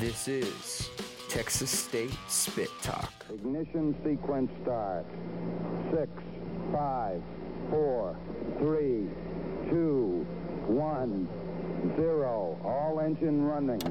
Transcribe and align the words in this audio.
This 0.00 0.28
is 0.28 0.88
Texas 1.28 1.68
State 1.68 2.16
Spit 2.26 2.70
Talk. 2.80 3.12
Ignition 3.28 3.94
sequence 4.02 4.50
start. 4.62 5.04
Six, 5.92 6.10
five, 6.72 7.20
four, 7.68 8.16
three, 8.56 9.10
two, 9.68 10.26
one, 10.66 11.28
zero. 11.96 12.58
All 12.64 12.98
engine 13.00 13.44
running. 13.44 13.82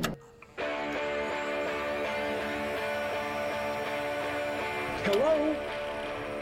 Hello? 5.06 5.56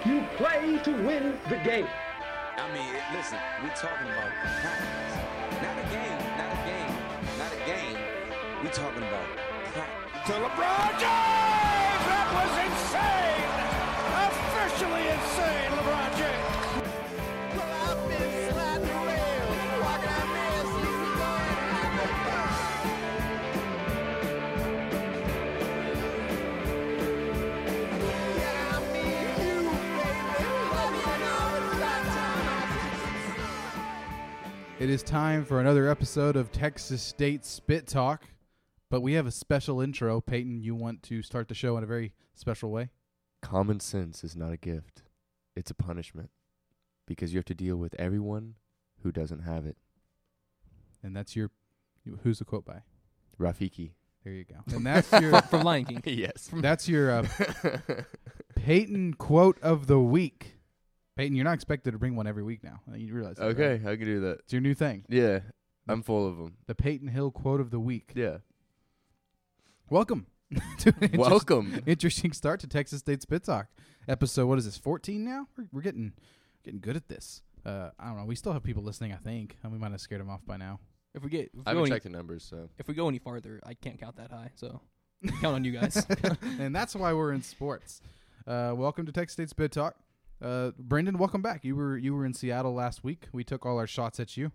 You 0.05 0.25
play 0.38 0.79
to 0.81 0.91
win 1.05 1.38
the 1.49 1.57
game. 1.57 1.88
I 2.55 2.73
mean, 2.73 2.93
listen, 3.13 3.38
we're 3.61 3.75
talking 3.75 4.07
about 4.07 4.31
practice. 4.61 5.18
Not 5.61 5.77
a 5.77 5.84
game, 5.91 6.20
not 6.38 6.54
a 6.54 6.59
game, 6.65 6.95
not 7.38 7.52
a 7.52 7.65
game. 7.65 7.97
We're 8.63 8.71
talking 8.71 9.04
about 9.04 9.25
practice. 9.25 9.46
To 10.28 10.34
LeBron 10.34 10.92
James. 11.00 12.04
That 12.11 12.28
was 12.36 12.51
insane. 12.68 13.47
Officially 14.28 15.07
insane, 15.07 15.71
LeBron 15.71 16.11
James. 16.18 16.57
It 34.80 34.89
is 34.89 35.03
time 35.03 35.45
for 35.45 35.62
another 35.62 35.88
episode 35.88 36.36
of 36.36 36.52
Texas 36.52 37.02
State 37.02 37.45
Spit 37.45 37.88
Talk, 37.88 38.23
but 38.89 39.02
we 39.02 39.14
have 39.14 39.25
a 39.25 39.31
special 39.31 39.81
intro. 39.81 40.22
Peyton, 40.22 40.61
you 40.61 40.75
want 40.75 41.03
to 41.03 41.22
start 41.22 41.47
the 41.47 41.55
show 41.55 41.78
in 41.78 41.83
a 41.83 41.88
very 41.88 42.14
special 42.36 42.72
way? 42.72 42.89
Common 43.42 43.80
sense 43.80 44.23
is 44.23 44.36
not 44.36 44.52
a 44.52 44.58
gift, 44.58 45.03
it's 45.56 45.72
a 45.72 45.75
punishment 45.75 46.30
because 47.06 47.34
you 47.34 47.38
have 47.38 47.45
to 47.45 47.56
deal 47.56 47.78
with 47.78 47.95
everyone 47.97 48.56
who 49.03 49.12
doesn't 49.12 49.42
have 49.42 49.66
it. 49.66 49.78
And 51.03 51.16
that's 51.16 51.36
your 51.36 51.52
who's 52.23 52.39
the 52.39 52.45
quote 52.45 52.66
by? 52.66 52.81
Rafiki. 53.39 53.92
There 54.23 54.34
you 54.34 54.44
go. 54.44 54.75
And 54.75 54.86
that's 54.86 55.12
your 55.12 55.42
from 55.44 55.64
Lion 55.64 55.86
King. 55.86 56.02
yes. 56.06 56.50
that's 56.52 56.90
your 56.90 57.12
uh, 57.12 57.28
Peyton 58.56 59.14
quote 59.14 59.58
of 59.62 59.88
the 59.88 60.00
week. 60.00 60.56
Peyton, 61.16 61.36
you're 61.36 61.45
not 61.45 61.53
expected 61.53 61.92
to 61.92 61.97
bring 61.97 62.16
one 62.16 62.28
every 62.28 62.44
week 62.44 62.64
now. 62.64 62.81
You 62.94 63.14
realize 63.14 63.38
that, 63.38 63.45
right? 63.45 63.58
okay, 63.58 63.90
I 63.90 63.95
can 63.95 64.06
do 64.06 64.19
that. 64.22 64.40
It's 64.40 64.53
your 64.53 64.62
new 64.62 64.73
thing. 64.73 65.06
Yeah, 65.08 65.40
I'm 65.88 66.03
full 66.03 66.28
of 66.28 66.38
them. 66.38 66.58
The 66.67 66.75
Peyton 66.75 67.08
Hill 67.08 67.31
quote 67.31 67.62
of 67.62 67.72
the 67.72 67.80
week. 67.80 68.12
Yeah. 68.16 68.38
Welcome. 69.90 70.28
to 70.80 70.90
an 70.90 70.96
interest- 71.02 71.18
Welcome. 71.18 71.82
interesting 71.86 72.34
start 72.34 72.60
to 72.60 72.68
Texas 72.68 73.00
State 73.00 73.22
Spit 73.22 73.46
Talk. 73.46 73.68
Episode 74.08 74.48
what 74.48 74.58
is 74.58 74.66
this? 74.66 74.78
14 74.78 75.24
now? 75.24 75.48
We're, 75.58 75.68
we're 75.72 75.82
getting 75.82 76.12
getting 76.64 76.82
good 76.82 76.98
at 76.98 77.08
this. 77.08 77.42
Uh, 77.66 77.92
I 77.98 78.08
don't 78.08 78.18
know. 78.18 78.26
We 78.26 78.36
still 78.36 78.52
have 78.52 78.64
people 78.64 78.84
listening. 78.84 79.14
I 79.14 79.18
think. 79.18 79.58
And 79.64 79.72
we 79.72 79.78
might 79.78 79.92
have 79.92 80.02
scared 80.02 80.20
them 80.20 80.30
off 80.30 80.46
by 80.46 80.58
now. 80.58 80.82
If 81.16 81.24
we 81.24 81.30
get 81.30 81.52
if 81.54 81.54
we, 81.54 81.62
I 81.62 81.64
go 81.64 81.70
haven't 81.70 81.84
any, 81.84 81.90
checked 81.92 82.04
the 82.04 82.10
numbers, 82.10 82.44
so 82.44 82.70
if 82.78 82.88
we 82.90 82.94
go 82.94 83.08
any 83.08 83.20
farther, 83.20 83.62
I 83.66 83.76
can't 83.76 83.98
count 83.98 84.18
that 84.18 84.32
high. 84.32 84.52
So 84.56 84.82
count 85.42 85.56
on 85.56 85.64
you 85.64 85.72
guys. 85.72 86.06
and 86.60 86.76
that's 86.76 86.94
why 86.94 87.14
we're 87.14 87.32
in 87.32 87.42
sports. 87.42 88.02
Uh, 88.46 88.74
welcome 88.76 89.06
to 89.06 89.14
Texas 89.14 89.34
State 89.34 89.50
Spit 89.50 89.72
Talk. 89.72 89.96
Uh, 90.42 90.72
Brendan, 90.78 91.18
welcome 91.18 91.42
back. 91.42 91.64
You 91.64 91.78
were 91.78 91.98
you 91.98 92.14
were 92.14 92.26
in 92.26 92.34
Seattle 92.34 92.74
last 92.74 93.06
week. 93.06 93.28
We 93.32 93.46
took 93.46 93.66
all 93.66 93.78
our 93.78 93.88
shots 93.88 94.20
at 94.20 94.36
you. 94.36 94.52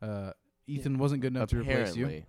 Uh, 0.00 0.32
Ethan 0.66 0.98
wasn't 0.98 1.20
good 1.20 1.34
enough 1.34 1.50
to 1.50 1.60
replace 1.60 1.96
you. 1.96 2.22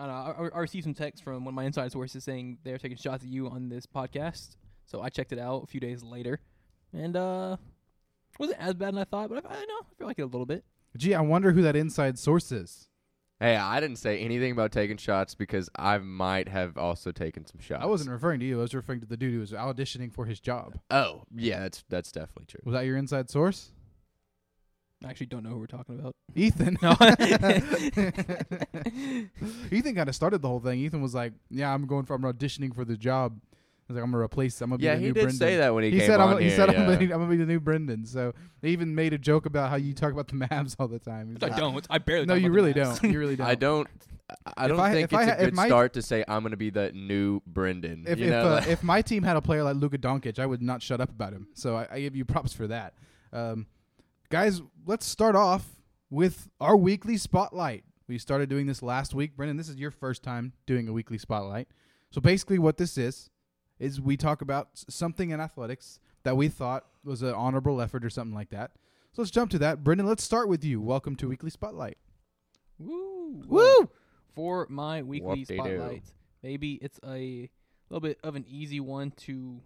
Apparently. 0.00 0.32
I 0.32 0.32
don't 0.32 0.42
know. 0.42 0.50
I, 0.54 0.58
I 0.58 0.60
received 0.60 0.84
some 0.84 0.94
text 0.94 1.22
from 1.22 1.44
one 1.44 1.52
of 1.52 1.56
my 1.56 1.64
inside 1.64 1.92
sources 1.92 2.24
saying 2.24 2.58
they're 2.64 2.78
taking 2.78 2.96
shots 2.96 3.24
at 3.24 3.30
you 3.30 3.48
on 3.48 3.68
this 3.68 3.86
podcast. 3.86 4.56
So 4.86 5.00
I 5.00 5.08
checked 5.08 5.32
it 5.32 5.38
out 5.38 5.62
a 5.62 5.66
few 5.66 5.80
days 5.80 6.02
later, 6.02 6.40
and 6.92 7.16
uh, 7.16 7.56
wasn't 8.38 8.60
as 8.60 8.74
bad 8.74 8.94
as 8.94 9.00
I 9.00 9.04
thought. 9.04 9.28
But 9.28 9.44
I, 9.46 9.54
I 9.54 9.64
know 9.64 9.78
I 9.80 9.94
feel 9.98 10.06
like 10.06 10.18
it 10.18 10.22
a 10.22 10.26
little 10.26 10.46
bit. 10.46 10.64
Gee, 10.96 11.14
I 11.14 11.20
wonder 11.20 11.52
who 11.52 11.62
that 11.62 11.76
inside 11.76 12.18
source 12.18 12.50
is. 12.50 12.88
Hey, 13.38 13.56
I 13.56 13.80
didn't 13.80 13.96
say 13.96 14.18
anything 14.18 14.52
about 14.52 14.70
taking 14.70 14.98
shots 14.98 15.34
because 15.34 15.70
I 15.74 15.96
might 15.96 16.48
have 16.48 16.76
also 16.76 17.10
taken 17.10 17.46
some 17.46 17.58
shots. 17.58 17.82
I 17.82 17.86
wasn't 17.86 18.10
referring 18.10 18.40
to 18.40 18.46
you. 18.46 18.58
I 18.58 18.62
was 18.62 18.74
referring 18.74 19.00
to 19.00 19.06
the 19.06 19.16
dude 19.16 19.32
who 19.32 19.40
was 19.40 19.52
auditioning 19.52 20.12
for 20.12 20.26
his 20.26 20.40
job. 20.40 20.78
Oh, 20.90 21.22
yeah, 21.34 21.60
that's 21.60 21.84
that's 21.88 22.12
definitely 22.12 22.46
true. 22.48 22.60
Was 22.64 22.74
that 22.74 22.84
your 22.84 22.98
inside 22.98 23.30
source? 23.30 23.70
I 25.04 25.08
actually 25.10 25.26
don't 25.26 25.42
know 25.42 25.50
who 25.50 25.58
we're 25.58 25.66
talking 25.66 25.98
about. 25.98 26.12
Ethan. 26.34 26.76
No. 26.82 26.90
Ethan 29.72 29.94
kind 29.94 30.08
of 30.08 30.14
started 30.14 30.42
the 30.42 30.48
whole 30.48 30.60
thing. 30.60 30.78
Ethan 30.80 31.00
was 31.00 31.14
like, 31.14 31.32
"Yeah, 31.50 31.72
I'm 31.72 31.86
going 31.86 32.04
for 32.04 32.14
I'm 32.14 32.22
auditioning 32.22 32.74
for 32.74 32.84
the 32.84 32.96
job. 32.96 33.38
I 33.42 33.92
was 33.92 33.96
like, 33.96 34.04
I'm 34.04 34.10
gonna 34.12 34.22
replace. 34.22 34.60
I'm 34.60 34.70
gonna 34.70 34.82
Yeah, 34.82 34.94
be 34.94 35.00
the 35.00 35.06
he 35.06 35.12
new 35.12 35.14
did 35.30 35.36
say 35.36 35.56
that 35.56 35.74
when 35.74 35.82
he, 35.84 35.90
He 35.90 35.98
came 35.98 36.06
said, 36.08 36.20
on 36.20 36.34
I'm, 36.34 36.38
he 36.38 36.44
here, 36.48 36.56
said, 36.56 36.68
I'm, 36.70 36.76
gonna, 36.86 36.92
I'm 37.00 37.08
gonna 37.08 37.26
be 37.26 37.36
the 37.36 37.46
new 37.46 37.58
Brendan. 37.58 38.06
So 38.06 38.34
they 38.60 38.68
even 38.70 38.94
made 38.94 39.12
a 39.12 39.18
joke 39.18 39.46
about 39.46 39.70
how 39.70 39.76
you 39.76 39.92
talk 39.94 40.12
about 40.12 40.28
the 40.28 40.34
Mavs 40.46 40.76
all 40.78 40.86
the 40.86 40.98
time. 41.00 41.30
He's 41.34 41.42
I 41.42 41.48
like, 41.48 41.56
don't. 41.56 41.86
I 41.90 41.98
barely. 41.98 42.26
No, 42.26 42.34
talk 42.34 42.42
you 42.42 42.46
about 42.48 42.54
really 42.54 42.72
the 42.72 42.80
Mavs. 42.80 43.00
don't. 43.00 43.12
You 43.12 43.18
really 43.18 43.36
don't. 43.36 43.46
I 43.48 43.54
don't. 43.56 43.88
I 44.56 44.68
don't 44.68 44.78
I- 44.78 44.92
think 44.92 45.12
I 45.12 45.22
it's 45.22 45.30
ha- 45.32 45.36
a 45.38 45.44
good 45.46 45.54
my- 45.56 45.66
start 45.66 45.94
to 45.94 46.02
say 46.02 46.24
I'm 46.28 46.42
going 46.42 46.52
to 46.52 46.56
be 46.56 46.70
the 46.70 46.92
new 46.92 47.40
Brendan. 47.48 48.04
If 48.06 48.20
you 48.20 48.26
if, 48.26 48.30
know, 48.30 48.46
uh, 48.48 48.54
like- 48.56 48.68
if 48.68 48.84
my 48.84 49.02
team 49.02 49.24
had 49.24 49.36
a 49.36 49.42
player 49.42 49.64
like 49.64 49.74
Luka 49.74 49.98
Doncic, 49.98 50.38
I 50.38 50.46
would 50.46 50.62
not 50.62 50.82
shut 50.82 51.00
up 51.00 51.08
about 51.10 51.32
him. 51.32 51.48
So 51.54 51.74
I, 51.76 51.88
I 51.90 52.00
give 52.00 52.14
you 52.14 52.24
props 52.24 52.52
for 52.52 52.68
that. 52.68 52.94
Um, 53.32 53.66
guys, 54.30 54.62
let's 54.86 55.04
start 55.04 55.34
off 55.34 55.66
with 56.08 56.48
our 56.60 56.76
weekly 56.76 57.16
spotlight. 57.16 57.84
We 58.06 58.16
started 58.16 58.48
doing 58.48 58.66
this 58.66 58.82
last 58.82 59.12
week. 59.12 59.36
Brendan, 59.36 59.56
this 59.56 59.68
is 59.68 59.76
your 59.76 59.90
first 59.90 60.22
time 60.22 60.52
doing 60.66 60.88
a 60.88 60.92
weekly 60.92 61.18
spotlight. 61.18 61.68
So 62.10 62.20
basically, 62.20 62.58
what 62.58 62.76
this 62.76 62.96
is 62.96 63.30
is 63.78 64.00
we 64.00 64.16
talk 64.16 64.40
about 64.40 64.68
something 64.74 65.30
in 65.30 65.40
athletics 65.40 66.00
that 66.22 66.36
we 66.36 66.48
thought 66.48 66.86
was 67.04 67.22
an 67.22 67.34
honorable 67.34 67.80
effort 67.80 68.04
or 68.04 68.10
something 68.10 68.34
like 68.34 68.50
that. 68.50 68.72
So 69.12 69.22
let's 69.22 69.30
jump 69.30 69.50
to 69.52 69.58
that. 69.58 69.82
Brendan, 69.82 70.06
let's 70.06 70.22
start 70.22 70.48
with 70.48 70.64
you. 70.64 70.80
Welcome 70.80 71.16
to 71.16 71.28
Weekly 71.28 71.50
Spotlight. 71.50 71.98
Woo! 72.78 73.42
Woo! 73.46 73.90
For 74.34 74.66
my 74.70 75.02
weekly 75.02 75.40
Whoop-de-doo. 75.40 75.56
spotlight, 75.56 76.04
maybe 76.42 76.74
it's 76.74 77.00
a 77.04 77.50
little 77.88 78.00
bit 78.00 78.18
of 78.22 78.36
an 78.36 78.44
easy 78.48 78.78
one 78.78 79.10
to 79.22 79.60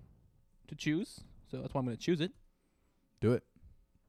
to 0.68 0.74
choose. 0.74 1.20
So 1.50 1.58
that's 1.58 1.74
why 1.74 1.80
I'm 1.80 1.84
going 1.84 1.96
to 1.96 2.02
choose 2.02 2.22
it. 2.22 2.32
Do 3.20 3.32
it. 3.32 3.42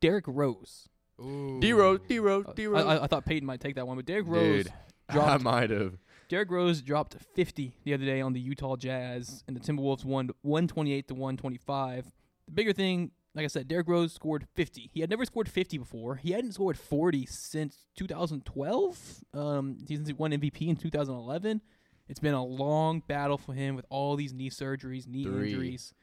Derrick 0.05 0.25
Rose. 0.27 0.87
D 1.19 1.71
Rose, 1.73 1.99
D 2.07 2.19
Rose, 2.19 2.45
D 2.55 2.63
I, 2.65 2.67
Rose. 2.67 2.85
I, 2.85 3.03
I 3.03 3.07
thought 3.07 3.25
Peyton 3.25 3.45
might 3.45 3.61
take 3.61 3.75
that 3.75 3.87
one, 3.87 3.95
but 3.97 4.05
Derrick 4.05 4.27
Rose. 4.27 4.65
Dude, 4.65 4.73
I 5.09 5.13
dropped- 5.13 5.43
might 5.43 5.69
have. 5.69 5.97
Derrick 6.27 6.49
Rose 6.49 6.81
dropped 6.81 7.15
50 7.35 7.75
the 7.83 7.93
other 7.93 8.03
day 8.05 8.19
on 8.19 8.33
the 8.33 8.39
Utah 8.39 8.75
Jazz, 8.75 9.43
and 9.47 9.55
the 9.55 9.59
Timberwolves 9.59 10.03
won 10.03 10.29
128 10.41 11.07
to 11.09 11.13
125. 11.13 12.05
The 12.47 12.51
bigger 12.51 12.73
thing, 12.73 13.11
like 13.35 13.43
I 13.45 13.47
said, 13.47 13.67
Derrick 13.67 13.87
Rose 13.87 14.11
scored 14.13 14.47
50. 14.55 14.89
He 14.91 15.01
had 15.01 15.09
never 15.09 15.23
scored 15.25 15.47
50 15.47 15.77
before. 15.77 16.15
He 16.15 16.31
hadn't 16.31 16.53
scored 16.53 16.77
40 16.79 17.27
since 17.27 17.85
2012. 17.95 19.23
Um, 19.35 19.77
since 19.87 20.07
he 20.07 20.13
won 20.13 20.31
MVP 20.31 20.67
in 20.67 20.75
2011. 20.75 21.61
It's 22.09 22.19
been 22.19 22.33
a 22.33 22.43
long 22.43 23.01
battle 23.07 23.37
for 23.37 23.53
him 23.53 23.75
with 23.75 23.85
all 23.89 24.15
these 24.15 24.33
knee 24.33 24.49
surgeries, 24.49 25.07
knee 25.07 25.23
Three. 25.23 25.51
injuries. 25.51 25.93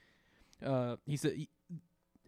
Uh, 0.65 0.97
he 1.07 1.17
said 1.17 1.33
he- 1.35 1.49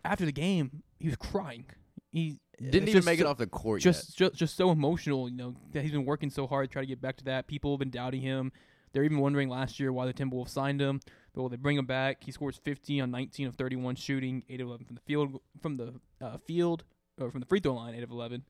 after 0.05 0.25
the 0.25 0.33
game 0.33 0.83
he 0.99 1.07
was 1.09 1.17
crying. 1.17 1.67
He 2.13 2.39
Didn't 2.61 2.89
even 2.89 3.05
make 3.05 3.19
it 3.21 3.27
off 3.27 3.39
the 3.39 3.47
court 3.47 3.81
just, 3.83 4.17
just 4.17 4.35
just 4.35 4.57
so 4.57 4.71
emotional. 4.71 5.29
You 5.29 5.37
know 5.37 5.55
that 5.73 5.83
he's 5.83 5.91
been 5.93 6.05
working 6.05 6.31
so 6.31 6.47
hard 6.47 6.69
to 6.69 6.73
try 6.73 6.83
to 6.83 6.87
get 6.87 7.01
back 7.01 7.17
to 7.19 7.25
that. 7.25 7.47
People 7.49 7.73
have 7.73 7.81
been 7.81 7.91
doubting 7.91 8.21
him. 8.21 8.53
They're 8.93 9.03
even 9.03 9.19
wondering 9.19 9.49
last 9.49 9.81
year 9.81 9.93
why 9.93 10.07
the 10.07 10.15
Timberwolves 10.15 10.51
signed 10.51 10.81
him. 10.81 11.01
Well, 11.35 11.49
they 11.49 11.57
bring 11.57 11.77
him 11.77 11.87
back. 11.87 12.23
He 12.23 12.31
scores 12.31 12.61
50 12.63 13.01
on 13.01 13.11
19 13.11 13.49
of 13.49 13.57
31 13.57 13.97
shooting, 13.97 14.45
8 14.49 14.61
of 14.61 14.69
11 14.69 14.87
from 14.87 14.95
the 14.95 15.01
field, 15.01 15.41
from 15.61 15.77
the 15.77 15.95
uh, 16.21 16.39
field, 16.47 16.85
or 17.21 17.33
from 17.33 17.41
the 17.41 17.47
free 17.47 17.59
throw 17.59 17.75
line, 17.75 17.97
8 17.97 18.05
of 18.05 18.11
11. 18.13 18.45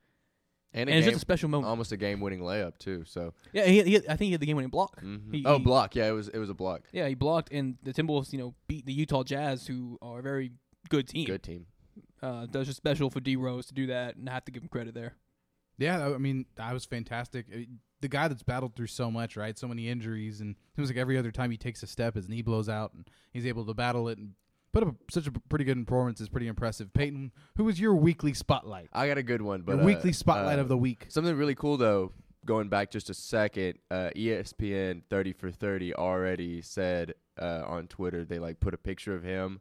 And, 0.75 0.91
And, 0.91 0.99
it's 0.99 1.07
just 1.07 1.17
a 1.17 1.21
special 1.21 1.49
moment. 1.49 1.71
almost 1.71 1.93
a 1.93 1.97
game-winning 1.97 2.41
layup 2.41 2.77
too. 2.79 3.05
So, 3.07 3.33
yeah, 3.55 3.65
he, 3.65 3.83
he, 3.85 3.97
I 3.97 4.17
think 4.17 4.23
he 4.23 4.33
had 4.33 4.41
the 4.41 4.47
game-winning 4.47 4.71
block. 4.71 5.01
Mhm. 5.01 5.33
He- 5.35 5.45
oh, 5.47 5.59
block. 5.61 5.95
Yeah, 5.95 6.09
it 6.09 6.13
was 6.13 6.29
it 6.29 6.39
was 6.39 6.51
a 6.51 6.55
block. 6.55 6.83
Yeah, 6.93 7.09
he 7.09 7.15
blocked, 7.15 7.51
and 7.53 7.77
the 7.83 7.95
Timberwolves, 7.95 8.33
you 8.33 8.39
know, 8.41 8.55
beat 8.69 8.85
the 8.85 8.93
Utah 8.93 9.23
Jazz, 9.23 9.67
who 9.69 9.97
are 10.03 10.19
a 10.19 10.23
very 10.23 10.51
good 10.89 11.09
team. 11.09 11.27
Good 11.27 11.43
team. 11.43 11.67
Uh, 12.23 12.47
that 12.51 12.65
just 12.65 12.77
special 12.77 13.11
for 13.11 13.21
D 13.21 13.37
Rose 13.37 13.67
to 13.67 13.75
do 13.75 13.87
that, 13.89 14.17
and 14.17 14.29
I 14.29 14.35
have 14.35 14.45
to 14.47 14.53
give 14.53 14.63
him 14.63 14.69
credit 14.69 14.95
there. 14.95 15.15
Yeah, 15.77 16.07
I 16.07 16.19
mean, 16.19 16.47
that 16.57 16.73
was 16.73 16.85
fantastic. 16.85 17.47
I 17.53 17.67
The 18.01 18.09
guy 18.09 18.29
that's 18.29 18.43
battled 18.43 18.77
through 18.77 18.87
so 18.87 19.11
much, 19.11 19.37
right? 19.37 19.59
So 19.59 19.69
many 19.69 19.89
injuries, 19.89 20.41
and 20.41 20.53
it 20.53 20.77
seems 20.77 20.89
like 20.89 20.97
every 20.97 21.19
other 21.19 21.33
time 21.33 21.51
he 21.51 21.57
takes 21.57 21.83
a 21.83 21.87
step, 21.87 22.15
his 22.15 22.29
knee 22.29 22.43
blows 22.43 22.69
out, 22.69 22.95
and 22.95 23.09
he's 23.33 23.47
able 23.47 23.67
to 23.67 23.75
battle 23.75 24.09
it 24.09 24.19
and 24.19 24.33
put 24.73 24.83
up 24.83 24.95
such 25.11 25.27
a 25.27 25.33
pretty 25.33 25.65
good 25.65 25.87
performance. 25.87 26.21
is 26.21 26.29
pretty 26.29 26.49
impressive. 26.49 26.93
Peyton, 26.93 27.33
who 27.57 27.65
was 27.65 27.81
your 27.81 27.95
weekly 27.95 28.35
spotlight? 28.35 28.89
I 28.93 29.07
got 29.07 29.19
a 29.19 29.23
good 29.23 29.43
one, 29.43 29.63
but 29.63 29.73
Your 29.73 29.83
uh, 29.83 29.87
weekly 29.87 30.13
spotlight 30.13 30.59
uh, 30.59 30.63
of 30.63 30.69
the 30.69 30.77
week. 30.77 31.07
Something 31.09 31.37
really 31.37 31.55
cool 31.55 31.77
though. 31.77 32.13
Going 32.45 32.69
back 32.69 32.91
just 32.91 33.09
a 33.09 33.15
second, 33.15 33.79
uh, 33.91 34.11
ESPN 34.15 35.03
thirty 35.09 35.33
for 35.33 35.51
thirty 35.51 35.95
already 35.95 36.61
said 36.61 37.15
uh, 37.41 37.63
on 37.67 37.87
Twitter 37.87 38.25
they 38.25 38.39
like 38.39 38.61
put 38.61 38.75
a 38.75 38.79
picture 38.79 39.15
of 39.15 39.23
him 39.23 39.61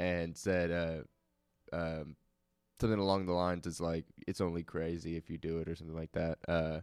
and 0.00 0.36
said 0.36 0.70
uh, 0.72 1.76
um, 1.76 2.16
something 2.80 2.98
along 2.98 3.26
the 3.26 3.32
lines 3.32 3.66
is 3.66 3.80
like 3.80 4.06
it's 4.26 4.40
only 4.40 4.62
crazy 4.62 5.16
if 5.16 5.28
you 5.30 5.38
do 5.38 5.58
it 5.58 5.68
or 5.68 5.76
something 5.76 5.96
like 5.96 6.12
that. 6.12 6.38
Uh, 6.48 6.80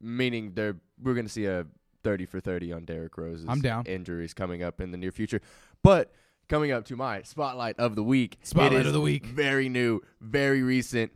meaning 0.00 0.52
they're 0.54 0.76
we're 1.02 1.14
gonna 1.14 1.28
see 1.28 1.46
a 1.46 1.66
30 2.04 2.26
for 2.26 2.38
30 2.40 2.72
on 2.72 2.84
Derrick 2.84 3.16
Rose's 3.18 3.46
I'm 3.48 3.60
down. 3.60 3.84
injuries 3.86 4.34
coming 4.34 4.62
up 4.62 4.80
in 4.80 4.92
the 4.92 4.98
near 4.98 5.10
future. 5.10 5.40
But 5.82 6.12
coming 6.48 6.70
up 6.70 6.84
to 6.86 6.96
my 6.96 7.22
spotlight 7.22 7.78
of 7.78 7.96
the 7.96 8.02
week. 8.04 8.38
Spotlight 8.42 8.82
is 8.82 8.86
of 8.88 8.92
the 8.92 9.00
week. 9.00 9.26
Very 9.26 9.68
new, 9.68 10.00
very 10.20 10.62
recent. 10.62 11.12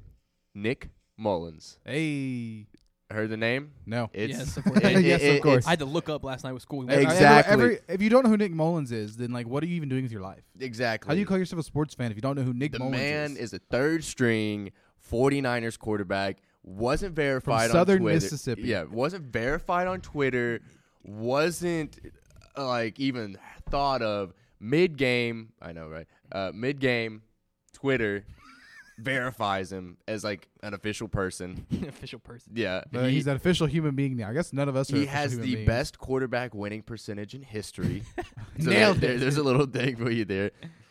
Nick 0.55 0.89
Mullens. 1.17 1.79
Hey, 1.85 2.67
Heard 3.11 3.31
the 3.31 3.37
name? 3.39 3.73
no. 3.87 4.11
It's, 4.13 4.37
Yes, 4.37 4.57
of 4.59 4.65
course. 4.65 4.81
it- 4.85 5.03
Yes, 5.05 5.23
of 5.37 5.41
course. 5.43 5.67
I 5.67 5.71
had 5.71 5.79
to 5.79 5.85
look 5.87 6.09
up 6.11 6.25
last 6.25 6.45
night 6.45 6.53
with 6.53 6.63
school. 6.63 6.85
Ex- 6.91 7.03
Exactly. 7.13 7.53
Every, 7.53 7.79
if 7.89 8.03
you 8.03 8.11
don't 8.11 8.23
know 8.25 8.29
who 8.29 8.37
Nick 8.37 8.53
Mullens 8.53 8.93
is, 8.93 9.17
then 9.17 9.33
like, 9.33 9.47
what 9.49 9.63
are 9.63 9.67
you 9.67 9.77
even 9.77 9.89
doing 9.89 10.03
with 10.03 10.13
your 10.13 10.21
life? 10.21 10.43
exactly. 10.61 11.09
How 11.09 11.15
do 11.15 11.21
you 11.21 11.25
call 11.27 11.39
yourself 11.39 11.61
a 11.61 11.63
sports 11.63 11.95
fan 11.95 12.11
if 12.11 12.17
you 12.17 12.21
don't 12.21 12.37
know 12.37 12.43
who 12.43 12.53
Nick 12.53 12.73
the 12.73 12.81
Mullens 12.81 12.91
man 12.93 13.31
is? 13.33 13.39
is 13.39 13.53
a 13.55 13.59
third 13.71 14.05
string 14.05 14.73
49ers 15.11 15.79
quarterback. 15.79 16.39
Wasn't 16.65 17.15
verified 17.17 17.71
Southern 17.71 17.97
on 17.97 18.03
Twitter. 18.03 18.15
Mississippi. 18.17 18.63
Yeah, 18.63 18.83
wasn't 18.83 19.25
verified 19.25 19.87
on 19.87 20.03
Twitter. 20.03 20.61
Wasn't 21.03 21.99
uh, 22.59 22.67
like 22.67 23.01
even 23.01 23.39
thought 23.71 24.03
of 24.03 24.35
mid 24.61 24.99
game. 24.99 25.53
I 25.63 25.73
know, 25.73 25.89
right? 25.89 26.07
Uh, 26.31 26.53
mid 26.55 26.79
game, 26.79 27.23
Twitter 27.73 28.27
verifies 28.99 29.73
him 29.73 29.97
as 30.07 30.25
like 30.25 30.49
an 30.63 30.75
official 30.75 31.09
person. 31.09 31.67
official 31.89 32.19
person. 32.19 32.53
Yeah, 32.55 32.83
Uh, 32.95 33.05
he, 33.05 33.13
he's 33.13 33.27
an 33.27 33.37
official 33.37 33.67
human 33.67 33.95
being 33.95 34.17
now. 34.17 34.29
I 34.29 34.33
guess 34.35 34.53
none 34.53 34.69
of 34.69 34.77
us 34.77 34.93
are. 34.93 34.97
he 34.97 35.03
official 35.05 35.19
has 35.21 35.33
human 35.33 35.47
the 35.49 35.55
beings. 35.57 35.67
best 35.67 35.99
quarterback 35.99 36.55
winning 36.55 36.83
percentage 36.83 37.35
in 37.35 37.43
history. 37.43 38.03
so 38.61 38.71
Nailed 38.71 38.99
there- 38.99 39.13
it. 39.13 39.21
There's 39.21 39.37
a 39.37 39.43
little 39.43 39.67
thing 39.67 39.97
for 39.97 40.11
you 40.11 40.25
there. 40.25 40.51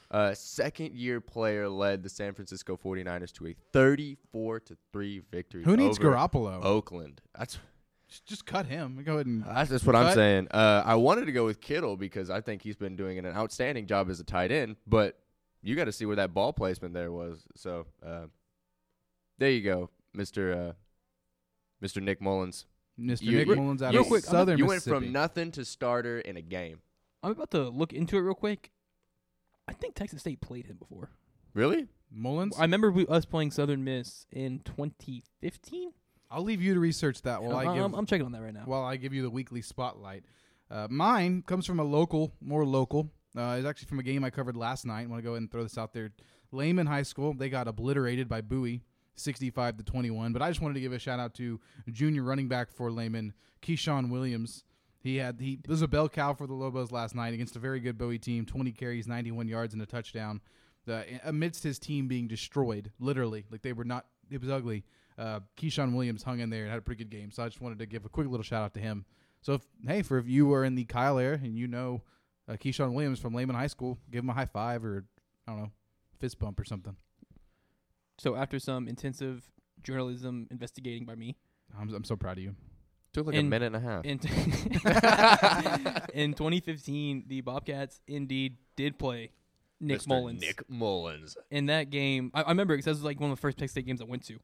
Uh, 0.09 0.33
second 0.33 0.93
year 0.95 1.19
player 1.19 1.67
led 1.67 2.01
the 2.01 2.07
San 2.09 2.33
Francisco 2.33 2.77
49ers 2.77 3.33
to 3.33 3.47
a 3.47 3.55
34 3.73 4.59
to 4.61 4.77
3 4.93 5.21
victory. 5.31 5.63
Who 5.63 5.75
needs 5.75 5.99
over 5.99 6.11
Garoppolo? 6.11 6.63
Oakland. 6.63 7.21
That's 7.37 7.59
Just- 8.07 8.25
Just 8.25 8.45
cut 8.45 8.67
him. 8.67 9.03
Go 9.05 9.15
ahead 9.15 9.25
and. 9.25 9.43
that's 9.43 9.69
just 9.69 9.85
what 9.85 9.95
I'm 9.97 10.05
Cut. 10.05 10.15
saying. 10.15 10.47
Uh, 10.49 10.81
I 10.85 10.95
wanted 10.95 11.25
to 11.25 11.33
go 11.33 11.43
with 11.43 11.59
Kittle 11.59 11.97
because 11.97 12.29
I 12.29 12.39
think 12.39 12.61
he's 12.61 12.77
been 12.77 12.95
doing 12.95 13.17
an 13.19 13.25
outstanding 13.25 13.85
job 13.85 14.09
as 14.09 14.21
a 14.21 14.23
tight 14.23 14.49
end, 14.49 14.77
but 14.87 15.19
you 15.61 15.75
got 15.75 15.85
to 15.85 15.91
see 15.91 16.05
where 16.05 16.15
that 16.15 16.33
ball 16.33 16.53
placement 16.53 16.93
there 16.93 17.11
was. 17.11 17.45
So 17.55 17.87
uh, 18.05 18.27
there 19.37 19.51
you 19.51 19.61
go, 19.61 19.89
Mister 20.13 20.53
uh, 20.53 20.73
Mister 21.81 22.01
Nick 22.01 22.21
Mullens. 22.21 22.65
Mr. 22.99 23.21
You- 23.23 23.37
Nick 23.37 23.47
you- 23.47 23.55
Mullens 23.55 23.81
out 23.81 23.93
real 23.93 24.01
of 24.01 24.07
quick, 24.07 24.23
Southern 24.23 24.57
you 24.57 24.65
went 24.65 24.83
from 24.83 25.11
nothing 25.11 25.51
to 25.51 25.65
starter 25.65 26.19
in 26.19 26.37
a 26.37 26.41
game. 26.41 26.79
I'm 27.23 27.31
about 27.31 27.51
to 27.51 27.69
look 27.69 27.93
into 27.93 28.17
it 28.17 28.21
real 28.21 28.33
quick. 28.33 28.71
I 29.67 29.73
think 29.73 29.95
Texas 29.95 30.21
State 30.21 30.41
played 30.41 30.65
him 30.67 30.77
before. 30.77 31.09
Really? 31.53 31.87
Mullens. 32.11 32.57
I 32.57 32.61
remember 32.61 32.89
we, 32.91 33.05
us 33.07 33.25
playing 33.25 33.51
Southern 33.51 33.83
Miss 33.83 34.25
in 34.31 34.59
2015. 34.59 35.91
I'll 36.29 36.43
leave 36.43 36.61
you 36.61 36.73
to 36.73 36.79
research 36.79 37.21
that 37.23 37.41
while 37.41 37.57
I'm, 37.57 37.67
I 37.67 37.75
give. 37.75 37.83
I'm, 37.83 37.93
I'm 37.95 38.05
checking 38.05 38.25
on 38.25 38.31
that 38.33 38.41
right 38.41 38.53
now. 38.53 38.63
while 38.65 38.83
I 38.83 38.95
give 38.95 39.13
you 39.13 39.21
the 39.21 39.29
weekly 39.29 39.61
spotlight. 39.61 40.23
Uh, 40.69 40.87
mine 40.89 41.43
comes 41.45 41.65
from 41.65 41.79
a 41.79 41.83
local, 41.83 42.33
more 42.41 42.65
local. 42.65 43.11
Uh, 43.37 43.55
it's 43.57 43.67
actually 43.67 43.87
from 43.87 43.99
a 43.99 44.03
game 44.03 44.23
I 44.23 44.29
covered 44.29 44.57
last 44.57 44.85
night. 44.85 45.03
I 45.03 45.05
want 45.05 45.19
to 45.19 45.23
go 45.23 45.31
ahead 45.31 45.41
and 45.41 45.51
throw 45.51 45.63
this 45.63 45.77
out 45.77 45.93
there. 45.93 46.11
Lehman 46.51 46.87
High 46.87 47.03
School, 47.03 47.33
they 47.33 47.49
got 47.49 47.67
obliterated 47.67 48.27
by 48.27 48.41
Bowie, 48.41 48.81
65 49.15 49.77
to 49.77 49.83
21. 49.83 50.33
But 50.33 50.41
I 50.41 50.49
just 50.49 50.61
wanted 50.61 50.75
to 50.75 50.79
give 50.79 50.93
a 50.93 50.99
shout 50.99 51.19
out 51.19 51.33
to 51.35 51.59
junior 51.91 52.23
running 52.23 52.47
back 52.47 52.71
for 52.71 52.89
Lehman, 52.91 53.33
Keyshawn 53.61 54.09
Williams. 54.09 54.63
He 54.99 55.17
had 55.17 55.39
he 55.39 55.59
was 55.67 55.81
a 55.81 55.87
bell 55.87 56.09
cow 56.09 56.33
for 56.33 56.47
the 56.47 56.53
Lobos 56.53 56.91
last 56.91 57.15
night 57.15 57.33
against 57.33 57.55
a 57.55 57.59
very 57.59 57.79
good 57.79 57.97
Bowie 57.97 58.17
team. 58.17 58.45
20 58.45 58.71
carries, 58.71 59.07
91 59.07 59.47
yards, 59.47 59.73
and 59.73 59.81
a 59.81 59.85
touchdown. 59.85 60.41
Uh, 60.87 61.01
amidst 61.25 61.63
his 61.63 61.77
team 61.77 62.07
being 62.07 62.27
destroyed, 62.27 62.91
literally, 62.99 63.45
like 63.51 63.61
they 63.61 63.73
were 63.73 63.85
not. 63.85 64.05
It 64.31 64.41
was 64.41 64.49
ugly. 64.49 64.83
Uh, 65.17 65.41
Keyshawn 65.57 65.93
Williams 65.93 66.23
hung 66.23 66.39
in 66.39 66.49
there 66.49 66.63
and 66.63 66.69
had 66.69 66.79
a 66.79 66.81
pretty 66.81 67.03
good 67.03 67.11
game. 67.11 67.31
So 67.31 67.43
I 67.43 67.47
just 67.47 67.61
wanted 67.61 67.79
to 67.79 67.85
give 67.85 68.05
a 68.05 68.09
quick 68.09 68.27
little 68.27 68.43
shout 68.43 68.63
out 68.63 68.73
to 68.75 68.79
him. 68.79 69.05
So 69.41 69.53
if 69.53 69.61
hey, 69.85 70.01
for 70.01 70.17
if 70.17 70.27
you 70.27 70.53
are 70.53 70.63
in 70.63 70.75
the 70.75 70.85
Kyle 70.85 71.19
area 71.19 71.39
and 71.41 71.57
you 71.57 71.67
know 71.67 72.01
uh, 72.47 72.53
Keyshawn 72.53 72.93
Williams 72.93 73.19
from 73.19 73.33
Lehman 73.33 73.55
High 73.55 73.67
School, 73.67 73.97
give 74.11 74.23
him 74.23 74.29
a 74.29 74.33
high 74.33 74.45
five 74.45 74.83
or 74.83 75.05
I 75.47 75.51
don't 75.51 75.61
know, 75.61 75.71
fist 76.19 76.39
bump 76.39 76.59
or 76.59 76.65
something. 76.65 76.95
so 78.17 78.35
after 78.35 78.59
some 78.59 78.87
intensive 78.87 79.49
journalism 79.83 80.47
investigating 80.51 81.05
by 81.05 81.15
me, 81.15 81.37
I'm 81.79 81.93
I'm 81.93 82.03
so 82.03 82.15
proud 82.15 82.37
of 82.37 82.43
you. 82.43 82.55
Took 83.13 83.27
like 83.27 83.35
a 83.35 83.43
minute 83.43 83.67
and 83.67 83.75
a 83.75 83.79
half. 83.79 84.05
in, 84.05 84.19
in 86.13 86.33
2015, 86.33 87.23
the 87.27 87.41
Bobcats 87.41 87.99
indeed 88.07 88.57
did 88.75 88.99
play 88.99 89.31
Nick 89.79 90.01
Mr. 90.01 90.07
Mullens. 90.07 90.41
Nick 90.41 90.69
Mullens. 90.69 91.37
in 91.49 91.67
that 91.67 91.89
game, 91.89 92.31
I, 92.33 92.43
I 92.43 92.49
remember 92.49 92.75
because 92.75 92.85
that 92.85 92.91
was 92.91 93.03
like 93.03 93.19
one 93.19 93.31
of 93.31 93.37
the 93.37 93.41
first 93.41 93.57
Texas 93.57 93.71
State 93.71 93.85
games 93.85 94.01
I 94.01 94.05
went 94.05 94.25
to. 94.27 94.39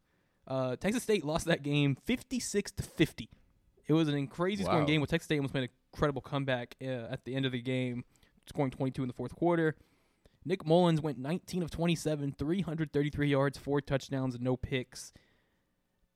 Uh, 0.48 0.76
Texas 0.76 1.04
State 1.04 1.24
lost 1.24 1.46
that 1.46 1.64
game 1.64 1.98
56 2.06 2.72
to 2.74 2.84
50. 2.84 3.30
It 3.88 3.94
was 3.94 4.08
an 4.08 4.28
crazy 4.28 4.64
scoring 4.64 4.86
game 4.86 5.02
with 5.02 5.10
Texas 5.10 5.26
State 5.26 5.38
almost 5.38 5.54
made 5.54 5.64
an 5.64 5.70
incredible 5.94 6.22
comeback 6.22 6.76
uh, 6.82 6.86
at 7.12 7.24
the 7.26 7.36
end 7.36 7.46
of 7.46 7.52
the 7.52 7.62
game, 7.62 8.04
scoring 8.48 8.72
22 8.72 9.04
in 9.04 9.08
the 9.08 9.14
fourth 9.14 9.36
quarter. 9.36 9.76
Nick 10.46 10.66
Mullens 10.66 11.00
went 11.02 11.18
19 11.18 11.64
of 11.64 11.72
27, 11.72 12.34
333 12.38 13.30
yards, 13.30 13.58
four 13.58 13.80
touchdowns, 13.80 14.36
and 14.36 14.44
no 14.44 14.58
picks. 14.58 15.14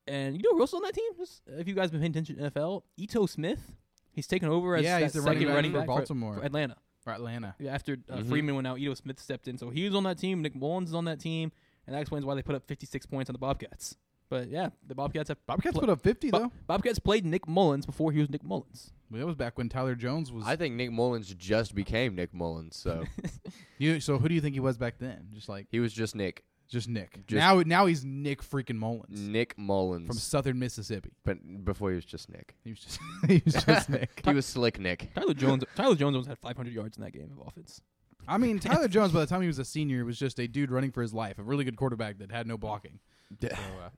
And 0.08 0.36
you 0.36 0.42
know 0.44 0.56
who 0.56 0.62
else 0.62 0.74
on 0.74 0.82
that 0.84 0.94
team? 0.94 1.12
Just, 1.18 1.42
if 1.48 1.68
you 1.68 1.74
guys 1.74 1.84
have 1.86 1.92
been 1.94 2.02
paying 2.02 2.12
attention 2.12 2.38
to 2.38 2.50
NFL, 2.52 2.84
Ito 2.98 3.26
Smith. 3.26 3.74
He's 4.12 4.28
taken 4.28 4.50
over 4.50 4.76
as 4.76 4.84
Yeah, 4.84 5.00
he's 5.00 5.14
the 5.14 5.22
second 5.22 5.28
running 5.34 5.48
back 5.48 5.56
running 5.56 5.72
for 5.74 5.86
Baltimore. 5.86 6.36
for 6.36 6.44
Atlanta. 6.44 6.76
For 7.02 7.14
Atlanta. 7.14 7.56
Yeah, 7.60 7.74
after 7.74 7.94
uh, 8.10 8.18
Mhm. 8.18 8.30
Freeman 8.30 8.56
went 8.56 8.68
out, 8.68 8.80
Ito 8.80 8.96
Smith 8.96 9.20
stepped 9.20 9.48
in. 9.48 9.58
So 9.58 9.70
he 9.70 9.86
was 9.86 9.96
on 9.96 10.04
that 10.04 10.18
team. 10.18 10.42
Nick 10.42 10.56
Mullens 10.56 10.90
is 10.90 10.96
on 10.96 11.06
that 11.06 11.20
team, 11.20 11.52
and 11.86 11.96
that 11.96 12.00
explains 12.02 12.26
why 12.26 12.36
they 12.36 12.42
put 12.42 12.56
up 12.56 12.66
56 12.68 13.06
points 13.06 13.30
on 13.30 13.34
the 13.34 13.38
Bobcats. 13.40 13.96
But 14.30 14.50
yeah, 14.50 14.70
the 14.86 14.96
Bobcats 14.96 15.30
have 15.30 15.38
Bobcats 15.46 15.74
pla- 15.74 15.82
put 15.82 15.90
up 15.90 16.02
50 16.02 16.32
Bo- 16.32 16.40
though. 16.40 16.52
Bobcats 16.66 17.00
played 17.00 17.24
Nick 17.26 17.48
Mullens 17.48 17.86
before 17.86 18.12
he 18.12 18.20
was 18.20 18.30
Nick 18.30 18.44
Mullens. 18.44 18.92
Well, 19.10 19.20
that 19.20 19.26
was 19.26 19.36
back 19.36 19.58
when 19.58 19.70
Tyler 19.70 19.96
Jones 19.96 20.32
was. 20.32 20.46
I 20.46 20.56
think 20.56 20.76
Nick 20.76 20.92
Mullens 20.92 21.34
just 21.36 21.74
became 21.76 22.16
Nick 22.16 22.34
Mullens, 22.34 22.76
so 22.76 23.04
you, 23.78 24.00
so 24.00 24.18
who 24.18 24.28
do 24.28 24.36
you 24.36 24.42
think 24.42 24.54
he 24.54 24.60
was 24.60 24.78
back 24.78 24.96
then? 25.00 25.28
Just 25.34 25.48
like 25.50 25.68
he 25.72 25.80
was 25.80 25.94
just 25.94 26.16
Nick. 26.16 26.44
just 26.68 26.90
Nick. 26.90 27.26
Just- 27.28 27.38
now 27.40 27.62
now 27.66 27.86
he's 27.86 28.04
Nick 28.04 28.42
freaking 28.44 28.78
Mullens 28.78 29.08
Nick 29.18 29.58
Mullens. 29.58 30.08
from 30.08 30.18
Southern 30.18 30.60
Mississippi. 30.60 31.12
but 31.24 31.38
before 31.64 31.90
he 31.92 31.96
was 31.96 32.06
just 32.06 32.30
Nick. 32.30 32.56
He 32.64 32.72
was 32.72 32.80
just 32.80 33.00
he 33.28 33.42
was 33.46 33.54
just 33.64 33.90
Nick. 33.90 34.22
He 34.26 34.34
was 34.34 34.46
slick 34.46 34.80
Nick. 34.80 35.14
Tyler 35.16 35.34
Jones. 35.34 35.64
Tyler 35.76 35.96
Jones 35.96 36.16
almost 36.16 36.30
had 36.30 36.40
500 36.40 36.74
yards 36.74 36.98
in 36.98 37.04
that 37.04 37.12
game 37.14 37.32
of 37.40 37.48
offense. 37.48 37.82
I 38.28 38.38
mean, 38.38 38.60
Tyler 38.60 38.90
Jones, 38.90 39.14
by 39.14 39.22
the 39.22 39.26
time 39.26 39.40
he 39.42 39.48
was 39.48 39.58
a 39.60 39.64
senior, 39.64 40.04
was 40.04 40.20
just 40.20 40.38
a 40.40 40.48
dude 40.50 40.70
running 40.70 40.92
for 40.92 41.02
his 41.02 41.14
life, 41.14 41.40
a 41.40 41.44
really 41.44 41.64
good 41.64 41.78
quarterback 41.78 42.18
that 42.18 42.30
had 42.30 42.46
no 42.46 42.58
blocking. 42.58 43.00
So, 43.42 43.48
uh, 43.48 43.90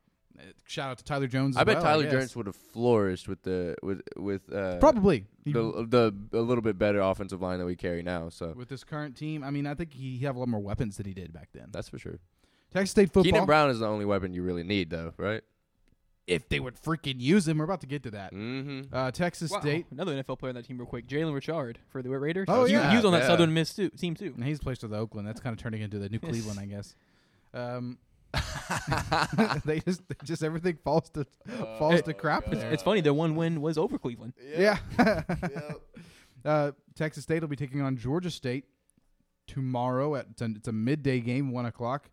shout 0.66 0.92
out 0.92 0.98
to 0.98 1.04
Tyler 1.04 1.28
Jones. 1.28 1.58
I 1.58 1.64
bet 1.64 1.76
well, 1.76 1.84
Tyler 1.84 2.04
guess. 2.04 2.12
Jones 2.14 2.36
would 2.36 2.46
have 2.46 2.56
flourished 2.56 3.28
with 3.28 3.42
the 3.44 3.76
with 3.84 4.02
with 4.18 4.52
uh, 4.54 4.78
probably 4.78 5.26
the 5.46 5.86
the 5.88 6.38
a 6.38 6.42
little 6.42 6.62
bit 6.62 6.78
better 6.78 7.00
offensive 7.00 7.42
line 7.42 7.60
that 7.60 7.66
we 7.66 7.76
carry 7.76 8.04
now. 8.04 8.30
So 8.30 8.54
with 8.56 8.70
this 8.70 8.84
current 8.84 9.16
team. 9.16 9.44
I 9.44 9.52
mean, 9.52 9.68
I 9.68 9.74
think 9.76 9.94
he, 9.94 10.18
he 10.18 10.26
have 10.26 10.36
a 10.36 10.40
lot 10.40 10.48
more 10.48 10.62
weapons 10.62 10.98
than 10.98 11.06
he 11.06 11.14
did 11.14 11.34
back 11.34 11.50
then. 11.54 11.70
that's 11.72 11.90
for 11.90 12.00
sure. 12.00 12.20
Texas 12.72 12.92
State 12.92 13.08
football. 13.08 13.24
Keenan 13.24 13.46
Brown 13.46 13.70
is 13.70 13.80
the 13.80 13.88
only 13.88 14.06
weapon 14.06 14.34
you 14.34 14.44
really 14.44 14.64
need, 14.64 14.90
though, 14.92 15.14
right? 15.18 15.42
if 16.30 16.48
they 16.48 16.60
would 16.60 16.76
freaking 16.76 17.20
use 17.20 17.48
him, 17.48 17.58
we're 17.58 17.64
about 17.64 17.82
to 17.82 17.88
get 17.88 18.04
to 18.04 18.12
that. 18.12 18.34
Mm-hmm. 18.34 18.94
Uh, 18.94 19.12
Texas 19.12 19.52
Wow. 19.52 19.62
State. 19.62 19.88
Another 19.92 20.14
NFL 20.14 20.38
player 20.40 20.52
on 20.52 20.56
that 20.56 20.66
team, 20.66 20.78
real 20.78 20.86
quick. 20.86 21.08
Jalen 21.08 21.34
Richard 21.34 21.80
for 21.90 22.02
the 22.02 22.10
Raiders. 22.10 22.46
Oh, 22.48 22.66
he, 22.66 22.74
yeah. 22.74 22.90
he 22.92 22.96
was 22.98 23.06
on 23.06 23.12
that 23.14 23.22
Yeah. 23.22 23.28
Southern 23.28 23.54
Miss 23.54 23.74
too, 23.74 23.90
team 23.90 24.16
too. 24.16 24.34
And 24.36 24.44
he's 24.44 24.60
placed 24.60 24.84
with 24.84 24.94
Oakland. 24.94 25.28
That's 25.28 25.40
kind 25.40 25.54
of 25.54 25.60
turning 25.62 25.82
into 25.82 25.98
the 25.98 26.08
new 26.08 26.20
Cleveland, 26.30 26.60
I 26.60 26.66
guess. 26.66 26.96
Um, 27.54 27.98
they 29.66 29.80
just 29.80 30.08
they 30.08 30.16
just 30.24 30.44
everything 30.44 30.78
falls 30.84 31.10
to 31.12 31.26
falls 31.78 32.02
to 32.04 32.14
crap. 32.14 32.52
It's, 32.52 32.64
it's 32.64 32.84
funny. 32.84 33.02
Their 33.02 33.14
one 33.14 33.36
win 33.36 33.62
was 33.62 33.78
over 33.78 33.98
Cleveland. 33.98 34.34
Yeah. 34.56 34.78
uh, 36.46 36.72
Texas 36.96 37.24
State 37.24 37.42
will 37.42 37.48
be 37.48 37.56
taking 37.56 37.82
on 37.82 37.98
Georgia 37.98 38.30
State 38.30 38.66
tomorrow 39.48 40.16
at 40.16 40.28
it's 40.32 40.42
a, 40.42 40.46
it's 40.56 40.68
a 40.68 40.72
midday 40.72 41.20
game, 41.20 41.52
one 41.52 41.66
o'clock. 41.66 42.10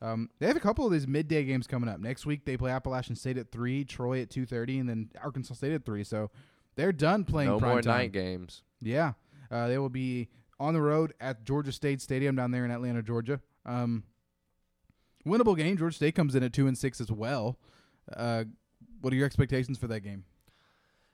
Um, 0.00 0.28
they 0.38 0.46
have 0.46 0.56
a 0.56 0.60
couple 0.60 0.86
of 0.86 0.92
these 0.92 1.08
midday 1.08 1.42
games 1.44 1.66
coming 1.66 1.88
up 1.88 1.98
next 2.00 2.26
week. 2.26 2.44
They 2.44 2.56
play 2.56 2.70
Appalachian 2.70 3.16
State 3.16 3.38
at 3.38 3.50
three, 3.50 3.84
Troy 3.84 4.20
at 4.20 4.30
two 4.30 4.46
thirty, 4.46 4.78
and 4.78 4.88
then 4.88 5.10
Arkansas 5.22 5.54
State 5.54 5.72
at 5.72 5.84
three. 5.84 6.04
So 6.04 6.30
they're 6.76 6.92
done 6.92 7.24
playing. 7.24 7.50
No 7.50 7.58
prime 7.58 7.72
more 7.72 7.82
time. 7.82 7.98
night 7.98 8.12
games. 8.12 8.62
Yeah, 8.80 9.12
uh, 9.50 9.68
they 9.68 9.78
will 9.78 9.88
be 9.88 10.28
on 10.60 10.74
the 10.74 10.80
road 10.80 11.14
at 11.20 11.44
Georgia 11.44 11.72
State 11.72 12.00
Stadium 12.00 12.36
down 12.36 12.50
there 12.50 12.64
in 12.64 12.70
Atlanta, 12.70 13.02
Georgia. 13.02 13.40
Um, 13.64 14.04
winnable 15.26 15.56
game. 15.56 15.76
Georgia 15.76 15.96
State 15.96 16.14
comes 16.14 16.34
in 16.34 16.42
at 16.42 16.52
two 16.52 16.66
and 16.66 16.76
six 16.76 17.00
as 17.00 17.10
well. 17.10 17.58
Uh, 18.14 18.44
what 19.00 19.12
are 19.12 19.16
your 19.16 19.26
expectations 19.26 19.78
for 19.78 19.86
that 19.88 20.00
game? 20.00 20.24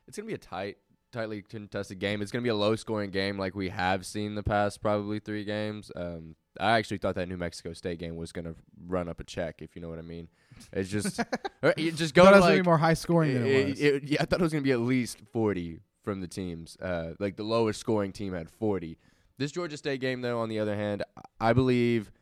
It's 0.07 0.16
gonna 0.16 0.26
be 0.28 0.35
a 0.35 0.38
tight, 0.38 0.76
tightly 1.12 1.42
contested 1.42 1.99
game. 1.99 2.23
It's 2.23 2.31
gonna 2.31 2.42
be 2.42 2.49
a 2.49 2.54
low 2.54 2.76
scoring 2.76 3.11
game 3.11 3.38
like 3.38 3.54
we 3.54 3.69
have 3.71 4.04
seen 4.04 4.35
the 4.35 4.42
past 4.42 4.83
probably 4.83 5.19
three 5.21 5.45
games. 5.45 5.90
Um, 5.97 6.35
I 6.61 6.73
actually 6.73 6.99
thought 6.99 7.14
that 7.14 7.28
New 7.28 7.37
Mexico 7.38 7.73
State 7.73 7.99
game 7.99 8.16
was 8.16 8.33
gonna 8.33 8.54
run 8.87 9.09
up 9.09 9.21
a 9.21 9.25
check, 9.25 9.62
if 9.62 9.75
you 9.75 9.81
know 9.83 9.88
what 9.88 9.99
I 9.99 10.02
mean. 10.02 10.28
It's 10.73 10.90
just, 10.90 11.19
it 11.62 11.95
just 11.95 12.14
go 12.14 12.25
to 12.25 12.31
gonna 12.33 12.40
like 12.42 12.57
be 12.57 12.62
more 12.62 12.78
high 12.78 12.95
scoring 12.95 13.35
than 13.35 13.47
it, 13.47 13.50
it- 13.52 13.66
was. 13.71 13.81
it- 13.81 14.02
yeah, 14.04 14.19
I 14.21 14.25
thought 14.26 14.40
it 14.40 14.42
was 14.42 14.52
gonna 14.52 14.62
be 14.62 14.73
at 14.73 14.81
least 14.81 15.19
forty 15.33 15.81
from 16.04 16.21
the 16.21 16.28
teams. 16.28 16.76
Uh, 16.81 17.14
like 17.19 17.37
the 17.37 17.45
lowest 17.45 17.81
scoring 17.81 18.12
team 18.12 18.35
had 18.35 18.50
forty. 18.50 18.99
This 19.38 19.50
Georgia 19.52 19.76
State 19.78 20.00
game, 20.00 20.21
though, 20.21 20.40
on 20.40 20.49
the 20.50 20.59
other 20.59 20.76
hand, 20.76 21.02
I 21.40 21.52
believe 21.54 22.12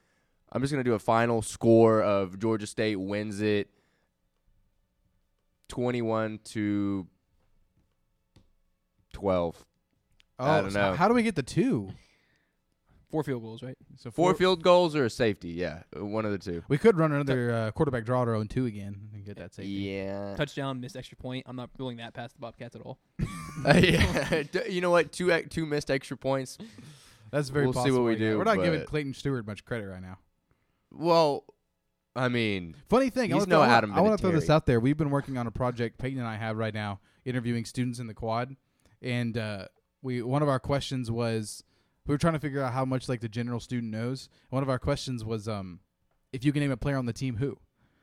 I'm 0.52 0.60
just 0.60 0.72
gonna 0.72 0.84
do 0.84 0.94
a 0.94 0.98
final 0.98 1.42
score 1.42 2.02
of 2.02 2.38
Georgia 2.38 2.66
State 2.66 2.96
wins 2.96 3.40
it, 3.40 3.68
twenty-one 5.68 6.40
to 6.44 7.06
12. 9.12 9.64
Oh, 10.38 10.44
I 10.44 10.60
don't 10.62 10.70
so 10.70 10.80
know. 10.80 10.94
How 10.94 11.08
do 11.08 11.14
we 11.14 11.22
get 11.22 11.34
the 11.34 11.42
two? 11.42 11.90
Four 13.10 13.24
field 13.24 13.42
goals, 13.42 13.62
right? 13.62 13.76
So 13.96 14.10
Four 14.10 14.34
field 14.34 14.62
goals 14.62 14.94
or 14.94 15.04
a 15.04 15.10
safety? 15.10 15.48
Yeah, 15.48 15.82
uh, 15.96 16.06
one 16.06 16.24
of 16.24 16.30
the 16.30 16.38
two. 16.38 16.62
We 16.68 16.78
could 16.78 16.96
run 16.96 17.10
another 17.12 17.50
uh, 17.50 17.70
quarterback 17.72 18.04
draw 18.04 18.24
to 18.24 18.34
own 18.34 18.46
two 18.46 18.66
again 18.66 19.08
and 19.12 19.24
get 19.24 19.36
that 19.38 19.52
safety. 19.52 19.72
Yeah. 19.72 20.36
Touchdown, 20.36 20.80
missed 20.80 20.96
extra 20.96 21.16
point. 21.16 21.44
I'm 21.48 21.56
not 21.56 21.70
ruling 21.76 21.96
that 21.96 22.14
past 22.14 22.34
the 22.34 22.40
Bobcats 22.40 22.76
at 22.76 22.82
all. 22.82 23.00
yeah. 23.74 24.44
You 24.68 24.80
know 24.80 24.90
what? 24.90 25.12
Two 25.12 25.36
two 25.50 25.66
missed 25.66 25.90
extra 25.90 26.16
points. 26.16 26.56
That's 27.32 27.48
very 27.48 27.66
We'll 27.66 27.84
see 27.84 27.90
what 27.90 28.04
we 28.04 28.12
yeah. 28.12 28.18
do, 28.18 28.38
We're 28.38 28.44
not 28.44 28.62
giving 28.62 28.84
Clayton 28.84 29.14
Stewart 29.14 29.46
much 29.46 29.64
credit 29.64 29.86
right 29.86 30.02
now. 30.02 30.18
Well, 30.92 31.44
I 32.16 32.28
mean, 32.28 32.74
Funny 32.88 33.10
thing, 33.10 33.32
I 33.32 33.36
He's 33.36 33.46
wanna 33.46 33.50
no 33.50 33.62
Adam 33.62 33.92
I 33.92 34.00
want 34.00 34.18
to 34.18 34.22
throw 34.22 34.32
this 34.32 34.50
out 34.50 34.66
there. 34.66 34.80
We've 34.80 34.96
been 34.96 35.10
working 35.10 35.38
on 35.38 35.46
a 35.46 35.50
project 35.50 35.98
Peyton 35.98 36.18
and 36.18 36.26
I 36.26 36.36
have 36.36 36.56
right 36.56 36.74
now, 36.74 37.00
interviewing 37.24 37.64
students 37.64 37.98
in 37.98 38.06
the 38.06 38.14
quad, 38.14 38.56
and 39.00 39.38
uh, 39.38 39.66
we 40.02 40.22
one 40.22 40.42
of 40.42 40.48
our 40.48 40.58
questions 40.58 41.10
was 41.10 41.62
we 42.06 42.14
were 42.14 42.18
trying 42.18 42.34
to 42.34 42.40
figure 42.40 42.62
out 42.62 42.72
how 42.72 42.84
much 42.84 43.08
like 43.08 43.20
the 43.20 43.28
general 43.28 43.60
student 43.60 43.92
knows. 43.92 44.28
One 44.48 44.62
of 44.62 44.68
our 44.68 44.78
questions 44.78 45.24
was 45.24 45.46
um, 45.48 45.80
if 46.32 46.44
you 46.44 46.52
can 46.52 46.60
name 46.60 46.72
a 46.72 46.76
player 46.76 46.96
on 46.96 47.06
the 47.06 47.12
team, 47.12 47.36
who, 47.36 47.58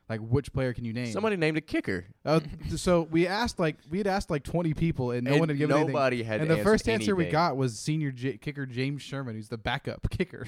like 0.09 0.21
which 0.21 0.53
player 0.53 0.73
can 0.73 0.85
you 0.85 0.93
name? 0.93 1.07
somebody 1.11 1.35
named 1.35 1.57
a 1.57 1.61
kicker. 1.61 2.05
Uh, 2.25 2.39
so 2.75 3.03
we 3.11 3.27
asked 3.27 3.59
like 3.59 3.75
we 3.89 3.97
had 3.97 4.07
asked 4.07 4.29
like 4.29 4.43
twenty 4.43 4.73
people, 4.73 5.11
and 5.11 5.23
no 5.25 5.31
And 5.31 5.39
one 5.41 5.49
had 5.49 5.57
given 5.57 5.75
anything. 5.75 6.25
had 6.25 6.41
And 6.41 6.49
the 6.49 6.57
first 6.57 6.87
answer 6.87 7.15
we 7.15 7.25
got 7.25 7.57
was 7.57 7.77
senior 7.77 8.11
J- 8.11 8.37
kicker 8.37 8.65
James 8.65 9.01
Sherman, 9.01 9.35
who's 9.35 9.49
the 9.49 9.57
backup 9.57 10.09
kicker. 10.09 10.47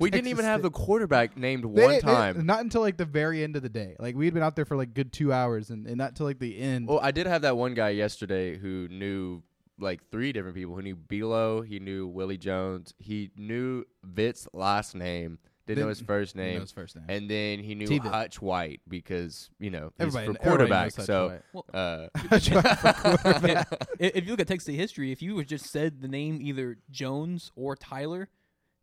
We 0.00 0.10
didn't 0.10 0.24
Texas 0.24 0.30
even 0.30 0.44
have 0.44 0.62
the 0.62 0.70
quarterback 0.70 1.36
named 1.36 1.64
They- 1.64 1.82
one 1.82 1.92
they- 1.94 2.00
time. 2.00 2.44
not 2.46 2.60
until 2.60 2.80
like 2.80 2.96
the 2.96 3.04
very 3.04 3.42
end 3.42 3.56
of 3.56 3.62
the 3.62 3.68
day. 3.68 3.96
Like 3.98 4.16
we 4.16 4.24
had 4.24 4.34
been 4.34 4.42
out 4.42 4.56
there 4.56 4.64
for 4.64 4.76
like 4.76 4.94
good 4.94 5.12
two 5.12 5.32
hours, 5.32 5.70
and, 5.70 5.86
and 5.86 5.96
not 5.96 6.16
till 6.16 6.26
like 6.26 6.38
the 6.38 6.58
end. 6.58 6.88
Well, 6.88 7.00
I 7.02 7.10
did 7.10 7.26
have 7.26 7.42
that 7.42 7.56
one 7.56 7.74
guy 7.74 7.90
yesterday 7.90 8.56
who 8.58 8.88
knew 8.88 9.42
like 9.78 10.00
three 10.10 10.32
different 10.32 10.56
people. 10.56 10.74
Who 10.74 10.82
knew 10.82 10.96
Belo, 10.96 11.64
he 11.66 11.78
knew 11.78 12.06
Willie 12.08 12.36
Jones, 12.38 12.94
he 12.98 13.30
knew 13.36 13.84
Vitt's 14.02 14.48
last 14.52 14.94
name, 14.94 15.38
didn't 15.68 15.84
know 15.84 15.88
his 15.88 16.00
first 16.00 16.34
Didn't 16.34 16.46
know 16.46 16.52
name, 16.54 16.60
his 16.62 16.72
first 16.72 16.96
name. 16.96 17.04
and 17.08 17.30
then 17.30 17.58
he 17.60 17.74
knew 17.74 17.86
T-Vitt. 17.86 18.10
Hutch 18.10 18.42
White 18.42 18.80
because 18.88 19.50
you 19.60 19.70
know 19.70 19.92
he's 19.98 20.14
everybody, 20.14 20.26
for 20.26 20.42
everybody 20.42 20.48
quarterback. 20.48 20.84
knows 20.84 20.96
Hutch 20.96 21.06
So, 21.06 21.40
White. 21.52 21.74
uh, 21.74 22.08
Hutch 22.16 22.50
White 22.50 22.78
for 22.78 22.92
quarterback. 23.22 23.68
if 24.00 24.16
if 24.16 24.24
you 24.24 24.30
look 24.32 24.40
at 24.40 24.48
Texas 24.48 24.64
State 24.64 24.76
history, 24.76 25.12
if 25.12 25.22
you 25.22 25.38
had 25.38 25.46
just 25.48 25.66
said 25.66 26.00
the 26.02 26.08
name 26.08 26.40
either 26.42 26.78
Jones 26.90 27.52
or 27.56 27.76
Tyler, 27.76 28.28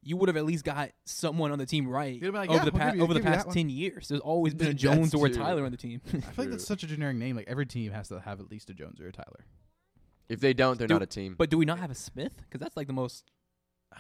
you 0.04 0.18
would 0.18 0.30
have 0.30 0.38
at 0.38 0.46
least 0.46 0.64
got 0.64 0.92
someone 1.06 1.52
on 1.52 1.58
the 1.58 1.66
team 1.66 1.88
right 1.88 2.14
You'd 2.14 2.26
have 2.26 2.34
been 2.34 2.42
like, 2.42 2.50
over 2.50 2.60
yeah, 2.60 2.66
the 2.66 2.72
we'll 2.72 2.80
pa- 2.80 2.86
give 2.88 2.96
you- 2.98 3.04
over 3.04 3.14
the 3.14 3.20
give 3.20 3.26
you 3.26 3.32
that 3.32 3.36
past 3.38 3.48
one. 3.48 3.56
ten 3.56 3.70
years. 3.70 4.08
There's 4.08 4.22
always 4.22 4.54
been 4.54 4.68
a 4.68 4.70
That's 4.72 4.82
Jones 4.84 5.14
or 5.16 5.26
a 5.26 5.30
true. 5.30 5.42
Tyler 5.42 5.66
on 5.66 5.72
the 5.72 5.78
team. 5.78 6.02
I 6.08 6.10
feel 6.20 6.22
like 6.38 6.50
that's 6.52 6.66
such 6.68 6.84
a 6.84 6.88
generic 6.88 7.18
name. 7.18 7.36
Like 7.36 7.48
every 7.48 7.66
team 7.66 7.92
has 7.92 8.08
to 8.10 8.20
have 8.20 8.40
at 8.40 8.52
least 8.52 8.70
a 8.70 8.74
Jones 8.74 9.02
or 9.02 9.08
a 9.08 9.12
Tyler. 9.12 9.46
if 10.30 10.40
they 10.40 10.54
don't, 10.54 10.78
they're 10.78 10.88
Do- 10.88 10.94
not 10.96 11.02
a 11.02 11.08
team. 11.08 11.36
but 11.38 11.50
do 11.50 11.58
we 11.58 11.66
not 11.66 11.80
have 11.80 11.90
a 11.92 11.96
Smith? 11.96 12.34
Because 12.38 12.60
that's 12.62 12.78
like 12.78 12.88
the 12.88 12.94
most 12.94 13.32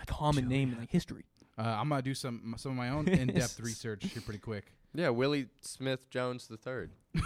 common 0.07 0.47
name 0.49 0.73
in 0.73 0.77
like 0.79 0.91
history. 0.91 1.23
Uh, 1.57 1.61
I'm 1.61 1.89
gonna 1.89 2.01
do 2.01 2.13
some 2.13 2.55
some 2.57 2.71
of 2.71 2.77
my 2.77 2.89
own 2.89 3.07
in-depth 3.07 3.59
research 3.59 4.03
here 4.05 4.21
pretty 4.21 4.39
quick. 4.39 4.73
yeah, 4.93 5.09
Willie 5.09 5.47
Smith 5.61 6.09
Jones 6.09 6.47
the 6.47 6.57
third. 6.57 6.91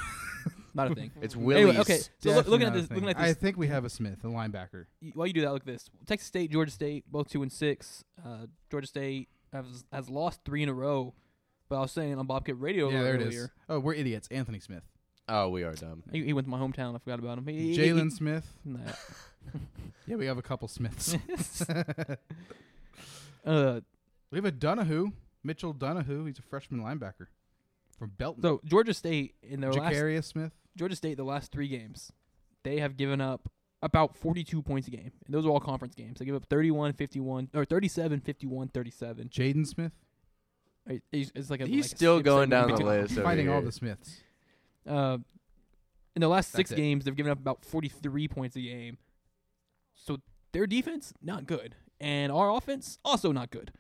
Not 0.76 0.92
a 0.92 0.96
thing. 0.96 1.12
It's 1.20 1.36
Anyway, 1.36 1.78
okay. 1.80 2.00
So 2.20 2.32
look, 2.32 2.48
looking 2.48 2.68
at 2.68 2.74
this, 2.74 2.90
looking 2.92 3.10
at 3.10 3.18
I 3.18 3.34
think 3.34 3.58
we 3.58 3.68
have 3.68 3.86
a 3.86 3.90
Smith, 3.90 4.24
a 4.24 4.28
linebacker. 4.28 4.86
y- 5.02 5.12
while 5.16 5.26
you 5.26 5.34
do 5.34 5.42
that, 5.42 5.52
look 5.52 5.64
at 5.64 5.66
this. 5.66 5.90
Texas 6.06 6.28
State, 6.28 6.52
Georgia 6.52 6.72
State, 6.72 7.06
both 7.12 7.28
two 7.30 7.42
and 7.42 7.52
six. 7.52 8.04
Uh, 8.24 8.46
Georgia 8.70 8.88
State 8.88 9.30
has 9.52 9.84
has 9.92 10.10
lost 10.10 10.42
three 10.46 10.62
in 10.64 10.70
a 10.70 10.74
row. 10.74 11.14
But 11.70 11.78
I 11.78 11.82
was 11.82 11.92
saying 11.92 12.18
on 12.18 12.26
Bobcat 12.26 12.60
Radio 12.60 12.90
yeah, 12.90 13.04
there 13.04 13.16
it 13.16 13.22
earlier, 13.22 13.44
is. 13.44 13.50
Oh, 13.68 13.80
we're 13.80 13.94
idiots. 13.94 14.28
Anthony 14.32 14.60
Smith, 14.60 14.84
Oh, 15.28 15.50
we 15.50 15.64
are 15.64 15.74
dumb. 15.74 16.02
He, 16.12 16.24
he 16.24 16.34
went 16.34 16.46
to 16.46 16.50
my 16.50 16.58
hometown. 16.58 16.96
I 16.96 16.98
forgot 16.98 17.20
about 17.20 17.38
him. 17.38 17.46
Jalen 17.46 18.12
Smith. 18.12 18.52
Nah. 18.66 18.80
Yeah, 20.08 20.16
we 20.16 20.26
have 20.26 20.40
a 20.40 20.42
couple 20.42 20.68
Smiths. 20.68 21.16
uh, 23.46 23.82
we 24.32 24.38
have 24.38 24.46
a 24.46 24.52
Donahue, 24.52 25.12
Mitchell 25.44 25.74
Donahue. 25.74 26.26
He's 26.26 26.40
a 26.40 26.44
freshman 26.44 26.82
linebacker 26.82 27.28
from 27.98 28.12
Belton. 28.18 28.42
so 28.42 28.62
Georgia 28.66 28.94
State 28.94 29.36
in 29.44 29.62
their 29.62 29.72
last 29.74 29.94
Jacarius 29.94 30.26
Smith. 30.26 30.52
Georgia 30.78 30.96
State 30.96 31.18
the 31.18 31.24
last 31.24 31.52
three 31.52 31.68
games, 31.68 32.12
they 32.64 32.80
have 32.80 32.96
given 32.98 33.20
up 33.22 33.50
about 33.82 34.16
42 34.16 34.62
points 34.62 34.88
a 34.88 34.92
game. 34.92 35.12
And 35.26 35.34
those 35.34 35.46
are 35.46 35.50
all 35.50 35.60
conference 35.60 35.96
games. 35.96 36.20
They 36.20 36.26
give 36.26 36.36
up 36.36 36.46
31, 36.50 36.94
51, 36.94 37.50
or 37.54 37.66
37, 37.66 38.20
51, 38.22 38.68
37. 38.70 39.30
Jaden 39.30 39.66
Smith. 39.68 39.92
Right, 40.88 41.02
It's, 41.12 41.32
it's 41.36 41.50
like 41.50 41.62
a, 41.62 41.66
He's 41.66 41.86
like 41.86 41.96
still 41.98 42.18
skip 42.18 42.26
going 42.26 42.50
down 42.50 42.68
the 42.68 42.74
between- 42.74 42.88
list. 42.88 43.14
over 43.14 43.24
Fighting 43.24 43.50
all 43.50 43.62
the 43.62 43.72
Smiths. 43.72 44.18
Uh, 44.88 45.18
in 46.16 46.22
the 46.22 46.28
last 46.28 46.52
six 46.52 46.72
it. 46.72 46.76
games, 46.76 47.06
they've 47.06 47.16
given 47.16 47.32
up 47.32 47.38
about 47.40 47.64
43 47.64 48.28
points 48.28 48.56
a 48.56 48.62
game. 48.62 48.98
So 49.96 50.18
their 50.52 50.66
defense 50.68 51.14
not 51.22 51.46
good, 51.46 51.76
and 52.00 52.32
our 52.32 52.50
offense 52.52 52.98
also 53.06 53.32
not 53.32 53.52
good. 53.52 53.72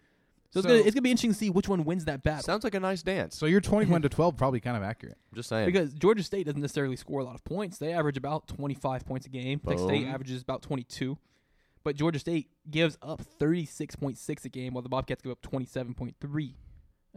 So, 0.51 0.59
it's, 0.59 0.65
gonna, 0.67 0.79
it's 0.79 0.91
gonna 0.95 1.01
be 1.03 1.11
interesting 1.11 1.31
to 1.31 1.37
see 1.37 1.49
which 1.51 1.67
one 1.67 1.83
wins 1.85 2.05
that 2.05 2.23
battle. 2.23 2.41
Sounds 2.43 2.63
like 2.63 2.73
a 2.73 2.79
nice 2.79 3.03
dance. 3.03 3.37
So 3.37 3.45
you're 3.45 3.61
21 3.61 4.01
to 4.01 4.09
12, 4.09 4.35
probably 4.35 4.59
kind 4.59 4.75
of 4.75 4.81
accurate. 4.81 5.15
I'm 5.31 5.35
just 5.35 5.47
saying. 5.49 5.67
because 5.67 5.93
Georgia 5.93 6.23
State 6.23 6.47
doesn't 6.47 6.61
necessarily 6.61 6.95
score 6.95 7.19
a 7.19 7.23
lot 7.23 7.35
of 7.35 7.43
points. 7.43 7.77
They 7.77 7.93
average 7.93 8.17
about 8.17 8.47
25 8.47 9.05
points 9.05 9.27
a 9.27 9.29
game. 9.29 9.59
Texas 9.59 9.85
State 9.85 10.07
averages 10.07 10.41
about 10.41 10.61
22. 10.63 11.17
But 11.83 11.95
Georgia 11.95 12.19
State 12.19 12.49
gives 12.69 12.97
up 13.01 13.21
36.6 13.39 14.45
a 14.45 14.49
game, 14.49 14.73
while 14.73 14.81
the 14.81 14.89
Bobcats 14.89 15.21
give 15.21 15.31
up 15.31 15.41
27.3. 15.41 16.53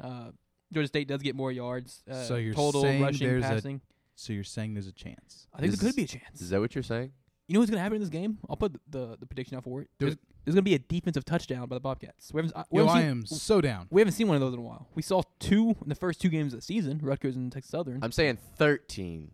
Uh, 0.03 0.31
Georgia 0.73 0.87
State 0.89 1.09
does 1.09 1.23
get 1.23 1.35
more 1.35 1.53
yards. 1.53 2.03
Uh, 2.11 2.23
So 2.25 2.37
you're 2.37 2.55
total 2.55 2.83
saying 2.83 3.03
rushing, 3.03 3.29
there's 3.29 3.45
a- 3.45 3.49
passing. 3.49 3.81
So 4.15 4.33
you're 4.35 4.45
saying 4.45 4.75
there's 4.75 4.87
a 4.87 4.93
chance. 4.93 5.47
I 5.55 5.61
think 5.61 5.73
Is- 5.73 5.81
there 5.81 5.89
could 5.91 5.97
be 5.97 6.05
a 6.05 6.07
chance. 6.07 6.41
is 6.41 6.51
that 6.51 6.61
what 6.61 6.75
you're 6.75 6.83
saying? 6.85 7.13
You 7.49 7.55
know 7.55 7.61
what's 7.61 7.71
gonna 7.71 7.83
happen 7.83 7.97
in 7.97 8.01
this 8.03 8.09
game? 8.11 8.39
I'll 8.49 8.57
put 8.57 8.73
the 8.75 8.81
the, 8.91 9.17
the 9.21 9.27
prediction 9.27 9.57
out 9.57 9.65
for 9.65 9.83
it. 9.83 9.89
There's, 9.99 10.17
there's 10.45 10.55
gonna 10.55 10.63
be 10.63 10.75
a 10.75 10.79
defensive 10.79 11.25
touchdown 11.25 11.69
by 11.69 11.77
the 11.77 11.81
Bobcats. 11.81 12.33
We 12.33 12.39
haven't, 12.39 12.57
uh, 12.57 12.65
we 12.71 12.81
Yo, 12.81 12.87
haven't 12.87 12.99
I 12.99 13.03
seen, 13.03 13.11
am 13.11 13.27
so 13.27 13.61
down. 13.61 13.87
we 13.91 14.01
haven't 14.01 14.13
seen 14.15 14.29
one 14.29 14.35
of 14.37 14.41
those 14.41 14.55
in 14.55 14.59
a 14.59 14.63
while. 14.63 14.89
We 14.95 15.03
saw 15.03 15.23
two 15.39 15.71
in 15.83 15.89
the 15.89 15.95
first 15.95 16.21
two 16.21 16.29
games 16.29 16.53
of 16.53 16.59
the 16.61 16.65
season, 16.65 17.01
Rutgers 17.03 17.37
and 17.37 17.51
Texas 17.53 17.71
Southern. 17.71 18.01
I'm 18.03 18.13
saying 18.13 18.39
13 18.57 19.31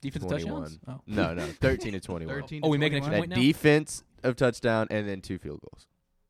defensive 0.00 0.28
21. 0.28 0.62
touchdowns. 0.62 0.78
Oh. 0.88 1.00
No, 1.06 1.34
no, 1.34 1.46
13 1.60 1.92
to 1.92 2.00
21. 2.00 2.34
13 2.34 2.60
Oh, 2.64 2.68
we 2.68 2.78
make 2.78 2.92
an 2.92 2.98
extra 2.98 3.10
21? 3.12 3.28
That 3.30 3.34
point 3.36 3.40
now? 3.40 3.46
defense 3.52 4.02
of 4.22 4.36
touchdown 4.36 4.86
and 4.90 5.08
then 5.08 5.20
two 5.20 5.38
field 5.38 5.60
goals. 5.60 5.86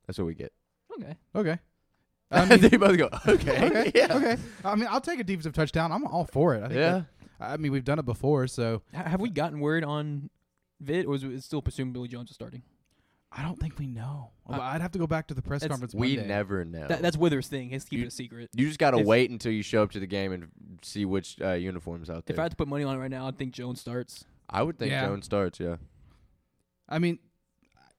That's 0.07 0.19
what 0.19 0.27
we 0.27 0.35
get. 0.35 0.53
Okay. 1.01 1.17
Okay. 1.35 1.59
I 2.31 2.47
mean, 2.47 2.61
they 2.61 2.77
both 2.77 2.97
go, 2.97 3.09
okay. 3.29 3.67
okay. 3.67 3.93
yeah. 3.95 4.17
Okay. 4.17 4.37
I 4.65 4.75
mean, 4.75 4.89
I'll 4.91 5.01
take 5.01 5.21
a 5.21 5.25
defensive 5.25 5.53
touchdown. 5.53 5.93
I'm 5.93 6.05
all 6.07 6.25
for 6.25 6.55
it. 6.55 6.59
I 6.65 6.69
think 6.69 6.75
Yeah. 6.79 6.93
that- 6.93 7.07
I 7.41 7.57
mean, 7.57 7.73
we've 7.73 7.85
done 7.85 7.99
it 7.99 8.05
before, 8.07 8.47
so 8.47 8.83
Ha- 8.95 9.03
have 9.03 9.21
we 9.21 9.29
gotten 9.29 9.59
word 9.61 9.83
on 9.85 10.31
Vitt, 10.83 11.07
or 11.07 11.17
is 11.17 11.25
it 11.25 11.43
still 11.43 11.61
presumed 11.61 11.93
Billy 11.93 12.07
Jones 12.09 12.31
is 12.31 12.35
starting? 12.37 12.63
I 13.37 13.43
don't 13.43 13.59
think 13.59 13.79
we 13.79 13.87
know. 13.89 14.31
Uh, 14.49 14.59
I'd 14.61 14.81
have 14.81 14.93
to 14.93 14.99
go 14.99 15.07
back 15.09 15.27
to 15.29 15.35
the 15.35 15.43
press 15.43 15.63
That's- 15.63 15.75
conference. 15.75 15.95
We 15.95 16.15
Monday. 16.17 16.29
never 16.29 16.65
know. 16.65 16.87
That, 16.87 17.03
that's 17.03 17.17
Withers' 17.17 17.49
thing. 17.49 17.71
He's 17.71 17.85
keeping 17.85 17.99
You- 18.01 18.05
it 18.05 18.09
a 18.09 18.11
secret. 18.13 18.51
you 18.55 18.67
just 18.69 18.79
got 18.79 18.93
to 18.93 18.99
if- 18.99 19.07
wait 19.07 19.31
until 19.31 19.51
you 19.53 19.63
show 19.63 19.83
up 19.83 19.91
to 19.93 19.99
the 20.01 20.07
game 20.07 20.33
and 20.33 20.49
see 20.83 21.05
which 21.05 21.41
uh, 21.41 21.53
uniforms 21.53 22.09
out 22.11 22.27
there. 22.27 22.35
If 22.35 22.39
I 22.39 22.43
had 22.43 22.53
to 22.53 22.57
put 22.57 22.69
money 22.69 22.85
on 22.85 22.95
it 22.95 22.99
right 22.99 23.11
now, 23.11 23.27
I'd 23.27 23.37
think 23.37 23.53
Jones 23.53 23.81
starts. 23.81 24.25
I 24.49 24.63
would 24.63 24.79
think 24.79 24.93
Yeah. 24.93 25.07
Jones 25.07 25.25
starts, 25.25 25.59
yeah. 25.59 25.77
I 26.89 26.99
mean, 26.99 27.19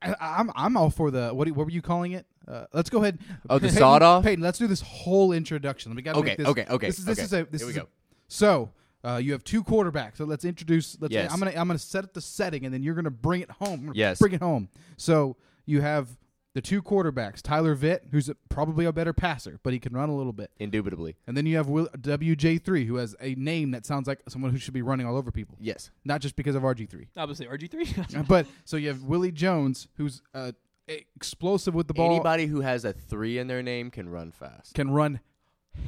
I, 0.01 0.15
I'm 0.19 0.51
I'm 0.55 0.77
all 0.77 0.89
for 0.89 1.09
the 1.11 1.29
what? 1.33 1.45
do- 1.47 1.53
What 1.53 1.65
were 1.65 1.71
you 1.71 1.81
calling 1.81 2.11
it? 2.13 2.25
Uh, 2.47 2.65
let's 2.73 2.89
go 2.91 3.01
ahead. 3.01 3.19
Oh, 3.49 3.55
the 3.57 3.67
Peyton- 3.67 3.77
sawed 3.79 4.03
off? 4.03 4.23
Peyton, 4.23 4.43
let's 4.43 4.59
do 4.59 4.67
this 4.67 4.81
whole 4.81 5.31
introduction. 5.31 5.95
We 5.95 6.01
got 6.03 6.13
to 6.13 6.19
Okay, 6.19 6.29
make 6.29 6.37
this. 6.37 6.47
okay, 6.47 6.65
okay, 6.69 6.87
This 6.87 6.99
is 6.99 7.05
this 7.05 7.17
okay. 7.19 7.25
is 7.25 7.33
a 7.33 7.43
this 7.51 7.61
Here 7.61 7.67
we 7.67 7.71
is 7.71 7.77
a- 7.77 7.81
go. 7.81 7.87
so. 8.27 8.69
Uh, 9.05 9.17
you 9.17 9.31
have 9.33 9.43
two 9.43 9.63
quarterbacks, 9.63 10.17
so 10.17 10.25
let's 10.25 10.43
introduce. 10.45 10.97
Let's. 10.99 11.13
Yes. 11.13 11.31
I'm 11.31 11.39
gonna 11.39 11.51
I'm 11.51 11.67
gonna 11.67 11.77
set 11.77 12.03
up 12.03 12.13
the 12.13 12.21
setting, 12.21 12.65
and 12.65 12.73
then 12.73 12.81
you're 12.81 12.95
gonna 12.95 13.11
bring 13.11 13.41
it 13.41 13.51
home. 13.51 13.91
Yes. 13.93 14.17
bring 14.19 14.33
it 14.33 14.41
home. 14.41 14.69
So 14.97 15.37
you 15.65 15.81
have 15.81 16.07
the 16.53 16.61
two 16.61 16.81
quarterbacks, 16.81 17.41
Tyler 17.41 17.75
Vitt, 17.75 17.99
who's 18.11 18.29
a, 18.29 18.35
probably 18.49 18.85
a 18.85 18.93
better 18.93 19.11
passer, 19.11 19.59
but 19.61 19.73
he 19.73 19.79
can 19.79 19.91
run 19.93 20.07
a 20.07 20.15
little 20.15 20.31
bit, 20.31 20.51
Indubitably. 20.57 21.15
and 21.27 21.35
then 21.35 21.45
you 21.45 21.57
have 21.57 21.67
Will, 21.67 21.87
WJ3, 21.97 22.85
who 22.87 22.95
has 22.95 23.13
a 23.19 23.35
name 23.35 23.71
that 23.71 23.85
sounds 23.85 24.07
like 24.07 24.21
someone 24.29 24.51
who 24.51 24.57
should 24.57 24.73
be 24.73 24.81
running 24.81 25.05
all 25.05 25.17
over 25.17 25.31
people, 25.31 25.57
Yes. 25.59 25.91
not 26.05 26.21
just 26.21 26.37
because 26.37 26.55
of 26.55 26.63
RG3. 26.63 27.07
Obviously, 27.17 27.45
RG 27.47 27.69
three. 27.69 28.23
but 28.29 28.47
so 28.63 28.77
you 28.77 28.87
have 28.87 29.03
Willie 29.03 29.33
Jones, 29.33 29.89
who's 29.97 30.21
uh, 30.33 30.53
explosive 30.87 31.73
with 31.75 31.87
the 31.87 31.93
ball, 31.93 32.09
Anybody 32.11 32.45
who 32.45 32.61
has 32.61 32.85
a 32.85 32.93
three 32.93 33.37
in 33.37 33.47
their 33.47 33.61
name 33.61 33.91
can 33.91 34.07
run 34.09 34.31
fast. 34.31 34.73
can 34.73 34.91
run 34.91 35.19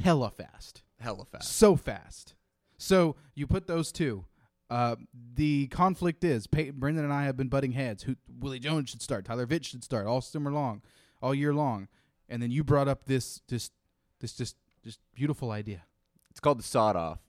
hella 0.04 0.30
fast, 0.30 0.84
Hella 1.00 1.24
fast. 1.26 1.50
so 1.56 1.76
fast. 1.78 2.34
So 2.78 3.16
you 3.36 3.48
put 3.48 3.68
those 3.68 3.92
two. 3.92 4.26
Uh, 4.70 4.96
the 5.36 5.68
conflict 5.68 6.24
is 6.24 6.46
Peyton, 6.46 6.80
Brendan 6.80 7.04
and 7.06 7.14
I 7.14 7.24
have 7.24 7.38
been 7.38 7.48
butting 7.48 7.72
heads. 7.72 8.04
Who 8.04 8.16
Willie 8.40 8.60
Jones 8.60 8.90
should 8.90 9.02
start, 9.02 9.26
Tyler 9.26 9.48
Vitt 9.48 9.64
should 9.66 9.84
start 9.84 10.06
all 10.06 10.20
summer 10.22 10.52
long, 10.52 10.82
all 11.22 11.34
year 11.34 11.54
long, 11.54 11.88
and 12.28 12.42
then 12.42 12.52
you 12.52 12.64
brought 12.64 12.88
up 12.90 13.06
this 13.06 13.42
this 13.48 13.72
this 14.20 14.34
just 14.34 14.58
just 14.84 15.00
beautiful 15.16 15.52
idea. 15.52 15.84
It's 16.32 16.40
called 16.42 16.60
the 16.60 16.64
sawed 16.64 16.96
off. 16.98 17.20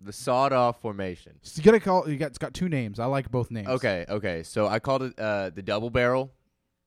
The 0.00 0.12
sawed 0.12 0.52
off 0.52 0.80
formation. 0.80 1.38
So 1.42 1.58
you 1.58 1.64
gotta 1.64 1.78
call. 1.78 2.08
You 2.08 2.16
got 2.16 2.26
it's 2.26 2.38
got 2.38 2.54
two 2.54 2.68
names. 2.68 2.98
I 2.98 3.04
like 3.04 3.30
both 3.30 3.50
names. 3.50 3.68
Okay, 3.68 4.04
okay. 4.08 4.42
So 4.42 4.66
I 4.66 4.80
called 4.80 5.02
it 5.02 5.18
uh, 5.18 5.50
the 5.50 5.62
double 5.62 5.90
barrel. 5.90 6.32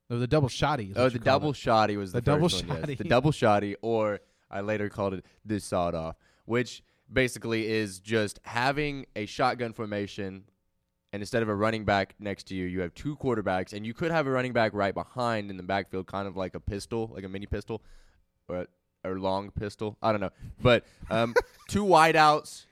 No, 0.09 0.19
the 0.19 0.27
double 0.27 0.49
shotty. 0.49 0.91
Oh, 0.95 1.07
the 1.09 1.17
double 1.19 1.51
it. 1.51 1.55
shotty 1.55 1.95
was 1.95 2.11
the, 2.11 2.19
The 2.19 2.25
double 2.25 2.49
one. 2.49 2.51
Yes. 2.51 2.61
shotty. 2.61 2.97
The 2.97 3.03
double 3.05 3.31
shotty, 3.31 3.75
or 3.81 4.19
I 4.51 4.61
later 4.61 4.89
called 4.89 5.13
it 5.13 5.25
the 5.45 5.59
sawed 5.59 5.95
off, 5.95 6.15
which 6.45 6.83
basically 7.11 7.67
is 7.67 7.99
just 7.99 8.39
having 8.43 9.05
a 9.15 9.25
shotgun 9.25 9.73
formation 9.73 10.45
and 11.13 11.21
instead 11.21 11.43
of 11.43 11.49
a 11.49 11.53
running 11.53 11.85
back 11.85 12.15
next 12.19 12.47
to 12.47 12.55
you, 12.55 12.65
you 12.65 12.81
have 12.81 12.93
two 12.95 13.15
quarterbacks, 13.17 13.71
and 13.71 13.85
you 13.85 13.93
could 13.93 14.09
have 14.09 14.25
a 14.25 14.31
running 14.31 14.51
back 14.51 14.73
right 14.73 14.95
behind 14.95 15.51
in 15.51 15.57
the 15.57 15.63
backfield, 15.63 16.07
kind 16.07 16.27
of 16.27 16.35
like 16.35 16.55
a 16.55 16.59
pistol, 16.59 17.11
like 17.13 17.23
a 17.23 17.29
mini 17.29 17.45
pistol, 17.45 17.83
or 18.49 18.65
or 19.03 19.19
long 19.19 19.51
pistol. 19.51 19.95
I 20.01 20.11
don't 20.11 20.21
know, 20.21 20.31
but 20.59 20.85
um, 21.11 21.35
two 21.69 21.85
wideouts 21.85 22.65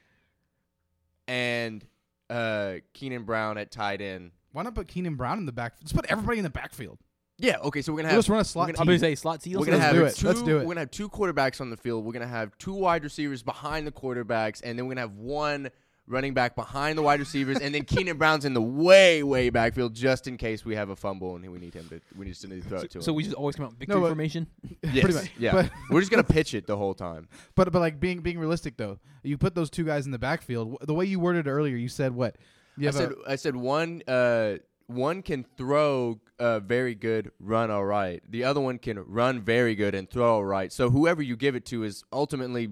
and 1.27 1.85
uh, 2.31 2.75
Keenan 2.93 3.25
Brown 3.25 3.59
at 3.59 3.71
tight 3.71 4.01
end. 4.01 4.31
Why 4.53 4.63
not 4.63 4.73
put 4.73 4.88
Keenan 4.88 5.15
Brown 5.15 5.38
in 5.38 5.45
the 5.45 5.51
back? 5.51 5.75
Let's 5.79 5.93
put 5.93 6.05
everybody 6.07 6.39
in 6.39 6.43
the 6.43 6.50
backfield. 6.50 6.97
Yeah. 7.41 7.57
Okay. 7.63 7.81
So 7.81 7.91
we're 7.91 7.98
gonna 7.98 8.07
We'll 8.07 8.12
have 8.15 8.19
just 8.19 8.29
run 8.29 8.39
a 8.39 8.43
slot 8.43 8.67
we're 8.67 8.69
I'm 8.71 8.75
gonna, 8.75 8.86
going 8.86 9.00
say 9.00 9.15
slot 9.15 9.41
seal. 9.41 9.60
we're 9.60 9.65
gonna 9.65 9.77
Let's 9.77 9.86
have 9.88 9.95
do 9.95 10.05
it. 10.05 10.15
two. 10.15 10.27
Let's 10.27 10.41
do 10.43 10.57
it. 10.57 10.60
We're 10.62 10.67
gonna 10.69 10.79
have 10.81 10.91
two 10.91 11.10
quarterbacks 11.10 11.60
on 11.62 11.69
the 11.69 11.77
field. 11.77 12.05
We're 12.05 12.13
gonna 12.13 12.27
have 12.27 12.57
two 12.57 12.74
wide 12.74 13.03
receivers 13.03 13.43
behind 13.43 13.86
the 13.88 13.91
quarterbacks, 13.91 14.62
and 14.63 14.77
then 14.77 14.86
we're 14.86 14.91
gonna 14.95 15.01
have 15.01 15.15
one 15.15 15.69
running 16.07 16.33
back 16.33 16.55
behind 16.55 16.98
the 16.98 17.01
wide 17.01 17.19
receivers, 17.19 17.57
and 17.60 17.74
then 17.74 17.83
Keenan 17.86 18.17
Brown's 18.17 18.43
in 18.43 18.53
the 18.53 18.62
way, 18.62 19.24
way 19.24 19.50
backfield 19.50 19.93
just 19.93 20.27
in 20.27 20.36
case 20.36 20.65
we 20.65 20.75
have 20.75 20.89
a 20.89 20.95
fumble 20.95 21.36
and 21.38 21.50
we 21.50 21.57
need 21.57 21.74
him 21.74 21.88
to. 21.89 22.01
We 22.17 22.25
just 22.25 22.45
need 22.48 22.63
to 22.63 22.67
throw 22.67 22.79
it 22.79 22.91
to 22.91 22.98
him. 22.98 23.01
so 23.01 23.13
we 23.13 23.24
just 23.24 23.36
always 23.36 23.55
come 23.55 23.65
out 23.65 23.74
victory 23.74 23.95
No, 23.95 24.01
but- 24.01 24.07
formation. 24.07 24.48
yes, 24.83 25.03
pretty 25.03 25.13
much. 25.13 25.31
Yeah. 25.39 25.53
But- 25.53 25.71
we're 25.89 26.01
just 26.01 26.12
gonna 26.12 26.24
pitch 26.38 26.53
it 26.53 26.67
the 26.67 26.75
whole 26.75 26.93
time. 26.93 27.27
But 27.55 27.71
but 27.71 27.79
like 27.79 28.00
being 28.00 28.19
being 28.21 28.39
realistic 28.39 28.75
though, 28.77 29.00
you 29.24 29.38
put 29.38 29.55
those 29.55 29.69
two 29.69 29.86
guys 29.86 30.05
in 30.05 30.12
the 30.12 30.19
backfield. 30.19 30.74
wh- 30.81 30.86
The 30.86 30.93
way 30.93 31.05
you 31.05 31.19
worded 31.19 31.48
it 31.48 31.50
earlier, 31.50 31.77
you 31.77 31.88
said 31.88 32.13
what? 32.13 32.36
You 32.77 32.83
I 32.83 32.86
have 32.88 32.95
said 32.95 33.12
a, 33.12 33.31
I 33.31 33.36
said 33.36 33.55
one 33.55 34.01
uh 34.07 34.55
one 34.93 35.21
can 35.21 35.45
throw 35.57 36.19
uh, 36.39 36.60
very 36.60 36.95
good, 36.95 37.31
run 37.39 37.71
all 37.71 37.86
right. 37.86 38.21
The 38.27 38.43
other 38.43 38.62
one 38.62 38.79
can 38.79 39.00
run 39.00 39.41
very 39.41 39.75
good 39.75 39.95
and 39.95 40.10
throw 40.10 40.36
all 40.36 40.45
right. 40.45 40.71
So 40.71 40.89
whoever 40.89 41.21
you 41.21 41.36
give 41.36 41.55
it 41.55 41.65
to 41.67 41.83
is 41.83 42.03
ultimately 42.12 42.69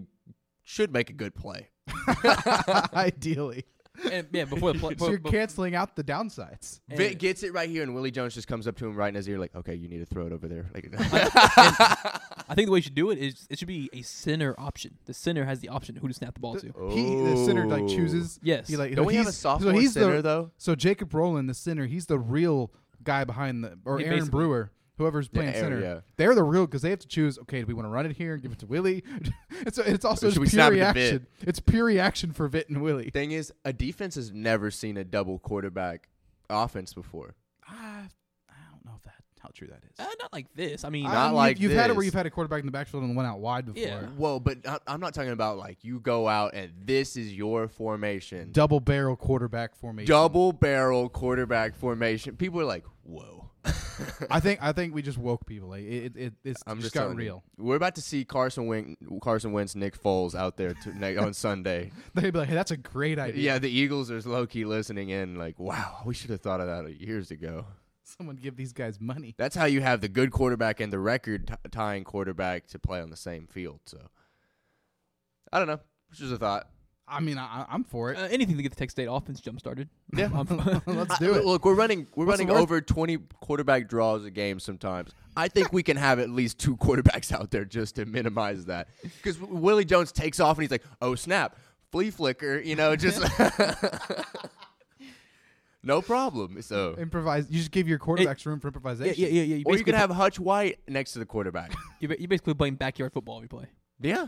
should 0.64 0.92
make 0.92 1.10
a 1.10 1.14
good 1.14 1.36
play. 1.36 1.70
ideally. 2.94 3.66
And, 4.12 4.28
yeah, 4.32 4.46
before 4.46 4.74
the 4.74 4.80
play. 4.80 4.96
So 5.00 5.10
you're 5.10 5.18
before- 5.20 5.32
canceling 5.32 5.76
out 5.76 5.96
the 5.96 6.04
downsides. 6.04 6.80
Vic 6.90 7.20
gets 7.20 7.44
it 7.44 7.54
right 7.54 7.70
here, 7.70 7.84
and 7.84 7.94
Willie 7.96 8.12
Jones 8.12 8.34
just 8.34 8.48
comes 8.48 8.68
up 8.68 8.76
to 8.78 8.86
him 8.88 8.96
right 8.96 9.10
in 9.10 9.16
his 9.16 9.28
ear, 9.30 9.38
like, 9.40 9.56
"Okay, 9.56 9.76
you 9.76 9.88
need 9.88 10.00
to 10.00 10.06
throw 10.06 10.26
it 10.28 10.32
over 10.34 10.48
there." 10.48 10.68
Like, 10.74 10.90
I 11.72 12.54
think 12.56 12.68
the 12.68 12.72
way 12.72 12.80
you 12.80 12.84
should 12.84 12.96
do 12.96 13.12
it 13.12 13.18
is 13.20 13.48
it 13.50 13.60
should 13.60 13.68
be 13.68 13.90
a 13.94 14.02
center 14.02 14.56
option. 14.60 14.98
The 15.06 15.14
center 15.14 15.46
has 15.46 15.60
the 15.60 15.70
option 15.70 15.96
who 15.96 16.08
to 16.08 16.14
snap 16.14 16.34
the 16.34 16.40
ball 16.40 16.56
to. 16.56 16.74
Oh. 16.78 16.90
He 16.90 17.04
the 17.16 17.38
center 17.46 17.68
like 17.68 17.84
Oh. 17.84 17.88
chooses. 17.88 18.40
Yes. 18.42 18.68
He 18.68 18.76
like 18.78 18.96
Don't 18.96 19.06
we 19.06 19.16
have 19.16 19.26
a 19.26 19.30
he's- 19.30 19.38
sophomore 19.38 19.74
so 19.74 19.78
he's 19.80 19.94
center, 19.94 20.18
the, 20.18 20.22
though? 20.22 20.52
So 20.58 20.76
Jacob 20.76 21.14
Rowland, 21.14 21.50
the 21.50 21.54
center, 21.54 21.86
he's 21.86 22.08
the 22.08 22.20
real 22.20 22.72
guy 23.04 23.24
behind 23.24 23.64
the 23.64 23.78
or 23.86 24.00
Yeah, 24.00 24.08
Aaron 24.08 24.20
basically. 24.20 24.38
Brewer, 24.40 24.72
whoever's 25.00 25.28
playing 25.28 25.50
Aaron, 25.56 25.60
center. 25.62 25.82
yeah. 25.82 26.00
They're 26.18 26.36
the 26.36 26.44
real 26.44 26.68
because 26.68 26.84
they 26.84 26.92
have 26.92 27.00
to 27.00 27.08
choose. 27.08 27.40
Okay, 27.40 27.62
do 27.62 27.66
we 27.66 27.74
want 27.74 27.86
to 27.88 27.90
run 27.90 28.06
it 28.06 28.16
here 28.16 28.34
and 28.34 28.42
give 28.44 28.52
it 28.52 28.60
to 28.60 28.68
Willie? 28.68 29.04
it's 29.66 29.80
it's 29.80 30.06
also 30.06 30.28
just 30.28 30.38
we 30.38 30.46
pure 30.46 30.52
snap 30.52 30.72
it 30.72 30.76
to 30.76 30.80
reaction. 30.82 31.28
It's 31.42 31.60
pure 31.60 31.86
reaction 31.86 32.32
for 32.34 32.48
Vitt 32.48 32.70
and 32.70 32.82
Willie. 32.84 33.10
Thing 33.10 33.32
is, 33.32 33.52
a 33.66 33.74
defense 33.74 34.14
has 34.16 34.32
never 34.32 34.70
seen 34.70 34.98
a 34.98 35.04
double 35.04 35.40
quarterback 35.40 36.10
offense 36.50 36.94
before. 36.94 37.36
Ah, 37.68 38.04
I 38.50 38.54
don't 38.72 38.86
know 38.86 38.92
if 38.96 39.04
that 39.04 39.14
how 39.42 39.50
true 39.54 39.68
that 39.68 39.82
is. 39.90 39.98
Uh, 39.98 40.10
not 40.20 40.34
like 40.34 40.48
this. 40.54 40.84
I 40.84 40.90
mean, 40.90 41.06
Not 41.06 41.16
I 41.16 41.26
mean, 41.28 41.36
like 41.36 41.60
you've, 41.60 41.72
you've 41.72 41.80
had 41.80 41.90
it 41.90 41.96
where 41.96 42.04
you've 42.04 42.14
had 42.14 42.26
a 42.26 42.30
quarterback 42.30 42.60
in 42.60 42.66
the 42.66 42.72
backfield 42.72 43.04
and 43.04 43.16
one 43.16 43.26
out 43.26 43.40
wide 43.40 43.66
before. 43.66 43.82
Yeah. 43.82 44.02
Whoa, 44.18 44.40
but 44.40 44.58
I'm 44.86 45.00
not 45.00 45.14
talking 45.14 45.32
about 45.32 45.58
like 45.58 45.78
you 45.84 46.00
go 46.02 46.28
out 46.28 46.54
and 46.54 46.72
this 46.84 47.16
is 47.16 47.34
your 47.34 47.68
formation. 47.68 48.52
Double 48.52 48.80
barrel 48.80 49.16
quarterback 49.16 49.76
formation. 49.76 50.10
double 50.10 50.52
barrel 50.52 51.10
quarterback 51.10 51.76
formation. 51.76 52.36
People 52.36 52.60
are 52.60 52.66
like, 52.66 52.84
"Whoa!" 53.04 53.49
I 54.32 54.40
think 54.40 54.60
I 54.62 54.72
think 54.72 54.94
we 54.94 55.02
just 55.02 55.18
woke 55.18 55.46
people. 55.46 55.70
Like, 55.70 55.84
it, 55.84 56.16
it 56.16 56.34
it's 56.44 56.64
I'm 56.66 56.78
just, 56.78 56.86
just 56.86 56.96
got 56.96 57.02
telling 57.02 57.18
you. 57.18 57.24
real. 57.24 57.44
We're 57.58 57.76
about 57.76 57.96
to 57.96 58.02
see 58.02 58.24
Carson 58.24 58.68
Wentz, 58.68 58.96
Carson 59.22 59.52
Wentz, 59.52 59.76
Nick 59.76 60.02
Foles 60.02 60.36
out 60.36 60.58
there 60.58 60.74
to, 60.74 61.18
on 61.18 61.34
Sunday. 61.34 61.92
They'd 62.14 62.32
be 62.32 62.40
like, 62.40 62.50
"Hey, 62.50 62.56
that's 62.56 62.72
a 62.72 62.78
great 62.78 63.20
idea." 63.20 63.42
Yeah, 63.42 63.60
the 63.60 63.70
Eagles 63.70 64.10
are 64.12 64.22
low 64.22 64.48
key 64.48 64.66
listening 64.66 65.10
in. 65.10 65.36
Like, 65.36 65.60
wow, 65.60 66.02
we 66.06 66.14
should 66.14 66.30
have 66.30 66.42
thought 66.42 66.62
of 66.62 66.68
that 66.68 67.00
years 67.00 67.32
ago. 67.32 67.66
Someone 68.04 68.38
give 68.38 68.56
these 68.56 68.74
guys 68.74 69.00
money. 69.00 69.36
That's 69.38 69.56
how 69.56 69.66
you 69.66 69.82
have 69.82 70.02
the 70.02 70.10
good 70.10 70.32
quarterback 70.32 70.80
and 70.80 70.92
the 70.92 71.00
record 71.00 71.48
t- 71.48 71.54
tying 71.70 72.04
quarterback 72.04 72.68
to 72.68 72.80
play 72.80 73.02
on 73.02 73.10
the 73.12 73.18
same 73.18 73.46
field. 73.46 73.82
So, 73.86 74.00
I 75.54 75.60
don't 75.60 75.68
know. 75.68 75.80
It's 76.10 76.20
just 76.20 76.34
a 76.34 76.38
thought. 76.38 76.68
I 77.10 77.20
mean, 77.20 77.38
I, 77.38 77.66
I'm 77.70 77.84
for 77.84 78.12
it. 78.12 78.18
uh, 78.18 78.28
anything 78.30 78.56
to 78.58 78.64
get 78.64 78.70
the 78.72 78.76
Tech 78.78 78.92
State 78.92 79.08
offense 79.10 79.40
jump 79.42 79.60
started. 79.60 79.90
Yeah. 80.16 80.28
Let's 80.86 81.18
do 81.20 81.34
it. 81.36 81.46
Look, 81.46 81.66
we're 81.66 81.74
running 81.74 82.08
we're 82.16 82.26
What's 82.26 82.40
the 82.40 82.46
running 82.46 82.62
over 82.62 82.82
20 82.82 83.18
quarterback 83.42 83.88
draws 83.88 84.24
a 84.26 84.32
game 84.32 84.60
sometimes. 84.60 85.12
I 85.36 85.48
think 85.48 85.72
we 85.74 85.84
can 85.84 85.98
have 85.98 86.20
at 86.20 86.30
least 86.30 86.60
two 86.60 86.76
quarterbacks 86.78 87.32
out 87.32 87.52
there 87.52 87.66
just 87.66 87.96
to 87.96 88.06
minimize 88.06 88.66
that. 88.66 88.88
Because 89.02 89.40
Willie 89.40 89.86
Jones 89.86 90.12
takes 90.12 90.40
off 90.40 90.58
and 90.58 90.64
he's 90.64 90.72
like, 90.72 90.84
"Oh 91.02 91.16
snap, 91.16 91.56
flea 91.92 92.12
flicker," 92.12 92.60
you 92.60 92.76
know, 92.76 92.96
just 92.96 93.22
no 95.84 96.02
problem. 96.02 96.62
So, 96.62 96.96
Improvise. 97.00 97.48
You 97.50 97.58
just 97.60 97.72
give 97.72 97.88
your 97.88 98.00
quarterbacks 98.00 98.46
room 98.46 98.60
for 98.60 98.68
improvisation. 98.68 99.16
yeah, 99.24 99.30
yeah, 99.30 99.42
yeah. 99.44 99.44
You 99.44 99.54
or 99.54 99.58
you 99.58 99.64
basically 99.66 99.84
could 99.94 99.96
have 100.00 100.10
Hutch 100.12 100.40
White 100.40 100.80
next 100.88 101.14
to 101.14 101.20
the 101.20 101.26
quarterback. 101.26 101.74
you, 102.00 102.10
ba- 102.10 102.22
you 102.22 102.28
basically 102.28 102.54
playing 102.54 102.76
backyard 102.76 103.14
football 103.14 103.40
We 103.40 103.48
play. 103.48 103.68
yeah, 104.02 104.28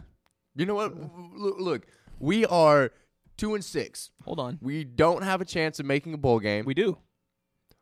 you 0.56 0.66
know 0.66 0.76
what? 0.76 0.96
Look, 1.36 1.60
look, 1.60 1.88
we 2.22 2.46
are 2.46 2.92
two 3.38 3.56
and 3.56 3.66
six. 3.66 4.12
Hold 4.24 4.40
on, 4.40 4.60
We 4.62 4.84
don't 4.84 5.24
have 5.24 5.42
a 5.42 5.46
chance 5.46 5.80
of 5.80 5.86
making 5.86 6.14
a 6.14 6.18
bowl 6.18 6.40
game. 6.40 6.66
we 6.66 6.74
do. 6.74 6.98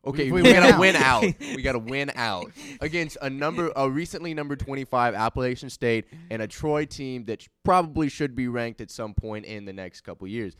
Okay, 0.05 0.31
We 0.31 0.41
we, 0.41 0.43
win 0.43 0.53
gotta 0.53 0.79
win 0.79 0.95
out. 0.95 1.23
We 1.55 1.61
gotta 1.61 1.79
win 1.79 2.11
out 2.15 2.51
against 2.79 3.17
a 3.21 3.29
number, 3.29 3.71
a 3.75 3.89
recently 3.89 4.33
number 4.33 4.55
twenty-five 4.55 5.13
Appalachian 5.13 5.69
State 5.69 6.05
and 6.31 6.41
a 6.41 6.47
Troy 6.47 6.85
team 6.85 7.25
that 7.25 7.41
sh- 7.41 7.47
probably 7.65 8.07
should 8.07 8.33
be 8.33 8.47
ranked 8.47 8.79
at 8.79 8.91
some 8.91 9.13
point 9.13 9.45
in 9.45 9.65
the 9.65 9.73
next 9.73 10.01
couple 10.01 10.25
years. 10.27 10.55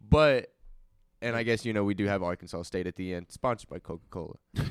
But, 0.00 0.52
and 1.20 1.34
I 1.34 1.42
guess 1.42 1.64
you 1.64 1.72
know 1.72 1.82
we 1.82 1.94
do 1.94 2.06
have 2.06 2.22
Arkansas 2.22 2.62
State 2.62 2.86
at 2.86 2.94
the 2.94 3.14
end, 3.14 3.26
sponsored 3.30 3.68
by 3.68 3.80
Coca-Cola. 3.80 4.36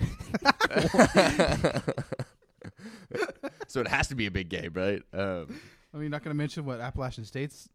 so 3.67 3.81
it 3.81 3.87
has 3.89 4.07
to 4.07 4.15
be 4.15 4.25
a 4.25 4.31
big 4.31 4.47
game, 4.49 4.71
right? 4.73 5.01
Um, 5.13 5.59
I 5.93 5.97
mean, 5.97 6.11
not 6.11 6.23
going 6.23 6.33
to 6.33 6.37
mention 6.37 6.63
what 6.65 6.79
Appalachian 6.79 7.25
State's 7.25 7.67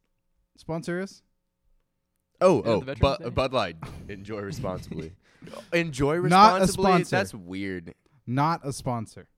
sponsor 0.58 1.00
is. 1.00 1.22
oh, 2.40 2.56
Yeah, 2.64 2.70
oh, 2.70 2.78
the 2.80 2.86
Veterans 2.86 3.18
Bu- 3.20 3.30
Bud 3.30 3.52
Light. 3.52 3.76
Enjoy 4.08 4.40
responsibly. 4.40 5.12
Enjoy 5.72 6.16
responsibly. 6.16 6.28
Not 6.30 6.58
a 6.58 6.60
responsibly. 6.62 6.84
sponsor. 7.04 7.16
That's 7.16 7.34
weird. 7.34 7.94
Not 8.26 8.60
a 8.66 8.72
sponsor. 8.72 9.28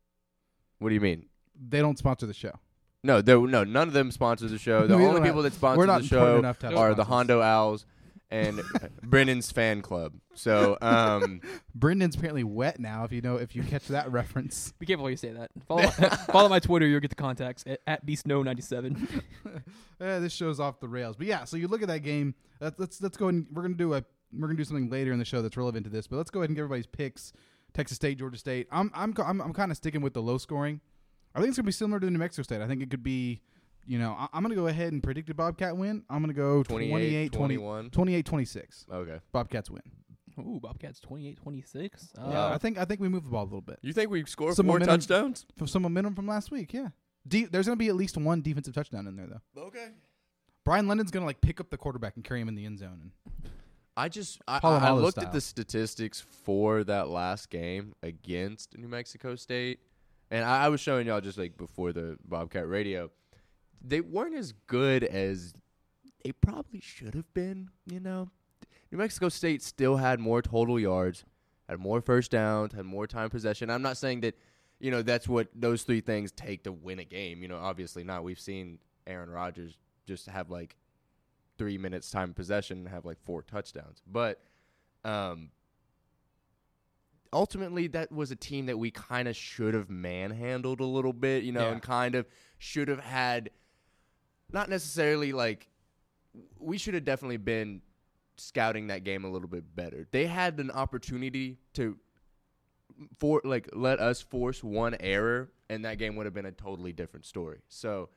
What 0.79 0.89
do 0.89 0.95
you 0.95 1.01
mean? 1.01 1.27
They 1.69 1.81
don't 1.81 1.99
sponsor 1.99 2.27
the 2.27 2.35
show. 2.35 2.59
No, 3.03 3.23
there, 3.23 3.39
no, 3.39 3.65
none 3.65 3.89
of 3.89 3.95
them 3.95 4.11
sponsors 4.11 4.51
the 4.51 4.59
show. 4.59 4.87
The 4.87 4.97
We 4.97 5.05
only 5.05 5.21
don't 5.21 5.27
people 5.29 5.43
have- 5.43 5.53
that 5.53 5.57
sponsor 5.57 5.79
we're 5.79 5.87
not 5.87 6.03
the 6.03 6.09
show 6.09 6.39
enough 6.39 6.59
to 6.61 6.67
have 6.69 6.77
are 6.77 6.89
the 6.91 7.05
sponsors. 7.05 7.09
Hondo 7.09 7.41
Owls 7.43 7.87
and 8.31 8.63
Brendan's 9.03 9.51
fan 9.51 9.83
club. 9.83 10.15
So, 10.35 10.79
um, 10.81 11.41
Brendan's 11.75 12.15
apparently 12.15 12.45
wet 12.45 12.79
now. 12.79 13.05
If 13.05 13.13
you 13.13 13.21
know, 13.21 13.37
if 13.37 13.57
you 13.57 13.63
catch 13.63 13.89
that 13.89 14.11
reference. 14.11 14.73
Be 14.79 14.87
careful 14.87 15.07
how 15.07 15.11
you 15.11 15.17
say 15.17 15.33
that. 15.33 15.51
Follow, 15.67 15.91
follow 16.33 16.49
my 16.49 16.61
Twitter. 16.61 16.87
You'll 16.87 17.01
get 17.01 17.11
the 17.11 17.17
contacts 17.17 17.65
at, 17.67 17.81
at 17.87 18.07
beastsnow97. 18.07 19.23
Eh, 20.03 20.19
this 20.19 20.33
show's 20.33 20.59
off 20.59 20.81
the 20.81 20.89
rails. 20.89 21.15
But 21.15 21.27
yeah, 21.27 21.45
so 21.45 21.59
you 21.59 21.69
look 21.69 21.83
at 21.83 21.89
that 21.89 21.99
game. 21.99 22.35
Let's 22.59 22.79
let's, 22.79 23.03
let's 23.03 23.19
go 23.19 23.29
and 23.29 23.47
we're 23.53 23.61
gonna 23.61 23.75
do 23.75 23.93
a 23.93 24.03
we're 24.33 24.49
gonna 24.49 24.57
do 24.57 24.65
something 24.65 24.89
later 24.89 25.13
in 25.13 25.19
the 25.19 25.27
show 25.27 25.43
that's 25.43 25.59
relevant 25.59 25.85
to 25.85 25.91
this. 25.91 26.07
But 26.07 26.17
let's 26.17 26.31
go 26.31 26.41
ahead 26.41 26.49
and 26.49 26.57
get 26.57 26.63
everybody's 26.63 26.87
picks. 26.87 27.35
Texas 27.75 27.97
State, 27.97 28.19
Georgia 28.19 28.39
State. 28.39 28.67
I'm 28.73 28.91
I'm 28.95 29.13
I'm, 29.19 29.43
I'm 29.43 29.53
kind 29.53 29.71
of 29.71 29.77
sticking 29.77 30.01
with 30.01 30.15
the 30.15 30.23
low 30.23 30.39
scoring. 30.39 30.81
I 31.35 31.41
think 31.41 31.51
it's 31.51 31.59
gonna 31.59 31.67
be 31.67 31.73
similar 31.73 32.01
to 32.01 32.11
New 32.11 32.19
Mexico 32.19 32.43
State. 32.43 32.63
I 32.63 32.67
think 32.67 32.83
it 32.83 32.89
could 32.89 33.03
be. 33.03 33.43
You 33.87 33.99
know, 33.99 34.13
I, 34.19 34.29
I'm 34.33 34.43
going 34.43 34.55
to 34.55 34.61
go 34.61 34.67
ahead 34.69 34.93
and 34.93 35.03
predict 35.03 35.31
a 35.31 35.35
Bobcat 35.35 35.77
win. 35.77 36.05
I'm 36.09 36.19
going 36.23 36.29
to 36.29 36.39
go 36.39 36.63
28, 36.63 36.91
28 36.91 37.33
20, 37.33 37.55
21. 37.57 37.91
28 37.91 38.27
26. 38.27 38.87
okay. 38.93 39.19
Bobcats 39.33 39.71
win. 39.71 39.83
Ooh, 40.39 40.59
Bobcats 40.63 41.01
28-26. 41.01 42.17
Uh, 42.17 42.31
Yeah, 42.31 42.47
I 42.47 42.59
think 42.59 42.79
I 42.79 42.85
think 42.85 43.01
we 43.01 43.09
move 43.09 43.25
the 43.25 43.31
ball 43.31 43.43
a 43.43 43.45
little 43.45 43.61
bit. 43.61 43.79
You 43.83 43.93
think 43.93 44.11
we 44.11 44.25
score 44.25 44.55
Some 44.55 44.67
more 44.67 44.77
momentum- 44.79 45.01
touchdowns? 45.01 45.45
For 45.57 45.67
some 45.67 45.83
momentum 45.83 46.15
from 46.15 46.27
last 46.27 46.51
week, 46.51 46.73
yeah. 46.73 46.89
De- 47.29 47.45
there's 47.47 47.67
going 47.67 47.77
to 47.77 47.83
be 47.83 47.89
at 47.89 47.97
least 47.97 48.17
one 48.17 48.41
defensive 48.41 48.75
touchdown 48.75 49.07
in 49.07 49.17
there 49.17 49.27
though. 49.27 49.63
Okay. 49.65 49.89
Brian 50.65 50.87
London's 50.89 51.11
going 51.11 51.23
to 51.23 51.27
like 51.27 51.41
pick 51.41 51.61
up 51.61 51.69
the 51.71 51.77
quarterback 51.77 52.17
and 52.17 52.25
carry 52.25 52.41
him 52.41 52.49
in 52.49 52.55
the 52.55 52.65
end 52.65 52.79
zone. 52.79 53.01
And 53.03 53.53
I 53.97 54.09
just 54.09 54.41
I, 54.49 54.61
I, 54.63 54.77
I 54.79 54.91
looked 54.93 55.13
style. 55.15 55.27
at 55.27 55.33
the 55.33 55.41
statistics 55.41 56.21
for 56.21 56.85
that 56.85 57.09
last 57.09 57.51
game 57.51 57.95
against 58.03 58.79
New 58.79 58.89
Mexico 58.89 59.35
State, 59.35 59.81
and 60.31 60.45
I, 60.45 60.65
I 60.67 60.69
was 60.69 60.81
showing 60.81 61.07
y'all 61.09 61.21
just 61.21 61.37
like 61.39 61.59
before 61.59 61.93
the 61.93 62.17
Bobcat 62.25 62.67
radio. 62.69 63.11
They 63.81 64.01
weren't 64.01 64.35
as 64.35 64.53
good 64.67 65.05
as 65.05 65.55
they 66.25 66.33
probably 66.33 66.81
should 66.81 67.15
have 67.15 67.33
been. 67.35 67.71
You 67.87 68.01
know, 68.01 68.31
New 68.91 68.99
Mexico 68.99 69.29
State 69.29 69.63
still 69.63 69.97
had 69.97 70.21
more 70.21 70.43
total 70.43 70.79
yards, 70.79 71.25
had 71.69 71.79
more 71.79 72.01
first 72.01 72.31
downs, 72.31 72.73
had 72.75 72.85
more 72.85 73.07
time 73.07 73.31
possession. 73.31 73.71
I'm 73.71 73.83
not 73.83 73.97
saying 73.97 74.21
that 74.23 74.37
you 74.79 74.91
know 74.91 75.03
that's 75.03 75.29
what 75.29 75.49
those 75.55 75.83
three 75.83 76.01
things 76.01 76.31
take 76.33 76.65
to 76.65 76.73
win 76.73 76.99
a 76.99 77.05
game. 77.05 77.43
You 77.43 77.49
know, 77.49 77.59
obviously 77.59 78.05
not. 78.05 78.23
We've 78.25 78.41
seen 78.41 78.79
Aaron 79.07 79.31
Rodgers 79.31 79.79
just 80.07 80.27
have 80.27 80.51
like 80.51 80.77
three 81.59 81.79
minutes 81.79 82.11
time 82.11 82.33
possession 82.35 82.79
and 82.79 82.89
have 82.89 83.05
like 83.05 83.21
four 83.21 83.43
touchdowns. 83.43 84.03
But 84.07 84.41
um, 85.05 85.51
ultimately, 87.33 87.87
that 87.89 88.11
was 88.13 88.31
a 88.31 88.37
team 88.37 88.67
that 88.67 88.79
we 88.79 88.91
kind 88.91 89.29
of 89.29 89.37
should 89.37 89.75
have 89.75 89.91
manhandled 89.91 90.81
a 90.81 90.85
little 90.87 91.13
bit, 91.13 91.45
you 91.45 91.53
know, 91.53 91.61
Yeah. 91.63 91.73
and 91.73 91.83
kind 91.83 92.15
of 92.15 92.27
should 92.59 92.89
have 92.89 93.01
had 93.01 93.51
not 94.53 94.69
necessarily 94.69 95.33
like 95.33 95.69
we 96.59 96.79
should 96.79 96.95
have 96.95 97.05
definitely 97.05 97.37
been 97.39 97.83
scouting 98.37 98.87
that 98.89 99.05
game 99.05 99.25
a 99.25 99.31
little 99.31 99.49
bit 99.49 99.75
better. 99.77 100.07
They 100.11 100.27
had 100.27 100.59
an 100.61 100.71
opportunity 100.71 101.59
to 101.75 101.97
for 103.19 103.41
like 103.45 103.69
let 103.73 103.99
us 103.99 104.21
force 104.21 104.63
one 104.63 104.97
error, 105.01 105.51
and 105.69 105.85
that 105.85 105.99
game 105.99 106.17
would 106.17 106.27
have 106.27 106.35
been 106.35 106.47
a 106.47 106.53
totally 106.53 106.93
different 106.93 107.25
story. 107.27 107.61
So, 107.69 108.11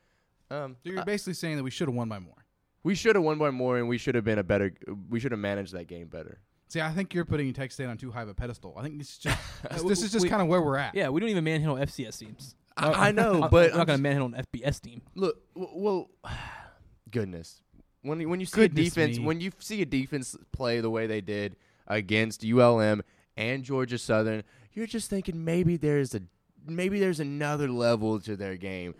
um, 0.51 0.75
So 0.83 0.91
you're 0.91 1.01
I- 1.01 1.03
basically 1.03 1.33
saying 1.33 1.57
that 1.57 1.63
we 1.63 1.71
should 1.71 1.87
have 1.87 1.95
won 1.95 2.09
by 2.09 2.19
more. 2.19 2.45
we 2.83 2.95
should 2.95 3.15
have 3.15 3.23
won 3.23 3.37
by 3.37 3.49
more, 3.51 3.77
and 3.77 3.87
we 3.87 3.97
should 3.97 4.15
have 4.15 4.25
been 4.25 4.39
a 4.39 4.43
better. 4.43 4.73
We 5.09 5.19
should 5.19 5.31
have 5.31 5.39
managed 5.39 5.73
that 5.73 5.87
game 5.87 6.07
better. 6.07 6.39
See, 6.67 6.81
I 6.81 6.91
think 6.91 7.13
you're 7.13 7.23
putting 7.25 7.53
Texas 7.53 7.75
State 7.75 7.85
on 7.85 7.97
too 7.97 8.11
high 8.11 8.23
of 8.23 8.29
a 8.29 8.33
pedestal. 8.33 8.73
I 8.77 8.81
think 8.83 8.97
this 8.99 9.11
is 9.11 9.17
just 9.19 9.39
we- 9.83 9.89
this 9.89 10.03
is 10.03 10.11
just 10.11 10.27
kind 10.27 10.41
of 10.41 10.47
where 10.47 10.61
we're 10.61 10.77
at. 10.77 10.95
Yeah, 10.95 11.09
we 11.09 11.19
don't 11.21 11.29
even 11.29 11.43
manhandle 11.43 11.77
FCS 11.77 12.17
teams. 12.19 12.55
I- 12.77 13.07
I 13.09 13.11
know, 13.11 13.41
I'm- 13.41 13.49
but 13.51 13.71
I'm 13.71 13.77
not 13.77 13.87
going 13.87 13.97
to 13.99 14.03
manhandle 14.03 14.33
an 14.33 14.45
FBS 14.53 14.79
team. 14.81 15.01
Look, 15.15 15.41
well, 15.55 16.09
goodness. 17.11 17.61
When 18.01 18.19
you- 18.19 18.29
when 18.29 18.39
you 18.39 18.45
see 18.45 18.55
Goodness 18.61 18.87
a 18.87 18.89
defense, 18.89 19.17
me. 19.19 19.25
when 19.25 19.39
you 19.41 19.51
see 19.59 19.81
a 19.81 19.85
defense 19.85 20.35
play 20.51 20.81
the 20.81 20.89
way 20.89 21.07
they 21.07 21.21
did 21.21 21.55
against 21.87 22.43
ULM 22.43 23.01
and 23.37 23.63
Georgia 23.63 23.97
Southern, 23.97 24.43
you're 24.73 24.87
just 24.87 25.09
thinking 25.09 25.43
maybe 25.45 25.77
there's 25.77 26.13
a 26.15 26.21
maybe 26.65 26.99
there's 26.99 27.19
another 27.19 27.69
level 27.69 28.19
to 28.21 28.35
their 28.35 28.57
game. 28.57 28.95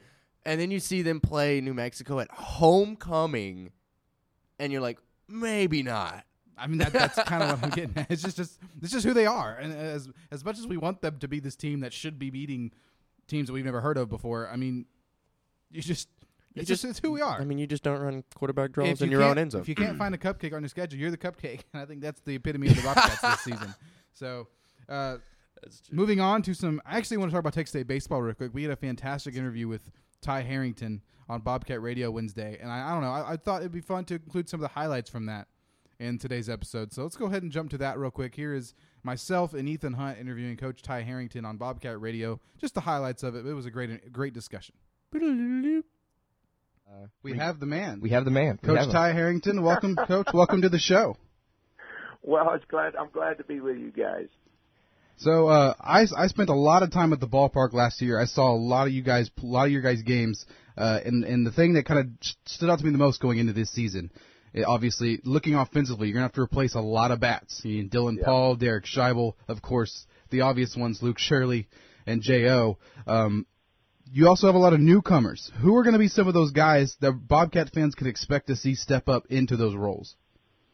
And 0.46 0.60
then 0.60 0.70
you 0.72 0.80
see 0.82 1.02
them 1.02 1.20
play 1.22 1.62
New 1.62 1.74
Mexico 1.74 2.20
at 2.20 2.30
homecoming 2.32 3.72
and 4.60 4.72
you're 4.72 4.82
like, 4.82 5.00
maybe 5.28 5.84
not. 5.84 6.26
I 6.58 6.68
mean 6.68 6.78
that, 6.80 6.94
that's 6.94 7.22
kind 7.24 7.42
of 7.44 7.50
what 7.62 7.64
I'm 7.64 7.70
getting 7.72 7.98
at. 7.98 8.12
It's 8.12 8.22
just 8.22 8.38
just 8.38 8.60
it's 8.82 8.92
just 8.92 9.06
who 9.06 9.14
they 9.14 9.26
are, 9.26 9.56
and 9.56 9.74
as 9.74 10.08
as 10.32 10.46
much 10.46 10.60
as 10.60 10.68
we 10.68 10.78
want 10.78 11.02
them 11.02 11.18
to 11.20 11.28
be 11.28 11.40
this 11.40 11.56
team 11.56 11.80
that 11.80 11.92
should 11.94 12.20
be 12.20 12.30
beating 12.30 12.72
teams 13.28 13.48
that 13.48 13.54
we've 13.54 13.66
never 13.66 13.82
heard 13.82 13.98
of 13.98 14.10
before, 14.10 14.50
I 14.50 14.56
mean, 14.56 14.86
you 15.72 15.82
just 15.82 16.10
it's 16.56 16.68
just, 16.68 16.86
it's 16.86 17.00
who 17.00 17.12
we 17.12 17.22
are. 17.22 17.40
I 17.40 17.46
mean, 17.46 17.58
you 17.58 17.66
just 17.66 17.84
don't 17.84 18.00
run 18.00 18.24
quarterback 18.36 18.74
draws 18.74 18.90
If 18.90 19.02
in 19.02 19.10
you 19.10 19.18
your 19.18 19.28
own 19.28 19.38
end 19.38 19.52
zone. 19.52 19.62
If 19.62 19.70
you 19.70 19.76
can't 19.76 19.98
find 19.98 20.14
a 20.14 20.18
cupcake 20.20 20.54
on 20.54 20.62
your 20.62 20.70
schedule, 20.70 21.00
you're 21.00 21.12
the 21.12 21.18
cupcake, 21.18 21.62
and 21.74 21.82
I 21.82 21.86
think 21.86 22.02
that's 22.02 22.22
the 22.22 22.36
epitome 22.36 22.68
of 22.68 22.76
the 22.76 22.84
Bobcats 22.84 23.22
this 23.22 23.40
season. 23.42 23.74
So, 24.12 24.48
uh, 24.88 25.18
moving 25.92 26.20
on 26.20 26.44
to 26.44 26.54
some, 26.54 26.80
I 26.86 26.98
actually 26.98 27.18
want 27.18 27.32
to 27.32 27.34
talk 27.34 27.40
about 27.40 27.54
Texas 27.54 27.72
State 27.72 27.88
baseball 27.88 28.22
real 28.22 28.36
quick. 28.36 28.52
We 28.54 28.64
had 28.64 28.72
a 28.72 28.76
fantastic 28.76 29.36
interview 29.36 29.68
with 29.68 29.90
Ty 30.22 30.42
Harrington 30.42 31.02
on 31.28 31.42
Bobcat 31.42 31.82
Radio 31.82 32.12
Wednesday, 32.12 32.60
and 32.62 32.72
I, 32.72 32.90
I 32.90 32.94
don't 32.94 33.02
know, 33.02 33.12
I, 33.12 33.34
I 33.34 33.38
thought 33.38 33.62
it'd 33.62 33.72
be 33.72 33.82
fun 33.82 34.06
to 34.06 34.16
include 34.16 34.48
some 34.48 34.60
of 34.60 34.62
the 34.62 34.74
highlights 34.80 35.10
from 35.10 35.26
that 35.26 35.48
in 36.00 36.20
today's 36.20 36.50
episode. 36.50 36.94
So 36.94 37.02
let's 37.02 37.16
go 37.16 37.26
ahead 37.26 37.42
and 37.42 37.52
jump 37.52 37.72
to 37.72 37.78
that 37.80 37.98
real 37.98 38.12
quick. 38.12 38.36
Here 38.36 38.54
is 38.54 38.76
myself 39.04 39.54
and 39.54 39.68
Ethan 39.68 39.94
Hunt 39.94 40.20
interviewing 40.20 40.58
Coach 40.58 40.82
Ty 40.82 41.04
Harrington 41.04 41.46
on 41.46 41.58
Bobcat 41.58 42.00
Radio. 42.00 42.40
Just 42.60 42.74
the 42.74 42.82
highlights 42.82 43.24
of 43.24 43.36
it. 43.36 43.46
It 43.46 43.54
was 43.54 43.66
a 43.66 43.72
great, 43.72 44.12
great 44.12 44.34
discussion. 44.34 44.76
we, 47.24 47.38
have 47.38 47.60
the 47.60 47.66
man. 47.66 48.00
We 48.02 48.10
have 48.12 48.26
the 48.26 48.32
man. 48.32 48.58
Coach 48.58 48.78
have 48.78 48.88
him. 48.88 48.94
Ty 48.94 49.14
Harrington, 49.14 49.64
welcome, 49.64 49.96
Coach. 49.96 50.28
Welcome 50.34 50.62
to 50.64 50.70
the 50.70 50.80
show. 50.80 51.18
Well, 52.26 52.54
it's 52.54 52.64
glad 52.70 52.96
I'm 52.96 53.10
glad 53.10 53.38
to 53.40 53.44
be 53.44 53.60
with 53.60 53.78
you 53.78 53.92
guys. 53.92 54.30
So 55.18 55.48
uh, 55.50 55.74
I 55.78 56.06
I 56.18 56.28
spent 56.28 56.48
a 56.48 56.56
lot 56.56 56.82
of 56.82 56.90
time 56.90 57.12
at 57.12 57.20
the 57.20 57.28
ballpark 57.28 57.74
last 57.74 58.02
year. 58.02 58.18
I 58.18 58.24
saw 58.24 58.52
a 58.52 58.56
lot 58.56 58.88
of 58.88 58.94
you 58.94 59.04
guys, 59.04 59.30
a 59.42 59.46
lot 59.46 59.66
of 59.66 59.72
your 59.72 59.82
guys' 59.82 60.02
games, 60.04 60.46
uh, 60.78 61.00
and 61.06 61.26
and 61.26 61.46
the 61.46 61.52
thing 61.52 61.74
that 61.74 61.86
kind 61.86 62.00
of 62.00 62.08
stood 62.46 62.70
out 62.70 62.80
to 62.80 62.86
me 62.86 62.92
the 62.92 62.98
most 62.98 63.22
going 63.22 63.40
into 63.40 63.52
this 63.52 63.70
season, 63.72 64.10
eh, 64.56 64.64
obviously 64.66 65.20
looking 65.24 65.56
offensively, 65.56 66.08
you're 66.08 66.16
gonna 66.16 66.26
have 66.26 66.34
to 66.34 66.42
replace 66.42 66.76
a 66.76 66.82
lot 66.82 67.12
of 67.12 67.20
bats. 67.20 67.62
You 67.64 67.84
need 67.84 67.92
Dylan 67.92 68.24
Paul, 68.24 68.56
Derek 68.56 68.86
Scheibel, 68.86 69.34
of 69.48 69.62
course, 69.62 70.06
the 70.30 70.42
obvious 70.42 70.76
ones, 70.76 71.02
Luke 71.02 71.20
Shirley 71.20 71.68
and 72.06 72.22
Jo. 72.22 72.78
Um, 73.08 73.46
you 74.12 74.28
also 74.28 74.48
have 74.48 74.56
a 74.56 74.60
lot 74.60 74.74
of 74.74 74.80
newcomers. 74.80 75.52
Who 75.62 75.76
are 75.78 75.84
going 75.84 75.94
to 75.94 76.00
be 76.00 76.08
some 76.08 76.28
of 76.28 76.34
those 76.34 76.52
guys 76.52 76.96
that 77.02 77.14
Bobcat 77.28 77.72
fans 77.74 77.96
can 77.96 78.08
expect 78.08 78.48
to 78.48 78.56
see 78.56 78.76
step 78.76 79.10
up 79.10 79.26
into 79.30 79.58
those 79.58 79.76
roles? 79.76 80.16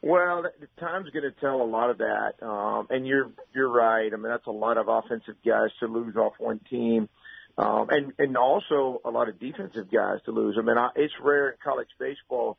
Well, 0.01 0.43
time's 0.79 1.09
going 1.11 1.23
to 1.23 1.39
tell 1.39 1.61
a 1.61 1.63
lot 1.63 1.89
of 1.89 1.97
that, 1.97 2.33
um, 2.41 2.87
and 2.89 3.05
you're 3.05 3.31
you're 3.53 3.69
right. 3.69 4.09
I 4.11 4.15
mean, 4.15 4.31
that's 4.31 4.47
a 4.47 4.51
lot 4.51 4.77
of 4.77 4.87
offensive 4.87 5.35
guys 5.45 5.71
to 5.81 5.87
lose 5.87 6.15
off 6.15 6.33
one 6.37 6.61
team, 6.69 7.09
um, 7.57 7.87
and 7.89 8.13
and 8.17 8.37
also 8.37 9.01
a 9.03 9.09
lot 9.09 9.27
of 9.27 9.39
defensive 9.41 9.91
guys 9.91 10.19
to 10.23 10.31
lose. 10.31 10.55
I 10.57 10.61
mean, 10.61 10.77
I, 10.77 10.89
it's 10.95 11.13
rare 11.21 11.49
in 11.49 11.55
college 11.61 11.89
baseball 11.99 12.57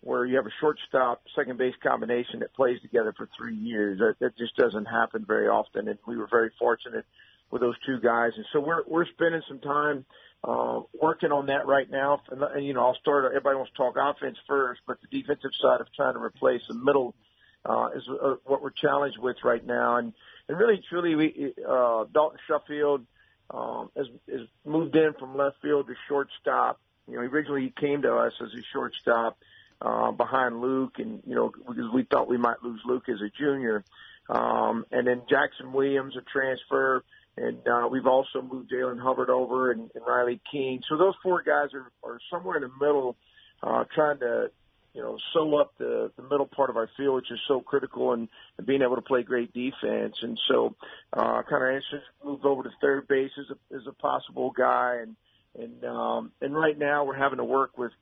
where 0.00 0.24
you 0.24 0.36
have 0.36 0.46
a 0.46 0.52
shortstop 0.60 1.22
second 1.34 1.58
base 1.58 1.74
combination 1.82 2.40
that 2.40 2.54
plays 2.54 2.80
together 2.82 3.12
for 3.16 3.28
three 3.36 3.56
years. 3.56 3.98
That, 3.98 4.14
that 4.20 4.38
just 4.38 4.56
doesn't 4.56 4.86
happen 4.86 5.24
very 5.26 5.48
often, 5.48 5.88
and 5.88 5.98
we 6.06 6.16
were 6.16 6.28
very 6.30 6.50
fortunate 6.58 7.04
with 7.50 7.62
those 7.62 7.74
two 7.84 7.98
guys. 8.00 8.32
And 8.36 8.46
so 8.52 8.60
we're 8.60 8.82
we're 8.86 9.06
spending 9.06 9.42
some 9.48 9.58
time 9.60 10.04
uh, 10.44 10.80
working 11.00 11.32
on 11.32 11.46
that 11.46 11.66
right 11.66 11.90
now. 11.90 12.22
And, 12.30 12.42
and 12.42 12.64
you 12.64 12.74
know, 12.74 12.86
I'll 12.86 12.98
start. 13.00 13.24
Everybody 13.26 13.56
wants 13.56 13.72
to 13.72 13.76
talk 13.76 13.96
offense 13.98 14.36
first, 14.46 14.80
but 14.86 14.98
the 15.00 15.20
defensive 15.20 15.50
side 15.60 15.80
of 15.80 15.88
trying 15.94 16.14
to 16.14 16.20
replace 16.20 16.62
the 16.68 16.74
middle 16.74 17.14
uh, 17.64 17.88
is 17.96 18.08
uh, 18.08 18.34
what 18.44 18.62
we're 18.62 18.70
challenged 18.70 19.18
with 19.18 19.36
right 19.44 19.64
now. 19.64 19.96
And 19.96 20.12
and 20.48 20.58
really, 20.58 20.80
truly, 20.88 21.14
we 21.14 21.54
uh, 21.68 22.04
Dalton 22.12 22.38
Shuffield 22.48 23.04
um, 23.50 23.90
has, 23.96 24.06
has 24.30 24.46
moved 24.64 24.94
in 24.94 25.12
from 25.18 25.36
left 25.36 25.56
field 25.60 25.88
to 25.88 25.94
shortstop. 26.08 26.80
You 27.08 27.16
know, 27.16 27.20
originally 27.22 27.62
he 27.62 27.70
came 27.70 28.02
to 28.02 28.14
us 28.14 28.34
as 28.40 28.48
a 28.52 28.62
shortstop 28.72 29.38
uh, 29.80 30.10
behind 30.12 30.60
Luke, 30.60 30.94
and 30.98 31.22
you 31.26 31.34
know, 31.34 31.52
because 31.68 31.90
we 31.92 32.04
thought 32.04 32.28
we 32.28 32.38
might 32.38 32.62
lose 32.62 32.80
Luke 32.84 33.08
as 33.08 33.20
a 33.20 33.30
junior. 33.38 33.84
Um, 34.28 34.84
and 34.90 35.06
then 35.06 35.22
Jackson 35.28 35.72
Williams, 35.72 36.14
a 36.16 36.20
transfer, 36.20 37.02
and 37.36 37.66
uh, 37.66 37.88
we've 37.90 38.06
also 38.06 38.42
moved 38.42 38.70
Jalen 38.70 39.00
Hubbard 39.00 39.30
over 39.30 39.70
and, 39.70 39.90
and 39.94 40.04
Riley 40.06 40.40
Keene. 40.50 40.82
So 40.88 40.96
those 40.96 41.14
four 41.22 41.42
guys 41.42 41.68
are, 41.72 41.90
are 42.02 42.18
somewhere 42.30 42.56
in 42.56 42.62
the 42.62 42.70
middle, 42.80 43.16
uh, 43.62 43.84
trying 43.94 44.18
to, 44.18 44.50
you 44.92 45.02
know, 45.02 45.16
sew 45.32 45.56
up 45.56 45.72
the, 45.78 46.10
the 46.16 46.22
middle 46.24 46.46
part 46.46 46.68
of 46.68 46.76
our 46.76 46.90
field, 46.96 47.14
which 47.14 47.30
is 47.30 47.38
so 47.46 47.60
critical 47.60 48.12
and, 48.12 48.28
and 48.58 48.66
being 48.66 48.82
able 48.82 48.96
to 48.96 49.02
play 49.02 49.22
great 49.22 49.52
defense. 49.54 50.16
And 50.20 50.38
so, 50.48 50.74
uh, 51.12 51.42
kind 51.48 51.62
of 51.62 51.70
anxious 51.74 52.02
to 52.20 52.28
move 52.28 52.44
over 52.44 52.64
to 52.64 52.70
third 52.80 53.06
base 53.06 53.30
as 53.38 53.46
a, 53.50 53.76
as 53.76 53.86
a 53.86 53.92
possible 53.92 54.50
guy. 54.50 54.98
And, 55.02 55.16
and, 55.58 55.84
um, 55.84 56.32
and 56.40 56.54
right 56.54 56.76
now 56.76 57.04
we're 57.04 57.16
having 57.16 57.38
to 57.38 57.44
work 57.44 57.78
with, 57.78 57.92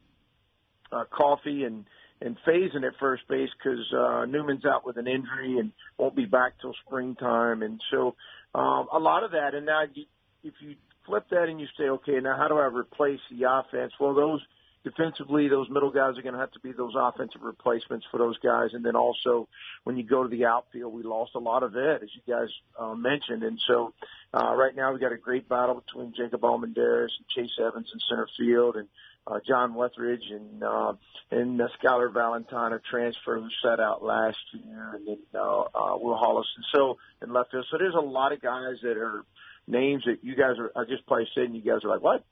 uh, 0.93 1.05
Coffee 1.11 1.65
and, 1.65 1.85
and 2.21 2.37
phasing 2.47 2.87
at 2.87 2.99
first 2.99 3.27
base 3.29 3.51
because 3.59 3.85
uh, 3.93 4.25
Newman's 4.25 4.65
out 4.65 4.87
with 4.87 4.97
an 4.97 5.07
injury 5.07 5.59
and 5.59 5.73
won't 5.99 6.17
be 6.17 6.25
back 6.25 6.61
till 6.61 6.75
springtime. 6.87 7.63
And 7.63 7.81
so 7.91 8.15
um, 8.55 8.89
a 8.93 8.99
lot 8.99 9.25
of 9.25 9.33
that. 9.33 9.55
And 9.55 9.67
now 9.67 9.85
you, 9.93 10.05
if 10.43 10.55
you 10.61 10.77
flip 11.07 11.27
that 11.31 11.49
and 11.49 11.61
you 11.61 11.67
say, 11.79 11.85
okay, 11.85 12.19
now 12.21 12.37
how 12.37 12.49
do 12.49 12.57
I 12.57 12.67
replace 12.67 13.21
the 13.31 13.47
offense? 13.49 13.93
Well, 14.01 14.15
those 14.15 14.41
defensively, 14.87 15.49
those 15.49 15.69
middle 15.69 15.91
guys 15.91 16.17
are 16.17 16.23
going 16.23 16.35
to 16.35 16.41
have 16.41 16.53
to 16.53 16.61
be 16.61 16.71
those 16.71 16.95
offensive 16.97 17.43
replacements 17.43 18.07
for 18.11 18.19
those 18.19 18.39
guys. 18.39 18.71
And 18.73 18.85
then 18.85 18.95
also 18.95 19.49
when 19.83 19.97
you 19.97 20.05
go 20.05 20.23
to 20.23 20.29
the 20.29 20.45
outfield, 20.47 20.95
we 20.95 21.03
lost 21.03 21.33
a 21.35 21.41
lot 21.41 21.65
of 21.65 21.75
it, 21.75 22.03
as 22.05 22.09
you 22.15 22.33
guys 22.33 22.49
uh, 22.79 22.95
mentioned. 22.95 23.43
And 23.43 23.59
so 23.67 23.93
uh, 24.33 24.55
right 24.55 24.77
now 24.77 24.93
we 24.93 25.01
got 25.01 25.13
a 25.13 25.17
great 25.17 25.49
battle 25.49 25.83
between 25.85 26.15
Jacob 26.17 26.43
Almendares 26.43 27.11
and 27.19 27.27
Chase 27.35 27.59
Evans 27.61 27.91
in 27.93 27.99
center 28.09 28.29
field 28.39 28.77
and 28.77 28.87
uh, 29.27 29.41
John 29.47 29.75
Wethridge 29.75 30.31
and 30.31 30.63
uh, 30.63 30.93
and 31.31 31.61
uh, 31.61 31.69
Skylar 31.83 32.13
Valentine, 32.13 32.73
a 32.73 32.79
transfer 32.79 33.41
who 33.41 33.49
sat 33.63 33.81
out 33.81 34.05
last 34.05 34.39
year, 34.53 34.95
and 34.95 35.07
then 35.07 35.19
uh, 35.35 35.63
uh, 35.63 35.97
Will 35.99 36.17
Hollis. 36.17 36.47
And 36.57 36.65
so 36.73 36.99
and 37.21 37.33
left 37.33 37.51
field, 37.51 37.67
so 37.71 37.79
there's 37.79 37.95
a 37.95 38.01
lot 38.01 38.33
of 38.33 38.41
guys 38.41 38.77
that 38.83 38.97
are 38.97 39.25
names 39.67 40.05
that 40.07 40.23
you 40.23 40.37
guys 40.37 40.59
are. 40.59 40.71
I 40.77 40.85
just 40.85 41.07
probably 41.07 41.29
said, 41.35 41.45
and 41.45 41.57
you 41.57 41.63
guys 41.63 41.85
are 41.85 41.89
like, 41.89 42.03
what? 42.03 42.25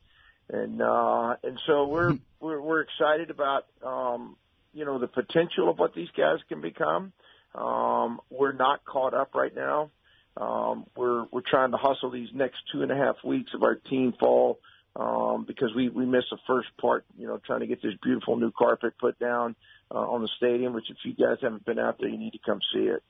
And 0.48 0.80
uh, 0.80 1.37
and 1.42 1.59
so 1.66 1.87
we're 1.88 2.16
we're 2.38 2.61
we're 2.61 2.83
excited 2.83 3.30
about 3.30 3.66
um, 3.85 4.37
you 4.72 4.85
know 4.85 4.98
the 4.98 5.09
potential 5.09 5.68
of 5.68 5.78
what 5.78 5.94
these 5.94 6.11
guys 6.16 6.38
can 6.48 6.61
become. 6.61 7.12
Um, 7.54 8.20
we're 8.30 8.52
not 8.52 8.85
caught 8.85 9.14
up 9.14 9.35
right 9.35 9.54
now. 9.54 9.90
Um, 10.37 10.87
we're 10.96 11.24
we're 11.33 11.42
trying 11.48 11.72
to 11.72 11.76
hustle 11.76 12.11
these 12.11 12.28
next 12.33 12.59
two 12.72 12.83
and 12.83 12.92
a 12.92 12.96
half 12.96 13.16
weeks 13.24 13.52
of 13.54 13.62
our 13.62 13.74
team 13.74 14.12
fall 14.18 14.61
um, 14.96 15.44
because 15.46 15.72
we 15.74 15.88
we 15.88 16.07
missed 16.07 16.28
the 16.30 16.38
first 16.46 16.68
part. 16.80 17.04
You 17.18 17.26
know, 17.26 17.40
trying 17.44 17.61
to 17.61 17.66
get 17.66 17.83
this 17.83 17.94
beautiful 18.02 18.37
new 18.37 18.52
carpet 18.57 18.94
put 19.00 19.18
down 19.18 19.57
uh, 19.90 19.98
on 19.98 20.22
the 20.22 20.28
stadium. 20.37 20.72
Which 20.72 20.90
if 20.90 20.96
you 21.04 21.14
guys 21.14 21.38
haven't 21.42 21.64
been 21.64 21.78
out 21.78 21.96
there, 21.98 22.09
you 22.09 22.18
need 22.18 22.33
to 22.33 22.38
come 22.44 22.61
see 22.72 22.85
it. 22.85 23.02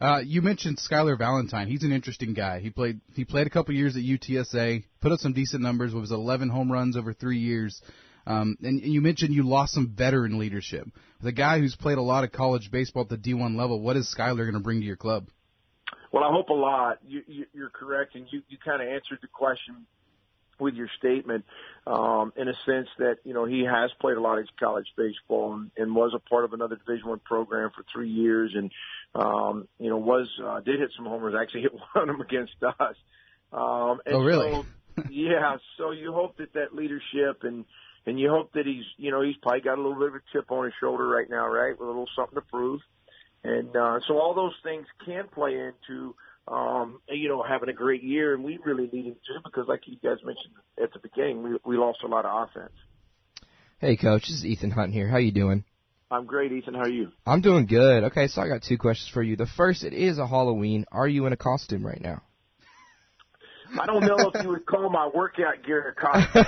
Uh, 0.00 0.20
you 0.24 0.40
mentioned 0.40 0.78
Skylar 0.78 1.18
Valentine. 1.18 1.68
He's 1.68 1.82
an 1.82 1.92
interesting 1.92 2.32
guy. 2.32 2.60
He 2.60 2.70
played 2.70 3.00
he 3.14 3.24
played 3.24 3.46
a 3.46 3.50
couple 3.50 3.74
years 3.74 3.96
at 3.96 4.02
UTSA, 4.02 4.84
put 5.00 5.12
up 5.12 5.20
some 5.20 5.32
decent 5.32 5.62
numbers. 5.62 5.94
Was 5.94 6.10
11 6.10 6.48
home 6.48 6.72
runs 6.72 6.96
over 6.96 7.12
three 7.12 7.38
years. 7.38 7.80
Um, 8.26 8.56
and 8.62 8.80
you 8.80 9.00
mentioned 9.00 9.34
you 9.34 9.42
lost 9.42 9.72
some 9.72 9.94
veteran 9.96 10.38
leadership. 10.38 10.86
The 11.22 11.32
guy 11.32 11.58
who's 11.58 11.74
played 11.74 11.98
a 11.98 12.02
lot 12.02 12.22
of 12.22 12.32
college 12.32 12.70
baseball 12.70 13.02
at 13.02 13.08
the 13.08 13.16
D1 13.16 13.56
level. 13.56 13.80
What 13.80 13.96
is 13.96 14.14
Skylar 14.14 14.38
going 14.38 14.52
to 14.54 14.60
bring 14.60 14.80
to 14.80 14.86
your 14.86 14.96
club? 14.96 15.28
Well, 16.12 16.24
I 16.24 16.30
hope 16.30 16.48
a 16.48 16.54
lot. 16.54 16.98
You, 17.06 17.22
you, 17.26 17.46
you're 17.52 17.70
correct, 17.70 18.14
and 18.14 18.26
you, 18.30 18.42
you 18.48 18.58
kind 18.62 18.82
of 18.82 18.88
answered 18.88 19.18
the 19.22 19.28
question 19.28 19.86
with 20.60 20.74
your 20.74 20.88
statement 20.98 21.44
um, 21.86 22.32
in 22.36 22.48
a 22.48 22.54
sense 22.66 22.88
that 22.98 23.18
you 23.24 23.34
know 23.34 23.44
he 23.44 23.64
has 23.64 23.90
played 24.00 24.16
a 24.16 24.20
lot 24.20 24.38
of 24.38 24.46
college 24.58 24.86
baseball 24.96 25.54
and, 25.54 25.70
and 25.76 25.94
was 25.94 26.12
a 26.14 26.18
part 26.18 26.44
of 26.44 26.52
another 26.52 26.76
Division 26.76 27.08
One 27.08 27.20
program 27.20 27.70
for 27.74 27.84
three 27.92 28.10
years, 28.10 28.52
and 28.54 28.70
um, 29.14 29.68
you 29.78 29.90
know 29.90 29.98
was 29.98 30.28
uh, 30.44 30.60
did 30.60 30.80
hit 30.80 30.90
some 30.96 31.06
homers. 31.06 31.34
Actually, 31.40 31.62
hit 31.62 31.72
one 31.72 32.08
of 32.08 32.16
them 32.16 32.20
against 32.20 32.54
us. 32.62 32.96
Um, 33.52 34.00
and 34.06 34.14
Oh, 34.14 34.22
really? 34.22 34.52
So, 34.52 34.64
yeah. 35.10 35.56
So 35.78 35.90
you 35.92 36.12
hope 36.12 36.36
that 36.38 36.52
that 36.54 36.74
leadership 36.74 37.42
and 37.42 37.64
and 38.06 38.18
you 38.18 38.30
hope 38.30 38.52
that 38.52 38.66
he's 38.66 38.84
you 38.96 39.10
know 39.10 39.22
he's 39.22 39.36
probably 39.42 39.60
got 39.60 39.78
a 39.78 39.82
little 39.82 39.98
bit 39.98 40.08
of 40.08 40.14
a 40.14 40.20
chip 40.32 40.50
on 40.50 40.64
his 40.64 40.74
shoulder 40.80 41.06
right 41.06 41.28
now, 41.28 41.48
right, 41.48 41.78
with 41.78 41.86
a 41.88 41.90
little 41.90 42.08
something 42.14 42.36
to 42.36 42.42
prove. 42.42 42.80
And 43.42 43.74
uh, 43.74 44.00
so 44.06 44.18
all 44.18 44.34
those 44.34 44.54
things 44.62 44.86
can 45.04 45.26
play 45.28 45.52
into 45.52 46.14
um, 46.50 47.00
you 47.08 47.28
know 47.28 47.42
having 47.42 47.68
a 47.68 47.72
great 47.72 48.02
year, 48.02 48.34
and 48.34 48.42
we 48.42 48.58
really 48.64 48.90
needed 48.92 49.16
to 49.26 49.40
because, 49.44 49.66
like 49.68 49.80
you 49.86 49.96
guys 50.02 50.18
mentioned 50.24 50.54
at 50.82 50.92
the 50.92 50.98
beginning, 50.98 51.42
we 51.42 51.56
we 51.64 51.76
lost 51.76 52.00
a 52.04 52.08
lot 52.08 52.24
of 52.24 52.48
offense. 52.48 52.74
Hey, 53.78 53.96
coach, 53.96 54.22
this 54.22 54.38
is 54.38 54.44
Ethan 54.44 54.72
Hunt 54.72 54.92
here. 54.92 55.08
How 55.08 55.18
you 55.18 55.32
doing? 55.32 55.64
I'm 56.10 56.26
great, 56.26 56.50
Ethan. 56.50 56.74
How 56.74 56.80
are 56.80 56.88
you? 56.88 57.12
I'm 57.24 57.40
doing 57.40 57.66
good. 57.66 58.04
Okay, 58.04 58.26
so 58.26 58.42
I 58.42 58.48
got 58.48 58.62
two 58.62 58.76
questions 58.76 59.08
for 59.08 59.22
you. 59.22 59.36
The 59.36 59.46
first, 59.46 59.84
it 59.84 59.92
is 59.92 60.18
a 60.18 60.26
Halloween. 60.26 60.84
Are 60.90 61.06
you 61.06 61.26
in 61.26 61.32
a 61.32 61.36
costume 61.36 61.86
right 61.86 62.00
now? 62.00 62.22
I 63.80 63.86
don't 63.86 64.04
know 64.04 64.32
if 64.34 64.42
you 64.42 64.48
would 64.50 64.66
call 64.66 64.90
my 64.90 65.08
workout 65.14 65.62
gear 65.64 65.88
a 65.88 65.94
costume. 65.94 66.44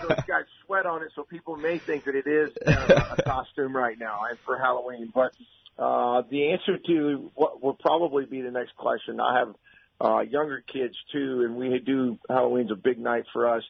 so 0.00 0.08
it's 0.10 0.26
got 0.26 0.44
sweat 0.66 0.84
on 0.84 1.02
it, 1.02 1.08
so 1.14 1.22
people 1.22 1.56
may 1.56 1.78
think 1.78 2.04
that 2.04 2.14
it 2.14 2.26
is 2.26 2.50
uh, 2.66 3.14
a 3.18 3.22
costume 3.22 3.74
right 3.74 3.98
now 3.98 4.20
and 4.28 4.38
for 4.44 4.58
Halloween. 4.58 5.10
But 5.14 5.32
uh, 5.78 6.22
the 6.30 6.52
answer 6.52 6.78
to 6.86 7.30
what 7.34 7.62
will 7.62 7.74
probably 7.74 8.24
be 8.24 8.40
the 8.42 8.50
next 8.50 8.76
question. 8.76 9.20
I 9.20 9.38
have 9.38 9.54
uh, 10.00 10.20
younger 10.20 10.62
kids 10.72 10.94
too, 11.12 11.42
and 11.44 11.56
we 11.56 11.78
do 11.84 12.18
Halloween's 12.28 12.70
a 12.70 12.76
big 12.76 12.98
night 12.98 13.24
for 13.32 13.48
us. 13.48 13.62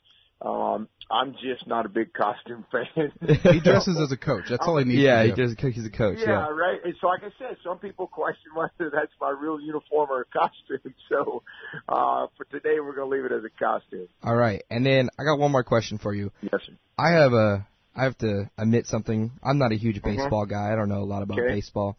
Um, 0.42 0.88
I'm 1.10 1.32
just 1.34 1.66
not 1.66 1.86
a 1.86 1.88
big 1.88 2.12
costume 2.12 2.66
fan. 2.72 3.10
he 3.54 3.60
dresses 3.60 3.96
as 3.98 4.12
a 4.12 4.18
coach. 4.18 4.44
That's 4.50 4.66
all 4.66 4.76
he 4.76 4.84
needs. 4.84 5.00
Yeah, 5.00 5.22
to 5.22 5.28
he 5.28 5.34
do. 5.34 5.54
does. 5.56 5.74
He's 5.74 5.86
a 5.86 5.90
coach. 5.90 6.18
Yeah, 6.20 6.26
Yeah. 6.26 6.48
right. 6.50 6.78
And 6.84 6.94
so, 7.00 7.06
like 7.06 7.22
I 7.22 7.30
said, 7.38 7.56
some 7.64 7.78
people 7.78 8.06
question 8.06 8.50
whether 8.54 8.90
that's 8.90 9.12
my 9.20 9.30
real 9.30 9.58
uniform 9.60 10.10
or 10.10 10.20
a 10.22 10.24
costume. 10.26 10.94
So, 11.08 11.42
uh, 11.88 12.26
for 12.36 12.44
today, 12.50 12.80
we're 12.80 12.94
going 12.94 13.08
to 13.08 13.16
leave 13.16 13.24
it 13.24 13.32
as 13.32 13.44
a 13.44 13.64
costume. 13.64 14.08
All 14.22 14.34
right, 14.34 14.62
and 14.68 14.84
then 14.84 15.08
I 15.18 15.24
got 15.24 15.38
one 15.38 15.52
more 15.52 15.62
question 15.64 15.98
for 15.98 16.12
you. 16.12 16.32
Yes, 16.42 16.60
sir. 16.66 16.72
I 16.98 17.10
have 17.12 17.32
a. 17.32 17.66
I 17.96 18.04
have 18.04 18.18
to 18.18 18.50
admit 18.58 18.86
something. 18.86 19.32
I'm 19.42 19.58
not 19.58 19.72
a 19.72 19.76
huge 19.76 20.02
baseball 20.02 20.44
guy. 20.44 20.70
I 20.72 20.76
don't 20.76 20.90
know 20.90 21.00
a 21.00 21.04
lot 21.04 21.22
about 21.22 21.38
Okay. 21.38 21.54
baseball, 21.54 21.96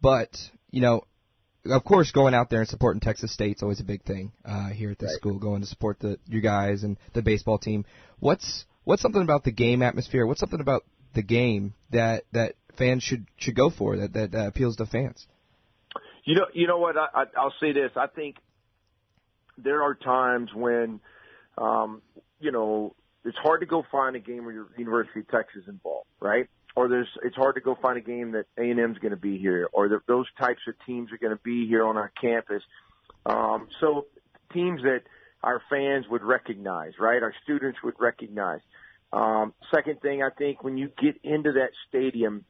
but 0.00 0.30
you 0.70 0.80
know, 0.80 1.02
of 1.66 1.84
course, 1.84 2.10
going 2.10 2.32
out 2.34 2.48
there 2.48 2.60
and 2.60 2.68
supporting 2.68 3.00
Texas 3.00 3.32
State's 3.32 3.62
always 3.62 3.80
a 3.80 3.84
big 3.84 4.02
thing 4.04 4.32
uh, 4.44 4.68
here 4.70 4.90
at 4.90 4.98
this 4.98 5.10
Right. 5.10 5.16
school. 5.20 5.38
Going 5.38 5.60
to 5.60 5.66
support 5.66 5.98
the 5.98 6.18
you 6.26 6.40
guys 6.40 6.84
and 6.84 6.96
the 7.12 7.22
baseball 7.22 7.58
team. 7.58 7.84
What's 8.18 8.64
what's 8.84 9.02
something 9.02 9.22
about 9.22 9.44
the 9.44 9.52
game 9.52 9.82
atmosphere? 9.82 10.26
What's 10.26 10.40
something 10.40 10.60
about 10.60 10.84
the 11.14 11.22
game 11.22 11.74
that 11.90 12.24
that 12.32 12.54
fans 12.78 13.02
should 13.02 13.26
should 13.36 13.54
go 13.54 13.68
for 13.68 13.96
that 13.98 14.12
that, 14.14 14.32
that 14.32 14.46
appeals 14.48 14.76
to 14.76 14.86
fans? 14.86 15.26
You 16.24 16.34
know, 16.34 16.46
you 16.54 16.66
know 16.66 16.78
what? 16.78 16.96
I, 16.96 17.06
I, 17.14 17.24
I'll 17.36 17.54
say 17.60 17.72
this. 17.72 17.90
I 17.94 18.06
think 18.06 18.36
there 19.58 19.82
are 19.82 19.94
times 19.94 20.50
when, 20.54 21.00
um, 21.56 22.02
you 22.40 22.50
know, 22.52 22.94
it's 23.26 23.36
hard 23.38 23.60
to 23.60 23.66
go 23.66 23.84
find 23.90 24.16
a 24.16 24.20
game 24.20 24.44
where 24.44 24.54
your 24.54 24.68
University 24.78 25.20
of 25.20 25.28
Texas 25.28 25.64
involved, 25.66 26.06
right? 26.20 26.48
Or 26.76 26.88
there's, 26.88 27.08
it's 27.22 27.36
hard 27.36 27.56
to 27.56 27.60
go 27.60 27.76
find 27.80 27.98
a 27.98 28.02
game 28.02 28.32
that 28.32 28.46
A 28.56 28.70
and 28.70 28.78
M's 28.78 28.98
going 28.98 29.10
to 29.10 29.16
be 29.16 29.38
here, 29.38 29.68
or 29.72 30.02
those 30.06 30.26
types 30.38 30.60
of 30.68 30.74
teams 30.86 31.10
are 31.10 31.18
going 31.18 31.36
to 31.36 31.42
be 31.42 31.66
here 31.66 31.84
on 31.84 31.96
our 31.96 32.12
campus. 32.20 32.62
Um, 33.24 33.68
so 33.80 34.06
teams 34.52 34.82
that 34.82 35.02
our 35.42 35.60
fans 35.70 36.06
would 36.08 36.22
recognize, 36.22 36.92
right? 36.98 37.22
Our 37.22 37.34
students 37.44 37.78
would 37.82 37.94
recognize. 37.98 38.60
Um, 39.12 39.54
second 39.74 40.00
thing, 40.00 40.22
I 40.22 40.30
think 40.30 40.62
when 40.62 40.76
you 40.76 40.90
get 41.00 41.18
into 41.22 41.52
that 41.52 41.70
stadium 41.88 42.44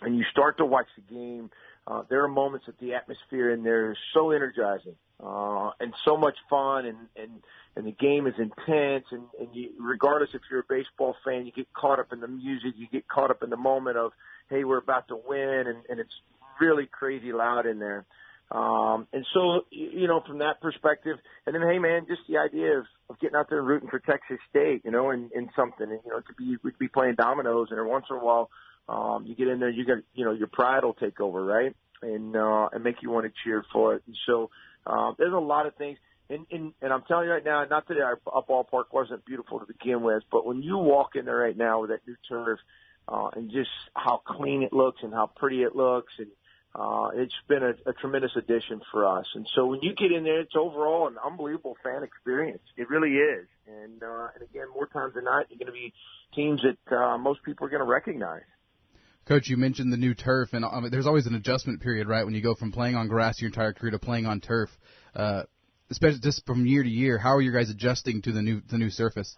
and 0.00 0.16
you 0.16 0.24
start 0.30 0.58
to 0.58 0.66
watch 0.66 0.88
the 0.96 1.14
game, 1.14 1.50
uh, 1.86 2.02
there 2.08 2.22
are 2.24 2.28
moments 2.28 2.66
that 2.66 2.78
the 2.78 2.94
atmosphere 2.94 3.50
in 3.50 3.62
there 3.62 3.92
is 3.92 3.98
so 4.14 4.30
energizing 4.30 4.96
uh, 5.22 5.70
and 5.80 5.94
so 6.04 6.16
much 6.16 6.36
fun, 6.48 6.86
and 6.86 6.98
and 7.16 7.42
and 7.76 7.86
the 7.86 7.92
game 7.92 8.26
is 8.26 8.34
intense. 8.38 9.06
And, 9.10 9.24
and 9.38 9.48
you, 9.52 9.70
regardless 9.80 10.30
if 10.34 10.42
you're 10.50 10.60
a 10.60 10.64
baseball 10.68 11.16
fan, 11.24 11.46
you 11.46 11.52
get 11.52 11.72
caught 11.72 11.98
up 11.98 12.12
in 12.12 12.20
the 12.20 12.28
music, 12.28 12.74
you 12.76 12.86
get 12.90 13.08
caught 13.08 13.30
up 13.30 13.42
in 13.42 13.50
the 13.50 13.56
moment 13.56 13.96
of, 13.96 14.12
hey, 14.50 14.64
we're 14.64 14.78
about 14.78 15.08
to 15.08 15.16
win, 15.16 15.64
and, 15.66 15.78
and 15.88 15.98
it's 15.98 16.14
really 16.60 16.86
crazy 16.86 17.32
loud 17.32 17.66
in 17.66 17.78
there. 17.78 18.04
Um, 18.50 19.08
and 19.14 19.26
so, 19.32 19.64
you 19.70 20.06
know, 20.06 20.20
from 20.26 20.38
that 20.38 20.60
perspective, 20.60 21.16
and 21.46 21.54
then, 21.54 21.62
hey, 21.62 21.78
man, 21.78 22.04
just 22.06 22.20
the 22.28 22.36
idea 22.36 22.78
of, 22.80 22.84
of 23.08 23.18
getting 23.18 23.34
out 23.34 23.48
there 23.48 23.60
and 23.60 23.66
rooting 23.66 23.88
for 23.88 23.98
Texas 23.98 24.38
State, 24.50 24.82
you 24.84 24.90
know, 24.90 25.10
in, 25.10 25.30
in 25.34 25.48
something, 25.56 25.90
and, 25.90 26.00
you 26.04 26.10
know, 26.10 26.20
could 26.20 26.36
be, 26.36 26.56
we 26.62 26.70
could 26.70 26.78
be 26.78 26.88
playing 26.88 27.14
dominoes, 27.14 27.68
and 27.70 27.78
every 27.78 27.90
once 27.90 28.04
in 28.10 28.16
a 28.16 28.18
while, 28.18 28.50
um, 28.88 29.24
you 29.26 29.34
get 29.34 29.48
in 29.48 29.60
there, 29.60 29.70
you 29.70 29.84
got, 29.84 29.98
you 30.14 30.24
know, 30.24 30.32
your 30.32 30.48
pride 30.48 30.84
will 30.84 30.94
take 30.94 31.20
over, 31.20 31.44
right? 31.44 31.74
And, 32.02 32.34
uh, 32.36 32.68
and 32.72 32.82
make 32.82 33.02
you 33.02 33.10
want 33.10 33.26
to 33.26 33.32
cheer 33.44 33.64
for 33.72 33.94
it. 33.94 34.02
And 34.06 34.16
so, 34.26 34.50
um, 34.86 35.14
there's 35.18 35.32
a 35.32 35.38
lot 35.38 35.66
of 35.66 35.76
things. 35.76 35.98
And, 36.28 36.46
and, 36.50 36.72
and 36.80 36.92
I'm 36.92 37.02
telling 37.02 37.26
you 37.26 37.32
right 37.32 37.44
now, 37.44 37.64
not 37.64 37.86
that 37.88 37.98
our, 37.98 38.18
our 38.26 38.42
ballpark 38.42 38.84
wasn't 38.92 39.24
beautiful 39.24 39.60
to 39.60 39.66
begin 39.66 40.02
with, 40.02 40.22
but 40.30 40.46
when 40.46 40.62
you 40.62 40.78
walk 40.78 41.14
in 41.14 41.26
there 41.26 41.36
right 41.36 41.56
now 41.56 41.80
with 41.80 41.90
that 41.90 42.00
new 42.06 42.16
turf, 42.28 42.58
uh, 43.08 43.28
and 43.34 43.50
just 43.50 43.70
how 43.94 44.22
clean 44.24 44.62
it 44.62 44.72
looks 44.72 45.02
and 45.02 45.12
how 45.12 45.26
pretty 45.26 45.62
it 45.62 45.74
looks 45.76 46.12
and, 46.18 46.28
uh, 46.74 47.10
it's 47.14 47.34
been 47.48 47.62
a, 47.62 47.74
a 47.90 47.92
tremendous 47.92 48.30
addition 48.34 48.80
for 48.90 49.04
us. 49.04 49.26
And 49.34 49.46
so 49.54 49.66
when 49.66 49.80
you 49.82 49.94
get 49.94 50.10
in 50.10 50.24
there, 50.24 50.40
it's 50.40 50.56
overall 50.56 51.06
an 51.06 51.16
unbelievable 51.22 51.76
fan 51.84 52.02
experience. 52.02 52.62
It 52.78 52.88
really 52.88 53.16
is. 53.16 53.46
And, 53.66 54.02
uh, 54.02 54.28
and 54.34 54.42
again, 54.42 54.68
more 54.74 54.86
times 54.86 55.12
than 55.14 55.24
not, 55.24 55.50
you're 55.50 55.58
going 55.58 55.66
to 55.66 55.72
be 55.72 55.92
teams 56.34 56.62
that, 56.62 56.96
uh, 56.96 57.18
most 57.18 57.42
people 57.42 57.66
are 57.66 57.70
going 57.70 57.80
to 57.80 57.86
recognize. 57.86 58.40
Coach, 59.26 59.48
you 59.48 59.56
mentioned 59.56 59.92
the 59.92 59.96
new 59.96 60.14
turf, 60.14 60.52
and 60.52 60.64
um, 60.64 60.88
there's 60.90 61.06
always 61.06 61.26
an 61.26 61.34
adjustment 61.34 61.80
period, 61.80 62.08
right? 62.08 62.24
When 62.24 62.34
you 62.34 62.42
go 62.42 62.54
from 62.54 62.72
playing 62.72 62.96
on 62.96 63.06
grass 63.06 63.40
your 63.40 63.48
entire 63.48 63.72
career 63.72 63.92
to 63.92 63.98
playing 63.98 64.26
on 64.26 64.40
turf, 64.40 64.68
uh, 65.14 65.44
especially 65.90 66.20
just 66.20 66.44
from 66.44 66.66
year 66.66 66.82
to 66.82 66.88
year. 66.88 67.18
How 67.18 67.36
are 67.36 67.40
you 67.40 67.52
guys 67.52 67.70
adjusting 67.70 68.22
to 68.22 68.32
the 68.32 68.42
new 68.42 68.62
the 68.68 68.78
new 68.78 68.90
surface? 68.90 69.36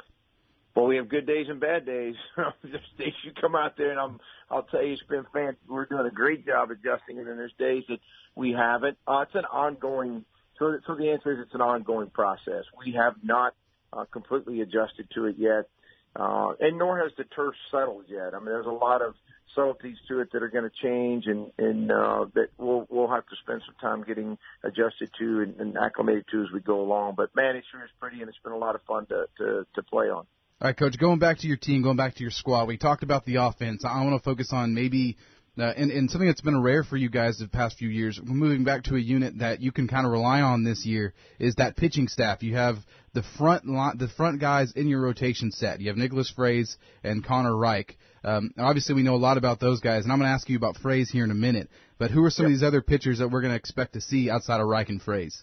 Well, 0.74 0.86
we 0.86 0.96
have 0.96 1.08
good 1.08 1.26
days 1.26 1.46
and 1.48 1.60
bad 1.60 1.86
days. 1.86 2.14
there's 2.62 2.82
days 2.98 3.12
you 3.24 3.32
come 3.40 3.54
out 3.54 3.76
there, 3.76 3.90
and 3.90 4.00
I'm, 4.00 4.18
I'll 4.50 4.64
tell 4.64 4.82
you, 4.82 4.94
it's 4.94 5.02
been 5.04 5.24
fan. 5.32 5.56
We're 5.68 5.84
doing 5.84 6.06
a 6.06 6.10
great 6.10 6.46
job 6.46 6.70
adjusting, 6.70 7.18
and 7.18 7.28
then 7.28 7.36
there's 7.36 7.54
days 7.58 7.84
that 7.88 7.98
we 8.34 8.52
haven't. 8.52 8.98
Uh, 9.06 9.20
it's 9.20 9.34
an 9.34 9.44
ongoing. 9.44 10.24
So, 10.58 10.76
so 10.86 10.94
the 10.94 11.10
answer 11.10 11.32
is 11.32 11.38
it's 11.40 11.54
an 11.54 11.60
ongoing 11.60 12.10
process. 12.10 12.64
We 12.84 12.92
have 12.92 13.14
not 13.22 13.54
uh, 13.92 14.04
completely 14.06 14.62
adjusted 14.62 15.08
to 15.14 15.26
it 15.26 15.36
yet, 15.38 15.68
uh, 16.16 16.54
and 16.58 16.78
nor 16.78 16.98
has 16.98 17.12
the 17.16 17.24
turf 17.24 17.54
settled 17.70 18.06
yet. 18.08 18.34
I 18.34 18.38
mean, 18.38 18.46
there's 18.46 18.66
a 18.66 18.70
lot 18.70 19.02
of 19.02 19.14
subtleties 19.54 19.96
to 20.08 20.20
it 20.20 20.30
that 20.32 20.42
are 20.42 20.48
going 20.48 20.64
to 20.64 20.76
change, 20.82 21.26
and 21.26 21.50
and 21.58 21.90
uh, 21.90 22.26
that 22.34 22.48
we'll 22.58 22.86
we'll 22.90 23.10
have 23.10 23.26
to 23.26 23.36
spend 23.42 23.62
some 23.66 23.74
time 23.80 24.04
getting 24.06 24.38
adjusted 24.62 25.10
to 25.18 25.40
and, 25.40 25.60
and 25.60 25.76
acclimated 25.78 26.24
to 26.32 26.42
as 26.42 26.48
we 26.52 26.60
go 26.60 26.80
along. 26.80 27.14
But 27.16 27.34
man, 27.34 27.56
it 27.56 27.64
sure 27.70 27.84
is 27.84 27.90
pretty, 28.00 28.20
and 28.20 28.28
it's 28.28 28.38
been 28.42 28.52
a 28.52 28.58
lot 28.58 28.74
of 28.74 28.82
fun 28.82 29.06
to 29.06 29.26
to, 29.38 29.66
to 29.74 29.82
play 29.82 30.06
on. 30.06 30.26
All 30.60 30.68
right, 30.68 30.76
Coach. 30.76 30.98
Going 30.98 31.18
back 31.18 31.38
to 31.38 31.46
your 31.46 31.56
team, 31.56 31.82
going 31.82 31.96
back 31.96 32.14
to 32.14 32.20
your 32.20 32.30
squad. 32.30 32.68
We 32.68 32.78
talked 32.78 33.02
about 33.02 33.24
the 33.24 33.36
offense. 33.36 33.84
I 33.84 34.04
want 34.04 34.20
to 34.20 34.24
focus 34.24 34.50
on 34.52 34.74
maybe. 34.74 35.16
Uh, 35.56 35.66
and, 35.76 35.92
and 35.92 36.10
something 36.10 36.26
that's 36.26 36.40
been 36.40 36.60
rare 36.60 36.82
for 36.82 36.96
you 36.96 37.08
guys 37.08 37.38
the 37.38 37.46
past 37.46 37.78
few 37.78 37.88
years, 37.88 38.20
moving 38.24 38.64
back 38.64 38.82
to 38.82 38.96
a 38.96 38.98
unit 38.98 39.38
that 39.38 39.60
you 39.60 39.70
can 39.70 39.86
kind 39.86 40.04
of 40.04 40.10
rely 40.10 40.40
on 40.40 40.64
this 40.64 40.84
year, 40.84 41.14
is 41.38 41.54
that 41.54 41.76
pitching 41.76 42.08
staff. 42.08 42.42
You 42.42 42.56
have 42.56 42.78
the 43.12 43.22
front 43.38 43.64
line, 43.64 43.96
the 43.96 44.08
front 44.08 44.40
guys 44.40 44.72
in 44.74 44.88
your 44.88 45.00
rotation 45.00 45.52
set. 45.52 45.80
You 45.80 45.90
have 45.90 45.96
Nicholas 45.96 46.32
Fraze 46.36 46.76
and 47.04 47.24
Connor 47.24 47.56
Reich. 47.56 47.96
Um, 48.24 48.52
obviously, 48.58 48.94
we 48.94 49.02
know 49.02 49.14
a 49.14 49.16
lot 49.16 49.37
about 49.37 49.60
those 49.60 49.80
guys, 49.80 50.04
and 50.04 50.12
I'm 50.12 50.18
going 50.18 50.28
to 50.28 50.34
ask 50.34 50.48
you 50.48 50.56
about 50.56 50.76
Fraze 50.76 51.10
here 51.10 51.24
in 51.24 51.30
a 51.30 51.34
minute. 51.34 51.68
But 51.98 52.10
who 52.10 52.24
are 52.24 52.30
some 52.30 52.46
of 52.46 52.52
these 52.52 52.62
other 52.62 52.80
pitchers 52.82 53.18
that 53.18 53.28
we're 53.28 53.42
going 53.42 53.52
to 53.52 53.56
expect 53.56 53.92
to 53.94 54.00
see 54.00 54.30
outside 54.30 54.60
of 54.60 54.66
Reich 54.66 54.88
and 54.88 55.00
Fraze? 55.00 55.42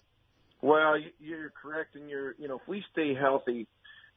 Well, 0.62 0.98
you- 0.98 1.12
you're 1.20 1.52
correct, 1.52 1.96
and 1.96 2.10
you're 2.10 2.36
you 2.38 2.48
know 2.48 2.56
if 2.58 2.67
we 2.67 2.84
stay 2.91 3.13
healthy, 3.13 3.67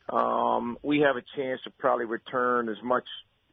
um, 0.09 0.79
we 0.83 1.01
have 1.01 1.17
a 1.17 1.23
chance 1.37 1.61
to 1.63 1.71
probably 1.71 2.07
return 2.07 2.69
as 2.69 2.83
much 2.83 3.05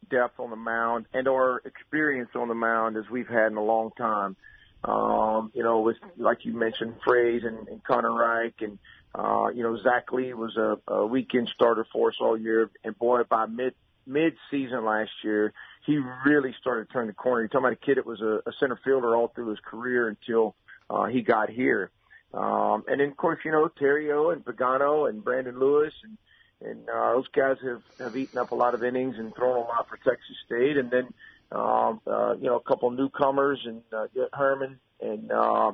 depth 0.09 0.39
on 0.39 0.49
the 0.49 0.55
mound 0.55 1.05
and 1.13 1.27
or 1.27 1.61
experience 1.65 2.29
on 2.35 2.47
the 2.47 2.55
mound 2.55 2.97
as 2.97 3.03
we've 3.09 3.27
had 3.27 3.47
in 3.51 3.57
a 3.57 3.63
long 3.63 3.91
time. 3.97 4.35
Um, 4.83 5.51
you 5.53 5.63
know, 5.63 5.81
with 5.81 5.97
like 6.17 6.43
you 6.43 6.53
mentioned, 6.53 6.95
Fraze 7.07 7.45
and, 7.45 7.67
and 7.67 7.83
Connor 7.83 8.13
Reich, 8.13 8.55
and 8.61 8.79
uh, 9.13 9.49
you 9.53 9.61
know 9.61 9.77
Zach 9.77 10.11
Lee 10.11 10.33
was 10.33 10.57
a, 10.57 10.79
a 10.91 11.05
weekend 11.05 11.49
starter 11.53 11.85
for 11.93 12.09
us 12.09 12.15
all 12.19 12.37
year, 12.37 12.69
and 12.83 12.97
boy, 12.97 13.21
by 13.29 13.45
mid 13.45 13.75
mid 14.11 14.33
season 14.49 14.85
last 14.85 15.11
year, 15.23 15.53
he 15.85 15.99
really 16.25 16.53
started 16.59 16.87
to 16.87 16.93
turn 16.93 17.07
the 17.07 17.13
corner. 17.13 17.41
You're 17.41 17.47
talking 17.47 17.65
about 17.65 17.73
a 17.73 17.85
kid 17.85 17.97
that 17.97 18.05
was 18.05 18.21
a, 18.21 18.41
a 18.47 18.53
center 18.59 18.79
fielder 18.83 19.15
all 19.15 19.29
through 19.29 19.49
his 19.49 19.59
career 19.63 20.07
until 20.09 20.55
uh, 20.89 21.05
he 21.05 21.21
got 21.21 21.49
here. 21.49 21.89
Um, 22.33 22.83
and 22.87 22.99
then 22.99 23.09
of 23.09 23.17
course, 23.17 23.39
you 23.43 23.51
know, 23.51 23.69
Terrio 23.79 24.31
and 24.33 24.43
Pagano 24.43 25.09
and 25.09 25.23
Brandon 25.23 25.59
Lewis 25.59 25.93
and 26.03 26.17
and 26.63 26.87
uh, 26.89 27.13
those 27.13 27.27
guys 27.29 27.57
have 27.63 27.81
have 27.99 28.15
eaten 28.15 28.37
up 28.37 28.51
a 28.51 28.55
lot 28.55 28.75
of 28.75 28.83
innings 28.83 29.15
and 29.17 29.35
thrown 29.35 29.57
a 29.57 29.61
lot 29.61 29.87
for 29.89 29.97
Texas 29.97 30.35
State. 30.45 30.77
And 30.77 30.91
then 30.91 31.13
um, 31.51 32.01
uh, 32.05 32.35
you 32.35 32.45
know 32.45 32.57
a 32.57 32.61
couple 32.63 32.91
newcomers 32.91 33.59
and 33.65 33.81
uh, 33.91 34.07
Herman 34.33 34.79
and 35.01 35.31
uh, 35.31 35.71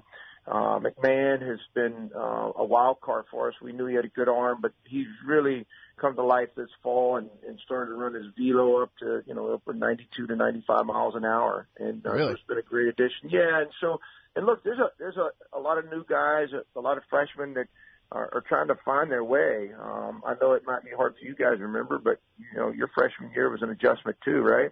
uh, 0.47 0.79
McMahon 0.79 1.41
has 1.41 1.59
been 1.73 2.11
uh, 2.15 2.51
a 2.55 2.63
wild 2.63 3.01
card 3.01 3.25
for 3.29 3.49
us. 3.49 3.55
We 3.61 3.73
knew 3.73 3.85
he 3.85 3.95
had 3.95 4.05
a 4.05 4.09
good 4.09 4.29
arm, 4.29 4.59
but 4.61 4.71
he's 4.85 5.07
really 5.25 5.65
come 5.99 6.15
to 6.15 6.23
life 6.23 6.49
this 6.55 6.69
fall 6.83 7.17
and, 7.17 7.29
and 7.47 7.59
started 7.65 7.91
to 7.91 7.97
run 7.97 8.13
his 8.13 8.25
velo 8.37 8.81
up 8.83 8.91
to 8.99 9.23
you 9.25 9.33
know 9.33 9.53
up 9.53 9.65
to 9.65 9.73
92 9.73 10.27
to 10.27 10.35
95 10.35 10.85
miles 10.85 11.15
an 11.15 11.25
hour. 11.25 11.67
And 11.77 12.05
uh, 12.05 12.11
Really? 12.11 12.33
it's 12.33 12.41
been 12.47 12.57
a 12.57 12.61
great 12.61 12.87
addition. 12.87 13.29
Yeah, 13.29 13.61
and 13.61 13.69
so 13.81 13.99
and 14.35 14.45
look, 14.45 14.63
there's 14.63 14.79
a 14.79 14.91
there's 14.99 15.17
a, 15.17 15.29
a 15.57 15.59
lot 15.59 15.77
of 15.77 15.89
new 15.89 16.05
guys, 16.07 16.49
a, 16.53 16.79
a 16.79 16.81
lot 16.81 16.97
of 16.97 17.03
freshmen 17.09 17.55
that 17.55 17.67
are, 18.11 18.29
are 18.33 18.43
trying 18.47 18.67
to 18.67 18.75
find 18.85 19.11
their 19.11 19.23
way. 19.23 19.71
Um, 19.79 20.21
I 20.25 20.35
know 20.39 20.53
it 20.53 20.63
might 20.65 20.83
be 20.83 20.91
hard 20.95 21.15
for 21.19 21.25
you 21.25 21.35
guys 21.35 21.57
to 21.57 21.65
remember, 21.65 21.97
but 21.97 22.19
you 22.37 22.59
know 22.59 22.69
your 22.69 22.89
freshman 22.93 23.31
year 23.33 23.49
was 23.49 23.61
an 23.61 23.69
adjustment 23.69 24.17
too, 24.23 24.41
right? 24.41 24.71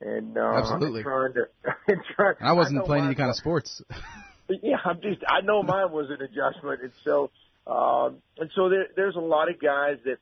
And 0.00 0.36
uh, 0.36 0.40
Absolutely. 0.40 1.00
I'm 1.00 1.04
trying 1.04 1.34
to. 1.34 1.44
Trying, 2.16 2.34
I 2.40 2.52
wasn't 2.52 2.78
know 2.78 2.84
playing 2.84 3.04
any 3.04 3.14
kind 3.14 3.30
of 3.30 3.36
sports. 3.36 3.82
yeah, 4.48 4.76
I'm 4.84 5.00
just. 5.00 5.22
I 5.26 5.40
know 5.40 5.62
mine 5.62 5.92
was 5.92 6.10
an 6.10 6.20
adjustment, 6.20 6.82
and 6.82 6.92
so, 7.04 7.30
um, 7.66 8.16
and 8.38 8.50
so 8.54 8.68
there, 8.68 8.86
there's 8.96 9.16
a 9.16 9.20
lot 9.20 9.48
of 9.48 9.60
guys 9.60 9.98
that 10.04 10.18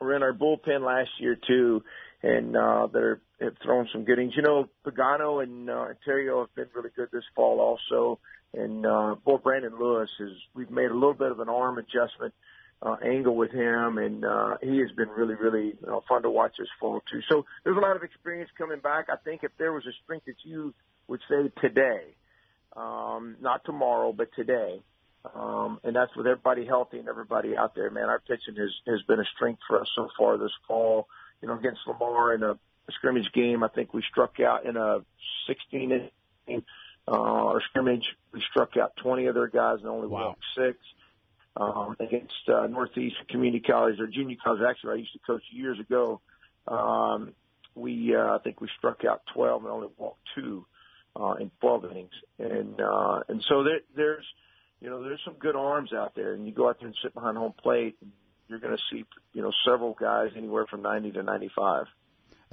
were 0.00 0.14
in 0.14 0.22
our 0.22 0.32
bullpen 0.32 0.84
last 0.84 1.10
year 1.18 1.36
too, 1.46 1.82
and 2.22 2.56
uh, 2.56 2.88
that 2.92 3.02
are 3.02 3.20
have 3.40 3.56
thrown 3.62 3.88
some 3.92 4.04
good 4.04 4.18
innings. 4.18 4.34
You 4.36 4.42
know, 4.42 4.68
Pagano 4.84 5.42
and 5.42 5.68
uh, 5.68 5.72
Ontario 5.72 6.40
have 6.40 6.54
been 6.54 6.68
really 6.74 6.90
good 6.94 7.08
this 7.12 7.24
fall 7.34 7.60
also, 7.60 8.18
and 8.54 8.86
uh, 8.86 9.16
boy, 9.24 9.36
Brandon 9.38 9.78
Lewis 9.78 10.10
is. 10.20 10.32
We've 10.54 10.70
made 10.70 10.90
a 10.90 10.94
little 10.94 11.14
bit 11.14 11.30
of 11.30 11.40
an 11.40 11.48
arm 11.48 11.78
adjustment 11.78 12.34
uh, 12.82 12.96
angle 13.04 13.36
with 13.36 13.50
him, 13.52 13.98
and 13.98 14.24
uh, 14.24 14.56
he 14.62 14.78
has 14.78 14.90
been 14.92 15.08
really, 15.08 15.34
really 15.34 15.76
you 15.80 15.86
know, 15.86 16.02
fun 16.08 16.22
to 16.22 16.30
watch 16.30 16.54
this 16.58 16.68
fall 16.78 17.00
too. 17.10 17.20
So 17.28 17.44
there's 17.64 17.76
a 17.76 17.80
lot 17.80 17.96
of 17.96 18.02
experience 18.02 18.50
coming 18.56 18.80
back. 18.80 19.06
I 19.10 19.16
think 19.16 19.42
if 19.44 19.52
there 19.58 19.72
was 19.72 19.86
a 19.86 19.92
strength 20.04 20.26
that 20.26 20.36
you 20.44 20.74
would 21.08 21.20
say 21.28 21.50
today, 21.60 22.14
um, 22.76 23.36
not 23.40 23.64
tomorrow, 23.64 24.12
but 24.12 24.28
today. 24.34 24.82
Um, 25.34 25.80
and 25.82 25.96
that's 25.96 26.14
with 26.16 26.26
everybody 26.26 26.66
healthy 26.66 26.98
and 26.98 27.08
everybody 27.08 27.56
out 27.56 27.74
there, 27.74 27.90
man. 27.90 28.08
Our 28.08 28.20
pitching 28.20 28.56
has, 28.56 28.70
has 28.86 29.02
been 29.02 29.20
a 29.20 29.24
strength 29.34 29.60
for 29.68 29.80
us 29.80 29.88
so 29.94 30.08
far 30.18 30.38
this 30.38 30.52
fall. 30.66 31.08
You 31.42 31.48
know, 31.48 31.54
against 31.58 31.80
Lamar 31.86 32.34
in 32.34 32.42
a, 32.42 32.52
a 32.52 32.92
scrimmage 32.92 33.30
game, 33.32 33.62
I 33.62 33.68
think 33.68 33.92
we 33.92 34.02
struck 34.10 34.40
out 34.40 34.64
in 34.64 34.76
a 34.76 35.00
16 35.46 36.10
inning, 36.46 36.64
uh, 37.08 37.10
or 37.10 37.62
scrimmage. 37.68 38.04
We 38.32 38.42
struck 38.50 38.76
out 38.76 38.96
20 38.96 39.26
of 39.26 39.34
their 39.34 39.48
guys 39.48 39.78
and 39.80 39.88
only 39.88 40.08
walked 40.08 40.42
six. 40.56 40.78
Um, 41.58 41.96
against, 42.00 42.34
uh, 42.48 42.66
Northeast 42.66 43.16
Community 43.30 43.64
College 43.66 43.98
or 43.98 44.06
junior 44.06 44.36
college, 44.44 44.60
actually, 44.68 44.92
I 44.92 44.96
used 44.96 45.14
to 45.14 45.18
coach 45.20 45.42
years 45.50 45.80
ago. 45.80 46.20
Um, 46.68 47.32
we, 47.74 48.14
uh, 48.14 48.34
I 48.34 48.38
think 48.44 48.60
we 48.60 48.68
struck 48.76 49.06
out 49.06 49.22
12 49.32 49.62
and 49.62 49.72
only 49.72 49.88
walked 49.96 50.20
two 50.34 50.66
uh, 51.18 51.34
in 51.40 51.50
12 51.60 51.84
innings. 51.86 52.12
And 52.38 52.80
uh, 52.80 53.20
and 53.28 53.42
so 53.48 53.64
there, 53.64 53.80
there's 53.94 54.26
you 54.86 54.92
know 54.92 55.02
there's 55.02 55.20
some 55.24 55.34
good 55.34 55.56
arms 55.56 55.92
out 55.92 56.12
there, 56.14 56.34
and 56.34 56.46
you 56.46 56.52
go 56.52 56.68
out 56.68 56.76
there 56.78 56.86
and 56.86 56.96
sit 57.02 57.12
behind 57.12 57.36
home 57.36 57.52
plate, 57.60 57.96
you're 58.46 58.60
going 58.60 58.76
to 58.76 58.82
see 58.88 59.04
you 59.32 59.42
know 59.42 59.50
several 59.68 59.96
guys 60.00 60.28
anywhere 60.36 60.64
from 60.70 60.80
90 60.80 61.10
to 61.10 61.22
95. 61.24 61.86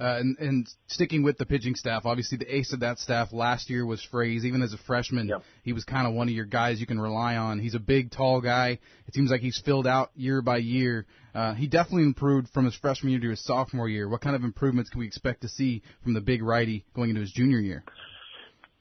Uh, 0.00 0.16
and, 0.18 0.36
and 0.38 0.68
sticking 0.88 1.22
with 1.22 1.38
the 1.38 1.46
pitching 1.46 1.76
staff, 1.76 2.04
obviously 2.04 2.36
the 2.36 2.52
ace 2.52 2.72
of 2.72 2.80
that 2.80 2.98
staff 2.98 3.32
last 3.32 3.70
year 3.70 3.86
was 3.86 4.04
Fraze. 4.12 4.44
Even 4.44 4.62
as 4.62 4.72
a 4.72 4.78
freshman, 4.78 5.30
he 5.62 5.72
was 5.72 5.84
kind 5.84 6.08
of 6.08 6.14
one 6.14 6.26
of 6.26 6.34
your 6.34 6.44
guys 6.44 6.80
you 6.80 6.86
can 6.86 7.00
rely 7.00 7.36
on. 7.36 7.60
He's 7.60 7.76
a 7.76 7.78
big, 7.78 8.10
tall 8.10 8.40
guy. 8.40 8.80
It 9.06 9.14
seems 9.14 9.30
like 9.30 9.40
he's 9.40 9.62
filled 9.64 9.86
out 9.86 10.10
year 10.16 10.42
by 10.42 10.56
year. 10.56 11.06
Uh, 11.32 11.54
he 11.54 11.68
definitely 11.68 12.02
improved 12.02 12.48
from 12.48 12.64
his 12.64 12.74
freshman 12.74 13.12
year 13.12 13.20
to 13.20 13.30
his 13.30 13.44
sophomore 13.44 13.88
year. 13.88 14.08
What 14.08 14.22
kind 14.22 14.34
of 14.34 14.42
improvements 14.42 14.90
can 14.90 14.98
we 14.98 15.06
expect 15.06 15.42
to 15.42 15.48
see 15.48 15.82
from 16.02 16.14
the 16.14 16.20
big 16.20 16.42
righty 16.42 16.84
going 16.96 17.10
into 17.10 17.20
his 17.20 17.30
junior 17.30 17.60
year? 17.60 17.84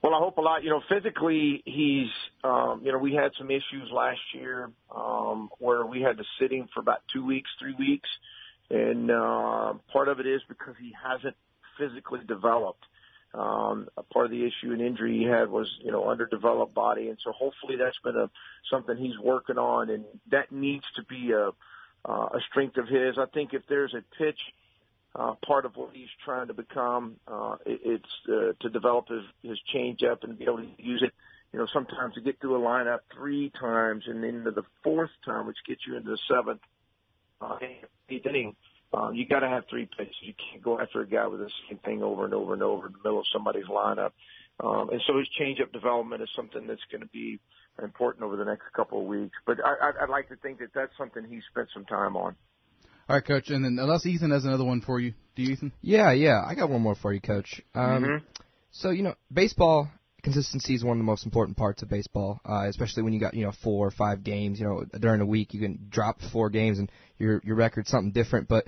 Well, 0.04 0.14
I 0.14 0.20
hope 0.20 0.38
a 0.38 0.42
lot. 0.42 0.66
You 0.66 0.70
know, 0.70 0.82
physically, 0.90 1.64
he's, 1.66 2.10
um, 2.44 2.82
you 2.84 2.92
know, 2.92 2.98
we 2.98 3.14
had 3.14 3.32
some 3.38 3.50
issues 3.50 3.90
last 3.90 4.20
year 4.34 4.70
um, 4.94 5.50
where 5.60 5.86
we 5.86 6.02
had 6.02 6.18
to 6.18 6.26
sit 6.40 6.52
him 6.52 6.68
for 6.74 6.82
about 6.82 7.00
two 7.14 7.26
weeks, 7.26 7.50
three 7.58 7.74
weeks. 7.80 8.10
And 8.70 9.10
uh, 9.10 9.76
part 9.94 10.10
of 10.10 10.20
it 10.20 10.28
is 10.28 10.42
because 10.50 10.76
he 10.78 10.92
hasn't 11.02 11.38
physically 11.80 12.20
developed. 12.28 12.84
Um, 13.34 13.88
a 13.98 14.04
part 14.04 14.26
of 14.26 14.32
the 14.32 14.46
issue 14.46 14.74
and 14.74 14.82
injury 14.82 15.20
he 15.20 15.24
had 15.24 15.50
was, 15.50 15.72
you 15.82 15.92
know, 15.94 16.10
underdeveloped 16.10 16.74
body. 16.74 17.08
And 17.08 17.18
so 17.24 17.32
hopefully 17.32 17.78
that's 17.78 17.98
been 18.04 18.18
a, 18.18 18.30
something 18.70 18.98
he's 18.98 19.18
working 19.24 19.58
on. 19.58 19.90
And 19.90 20.04
that 20.32 20.52
needs 20.52 20.84
to 20.98 21.04
be 21.06 21.32
a, 21.32 21.52
uh, 22.04 22.26
a 22.26 22.40
strength 22.50 22.76
of 22.76 22.90
his. 22.90 23.18
I 23.18 23.26
think 23.34 23.54
if 23.54 23.62
there's 23.70 23.94
a 23.94 24.04
pitch 24.18 24.40
uh, 25.16 25.36
part 25.46 25.66
of 25.66 25.76
what 25.76 25.90
he's 25.94 26.10
trying 26.24 26.48
to 26.48 26.54
become. 26.54 27.18
Uh, 27.28 27.56
it, 27.66 27.82
it's 27.84 28.30
uh, 28.30 28.54
to 28.62 28.70
develop 28.70 29.08
his, 29.10 29.24
his 29.44 29.60
change 29.72 30.02
up 30.04 30.24
and 30.24 30.38
be 30.38 30.46
able 30.46 30.58
to 30.58 30.68
use 30.78 31.04
it. 31.04 31.14
You 31.52 31.60
know, 31.60 31.68
sometimes 31.72 32.16
to 32.16 32.22
get 32.22 32.42
through 32.42 32.56
a 32.56 32.60
lineup 32.60 33.00
three 33.14 33.52
times 33.60 34.06
and 34.08 34.24
into 34.26 34.50
the 34.52 34.64
fourth 34.84 35.12
time, 35.24 35.46
which 35.46 35.58
gets 35.68 35.82
you 35.86 35.96
into 35.98 36.10
the 36.10 36.18
seventh, 36.28 36.62
uh, 37.40 37.60
inning, 38.10 38.56
uh, 38.92 39.12
you 39.12 39.28
got 39.28 39.42
to 39.42 39.50
have 39.50 39.66
three 39.70 39.88
pitches. 39.98 40.16
You 40.22 40.34
can't 40.34 40.64
go 40.64 40.80
after 40.80 41.02
a 41.02 41.08
guy 41.08 41.28
with 41.28 41.42
the 41.42 41.52
same 41.70 41.78
thing 41.80 42.02
over 42.02 42.26
and 42.26 42.34
over 42.34 42.54
and 42.54 42.64
over 42.64 42.88
in 42.88 42.94
the 42.94 43.00
middle 43.04 43.20
of 43.20 43.26
somebody's 43.32 43.66
lineup. 43.66 44.12
Um, 44.60 44.90
and 44.90 45.02
so 45.08 45.18
his 45.18 45.28
changeup 45.40 45.72
development 45.72 46.22
is 46.22 46.30
something 46.36 46.68
that's 46.68 46.84
going 46.92 47.02
to 47.02 47.08
be 47.08 47.40
important 47.82 48.24
over 48.24 48.36
the 48.36 48.46
next 48.46 48.72
couple 48.76 49.02
of 49.02 49.08
weeks. 49.08 49.36
But 49.46 49.58
I, 49.66 50.04
I'd 50.04 50.10
like 50.10 50.30
to 50.30 50.36
think 50.36 50.60
that 50.60 50.74
that's 50.76 50.96
something 50.98 51.24
he 51.28 51.42
spent 51.50 51.70
some 51.74 51.86
time 51.86 52.16
on. 52.16 52.36
All 53.10 53.16
right, 53.16 53.26
coach. 53.26 53.50
And 53.50 53.66
then 53.66 53.78
unless 53.80 54.06
Ethan 54.06 54.32
has 54.32 54.46
another 54.46 54.64
one 54.64 54.82
for 54.82 55.00
you, 55.00 55.14
do 55.36 55.44
you, 55.44 55.54
Ethan? 55.54 55.74
Yeah, 55.82 56.12
yeah. 56.12 56.42
I 56.46 56.56
got 56.56 56.70
one 56.70 56.82
more 56.82 56.96
for 56.96 57.14
you, 57.14 57.20
Coach. 57.22 57.62
Um, 57.76 58.04
Mhm. 58.04 58.22
So 58.72 58.90
you 58.90 59.04
know, 59.04 59.14
baseball 59.32 59.90
consistency 60.24 60.74
is 60.74 60.84
one 60.84 60.98
of 60.98 61.00
the 61.00 61.04
most 61.04 61.26
important 61.26 61.58
parts 61.58 61.84
of 61.84 61.90
baseball, 61.90 62.40
uh, 62.46 62.66
especially 62.68 63.04
when 63.04 63.14
you 63.14 63.20
got 63.20 63.34
you 63.34 63.46
know 63.46 63.52
four 63.52 63.86
or 63.86 63.92
five 63.92 64.24
games. 64.24 64.60
You 64.60 64.66
know, 64.66 64.86
during 65.00 65.22
a 65.22 65.26
week 65.26 65.54
you 65.54 65.60
can 65.60 65.88
drop 65.90 66.22
four 66.32 66.50
games 66.50 66.80
and 66.80 66.92
your 67.20 67.42
your 67.44 67.56
record's 67.56 67.90
something 67.90 68.12
different. 68.12 68.48
But 68.48 68.66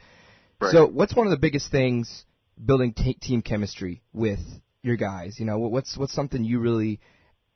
so, 0.72 0.86
what's 0.88 1.16
one 1.16 1.28
of 1.28 1.32
the 1.32 1.38
biggest 1.38 1.72
things 1.72 2.26
building 2.64 2.94
t- 2.94 3.16
team 3.16 3.42
chemistry 3.42 4.02
with 4.14 4.40
your 4.84 4.96
guys? 4.96 5.40
You 5.40 5.46
know, 5.46 5.58
what's 5.58 5.98
what's 5.98 6.14
something 6.14 6.44
you 6.44 6.60
really 6.60 7.00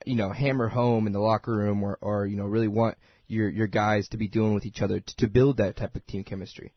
you 0.06 0.16
know 0.16 0.32
hammer 0.32 0.70
home 0.70 1.08
in 1.08 1.14
the 1.14 1.20
locker 1.20 1.52
room, 1.54 1.84
or 1.84 1.98
or 2.02 2.26
you 2.26 2.38
know 2.38 2.46
really 2.46 2.68
want 2.68 2.98
your 3.30 3.50
your 3.50 3.68
guys 3.68 4.10
to 4.10 4.18
be 4.18 4.28
doing 4.28 4.54
with 4.54 4.66
each 4.66 4.82
other 4.82 5.00
to, 5.00 5.16
to 5.18 5.28
build 5.28 5.58
that 5.58 5.78
type 5.78 5.96
of 5.96 6.06
team 6.06 6.24
chemistry? 6.24 6.74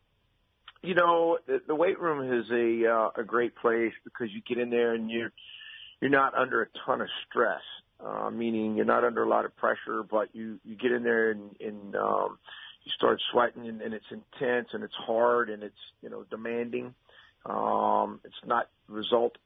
you 0.83 0.93
know, 0.93 1.39
the, 1.47 1.61
the 1.65 1.73
weight 1.73 1.99
room 1.99 2.31
is 2.31 2.45
a 2.51 2.91
uh, 2.91 3.21
a 3.21 3.23
great 3.23 3.55
place 3.55 3.93
because 4.03 4.27
you 4.31 4.41
get 4.47 4.61
in 4.61 4.69
there 4.69 4.93
and 4.93 5.09
you're 5.09 5.31
you're 6.01 6.11
not 6.11 6.35
under 6.35 6.61
a 6.61 6.67
ton 6.85 7.01
of 7.01 7.07
stress. 7.29 7.61
Uh, 8.05 8.29
meaning 8.29 8.75
you're 8.75 8.85
not 8.85 9.05
under 9.05 9.23
a 9.23 9.29
lot 9.29 9.45
of 9.45 9.55
pressure, 9.55 10.03
but 10.03 10.27
you 10.33 10.59
you 10.65 10.75
get 10.75 10.91
in 10.91 11.03
there 11.03 11.31
and, 11.31 11.55
and 11.61 11.95
um, 11.95 12.37
you 12.83 12.91
start 12.97 13.21
sweating 13.31 13.65
and, 13.65 13.81
and 13.81 13.93
it's 13.93 14.05
intense 14.11 14.67
and 14.73 14.83
it's 14.83 14.93
hard 14.93 15.49
and 15.49 15.63
it's 15.63 15.75
you 16.01 16.09
know 16.09 16.25
demanding. 16.29 16.93
Um, 17.45 18.19
it's 18.25 18.35
not 18.45 18.67
result 18.89 19.37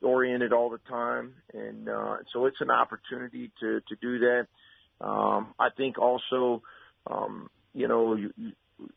oriented 0.00 0.54
all 0.54 0.70
the 0.70 0.80
time, 0.88 1.34
and 1.52 1.90
uh, 1.90 2.16
so 2.32 2.46
it's 2.46 2.60
an 2.62 2.70
opportunity 2.70 3.50
to 3.60 3.80
to 3.80 3.96
do 4.00 4.18
that. 4.20 4.46
Um, 5.00 5.54
I 5.58 5.68
think 5.76 5.98
also, 5.98 6.62
um, 7.06 7.50
you 7.74 7.88
know, 7.88 8.14
you, 8.14 8.32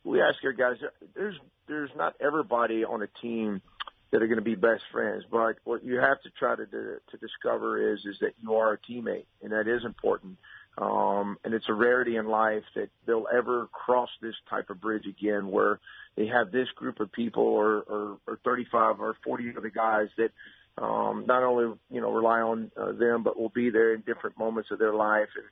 we 0.04 0.22
ask 0.22 0.38
our 0.44 0.54
guys. 0.54 0.78
There's 1.16 1.36
there's 1.68 1.92
not 1.96 2.16
everybody 2.20 2.84
on 2.84 3.02
a 3.02 3.08
team 3.22 3.62
that 4.12 4.22
are 4.22 4.28
going 4.28 4.40
to 4.40 4.44
be 4.44 4.56
best 4.56 4.82
friends, 4.92 5.24
but 5.30 5.58
what 5.64 5.84
you 5.84 5.98
have 5.98 6.22
to 6.22 6.30
try 6.32 6.56
to 6.56 6.66
to, 6.66 6.98
to 7.12 7.18
discover 7.18 7.94
is 7.94 8.00
is 8.06 8.18
that 8.22 8.34
you 8.42 8.56
are 8.56 8.74
a 8.74 8.78
teammate, 8.92 9.26
and 9.42 9.52
that 9.52 9.68
is 9.68 9.84
important. 9.86 10.38
Um, 10.78 11.38
and 11.44 11.54
it's 11.54 11.68
a 11.68 11.74
rarity 11.74 12.16
in 12.16 12.28
life 12.28 12.64
that 12.76 12.90
they'll 13.06 13.28
ever 13.34 13.68
cross 13.68 14.10
this 14.22 14.36
type 14.50 14.70
of 14.70 14.80
bridge 14.80 15.06
again, 15.06 15.52
where 15.52 15.80
they 16.16 16.28
have 16.28 16.52
this 16.52 16.70
group 16.76 17.00
of 17.00 17.12
people, 17.12 17.44
or 17.44 17.82
or, 17.82 18.18
or 18.28 18.40
35 18.44 19.00
or 19.00 19.16
40 19.24 19.54
other 19.58 19.70
guys 19.70 20.08
that 20.18 20.32
um, 20.82 21.26
not 21.28 21.44
only 21.44 21.78
you 21.92 22.02
know 22.02 22.12
rely 22.12 22.42
on 22.42 22.72
uh, 22.78 22.94
them, 22.94 23.24
but 23.24 23.38
will 23.38 23.50
be 23.50 23.70
there 23.70 23.94
in 23.94 24.02
different 24.02 24.38
moments 24.38 24.72
of 24.72 24.80
their 24.80 24.94
life, 24.94 25.30
and 25.36 25.46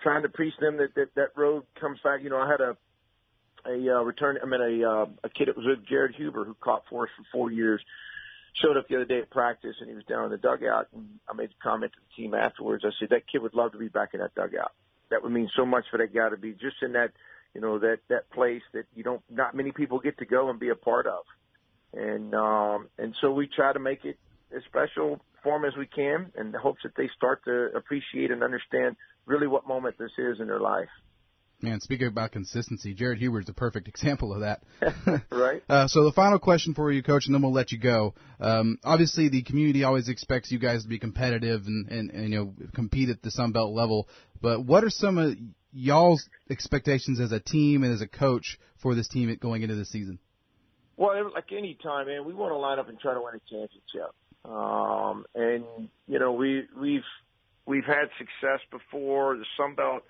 trying 0.00 0.22
to 0.22 0.28
preach 0.28 0.54
them 0.60 0.76
that 0.78 0.94
that, 0.94 1.14
that 1.14 1.28
road 1.36 1.64
comes 1.80 1.98
back. 2.02 2.22
You 2.22 2.30
know, 2.30 2.38
I 2.38 2.50
had 2.50 2.60
a 2.60 2.76
a 3.66 3.98
uh, 3.98 4.02
return. 4.02 4.38
I 4.42 4.46
mean, 4.46 4.60
a 4.60 4.88
uh, 4.88 5.06
a 5.24 5.28
kid 5.28 5.48
that 5.48 5.56
was 5.56 5.66
with 5.66 5.86
Jared 5.86 6.14
Huber 6.14 6.44
who 6.44 6.54
caught 6.54 6.84
for 6.88 7.04
us 7.04 7.10
for 7.16 7.24
four 7.32 7.50
years. 7.50 7.80
Showed 8.54 8.76
up 8.76 8.88
the 8.88 8.96
other 8.96 9.04
day 9.04 9.18
at 9.18 9.30
practice 9.30 9.76
and 9.78 9.88
he 9.88 9.94
was 9.94 10.04
down 10.06 10.24
in 10.24 10.30
the 10.30 10.36
dugout. 10.36 10.88
And 10.92 11.20
I 11.28 11.34
made 11.34 11.50
a 11.50 11.62
comment 11.62 11.92
to 11.92 11.98
the 12.00 12.22
team 12.22 12.34
afterwards. 12.34 12.84
I 12.84 12.90
said 12.98 13.10
that 13.10 13.28
kid 13.30 13.42
would 13.42 13.54
love 13.54 13.72
to 13.72 13.78
be 13.78 13.88
back 13.88 14.14
in 14.14 14.20
that 14.20 14.34
dugout. 14.34 14.72
That 15.10 15.22
would 15.22 15.30
mean 15.30 15.48
so 15.54 15.64
much 15.64 15.84
for 15.90 15.98
that 15.98 16.12
guy 16.12 16.28
to 16.28 16.36
be 16.36 16.52
just 16.52 16.82
in 16.82 16.92
that, 16.92 17.12
you 17.54 17.60
know, 17.60 17.78
that 17.78 17.98
that 18.08 18.30
place 18.30 18.62
that 18.72 18.86
you 18.96 19.04
don't, 19.04 19.22
not 19.30 19.54
many 19.54 19.70
people 19.70 20.00
get 20.00 20.18
to 20.18 20.24
go 20.24 20.50
and 20.50 20.58
be 20.58 20.70
a 20.70 20.74
part 20.74 21.06
of. 21.06 21.24
And 21.92 22.34
um, 22.34 22.88
and 22.98 23.14
so 23.20 23.32
we 23.32 23.46
try 23.46 23.72
to 23.72 23.78
make 23.78 24.04
it 24.04 24.18
as 24.54 24.62
special 24.64 25.20
for 25.42 25.58
them 25.58 25.64
as 25.64 25.76
we 25.76 25.86
can, 25.86 26.32
in 26.36 26.50
the 26.50 26.58
hopes 26.58 26.82
that 26.82 26.96
they 26.96 27.08
start 27.16 27.44
to 27.44 27.70
appreciate 27.76 28.30
and 28.30 28.42
understand 28.42 28.96
really 29.28 29.46
what 29.46 29.66
moment 29.68 29.96
this 29.98 30.10
is 30.18 30.40
in 30.40 30.46
their 30.46 30.60
life. 30.60 30.88
Man, 31.60 31.80
speaking 31.80 32.06
about 32.06 32.30
consistency, 32.30 32.94
Jared 32.94 33.18
Huber 33.18 33.40
is 33.40 33.48
a 33.48 33.52
perfect 33.52 33.88
example 33.94 34.32
of 34.32 34.40
that. 34.40 34.62
right. 35.30 35.62
Uh, 35.68 35.88
so 35.88 36.04
the 36.04 36.12
final 36.12 36.38
question 36.38 36.74
for 36.74 36.90
you, 36.90 37.02
Coach, 37.02 37.26
and 37.26 37.34
then 37.34 37.42
we'll 37.42 37.52
let 37.52 37.72
you 37.72 37.78
go. 37.78 38.14
Um, 38.40 38.78
obviously, 38.84 39.28
the 39.28 39.42
community 39.42 39.84
always 39.84 40.08
expects 40.08 40.50
you 40.50 40.58
guys 40.58 40.82
to 40.82 40.88
be 40.88 40.98
competitive 40.98 41.66
and, 41.66 41.88
and, 41.88 42.10
and 42.10 42.30
you 42.30 42.38
know 42.38 42.54
compete 42.74 43.10
at 43.10 43.22
the 43.22 43.30
Sun 43.30 43.52
Belt 43.52 43.72
level. 43.72 44.08
But 44.40 44.64
what 44.64 44.84
are 44.84 44.90
some 44.90 45.18
of 45.18 45.34
y'all's 45.72 46.28
expectations 46.48 47.20
as 47.20 47.32
a 47.32 47.40
team 47.40 47.82
and 47.82 47.92
as 47.92 48.00
a 48.00 48.08
coach 48.08 48.58
for 48.80 48.94
this 48.94 49.08
team 49.08 49.36
going 49.40 49.62
into 49.62 49.74
the 49.74 49.84
season? 49.84 50.18
Well, 50.96 51.30
like 51.32 51.52
any 51.52 51.76
time, 51.80 52.06
man, 52.06 52.24
we 52.24 52.34
want 52.34 52.52
to 52.52 52.56
line 52.56 52.78
up 52.78 52.88
and 52.88 52.98
try 52.98 53.14
to 53.14 53.20
win 53.20 53.34
a 53.34 53.50
championship. 53.50 54.14
Um, 54.44 55.24
and 55.34 55.88
you 56.06 56.18
know, 56.18 56.32
we 56.32 56.64
we've 56.80 57.02
we've 57.68 57.84
had 57.84 58.08
success 58.16 58.60
before. 58.70 59.36
The 59.36 59.44
Sun 59.56 59.74
Belt, 59.74 60.02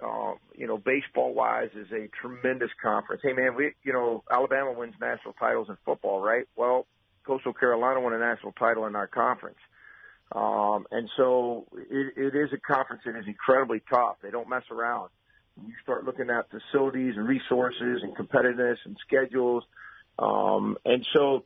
uh, 0.00 0.34
you 0.54 0.66
know, 0.66 0.76
baseball 0.76 1.34
wise, 1.34 1.70
is 1.74 1.90
a 1.90 2.08
tremendous 2.20 2.70
conference. 2.80 3.22
Hey, 3.24 3.32
man, 3.32 3.56
we 3.56 3.72
you 3.82 3.92
know, 3.92 4.22
Alabama 4.30 4.72
wins 4.72 4.94
national 5.00 5.32
titles 5.34 5.68
in 5.68 5.76
football, 5.84 6.20
right? 6.20 6.46
Well, 6.54 6.86
Coastal 7.26 7.54
Carolina 7.54 8.00
won 8.00 8.12
a 8.12 8.18
national 8.18 8.52
title 8.52 8.86
in 8.86 8.94
our 8.94 9.06
conference. 9.06 9.58
Um, 10.32 10.86
and 10.90 11.08
so 11.16 11.66
it, 11.72 12.12
it 12.16 12.36
is 12.36 12.50
a 12.52 12.58
conference 12.58 13.02
that 13.06 13.16
is 13.16 13.26
incredibly 13.26 13.80
tough. 13.88 14.16
They 14.22 14.30
don't 14.30 14.48
mess 14.48 14.64
around. 14.70 15.10
You 15.64 15.72
start 15.82 16.04
looking 16.04 16.28
at 16.28 16.46
facilities 16.50 17.14
and 17.16 17.26
resources 17.26 18.02
and 18.02 18.14
competitiveness 18.14 18.76
and 18.84 18.96
schedules. 19.06 19.64
Um, 20.18 20.76
and 20.84 21.06
so, 21.14 21.44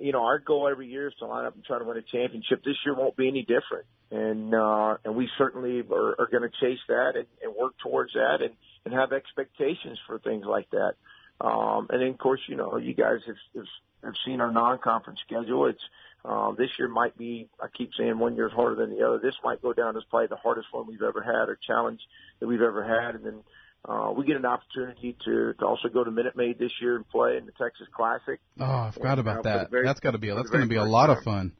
you 0.00 0.12
know, 0.12 0.24
our 0.24 0.38
goal 0.38 0.68
every 0.68 0.88
year 0.88 1.08
is 1.08 1.14
to 1.18 1.26
line 1.26 1.44
up 1.44 1.54
and 1.54 1.64
try 1.64 1.78
to 1.78 1.84
win 1.84 1.96
a 1.96 2.02
championship. 2.02 2.64
This 2.64 2.76
year 2.84 2.94
won't 2.94 3.16
be 3.16 3.28
any 3.28 3.42
different. 3.42 3.86
And, 4.10 4.54
uh, 4.54 4.96
and 5.04 5.14
we 5.14 5.28
certainly 5.36 5.82
are, 5.90 6.16
are 6.18 6.28
going 6.30 6.42
to 6.42 6.50
chase 6.60 6.80
that 6.88 7.12
and, 7.16 7.26
and 7.42 7.54
work 7.54 7.74
towards 7.82 8.14
that 8.14 8.38
and, 8.40 8.54
and 8.84 8.94
have 8.94 9.12
expectations 9.12 9.98
for 10.06 10.18
things 10.18 10.44
like 10.46 10.70
that. 10.70 10.94
Um, 11.40 11.88
and 11.90 12.00
then 12.00 12.08
of 12.08 12.18
course, 12.18 12.40
you 12.48 12.56
know, 12.56 12.78
you 12.78 12.94
guys 12.94 13.20
have, 13.26 13.36
have, 13.54 13.66
have 14.02 14.14
seen 14.24 14.40
our 14.40 14.50
non-conference 14.50 15.20
schedule. 15.26 15.66
It's, 15.66 15.82
uh, 16.24 16.52
this 16.52 16.70
year 16.78 16.88
might 16.88 17.16
be, 17.16 17.48
I 17.62 17.68
keep 17.68 17.90
saying 17.96 18.18
one 18.18 18.34
year 18.34 18.48
is 18.48 18.52
harder 18.52 18.74
than 18.74 18.96
the 18.96 19.06
other. 19.06 19.18
This 19.18 19.36
might 19.44 19.62
go 19.62 19.72
down 19.72 19.96
as 19.96 20.02
probably 20.10 20.26
the 20.28 20.36
hardest 20.36 20.68
one 20.72 20.86
we've 20.86 21.02
ever 21.02 21.22
had 21.22 21.48
or 21.48 21.58
challenge 21.66 22.00
that 22.40 22.46
we've 22.46 22.62
ever 22.62 22.82
had. 22.82 23.14
And 23.14 23.24
then, 23.24 23.40
uh, 23.84 24.12
we 24.16 24.24
get 24.26 24.36
an 24.36 24.44
opportunity 24.44 25.16
to, 25.24 25.54
to 25.54 25.66
also 25.66 25.88
go 25.88 26.04
to 26.04 26.10
Minute 26.10 26.36
Maid 26.36 26.58
this 26.58 26.72
year 26.80 26.96
and 26.96 27.08
play 27.08 27.36
in 27.36 27.46
the 27.46 27.52
Texas 27.52 27.86
Classic. 27.94 28.40
Oh, 28.60 28.64
I 28.64 28.90
forgot 28.92 29.18
And, 29.18 29.28
uh, 29.28 29.32
about 29.32 29.42
the 29.44 29.48
that. 29.50 29.70
very- 29.70 29.86
That's 29.86 30.00
got 30.00 30.12
to 30.12 30.18
be 30.18 30.30
that's 30.30 30.50
going 30.50 30.62
to 30.62 30.68
be 30.68 30.76
a 30.76 30.84
lot 30.84 31.10
of 31.10 31.22
fun. 31.22 31.52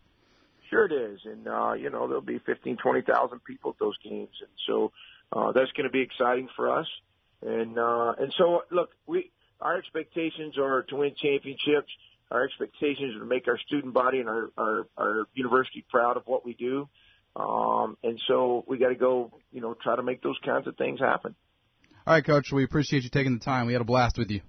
Sure 0.71 0.85
it 0.85 0.93
is. 0.93 1.21
And, 1.25 1.49
uh, 1.49 1.73
you 1.73 1.89
know, 1.91 2.07
there'll 2.07 2.21
be 2.21 2.39
15, 2.41 2.77
20,000 2.77 3.41
people 3.45 3.71
at 3.71 3.79
those 3.79 3.97
games. 4.05 4.35
And 4.41 4.51
so, 4.67 4.93
uh, 5.33 5.53
that's 5.53 5.73
going 5.73 5.85
to 5.85 5.91
be 5.93 6.03
exciting 6.03 6.49
for 6.57 6.71
us. 6.79 6.87
And, 7.41 7.79
uh, 7.79 8.15
and 8.19 8.35
so 8.37 8.63
look, 8.71 8.91
we, 9.07 9.31
our 9.61 9.79
expectations 9.79 10.59
are 10.59 10.83
to 10.83 10.97
win 10.97 11.15
championships. 11.17 11.89
Our 12.31 12.45
expectations 12.45 13.17
are 13.17 13.21
to 13.21 13.25
make 13.25 13.49
our 13.49 13.59
student 13.67 13.95
body 13.95 14.21
and 14.21 14.29
our, 14.29 14.51
our, 14.59 14.87
our 14.99 15.25
university 15.35 15.85
proud 15.89 16.17
of 16.19 16.25
what 16.27 16.45
we 16.45 16.53
do. 16.53 16.89
Um, 17.37 17.97
and 18.03 18.21
so 18.29 18.65
we 18.67 18.77
got 18.79 18.89
to 18.89 18.95
go, 18.97 19.33
you 19.53 19.61
know, 19.63 19.75
try 19.75 19.97
to 19.97 20.03
make 20.03 20.23
those 20.23 20.37
kinds 20.45 20.67
of 20.67 20.77
things 20.77 21.01
happen. 21.01 21.35
All 22.09 22.15
right, 22.15 22.25
coach. 22.25 22.51
We 22.51 22.65
appreciate 22.65 23.03
you 23.03 23.11
taking 23.11 23.35
the 23.35 23.45
time. 23.45 23.67
We 23.67 23.75
had 23.75 23.83
a 23.83 23.85
blast 23.85 24.17
with 24.17 24.31
you. 24.31 24.41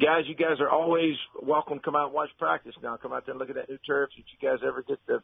Guys, 0.00 0.22
you 0.26 0.34
guys 0.34 0.60
are 0.60 0.70
always 0.70 1.14
welcome. 1.42 1.76
to 1.76 1.84
Come 1.84 1.94
out 1.94 2.06
and 2.06 2.14
watch 2.14 2.30
practice 2.38 2.72
now. 2.82 2.96
Come 2.96 3.12
out 3.12 3.26
there 3.26 3.34
and 3.34 3.38
look 3.38 3.50
at 3.50 3.56
that 3.56 3.68
new 3.68 3.76
turf. 3.86 4.08
If 4.16 4.24
you 4.40 4.48
guys 4.48 4.60
ever 4.66 4.82
get 4.82 4.96
the, 5.06 5.18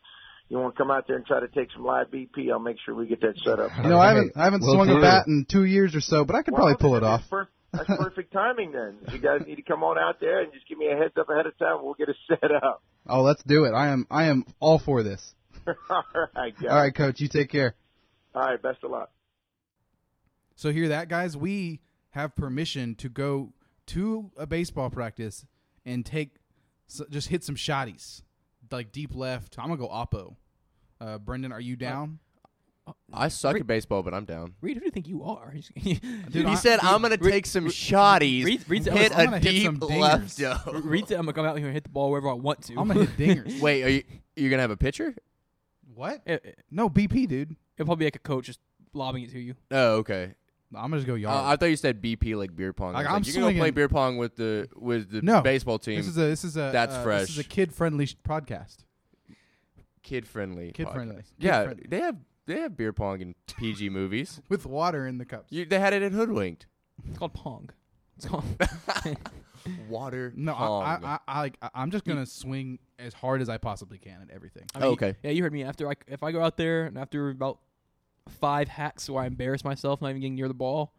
you 0.50 0.58
want 0.58 0.74
to 0.74 0.78
come 0.78 0.90
out 0.90 1.06
there 1.06 1.16
and 1.16 1.24
try 1.24 1.40
to 1.40 1.48
take 1.48 1.68
some 1.72 1.82
live 1.82 2.08
BP, 2.08 2.52
I'll 2.52 2.58
make 2.58 2.76
sure 2.84 2.94
we 2.94 3.06
get 3.06 3.22
that 3.22 3.38
set 3.42 3.58
up. 3.58 3.70
You 3.82 3.88
know, 3.88 3.98
I 3.98 4.08
haven't 4.08 4.32
I 4.36 4.44
haven't 4.44 4.60
Will 4.60 4.74
swung 4.74 4.90
a 4.90 4.96
do. 4.96 5.00
bat 5.00 5.26
in 5.26 5.46
two 5.50 5.64
years 5.64 5.94
or 5.94 6.02
so, 6.02 6.26
but 6.26 6.36
I 6.36 6.42
could 6.42 6.52
probably 6.52 6.76
pull 6.78 6.94
it 6.96 7.02
off. 7.02 7.22
per- 7.30 7.48
That's 7.72 7.86
perfect 7.86 8.30
timing 8.30 8.72
then. 8.72 8.98
You 9.10 9.18
guys 9.18 9.46
need 9.46 9.56
to 9.56 9.62
come 9.62 9.82
on 9.82 9.96
out 9.96 10.20
there 10.20 10.42
and 10.42 10.52
just 10.52 10.68
give 10.68 10.76
me 10.76 10.88
a 10.92 10.96
heads 10.98 11.14
up 11.18 11.30
ahead 11.30 11.46
of 11.46 11.56
time. 11.56 11.78
We'll 11.82 11.94
get 11.94 12.10
it 12.10 12.16
set 12.28 12.50
up. 12.52 12.82
Oh, 13.08 13.22
let's 13.22 13.42
do 13.44 13.64
it. 13.64 13.70
I 13.72 13.88
am 13.88 14.06
I 14.10 14.24
am 14.24 14.44
all 14.60 14.78
for 14.78 15.02
this. 15.02 15.34
All 15.88 16.04
right, 16.36 16.52
guys. 16.54 16.68
All 16.70 16.76
right, 16.78 16.94
coach. 16.94 17.18
You 17.20 17.28
take 17.28 17.48
care. 17.50 17.74
All 18.34 18.42
right, 18.42 18.60
best 18.60 18.84
of 18.84 18.90
luck. 18.90 19.10
So 20.56 20.70
hear 20.72 20.88
that, 20.88 21.08
guys? 21.08 21.36
We 21.36 21.80
have 22.10 22.34
permission 22.36 22.94
to 22.96 23.08
go 23.08 23.52
to 23.86 24.30
a 24.36 24.46
baseball 24.46 24.90
practice 24.90 25.44
and 25.84 26.04
take 26.06 26.36
s 26.88 27.00
just 27.10 27.28
hit 27.28 27.42
some 27.44 27.56
shotties, 27.56 28.22
like 28.70 28.92
deep 28.92 29.14
left. 29.14 29.58
I'm 29.58 29.66
gonna 29.68 29.76
go 29.78 29.88
oppo. 29.88 30.36
Uh, 31.00 31.18
Brendan, 31.18 31.52
are 31.52 31.60
you 31.60 31.76
down? 31.76 32.18
I 33.12 33.28
suck 33.28 33.56
at 33.56 33.66
baseball, 33.66 34.02
but 34.02 34.12
I'm 34.12 34.26
down. 34.26 34.54
Reed, 34.60 34.74
who 34.76 34.80
do 34.80 34.84
you 34.86 34.90
think 34.90 35.08
you 35.08 35.24
are? 35.24 35.54
Dude, 35.82 36.00
he 36.32 36.44
I- 36.44 36.54
said, 36.54 36.80
"I'm 36.82 37.00
gonna 37.02 37.16
take 37.16 37.46
some 37.46 37.64
Reed- 37.64 37.72
shotties, 37.72 38.44
Reed- 38.44 38.64
Reed's- 38.68 38.86
hit 38.86 39.12
I'm 39.12 39.20
a 39.20 39.24
gonna 39.24 39.38
hit 39.38 39.50
deep 39.50 39.64
some 39.64 39.78
left." 39.78 40.36
though." 40.36 40.56
Reed 40.84 41.08
said 41.08 41.18
I'm 41.18 41.24
gonna 41.24 41.32
come 41.32 41.46
out 41.46 41.56
here 41.56 41.66
and 41.66 41.74
hit 41.74 41.84
the 41.84 41.88
ball 41.90 42.10
wherever 42.10 42.28
I 42.28 42.34
want 42.34 42.62
to. 42.64 42.74
I'm 42.78 42.86
gonna 42.88 43.06
hit 43.06 43.16
dingers. 43.46 43.58
Wait, 43.60 43.82
are 43.84 43.88
you 43.88 44.02
you're 44.36 44.50
gonna 44.50 44.62
have 44.62 44.70
a 44.70 44.76
pitcher? 44.76 45.14
what? 45.94 46.22
It, 46.26 46.44
it, 46.44 46.58
No 46.70 46.90
BP, 46.90 47.26
dude. 47.28 47.56
it'll 47.76 47.86
probably 47.86 48.02
be 48.02 48.06
like 48.06 48.16
a 48.16 48.20
coach 48.20 48.46
just 48.46 48.60
lobbing 48.92 49.22
it 49.24 49.30
to 49.30 49.38
you. 49.40 49.54
Oh, 49.70 49.96
okay. 49.96 50.34
I'm 50.74 50.90
gonna 50.90 50.96
just 50.96 51.06
go 51.06 51.14
Uh, 51.14 51.16
yard. 51.16 51.44
I 51.46 51.56
thought 51.56 51.66
you 51.66 51.76
said 51.76 52.00
BP 52.02 52.36
like 52.36 52.54
beer 52.56 52.72
pong. 52.72 52.94
I 52.94 52.98
Like, 52.98 53.04
was 53.04 53.08
I'm 53.08 53.14
like, 53.22 53.26
you're 53.34 53.44
gonna 53.50 53.58
play 53.58 53.70
beer 53.70 53.88
pong 53.88 54.16
with 54.16 54.36
the 54.36 54.68
with 54.74 55.10
the 55.10 55.22
No. 55.22 55.40
baseball 55.40 55.78
team. 55.78 55.96
this 55.96 56.06
is 56.08 56.16
a 56.16 56.20
this 56.22 56.44
is 56.44 56.56
a 56.56 56.70
That's 56.72 56.94
uh, 56.94 57.02
fresh. 57.02 57.20
This 57.22 57.30
is 57.30 57.38
a 57.38 57.44
kid 57.44 57.72
friendly 57.72 58.06
podcast. 58.06 58.78
kid 60.02 60.26
friendly. 60.26 60.72
Kid 60.72 60.88
friendly. 60.90 61.16
Kid 61.16 61.24
Yeah, 61.38 61.64
friendly. 61.64 61.86
they 61.88 62.00
have 62.00 62.16
they 62.46 62.60
have 62.60 62.76
beer 62.76 62.92
pong 62.92 63.20
in 63.20 63.34
PG 63.56 63.88
movies. 63.90 64.40
with 64.48 64.66
water 64.66 65.06
in 65.06 65.18
the 65.18 65.24
cups. 65.24 65.50
You, 65.50 65.64
they 65.64 65.78
had 65.80 65.92
it 65.92 66.02
in 66.02 66.12
Hoodwinked. 66.12 66.66
It's 67.08 67.18
called 67.18 67.34
Pong. 67.34 67.70
It's 68.16 68.26
called. 68.26 68.44
Water. 69.88 70.30
No, 70.36 70.52
pong. 70.54 70.82
I, 70.84 71.06
I, 71.14 71.18
I, 71.26 71.40
like. 71.40 71.56
I- 71.62 71.70
I'm 71.74 71.90
just 71.90 72.04
gonna 72.04 72.26
swing 72.26 72.78
as 72.98 73.14
hard 73.14 73.40
as 73.40 73.48
I 73.48 73.56
possibly 73.56 73.96
can 73.98 74.20
at 74.22 74.30
everything. 74.30 74.64
I 74.74 74.80
mean, 74.80 74.88
okay. 74.92 75.14
Yeah, 75.22 75.30
you 75.30 75.42
heard 75.42 75.52
me. 75.54 75.64
After 75.64 75.88
I, 75.88 75.94
if 76.06 76.22
I 76.22 76.32
go 76.32 76.42
out 76.42 76.56
there 76.58 76.84
and 76.84 76.98
after 76.98 77.30
about 77.30 77.60
five 78.28 78.68
hacks 78.68 79.08
where 79.08 79.22
I 79.22 79.26
embarrass 79.26 79.64
myself, 79.64 80.00
not 80.00 80.10
even 80.10 80.20
getting 80.20 80.34
near 80.34 80.48
the 80.48 80.54
ball, 80.54 80.92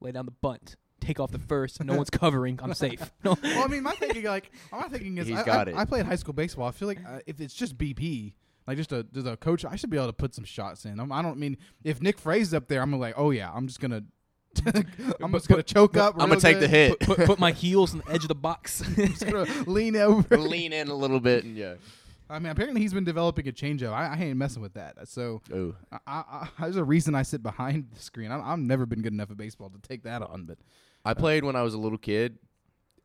lay 0.00 0.12
down 0.12 0.26
the 0.26 0.32
bunt, 0.32 0.76
take 1.00 1.20
off 1.20 1.30
the 1.30 1.38
first, 1.38 1.82
no 1.82 1.96
one's 1.96 2.10
covering, 2.10 2.58
I'm 2.62 2.74
safe. 2.74 3.12
No, 3.24 3.36
well, 3.42 3.64
I 3.64 3.68
mean, 3.68 3.82
my 3.82 3.92
thinking, 3.92 4.24
like, 4.24 4.50
my 4.72 4.88
thinking 4.88 5.18
is, 5.18 5.26
He's 5.26 5.38
I, 5.38 5.44
got 5.44 5.68
I, 5.68 5.72
it. 5.72 5.76
I 5.76 5.84
played 5.84 6.06
high 6.06 6.16
school 6.16 6.34
baseball. 6.34 6.66
I 6.66 6.72
feel 6.72 6.88
like 6.88 7.00
uh, 7.06 7.20
if 7.26 7.40
it's 7.40 7.54
just 7.54 7.76
BP, 7.78 8.34
like 8.66 8.76
just 8.76 8.92
a 8.92 9.02
just 9.04 9.26
a 9.26 9.36
coach, 9.36 9.64
I 9.64 9.76
should 9.76 9.90
be 9.90 9.96
able 9.96 10.06
to 10.06 10.12
put 10.12 10.34
some 10.34 10.44
shots 10.44 10.84
in. 10.84 11.00
I'm, 11.00 11.10
I 11.10 11.20
don't 11.20 11.38
mean 11.38 11.56
if 11.82 12.00
Nick 12.00 12.18
Frey's 12.18 12.54
up 12.54 12.68
there, 12.68 12.80
I'm 12.80 12.92
like, 12.98 13.14
oh 13.16 13.30
yeah, 13.30 13.50
I'm 13.52 13.66
just 13.66 13.80
gonna, 13.80 14.04
I'm 15.20 15.32
just 15.32 15.48
gonna 15.48 15.64
choke 15.64 15.96
up. 15.96 16.14
I'm 16.18 16.28
gonna 16.28 16.40
take 16.40 16.60
the 16.60 16.68
hit. 16.68 17.00
put, 17.00 17.16
put, 17.16 17.26
put 17.26 17.38
my 17.40 17.50
heels 17.50 17.92
on 17.92 18.02
the 18.06 18.12
edge 18.12 18.22
of 18.22 18.28
the 18.28 18.36
box. 18.36 18.82
just 18.96 19.26
gonna 19.26 19.46
lean 19.66 19.96
over. 19.96 20.38
Lean 20.38 20.72
in 20.72 20.88
a 20.88 20.94
little 20.94 21.18
bit 21.18 21.44
and 21.44 21.56
yeah. 21.56 21.74
I 22.32 22.38
mean, 22.38 22.50
apparently 22.50 22.80
he's 22.80 22.94
been 22.94 23.04
developing 23.04 23.46
a 23.46 23.52
changeup. 23.52 23.92
I, 23.92 24.14
I 24.14 24.16
ain't 24.16 24.36
messing 24.36 24.62
with 24.62 24.74
that. 24.74 24.96
So 25.08 25.42
Oh. 25.52 25.74
I, 25.92 25.98
I, 26.06 26.20
I, 26.20 26.48
there's 26.62 26.76
a 26.76 26.84
reason 26.84 27.14
I 27.14 27.22
sit 27.22 27.42
behind 27.42 27.88
the 27.94 28.00
screen. 28.00 28.30
I, 28.30 28.40
I've 28.52 28.58
never 28.58 28.86
been 28.86 29.02
good 29.02 29.12
enough 29.12 29.30
at 29.30 29.36
baseball 29.36 29.70
to 29.70 29.78
take 29.86 30.04
that 30.04 30.22
on, 30.22 30.44
but 30.44 30.58
I 31.04 31.10
uh, 31.10 31.14
played 31.14 31.44
when 31.44 31.56
I 31.56 31.62
was 31.62 31.74
a 31.74 31.78
little 31.78 31.98
kid, 31.98 32.38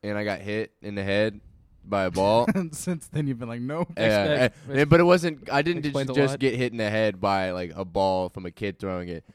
and 0.04 0.18
I 0.18 0.24
got 0.24 0.40
hit 0.40 0.72
in 0.82 0.96
the 0.96 1.04
head 1.04 1.42
by 1.84 2.06
a 2.06 2.12
ball. 2.12 2.48
since 2.72 3.08
then 3.08 3.28
you've 3.28 3.40
been 3.40 3.50
like, 3.50 3.62
no. 3.62 3.86
Yeah, 3.98 4.46
Expect- 4.46 4.90
but 4.90 5.00
it 5.00 5.04
wasn't. 5.04 5.52
I 5.52 5.62
didn't 5.62 5.84
just, 5.84 6.14
just 6.16 6.40
get 6.40 6.56
hit 6.56 6.72
in 6.72 6.78
the 6.78 6.90
head 6.90 7.20
by 7.20 7.52
like 7.52 7.74
a 7.76 7.86
ball 7.86 8.30
from 8.30 8.46
a 8.46 8.52
kid 8.52 8.80
throwing 8.80 9.10
it. 9.10 9.26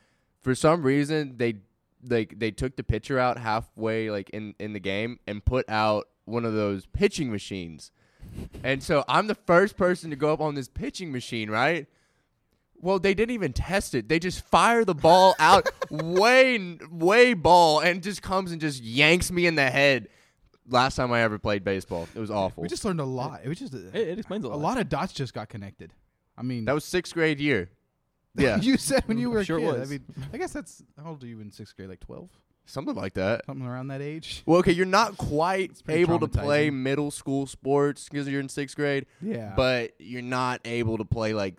For 0.40 0.54
some 0.54 0.82
reason, 0.82 1.34
they 1.36 1.56
like 2.08 2.38
they 2.38 2.50
took 2.50 2.76
the 2.76 2.82
pitcher 2.82 3.18
out 3.18 3.38
halfway 3.38 4.10
like 4.10 4.30
in 4.30 4.54
in 4.58 4.72
the 4.72 4.80
game 4.80 5.18
and 5.26 5.44
put 5.44 5.68
out 5.68 6.08
one 6.24 6.44
of 6.44 6.54
those 6.54 6.86
pitching 6.86 7.30
machines. 7.30 7.90
And 8.64 8.82
so 8.82 9.04
I'm 9.08 9.26
the 9.26 9.34
first 9.34 9.76
person 9.76 10.10
to 10.10 10.16
go 10.16 10.32
up 10.32 10.40
on 10.40 10.54
this 10.54 10.68
pitching 10.68 11.12
machine, 11.12 11.50
right? 11.50 11.86
Well, 12.80 12.98
they 12.98 13.14
didn't 13.14 13.32
even 13.34 13.52
test 13.52 13.94
it. 13.94 14.08
They 14.08 14.18
just 14.18 14.44
fire 14.44 14.84
the 14.84 14.94
ball 14.94 15.34
out 15.38 15.68
way 15.90 16.78
way 16.90 17.34
ball 17.34 17.80
and 17.80 18.02
just 18.02 18.22
comes 18.22 18.50
and 18.52 18.60
just 18.60 18.82
yanks 18.82 19.30
me 19.30 19.46
in 19.46 19.54
the 19.54 19.70
head. 19.70 20.08
Last 20.68 20.96
time 20.96 21.12
I 21.12 21.22
ever 21.22 21.38
played 21.38 21.64
baseball, 21.64 22.08
it 22.14 22.18
was 22.18 22.30
awful. 22.30 22.62
We 22.62 22.68
just 22.68 22.84
learned 22.84 23.00
a 23.00 23.04
lot. 23.04 23.40
It 23.44 23.48
was 23.48 23.58
just 23.58 23.74
it, 23.74 23.94
it 23.94 24.18
explains 24.18 24.44
a 24.44 24.48
lot. 24.48 24.54
a 24.54 24.58
lot. 24.58 24.62
lot 24.74 24.80
of 24.80 24.88
dots 24.88 25.12
just 25.12 25.34
got 25.34 25.48
connected. 25.48 25.92
I 26.36 26.42
mean, 26.42 26.64
that 26.64 26.72
was 26.72 26.84
sixth 26.84 27.14
grade 27.14 27.40
year. 27.40 27.70
Yeah, 28.34 28.56
you 28.58 28.78
said 28.78 29.02
when 29.06 29.18
you 29.18 29.28
were 29.30 29.44
Sure 29.44 29.58
a 29.58 29.60
kid. 29.60 29.78
was. 29.80 29.88
I 29.90 29.92
mean, 29.92 30.04
I 30.32 30.38
guess 30.38 30.54
that's 30.54 30.82
how 30.96 31.10
old 31.10 31.22
are 31.22 31.26
you 31.26 31.40
in 31.40 31.52
sixth 31.52 31.76
grade? 31.76 31.90
Like 31.90 32.00
twelve, 32.00 32.30
something 32.64 32.94
like 32.94 33.14
that. 33.14 33.44
something 33.46 33.66
around 33.66 33.88
that 33.88 34.00
age. 34.00 34.42
Well, 34.46 34.58
okay, 34.60 34.72
you're 34.72 34.86
not 34.86 35.16
quite 35.16 35.82
able 35.88 36.18
to 36.20 36.28
play 36.28 36.70
middle 36.70 37.10
school 37.10 37.46
sports 37.46 38.08
because 38.08 38.28
you're 38.28 38.40
in 38.40 38.48
sixth 38.48 38.76
grade, 38.76 39.06
Yeah, 39.20 39.52
but 39.56 39.92
you're 39.98 40.22
not 40.22 40.60
able 40.64 40.98
to 40.98 41.04
play 41.04 41.34
like 41.34 41.56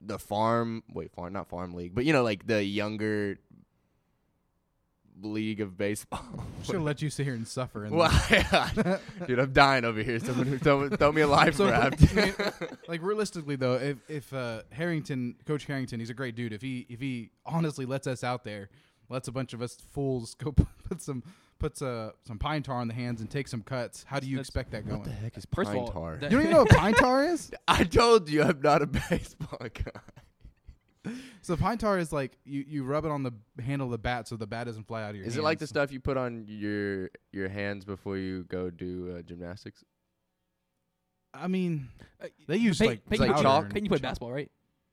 the 0.00 0.18
farm. 0.18 0.82
Wait, 0.92 1.12
farm, 1.12 1.32
not 1.32 1.48
farm 1.48 1.74
league, 1.74 1.94
but 1.94 2.04
you 2.04 2.12
know, 2.12 2.22
like 2.22 2.46
the 2.46 2.62
younger 2.64 3.38
league 5.22 5.60
of 5.60 5.76
baseball. 5.76 6.24
should 6.62 6.76
have 6.76 6.82
let 6.84 7.02
you 7.02 7.10
sit 7.10 7.24
here 7.24 7.34
and 7.34 7.46
suffer. 7.46 7.84
And 7.84 7.94
well, 7.94 8.10
yeah. 8.30 8.98
dude, 9.26 9.38
I'm 9.38 9.52
dying 9.52 9.84
over 9.84 10.02
here. 10.02 10.18
Someone 10.18 10.58
throw, 10.58 10.88
throw 10.88 11.12
me 11.12 11.20
a 11.22 11.26
life 11.28 11.56
So, 11.56 11.66
raft. 11.68 12.02
I 12.12 12.14
mean, 12.14 12.34
like 12.88 13.02
realistically 13.02 13.56
though, 13.56 13.74
if 13.74 13.98
if 14.08 14.32
uh, 14.32 14.62
Harrington, 14.70 15.36
Coach 15.46 15.64
Harrington, 15.66 16.00
he's 16.00 16.10
a 16.10 16.14
great 16.14 16.34
dude. 16.36 16.52
If 16.52 16.62
he 16.62 16.86
if 16.88 17.00
he 17.00 17.30
honestly 17.44 17.84
lets 17.84 18.06
us 18.06 18.24
out 18.24 18.44
there, 18.44 18.70
lets 19.10 19.28
a 19.28 19.32
bunch 19.32 19.52
of 19.52 19.60
us 19.60 19.76
fools 19.90 20.34
go 20.34 20.52
put 20.88 21.02
some 21.02 21.22
puts 21.58 21.82
uh, 21.82 22.12
some 22.26 22.38
pine 22.38 22.62
tar 22.62 22.76
on 22.76 22.88
the 22.88 22.94
hands 22.94 23.20
and 23.20 23.28
take 23.30 23.46
some 23.46 23.60
cuts, 23.62 24.02
how 24.08 24.18
do 24.18 24.26
you 24.26 24.36
That's- 24.36 24.48
expect 24.48 24.70
that 24.70 24.86
going? 24.86 25.00
what 25.00 25.08
the 25.08 25.12
heck 25.14 25.36
is 25.36 25.46
First 25.52 25.68
of 25.68 25.74
pine 25.76 25.82
all, 25.84 25.88
tar? 25.92 26.16
that- 26.16 26.30
You 26.30 26.38
don't 26.38 26.46
even 26.46 26.52
know 26.52 26.62
what 26.62 26.70
pine 26.70 26.94
tar 26.94 27.24
is? 27.26 27.50
I 27.68 27.84
told 27.84 28.30
you 28.30 28.42
I'm 28.42 28.62
not 28.62 28.80
a 28.80 28.86
baseball 28.86 29.58
guy. 31.04 31.12
So 31.42 31.56
pine 31.56 31.76
tar 31.78 31.98
is 31.98 32.12
like 32.12 32.36
you, 32.44 32.64
you 32.66 32.84
rub 32.84 33.04
it 33.04 33.10
on 33.10 33.22
the 33.22 33.32
handle 33.62 33.86
of 33.88 33.90
the 33.90 33.98
bat 33.98 34.28
so 34.28 34.36
the 34.36 34.46
bat 34.46 34.66
doesn't 34.66 34.86
fly 34.86 35.02
out 35.02 35.10
of 35.10 35.16
your 35.16 35.24
hand. 35.24 35.28
Is 35.28 35.34
hands. 35.34 35.42
it 35.42 35.44
like 35.44 35.58
the 35.58 35.66
stuff 35.66 35.92
you 35.92 36.00
put 36.00 36.16
on 36.16 36.44
your 36.46 37.10
your 37.32 37.48
hands 37.48 37.84
before 37.84 38.16
you 38.16 38.44
go 38.44 38.70
do 38.70 39.16
uh, 39.18 39.22
gymnastics? 39.22 39.84
I 41.32 41.46
mean, 41.48 41.88
Uh, 42.22 42.26
they 42.48 42.56
use 42.56 42.78
Pey- 42.78 42.86
like 42.86 43.06
Peyton, 43.08 43.28
like 43.28 43.36
you- 43.36 43.42
chalk? 43.42 43.68
Peyton, 43.68 43.84
you 43.84 43.88
play 43.90 43.98
basketball, 43.98 44.32
right? 44.32 44.50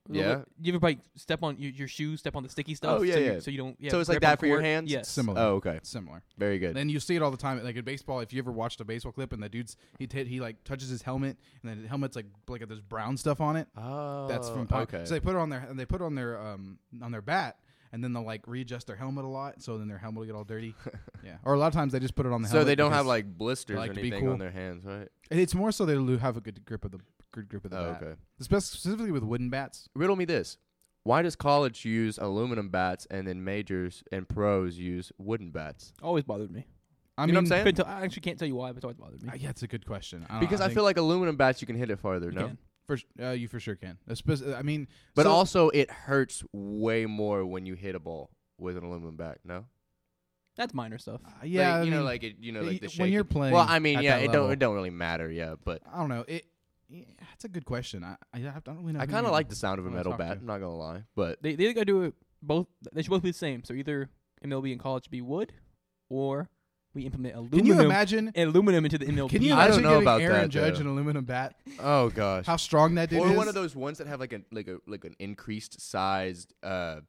Yeah. 0.09 0.41
You 0.61 0.73
ever 0.73 0.79
like 0.85 0.99
step 1.15 1.43
on 1.43 1.57
your, 1.57 1.71
your 1.71 1.87
shoes, 1.87 2.19
step 2.19 2.35
on 2.35 2.43
the 2.43 2.49
sticky 2.49 2.75
stuff? 2.75 2.99
Oh, 2.99 3.03
yeah, 3.03 3.13
so 3.13 3.19
you, 3.19 3.25
yeah. 3.33 3.39
So 3.39 3.51
you 3.51 3.57
don't. 3.57 3.75
Yeah, 3.79 3.91
So 3.91 3.99
it's 3.99 4.09
like 4.09 4.21
that 4.21 4.39
for 4.39 4.45
your 4.45 4.57
court? 4.57 4.65
hands? 4.65 4.91
Yes. 4.91 5.09
Similar. 5.09 5.39
Oh, 5.41 5.55
okay. 5.55 5.79
Similar. 5.83 6.23
Very 6.37 6.59
good. 6.59 6.75
Then 6.75 6.89
you 6.89 6.99
see 6.99 7.15
it 7.15 7.21
all 7.21 7.31
the 7.31 7.37
time, 7.37 7.63
like 7.63 7.75
in 7.75 7.83
baseball. 7.85 8.19
If 8.21 8.33
you 8.33 8.39
ever 8.39 8.51
watched 8.51 8.79
a 8.81 8.85
baseball 8.85 9.11
clip 9.11 9.33
and 9.33 9.41
the 9.41 9.49
dude's 9.49 9.75
he 9.99 10.07
t- 10.07 10.23
he 10.25 10.39
like 10.39 10.63
touches 10.63 10.89
his 10.89 11.01
helmet 11.01 11.37
and 11.61 11.69
then 11.71 11.81
the 11.81 11.87
helmet's 11.87 12.15
like 12.15 12.25
like 12.47 12.67
there's 12.67 12.81
brown 12.81 13.17
stuff 13.17 13.41
on 13.41 13.55
it. 13.55 13.67
Oh, 13.77 14.27
That's 14.27 14.49
from 14.49 14.67
pop- 14.67 14.93
okay. 14.93 15.05
So 15.05 15.13
they 15.13 15.19
put 15.19 15.35
it 15.35 15.39
on 15.39 15.49
their 15.49 15.59
and 15.69 15.79
they 15.79 15.85
put 15.85 16.01
it 16.01 16.03
on 16.05 16.15
their 16.15 16.39
um 16.39 16.79
on 17.01 17.11
their 17.11 17.21
bat 17.21 17.57
and 17.91 18.03
then 18.03 18.13
they'll 18.13 18.23
like 18.25 18.47
readjust 18.47 18.87
their 18.87 18.95
helmet 18.95 19.25
a 19.25 19.27
lot, 19.27 19.61
so 19.61 19.77
then 19.77 19.87
their 19.87 19.97
helmet 19.97 20.19
will 20.19 20.25
get 20.25 20.35
all 20.35 20.43
dirty. 20.43 20.73
yeah, 21.23 21.37
or 21.43 21.53
a 21.53 21.59
lot 21.59 21.67
of 21.67 21.73
times 21.73 21.93
they 21.93 21.99
just 21.99 22.15
put 22.15 22.25
it 22.25 22.31
on 22.31 22.41
the 22.41 22.47
helmet. 22.47 22.51
so 22.51 22.57
helmet. 22.59 22.67
they 22.67 22.75
don't 22.75 22.91
have 22.91 22.99
because 23.05 23.07
like 23.07 23.37
blisters 23.37 23.77
like 23.77 23.91
or 23.91 23.93
to 23.95 24.01
be 24.01 24.07
anything 24.07 24.23
cool. 24.25 24.33
on 24.33 24.39
their 24.39 24.51
hands, 24.51 24.83
right? 24.85 25.07
It's 25.31 25.55
more 25.55 25.71
so 25.71 25.85
they 25.85 25.95
lo- 25.95 26.17
have 26.17 26.37
a 26.37 26.41
good 26.41 26.63
grip 26.65 26.85
of 26.85 26.91
the 26.91 26.99
good 27.31 27.49
grip 27.49 27.65
of 27.65 27.71
the 27.71 27.79
Oh, 27.79 27.91
bat. 27.93 28.03
okay. 28.03 28.15
Spe- 28.39 28.55
Specifically 28.63 29.11
with 29.11 29.23
wooden 29.23 29.49
bats. 29.49 29.89
Riddle 29.95 30.15
me 30.15 30.25
this: 30.25 30.57
Why 31.03 31.21
does 31.21 31.35
college 31.35 31.85
use 31.85 32.17
aluminum 32.17 32.69
bats 32.69 33.05
and 33.11 33.27
then 33.27 33.43
majors 33.43 34.03
and 34.11 34.27
pros 34.27 34.77
use 34.77 35.11
wooden 35.17 35.51
bats? 35.51 35.93
Always 36.01 36.23
bothered 36.23 36.51
me. 36.51 36.65
I 37.19 37.23
You 37.23 37.27
mean, 37.27 37.33
know 37.33 37.37
what 37.39 37.41
I'm 37.41 37.47
saying? 37.47 37.63
Couldn't 37.65 37.85
tell- 37.85 37.93
I 37.93 38.01
actually 38.03 38.21
can't 38.21 38.37
tell 38.37 38.47
you 38.47 38.55
why, 38.55 38.69
but 38.69 38.77
it's 38.77 38.85
always 38.85 38.97
bothered 38.97 39.23
me. 39.23 39.29
Uh, 39.29 39.35
yeah, 39.39 39.49
it's 39.49 39.63
a 39.63 39.67
good 39.67 39.85
question. 39.87 40.23
I 40.29 40.33
don't 40.33 40.39
Because 40.41 40.59
know, 40.59 40.65
I, 40.65 40.67
think 40.69 40.75
feel 40.77 40.83
like 40.83 40.97
aluminum 40.97 41.35
bats 41.35 41.61
you 41.61 41.65
can 41.67 41.75
hit 41.75 41.89
it 41.89 41.97
farther. 41.99 42.27
You 42.27 42.33
No, 42.35 42.47
can. 42.49 42.57
For, 42.87 42.97
uh, 43.21 43.31
you 43.31 43.47
for 43.47 43.59
sure 43.59 43.75
can. 43.75 43.97
Espe- 44.09 44.57
I 44.57 44.61
mean, 44.63 44.87
but 45.15 45.23
so- 45.23 45.31
also 45.31 45.69
it 45.69 45.91
hurts 45.91 46.43
way 46.53 47.05
more 47.05 47.45
when 47.45 47.65
you 47.65 47.75
hit 47.75 47.93
a 47.95 47.99
ball 47.99 48.31
with 48.57 48.77
an 48.77 48.83
aluminum 48.83 49.15
bat. 49.17 49.39
No, 49.43 49.65
That's 50.55 50.73
minor 50.73 50.97
stuff. 50.97 51.21
uh, 51.25 51.29
yeah, 51.43 51.73
Like, 51.73 51.81
I 51.81 51.83
you 51.83 51.91
know, 51.91 51.97
mean, 51.97 52.05
like 52.05 52.23
it, 52.23 52.35
you 52.39 52.51
know, 52.51 52.61
like 52.61 52.81
the 52.81 52.87
when 52.97 53.11
you're 53.11 53.23
playing. 53.23 53.53
Well, 53.53 53.65
I 53.67 53.79
mean, 53.79 54.01
yeah, 54.01 54.17
that 54.17 54.25
it 54.25 54.31
don't 54.31 54.51
it 54.51 54.59
don't 54.59 54.73
really 54.75 54.89
matter. 54.89 55.29
Yeah, 55.29 55.55
but 55.63 55.81
I 55.91 55.97
don't 55.99 56.09
know. 56.09 56.25
It. 56.27 56.45
Yeah, 56.89 57.03
it's 57.33 57.43
a 57.43 57.49
good 57.49 57.65
question. 57.65 58.03
I 58.03 58.15
I, 58.33 58.37
I 58.39 58.59
don't 58.63 58.77
really 58.79 58.93
know. 58.93 59.01
I 59.01 59.05
kind 59.05 59.25
of 59.25 59.33
like 59.33 59.49
the 59.49 59.55
sound 59.55 59.77
of 59.79 59.85
a 59.85 59.91
metal 59.91 60.13
bat. 60.13 60.35
to. 60.35 60.39
I'm 60.39 60.45
not 60.45 60.59
gonna 60.59 60.75
lie, 60.75 61.03
but 61.15 61.41
They 61.43 61.55
they 61.55 61.65
either 61.65 61.73
gotta 61.73 61.85
do 61.85 62.03
it 62.03 62.13
both. 62.41 62.67
They 62.93 63.01
should 63.03 63.09
both 63.11 63.23
be 63.23 63.31
the 63.31 63.37
same. 63.37 63.63
So 63.65 63.73
either 63.73 64.09
MLB 64.43 64.71
and 64.71 64.79
college 64.79 65.09
be 65.09 65.21
wood, 65.21 65.51
or 66.09 66.49
we 66.97 67.05
implement 67.05 67.35
aluminum. 67.35 67.59
Can 67.59 67.65
you 67.65 67.79
imagine? 67.79 68.31
aluminum 68.35 68.83
into 68.85 68.97
the 68.97 69.05
MLB? 69.05 69.29
Can 69.29 69.41
you 69.41 69.53
I 69.53 69.65
imagine 69.65 69.83
don't 69.83 69.83
know 69.83 69.89
giving 69.99 70.03
about 70.03 70.21
Aaron 70.21 70.41
that, 70.41 70.49
Judge 70.49 70.75
though. 70.75 70.81
an 70.81 70.87
aluminum 70.87 71.23
bat? 71.25 71.55
oh 71.79 72.09
gosh, 72.09 72.45
How 72.45 72.57
strong 72.57 72.95
that 72.95 73.09
dude 73.09 73.19
or 73.19 73.29
is? 73.31 73.37
one 73.37 73.47
of 73.47 73.53
those 73.53 73.75
ones 73.75 73.97
that 73.99 74.07
have 74.07 74.19
like 74.19 74.33
a 74.33 74.41
like 74.51 74.67
a 74.67 74.77
like 74.87 75.05
an 75.05 75.15
increased 75.19 75.79
sized 75.79 76.53
uh 76.63 77.01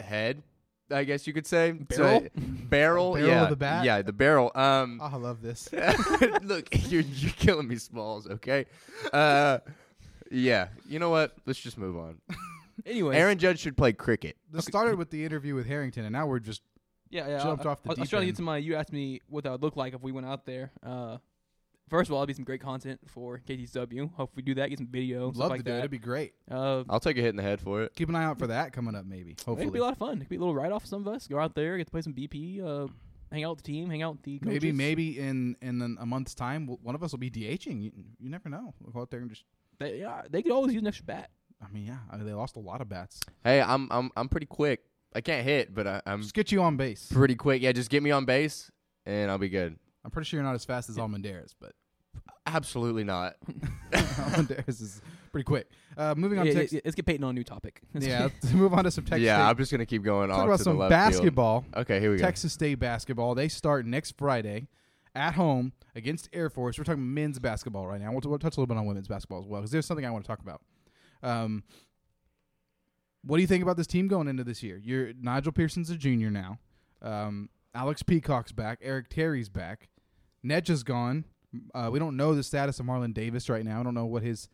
head. 0.00 0.42
I 0.90 1.04
guess 1.04 1.26
you 1.26 1.34
could 1.34 1.46
say 1.46 1.74
So- 1.92 2.02
Barrel? 2.02 2.28
barrel, 2.34 3.12
Barrel 3.14 3.28
yeah, 3.28 3.42
of 3.42 3.50
the 3.50 3.56
bat? 3.56 3.84
yeah, 3.84 4.00
the 4.00 4.12
barrel. 4.12 4.50
Um, 4.54 5.00
Oh, 5.02 5.10
I 5.12 5.16
love 5.16 5.42
this. 5.42 5.68
look, 6.42 6.68
you're 6.90 7.02
you're 7.02 7.32
killing 7.32 7.68
me, 7.68 7.76
Smalls. 7.76 8.26
Okay, 8.26 8.64
uh, 9.12 9.58
yeah. 10.30 10.68
You 10.88 10.98
know 10.98 11.10
what? 11.10 11.34
Let's 11.46 11.58
just 11.60 11.78
move 11.78 11.96
on. 11.96 12.20
Anyway, 12.86 13.16
Aaron 13.16 13.36
Judge 13.38 13.58
should 13.58 13.76
play 13.76 13.92
cricket. 13.92 14.36
This 14.52 14.64
started 14.64 14.96
with 14.96 15.10
the 15.10 15.24
interview 15.24 15.54
with 15.56 15.66
Harrington, 15.66 16.04
and 16.04 16.12
now 16.12 16.26
we're 16.28 16.38
just 16.38 16.62
yeah, 17.10 17.28
yeah. 17.28 17.42
jumped 17.42 17.66
I, 17.66 17.70
off 17.70 17.82
the 17.82 17.88
I, 17.88 17.90
I 17.90 17.94
was 17.94 17.98
deep 17.98 18.10
trying 18.10 18.22
to 18.22 18.26
get 18.26 18.36
to 18.36 18.42
my. 18.42 18.58
You 18.58 18.76
asked 18.76 18.92
me 18.92 19.20
what 19.28 19.44
that 19.44 19.52
would 19.52 19.62
look 19.62 19.76
like 19.76 19.94
if 19.94 20.02
we 20.02 20.12
went 20.12 20.26
out 20.26 20.46
there. 20.46 20.70
Uh, 20.82 21.18
first 21.88 22.08
of 22.10 22.14
all, 22.14 22.20
it'd 22.20 22.28
be 22.28 22.34
some 22.34 22.44
great 22.44 22.60
content 22.60 23.00
for 23.06 23.40
KTSW. 23.46 24.14
Hope 24.14 24.32
we 24.36 24.42
do 24.42 24.54
that. 24.54 24.68
Get 24.68 24.78
some 24.78 24.86
video. 24.88 25.30
stuff 25.30 25.40
love 25.40 25.50
like 25.50 25.60
to 25.60 25.64
do 25.64 25.70
it. 25.70 25.74
that. 25.74 25.78
It'd 25.80 25.90
be 25.90 25.98
great. 25.98 26.34
Uh, 26.50 26.84
I'll 26.88 27.00
take 27.00 27.18
a 27.18 27.20
hit 27.20 27.30
in 27.30 27.36
the 27.36 27.42
head 27.42 27.60
for 27.60 27.82
it. 27.82 27.94
Keep 27.94 28.08
an 28.10 28.14
eye 28.14 28.24
out 28.24 28.38
for 28.38 28.48
that 28.48 28.72
coming 28.72 28.94
up, 28.94 29.04
maybe. 29.06 29.32
It 29.32 29.42
Hopefully, 29.44 29.66
could 29.66 29.72
be 29.72 29.78
a 29.78 29.82
lot 29.82 29.92
of 29.92 29.98
fun. 29.98 30.16
It 30.16 30.20
could 30.20 30.28
be 30.28 30.36
a 30.36 30.40
little 30.40 30.54
write 30.54 30.72
off 30.72 30.82
for 30.82 30.88
some 30.88 31.06
of 31.06 31.08
us. 31.12 31.26
Go 31.26 31.38
out 31.38 31.54
there, 31.54 31.76
get 31.78 31.86
to 31.86 31.90
play 31.90 32.02
some 32.02 32.14
BP, 32.14 32.62
uh, 32.62 32.86
hang 33.32 33.44
out 33.44 33.50
with 33.56 33.64
the 33.64 33.72
team, 33.72 33.90
hang 33.90 34.02
out 34.02 34.12
with 34.12 34.22
the 34.22 34.38
coaches. 34.38 34.52
maybe 34.62 34.72
maybe 34.72 35.18
in 35.18 35.56
in 35.62 35.82
an- 35.82 35.98
a 36.00 36.06
month's 36.06 36.34
time, 36.34 36.66
w- 36.66 36.78
one 36.82 36.94
of 36.94 37.02
us 37.02 37.12
will 37.12 37.18
be 37.18 37.30
DHing. 37.30 37.82
You, 37.82 37.92
you 38.18 38.28
never 38.30 38.48
know. 38.48 38.74
We'll 38.80 38.92
go 38.92 39.00
out 39.00 39.10
there 39.10 39.20
and 39.20 39.30
just. 39.30 39.44
They, 39.78 40.00
yeah, 40.00 40.22
they 40.28 40.42
could 40.42 40.52
always 40.52 40.72
use 40.72 40.82
an 40.82 40.88
extra 40.88 41.04
bat. 41.06 41.30
I 41.64 41.68
mean, 41.72 41.86
yeah, 41.86 41.98
I 42.10 42.16
mean, 42.16 42.26
they 42.26 42.32
lost 42.34 42.56
a 42.56 42.60
lot 42.60 42.80
of 42.80 42.88
bats. 42.88 43.20
Hey, 43.44 43.60
I'm 43.60 43.88
I'm 43.90 44.10
I'm 44.16 44.28
pretty 44.28 44.46
quick. 44.46 44.80
I 45.14 45.20
can't 45.20 45.44
hit, 45.44 45.74
but 45.74 45.86
I, 45.86 46.02
I'm 46.06 46.22
Just 46.22 46.34
get 46.34 46.52
you 46.52 46.62
on 46.62 46.76
base. 46.76 47.08
pretty 47.10 47.34
quick. 47.34 47.62
Yeah, 47.62 47.72
just 47.72 47.90
get 47.90 48.02
me 48.02 48.10
on 48.10 48.24
base, 48.24 48.70
and 49.06 49.30
I'll 49.30 49.38
be 49.38 49.48
good. 49.48 49.76
I'm 50.04 50.10
pretty 50.10 50.26
sure 50.26 50.38
you're 50.38 50.44
not 50.46 50.54
as 50.54 50.64
fast 50.64 50.88
as 50.90 50.96
Almendares, 50.96 51.54
but 51.60 51.72
Absolutely 52.46 53.04
not. 53.04 53.36
Almendares 53.92 54.80
is 54.80 55.02
pretty 55.32 55.44
quick. 55.44 55.68
Uh, 55.96 56.14
moving 56.16 56.38
on 56.38 56.46
Yeah, 56.46 56.52
to 56.52 56.56
yeah, 56.56 56.62
text, 56.62 56.74
yeah, 56.74 56.80
let's 56.84 56.94
get 56.94 57.06
Peyton 57.06 57.24
on 57.24 57.30
a 57.30 57.32
new 57.34 57.44
topic. 57.44 57.80
Let's 57.92 58.06
yeah, 58.06 58.22
get- 58.28 58.32
let's 58.42 58.54
move 58.54 58.72
on 58.72 58.84
to 58.84 58.90
some 58.90 59.04
Texas. 59.04 59.22
yeah, 59.24 59.36
State. 59.36 59.50
I'm 59.50 59.56
just 59.56 59.72
gonna 59.72 59.86
keep 59.86 60.02
going 60.02 60.30
Talk 60.30 60.38
off 60.40 60.44
about 60.46 60.56
to 60.58 60.64
some 60.64 60.72
the 60.74 60.80
left 60.80 60.90
basketball. 60.90 61.60
Field. 61.62 61.74
Okay, 61.76 62.00
here 62.00 62.10
we 62.10 62.16
go. 62.16 62.22
Texas 62.24 62.52
State 62.52 62.76
basketball. 62.78 63.34
They 63.34 63.48
start 63.48 63.84
next 63.86 64.16
Friday 64.16 64.68
at 65.14 65.34
home 65.34 65.72
against 65.94 66.28
Air 66.32 66.48
Force. 66.48 66.78
We're 66.78 66.84
talking 66.84 67.12
men's 67.12 67.38
basketball 67.38 67.86
right 67.86 68.00
now. 68.00 68.12
We'll, 68.12 68.20
we'll 68.24 68.38
touch 68.38 68.56
a 68.56 68.60
little 68.60 68.66
bit 68.72 68.78
on 68.78 68.86
women's 68.86 69.08
basketball 69.08 69.40
as 69.40 69.46
well 69.46 69.60
because 69.60 69.70
there's 69.72 69.86
something 69.86 70.06
I 70.06 70.10
want 70.10 70.24
to 70.24 70.28
talk 70.28 70.40
about. 70.40 70.62
Um, 71.22 71.64
what 73.24 73.36
do 73.36 73.40
you 73.42 73.46
think 73.46 73.62
about 73.62 73.76
this 73.76 73.86
team 73.86 74.08
going 74.08 74.28
into 74.28 74.44
this 74.44 74.62
year? 74.62 74.80
You're 74.82 75.12
Nijal 75.12 75.54
Pearson's 75.54 75.90
a 75.90 75.96
junior 75.96 76.30
now. 76.30 76.58
Um, 77.02 77.48
Alex 77.74 78.02
Peacock's 78.02 78.52
back. 78.52 78.78
Eric 78.82 79.08
Terry's 79.08 79.48
back. 79.48 79.88
Nedge 80.44 80.70
is 80.70 80.82
gone. 80.82 81.24
Uh, 81.74 81.88
we 81.90 81.98
don't 81.98 82.16
know 82.16 82.34
the 82.34 82.42
status 82.42 82.78
of 82.80 82.86
Marlon 82.86 83.14
Davis 83.14 83.48
right 83.48 83.64
now. 83.64 83.80
I 83.80 83.82
don't 83.82 83.94
know 83.94 84.06
what 84.06 84.22
his 84.22 84.48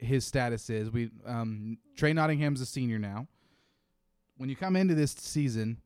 his 0.00 0.24
status 0.24 0.68
is. 0.70 0.90
We 0.90 1.10
um, 1.26 1.78
Trey 1.96 2.12
Nottingham's 2.12 2.60
a 2.60 2.66
senior 2.66 2.98
now. 2.98 3.26
When 4.36 4.48
you 4.48 4.56
come 4.56 4.76
into 4.76 4.94
this 4.94 5.12
season, 5.12 5.80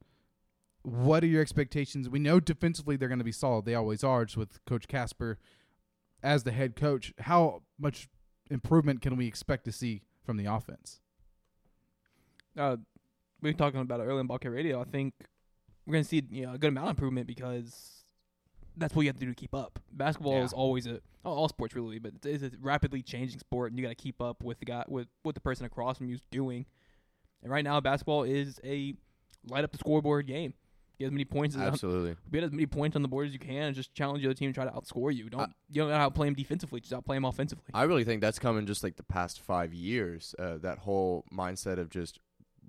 what 0.82 1.22
are 1.22 1.26
your 1.26 1.42
expectations? 1.42 2.08
We 2.08 2.18
know 2.18 2.40
defensively 2.40 2.96
they're 2.96 3.08
going 3.08 3.18
to 3.18 3.24
be 3.24 3.32
solid. 3.32 3.64
They 3.64 3.74
always 3.74 4.02
are. 4.02 4.24
Just 4.24 4.36
with 4.36 4.64
Coach 4.64 4.88
Kaspar 4.88 5.38
as 6.22 6.44
the 6.44 6.52
head 6.52 6.76
coach, 6.76 7.12
how 7.18 7.62
much 7.78 8.08
improvement 8.50 9.02
can 9.02 9.16
we 9.16 9.26
expect 9.26 9.64
to 9.66 9.72
see 9.72 10.02
from 10.24 10.36
the 10.36 10.46
offense? 10.46 11.00
Uh, 12.56 12.76
we 13.40 13.50
were 13.50 13.56
talking 13.56 13.80
about 13.80 14.00
it 14.00 14.04
earlier 14.04 14.20
on 14.20 14.26
Bobcat 14.26 14.52
Radio. 14.52 14.80
I 14.80 14.84
think 14.84 15.14
we're 15.86 15.92
going 15.92 16.04
to 16.04 16.08
see 16.08 16.22
you 16.30 16.46
know, 16.46 16.54
a 16.54 16.58
good 16.58 16.68
amount 16.68 16.86
of 16.86 16.90
improvement 16.90 17.26
because 17.26 18.04
that's 18.76 18.94
what 18.94 19.02
you 19.02 19.08
have 19.08 19.16
to 19.16 19.24
do 19.24 19.32
to 19.32 19.34
keep 19.34 19.54
up. 19.54 19.78
Basketball 19.92 20.34
Yeah. 20.34 20.44
is 20.44 20.52
always 20.52 20.86
a 20.86 21.00
all 21.24 21.48
sports 21.48 21.74
really, 21.74 21.98
but 21.98 22.12
it's, 22.24 22.42
a 22.42 22.50
rapidly 22.60 23.02
changing 23.02 23.38
sport, 23.38 23.70
and 23.70 23.78
you 23.78 23.84
got 23.84 23.90
to 23.90 23.94
keep 23.94 24.22
up 24.22 24.42
with 24.42 24.58
the 24.60 24.64
guy 24.64 24.84
with 24.88 25.08
what 25.24 25.34
the 25.34 25.40
person 25.40 25.66
across 25.66 25.98
from 25.98 26.08
you 26.08 26.14
is 26.14 26.22
doing. 26.30 26.64
And 27.42 27.52
right 27.52 27.64
now, 27.64 27.80
basketball 27.80 28.22
is 28.22 28.60
a 28.64 28.94
light 29.46 29.64
up 29.64 29.72
the 29.72 29.78
scoreboard 29.78 30.26
game. 30.26 30.54
Get 30.98 31.06
as 31.06 31.12
many 31.12 31.24
points 31.24 31.54
as 31.54 31.62
Absolutely. 31.62 32.16
get 32.32 32.42
as 32.44 32.50
many 32.50 32.66
points 32.66 32.96
on 32.96 33.02
the 33.02 33.08
board 33.08 33.26
as 33.28 33.32
you 33.32 33.38
can, 33.38 33.62
and 33.64 33.76
just 33.76 33.94
challenge 33.94 34.22
the 34.22 34.28
other 34.28 34.34
team 34.34 34.46
and 34.46 34.54
try 34.54 34.64
to 34.64 34.70
outscore 34.70 35.14
you. 35.14 35.28
Don't 35.28 35.52
you 35.68 35.82
don't 35.82 35.90
outplay 35.92 36.26
them 36.26 36.34
defensively, 36.34 36.80
just 36.80 36.92
outplay 36.92 37.16
them 37.16 37.24
offensively. 37.24 37.66
I 37.74 37.82
really 37.82 38.04
think 38.04 38.20
that's 38.20 38.38
coming 38.38 38.64
just 38.66 38.82
like 38.82 38.96
the 38.96 39.04
past 39.04 39.40
five 39.40 39.72
years. 39.74 40.34
Uh, 40.38 40.56
that 40.58 40.78
whole 40.78 41.24
mindset 41.32 41.78
of 41.78 41.90
just 41.90 42.18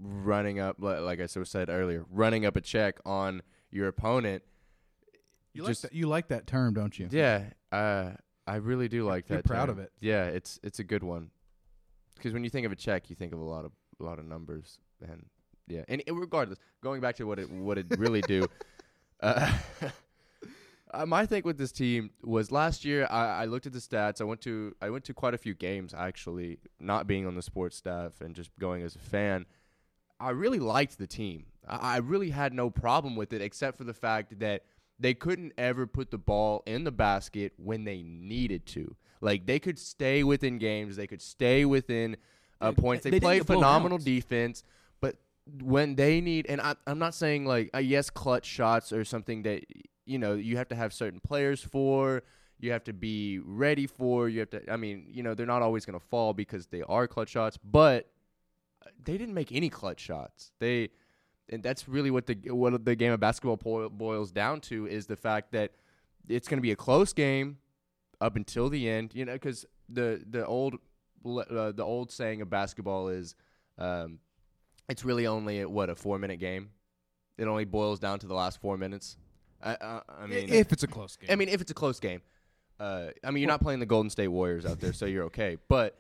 running 0.01 0.59
up, 0.59 0.77
like 0.79 1.19
I 1.19 1.25
so 1.25 1.43
said 1.43 1.69
earlier, 1.69 2.05
running 2.09 2.45
up 2.45 2.55
a 2.55 2.61
check 2.61 2.99
on 3.05 3.41
your 3.71 3.87
opponent. 3.87 4.43
You 5.53 5.65
just 5.65 5.83
like 5.83 5.91
that, 5.91 5.97
you 5.97 6.07
like 6.07 6.27
that 6.29 6.47
term, 6.47 6.73
don't 6.73 6.97
you? 6.97 7.07
yeah, 7.11 7.45
uh, 7.71 8.11
I 8.47 8.55
really 8.55 8.87
do 8.87 9.03
like 9.05 9.29
You're 9.29 9.39
that. 9.39 9.45
proud 9.45 9.67
term. 9.67 9.77
of 9.77 9.79
it. 9.79 9.91
Yeah, 9.99 10.25
it's 10.25 10.59
it's 10.63 10.79
a 10.79 10.83
good 10.83 11.03
one. 11.03 11.31
Because 12.15 12.33
when 12.33 12.43
you 12.43 12.49
think 12.49 12.65
of 12.65 12.71
a 12.71 12.75
check, 12.75 13.09
you 13.09 13.15
think 13.15 13.33
of 13.33 13.39
a 13.39 13.43
lot 13.43 13.65
of 13.65 13.71
a 13.99 14.03
lot 14.03 14.19
of 14.19 14.25
numbers, 14.25 14.79
and 15.01 15.25
yeah, 15.67 15.83
and, 15.87 16.03
and 16.07 16.19
regardless, 16.19 16.59
going 16.83 17.01
back 17.01 17.15
to 17.17 17.25
what 17.25 17.39
it 17.39 17.49
what 17.51 17.77
it 17.77 17.85
really 17.97 18.21
do. 18.21 18.45
Uh, 19.21 19.51
uh, 20.93 21.05
my 21.05 21.25
thing 21.25 21.43
with 21.43 21.57
this 21.57 21.73
team 21.73 22.09
was 22.23 22.53
last 22.53 22.85
year. 22.85 23.05
I, 23.09 23.41
I 23.41 23.45
looked 23.45 23.65
at 23.65 23.73
the 23.73 23.79
stats. 23.79 24.21
I 24.21 24.23
went 24.23 24.39
to 24.41 24.73
I 24.81 24.89
went 24.89 25.03
to 25.05 25.13
quite 25.13 25.33
a 25.33 25.37
few 25.37 25.53
games 25.53 25.93
actually, 25.93 26.59
not 26.79 27.05
being 27.05 27.27
on 27.27 27.35
the 27.35 27.41
sports 27.41 27.75
staff 27.75 28.21
and 28.21 28.33
just 28.33 28.49
going 28.59 28.81
as 28.81 28.95
a 28.95 28.99
fan. 28.99 29.45
I 30.19 30.31
really 30.31 30.59
liked 30.59 30.97
the 30.97 31.07
team. 31.07 31.45
I, 31.67 31.95
I 31.95 31.97
really 31.97 32.29
had 32.29 32.53
no 32.53 32.69
problem 32.69 33.15
with 33.15 33.33
it, 33.33 33.41
except 33.41 33.77
for 33.77 33.83
the 33.83 33.93
fact 33.93 34.39
that 34.39 34.63
they 34.99 35.13
couldn't 35.13 35.53
ever 35.57 35.87
put 35.87 36.11
the 36.11 36.17
ball 36.17 36.63
in 36.65 36.83
the 36.83 36.91
basket 36.91 37.53
when 37.57 37.85
they 37.85 38.03
needed 38.03 38.65
to. 38.67 38.95
Like 39.21 39.45
they 39.45 39.59
could 39.59 39.79
stay 39.79 40.23
within 40.23 40.57
games, 40.57 40.95
they 40.95 41.07
could 41.07 41.21
stay 41.21 41.65
within 41.65 42.17
uh, 42.61 42.71
points. 42.71 43.03
They, 43.03 43.11
they 43.11 43.19
play 43.19 43.39
phenomenal 43.39 43.97
defense, 43.97 44.63
but 45.01 45.15
when 45.61 45.95
they 45.95 46.21
need, 46.21 46.45
and 46.47 46.61
I, 46.61 46.75
I'm 46.87 46.99
not 46.99 47.13
saying 47.13 47.45
like 47.45 47.69
uh, 47.73 47.79
yes, 47.79 48.09
clutch 48.09 48.45
shots 48.45 48.93
or 48.93 49.03
something 49.03 49.43
that 49.43 49.65
you 50.05 50.19
know 50.19 50.35
you 50.35 50.57
have 50.57 50.69
to 50.69 50.75
have 50.75 50.93
certain 50.93 51.19
players 51.19 51.61
for. 51.61 52.23
You 52.61 52.73
have 52.73 52.83
to 52.85 52.93
be 52.93 53.39
ready 53.39 53.87
for. 53.87 54.27
You 54.27 54.41
have 54.41 54.49
to. 54.49 54.71
I 54.71 54.75
mean, 54.75 55.07
you 55.09 55.23
know, 55.23 55.33
they're 55.33 55.45
not 55.45 55.61
always 55.61 55.85
going 55.85 55.97
to 55.99 56.05
fall 56.05 56.33
because 56.33 56.67
they 56.67 56.81
are 56.81 57.07
clutch 57.07 57.29
shots, 57.29 57.57
but 57.57 58.09
they 59.03 59.17
didn't 59.17 59.33
make 59.33 59.51
any 59.51 59.69
clutch 59.69 59.99
shots. 59.99 60.51
They, 60.59 60.89
and 61.49 61.63
that's 61.63 61.87
really 61.87 62.11
what 62.11 62.27
the 62.27 62.37
what 62.47 62.83
the 62.85 62.95
game 62.95 63.11
of 63.11 63.19
basketball 63.19 63.89
boils 63.89 64.31
down 64.31 64.61
to 64.61 64.87
is 64.87 65.07
the 65.07 65.15
fact 65.15 65.51
that 65.51 65.71
it's 66.27 66.47
going 66.47 66.57
to 66.57 66.61
be 66.61 66.71
a 66.71 66.75
close 66.75 67.13
game 67.13 67.57
up 68.21 68.35
until 68.35 68.69
the 68.69 68.89
end. 68.89 69.13
You 69.13 69.25
know, 69.25 69.33
because 69.33 69.65
the 69.87 70.23
the 70.29 70.45
old 70.45 70.75
uh, 71.25 71.71
the 71.71 71.83
old 71.83 72.11
saying 72.11 72.41
of 72.41 72.49
basketball 72.49 73.09
is, 73.09 73.35
um, 73.77 74.19
it's 74.87 75.03
really 75.03 75.27
only 75.27 75.61
a, 75.61 75.69
what 75.69 75.89
a 75.89 75.95
four 75.95 76.19
minute 76.19 76.39
game. 76.39 76.69
It 77.37 77.47
only 77.47 77.65
boils 77.65 77.99
down 77.99 78.19
to 78.19 78.27
the 78.27 78.33
last 78.33 78.59
four 78.59 78.77
minutes. 78.77 79.17
I, 79.61 79.77
I, 79.81 80.01
I 80.23 80.27
mean, 80.27 80.49
if 80.49 80.71
it's 80.71 80.83
a 80.83 80.87
close 80.87 81.15
game. 81.15 81.29
I 81.31 81.35
mean, 81.35 81.49
if 81.49 81.61
it's 81.61 81.71
a 81.71 81.73
close 81.75 81.99
game, 81.99 82.21
uh, 82.79 83.07
I 83.23 83.31
mean, 83.31 83.41
you're 83.41 83.51
not 83.51 83.61
playing 83.61 83.79
the 83.79 83.85
Golden 83.85 84.09
State 84.09 84.29
Warriors 84.29 84.65
out 84.65 84.79
there, 84.79 84.93
so 84.93 85.05
you're 85.05 85.25
okay. 85.25 85.57
But 85.67 85.97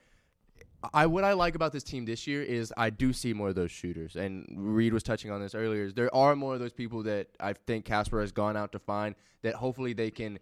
I 0.93 1.07
what 1.07 1.23
I 1.23 1.33
like 1.33 1.55
about 1.55 1.73
this 1.73 1.83
team 1.83 2.05
this 2.05 2.25
year 2.25 2.41
is 2.41 2.73
I 2.77 2.89
do 2.89 3.11
see 3.11 3.33
more 3.33 3.49
of 3.49 3.55
those 3.55 3.71
shooters, 3.71 4.15
and 4.15 4.45
Reed 4.55 4.93
was 4.93 5.03
touching 5.03 5.29
on 5.31 5.41
this 5.41 5.53
earlier. 5.53 5.83
Is 5.83 5.93
there 5.93 6.13
are 6.15 6.35
more 6.35 6.53
of 6.53 6.59
those 6.59 6.71
people 6.71 7.03
that 7.03 7.27
I 7.39 7.53
think 7.53 7.85
Kaspar 7.85 8.21
has 8.21 8.31
gone 8.31 8.55
out 8.55 8.71
to 8.71 8.79
find 8.79 9.15
that 9.41 9.55
hopefully 9.55 9.93
they 9.93 10.11
can 10.11 10.39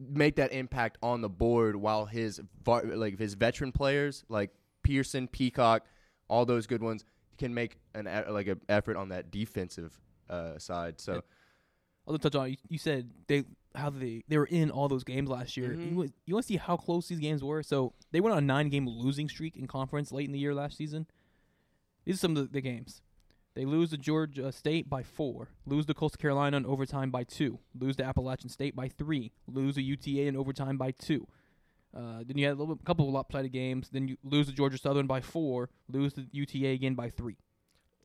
make 0.00 0.36
that 0.36 0.52
impact 0.52 0.98
on 1.02 1.20
the 1.20 1.28
board 1.28 1.76
while 1.76 2.06
his 2.06 2.40
like 2.66 3.18
his 3.18 3.34
veteran 3.34 3.72
players 3.72 4.24
like 4.28 4.50
Pearson, 4.82 5.28
Peacock, 5.28 5.84
all 6.28 6.44
those 6.44 6.66
good 6.66 6.82
ones 6.82 7.04
can 7.38 7.52
make 7.52 7.78
an 7.94 8.08
like 8.30 8.46
an 8.46 8.60
effort 8.68 8.96
on 8.96 9.10
that 9.10 9.30
defensive 9.30 9.98
uh, 10.30 10.58
side. 10.58 11.00
So 11.00 11.22
I'll 12.06 12.18
touch 12.18 12.34
on. 12.34 12.56
You 12.68 12.78
said 12.78 13.10
they 13.26 13.44
how 13.74 13.90
they 13.90 14.22
they 14.28 14.38
were 14.38 14.46
in 14.46 14.70
all 14.70 14.88
those 14.88 15.04
games 15.04 15.28
last 15.28 15.56
year. 15.56 15.70
Mhm. 15.70 15.90
You, 15.94 16.12
you 16.26 16.34
want 16.34 16.44
to 16.44 16.48
see 16.48 16.56
how 16.56 16.76
close 16.76 17.08
these 17.08 17.18
games 17.20 17.42
were? 17.42 17.62
So 17.62 17.92
they 18.10 18.20
went 18.20 18.32
on 18.32 18.38
a 18.38 18.46
nine 18.46 18.68
game 18.68 18.86
losing 18.88 19.28
streak 19.28 19.56
in 19.56 19.66
conference 19.66 20.12
late 20.12 20.26
in 20.26 20.32
the 20.32 20.38
year 20.38 20.54
last 20.54 20.76
season. 20.76 21.06
These 22.04 22.16
are 22.16 22.18
some 22.18 22.36
of 22.36 22.46
the, 22.48 22.52
the 22.52 22.60
games. 22.60 23.00
They 23.54 23.64
lose 23.66 23.90
to 23.90 23.98
Georgia 23.98 24.50
State 24.50 24.88
by 24.88 25.02
four. 25.02 25.48
Lose 25.66 25.84
to 25.86 25.94
Coastal 25.94 26.18
Carolina 26.20 26.56
in 26.56 26.64
overtime 26.66 27.10
by 27.10 27.24
two. 27.24 27.58
Lose 27.78 27.96
to 27.96 28.04
Appalachian 28.04 28.48
State 28.48 28.74
by 28.74 28.88
three. 28.88 29.30
Lose 29.46 29.74
to 29.74 29.82
UTA 29.82 30.22
in 30.26 30.36
overtime 30.36 30.78
by 30.78 30.90
two. 30.92 31.28
Uh, 31.94 32.22
then 32.26 32.38
you 32.38 32.46
had 32.46 32.54
a 32.54 32.58
little, 32.58 32.76
couple 32.76 33.06
of 33.06 33.12
lopsided 33.12 33.52
games. 33.52 33.90
Then 33.90 34.08
you 34.08 34.16
lose 34.24 34.46
to 34.46 34.52
Georgia 34.54 34.78
Southern 34.78 35.06
by 35.06 35.20
four. 35.20 35.68
Lose 35.88 36.14
to 36.14 36.26
UTA 36.32 36.68
again 36.68 36.94
by 36.94 37.10
three. 37.10 37.36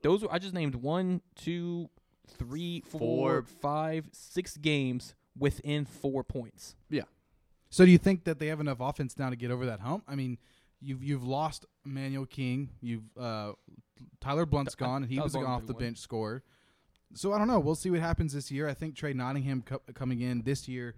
Those 0.04 0.22
were 0.22 0.32
I 0.34 0.38
just 0.40 0.54
named 0.54 0.76
one, 0.76 1.22
two, 1.36 1.90
three, 2.38 2.82
four, 2.86 3.00
Four. 3.00 3.44
five, 3.44 4.10
six 4.12 4.58
games 4.58 5.16
within 5.38 5.86
four 5.86 6.24
points. 6.24 6.76
Yeah. 6.90 7.04
So 7.70 7.86
do 7.86 7.92
you 7.92 7.98
think 7.98 8.24
that 8.24 8.40
they 8.40 8.48
have 8.48 8.60
enough 8.60 8.80
offense 8.80 9.18
now 9.18 9.30
to 9.30 9.36
get 9.36 9.52
over 9.52 9.66
that 9.66 9.80
hump? 9.82 10.04
I 10.08 10.16
mean, 10.16 10.38
you've 10.82 11.04
you've 11.04 11.24
lost 11.24 11.66
Emmanuel 11.86 12.26
King. 12.26 12.70
You've 12.82 13.04
uh, 13.20 13.54
Tyler 14.22 14.46
Blunt's 14.46 14.76
Ty- 14.76 14.86
gone, 14.86 15.04
and 15.04 15.12
he 15.12 15.20
was 15.20 15.36
an 15.36 15.44
off 15.44 15.66
the 15.66 15.74
well. 15.74 15.82
bench 15.82 15.98
scorer. 15.98 16.44
So 17.14 17.34
I 17.34 17.38
don't 17.38 17.48
know. 17.48 17.60
We'll 17.60 17.76
see 17.76 17.90
what 17.90 18.00
happens 18.00 18.34
this 18.34 18.52
year. 18.52 18.68
I 18.68 18.74
think 18.74 18.96
Trey 18.96 19.14
Nottingham 19.14 19.64
co- 19.66 19.82
coming 19.94 20.22
in 20.22 20.44
this 20.44 20.68
year 20.68 20.96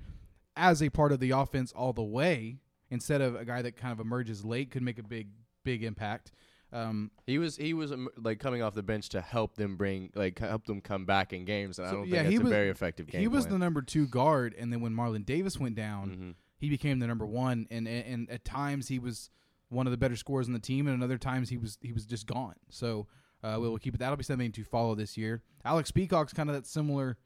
as 0.55 0.81
a 0.81 0.89
part 0.89 1.11
of 1.11 1.19
the 1.19 1.31
offense 1.31 1.71
all 1.71 1.93
the 1.93 2.03
way, 2.03 2.57
instead 2.89 3.21
of 3.21 3.35
a 3.35 3.45
guy 3.45 3.61
that 3.61 3.77
kind 3.77 3.91
of 3.91 3.99
emerges 3.99 4.43
late, 4.43 4.71
could 4.71 4.81
make 4.83 4.99
a 4.99 5.03
big 5.03 5.29
big 5.63 5.83
impact. 5.83 6.31
Um, 6.71 7.09
he 7.25 7.39
was 7.39 7.55
he 7.57 7.73
was 7.73 7.91
um, 7.91 8.09
like 8.17 8.39
coming 8.39 8.61
off 8.61 8.73
the 8.75 8.83
bench 8.83 9.09
to 9.09 9.21
help 9.21 9.55
them 9.55 9.75
bring 9.75 10.11
like 10.15 10.37
help 10.39 10.65
them 10.65 10.81
come 10.81 11.05
back 11.05 11.33
in 11.33 11.43
games, 11.45 11.79
and 11.79 11.87
I 11.87 11.91
So, 11.91 11.97
don't 11.97 12.07
yeah, 12.07 12.17
think 12.19 12.29
he 12.29 12.35
that's 12.37 12.43
was- 12.43 12.51
a 12.51 12.55
very 12.55 12.69
effective 12.69 13.07
game. 13.07 13.21
he 13.21 13.27
was 13.27 13.47
the 13.47 13.57
number 13.57 13.81
two 13.81 14.07
guard, 14.07 14.53
and 14.57 14.71
then 14.71 14.79
when 14.81 14.93
Marlon 14.93 15.25
Davis 15.25 15.59
went 15.59 15.75
down, 15.75 16.09
Mhm. 16.09 16.35
he 16.59 16.69
became 16.69 16.99
the 16.99 17.07
number 17.07 17.25
one. 17.25 17.67
And, 17.71 17.87
and 17.87 18.05
and 18.05 18.29
at 18.29 18.45
times 18.45 18.87
he 18.87 18.99
was 18.99 19.29
one 19.69 19.87
of 19.87 19.91
the 19.91 19.97
better 19.97 20.15
scorers 20.15 20.47
on 20.47 20.53
the 20.53 20.59
team, 20.59 20.87
and 20.87 21.01
at 21.01 21.03
other 21.05 21.17
times 21.17 21.49
he 21.49 21.57
was 21.57 21.77
he 21.81 21.91
was 21.91 22.05
just 22.05 22.27
gone. 22.27 22.55
So 22.69 23.07
uh, 23.43 23.57
we'll 23.59 23.77
keep 23.77 23.95
it. 23.95 23.97
That'll 23.99 24.17
be 24.17 24.23
something 24.23 24.51
to 24.51 24.63
follow 24.63 24.93
this 24.95 25.17
year. 25.17 25.41
Alex 25.65 25.89
Peacock's 25.91 26.33
kind 26.33 26.49
of 26.49 26.55
that 26.55 26.67
similar 26.67 27.17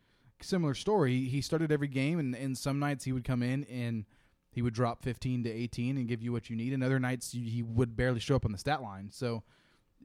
similar 0.41 0.74
story. 0.74 1.18
He, 1.20 1.30
he 1.30 1.41
started 1.41 1.72
every 1.72 1.88
game, 1.88 2.20
and, 2.20 2.36
and 2.36 2.58
some 2.58 2.80
nights 2.80 3.04
he 3.06 3.12
would 3.14 3.24
come 3.24 3.41
in 3.44 3.64
and 3.66 4.06
he 4.54 4.62
would 4.62 4.74
drop 4.74 5.01
15 5.04 5.43
to 5.43 5.49
18 5.51 5.97
and 5.97 6.08
give 6.08 6.22
you 6.22 6.32
what 6.32 6.49
you 6.49 6.56
need, 6.56 6.74
and 6.74 6.84
other 6.84 6.99
nights 6.99 7.32
he 7.32 7.64
would 7.64 7.95
barely 7.95 8.20
show 8.20 8.36
up 8.36 8.45
on 8.45 8.51
the 8.51 8.58
stat 8.58 8.82
line. 8.82 9.10
So 9.12 9.43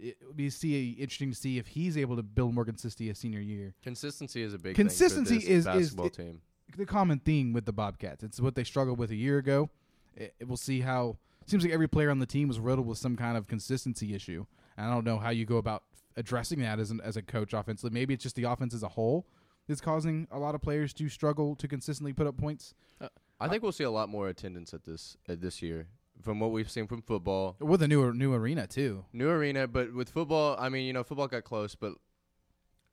it 0.01 0.17
would 0.27 0.37
be 0.37 0.49
see 0.51 0.91
interesting 0.93 1.31
to 1.31 1.37
see 1.37 1.59
if 1.59 1.67
he's 1.69 1.97
able 1.99 2.17
to 2.17 2.23
build 2.23 2.55
more 2.55 2.65
consistency 2.65 3.11
as 3.11 3.19
senior 3.19 3.41
year. 3.41 3.75
Consistency 3.83 4.43
is 4.43 4.55
a 4.55 4.59
big 4.59 4.75
Consistency 4.77 5.39
thing 5.39 5.41
for 5.41 5.47
this 5.47 5.51
is- 5.51 5.67
is- 5.67 5.95
basketball 5.95 6.07
it- 6.07 6.13
team. 6.15 6.41
the 6.77 6.87
common 6.87 7.19
theme 7.19 7.53
with 7.53 7.65
the 7.67 7.73
Bobcats. 7.73 8.23
It's 8.23 8.41
what 8.41 8.55
they 8.55 8.65
struggled 8.65 8.99
with 8.99 9.11
a 9.11 9.17
year 9.17 9.39
ago. 9.39 9.71
It, 10.17 10.35
it- 10.39 10.49
we'll 10.49 10.57
see 10.57 10.81
how. 10.81 11.17
Seems 11.47 11.63
like 11.65 11.73
every 11.73 11.89
player 11.89 12.11
on 12.11 12.19
the 12.19 12.27
team 12.27 12.47
was 12.49 12.61
riddled 12.61 12.87
with 12.87 12.99
some 12.99 13.17
kind 13.17 13.37
of 13.39 13.47
consistency 13.47 14.15
issue. 14.15 14.45
And 14.77 14.87
I 14.87 14.93
don't 14.95 15.05
know 15.05 15.19
how 15.19 15.31
you 15.31 15.47
go 15.47 15.57
about 15.57 15.83
addressing 16.17 16.61
that 16.61 16.79
as 16.79 16.91
an, 16.91 17.01
as 17.01 17.17
a 17.17 17.23
coach 17.23 17.55
offensively. 17.55 17.91
Maybe 17.91 18.13
it's 18.13 18.23
just 18.23 18.37
the 18.37 18.43
offense 18.45 18.75
as 18.75 18.83
a 18.83 18.89
whole 18.89 19.27
that's 19.67 19.81
causing 19.81 20.29
a 20.31 20.39
lot 20.39 20.55
of 20.55 20.61
players 20.61 20.93
to 20.95 21.09
struggle 21.09 21.57
to 21.57 21.67
consistently 21.67 22.13
put 22.13 22.27
up 22.27 22.37
points. 22.37 22.75
Uh, 23.01 23.09
I 23.41 23.49
think 23.49 23.63
we'll 23.63 23.73
see 23.73 23.85
a 23.85 23.91
lot 23.91 24.09
more 24.09 24.29
attendance 24.29 24.75
at 24.75 24.85
this 24.85 25.17
at 25.29 25.41
this 25.41 25.63
year 25.63 25.87
from 26.23 26.41
what 26.41 26.51
we've 26.51 26.71
seen 26.71 26.87
from 26.87 27.03
football. 27.03 27.57
With 27.61 27.83
a 27.83 27.89
new 27.89 28.13
new 28.13 28.35
arena 28.35 28.67
too. 28.67 29.05
New 29.13 29.29
arena, 29.29 29.67
but 29.69 29.95
with 29.95 30.11
football, 30.11 30.57
I 30.59 30.69
mean, 30.69 30.87
you 30.87 30.93
know, 30.93 31.05
football 31.05 31.29
got 31.29 31.45
close, 31.45 31.75
but 31.75 31.95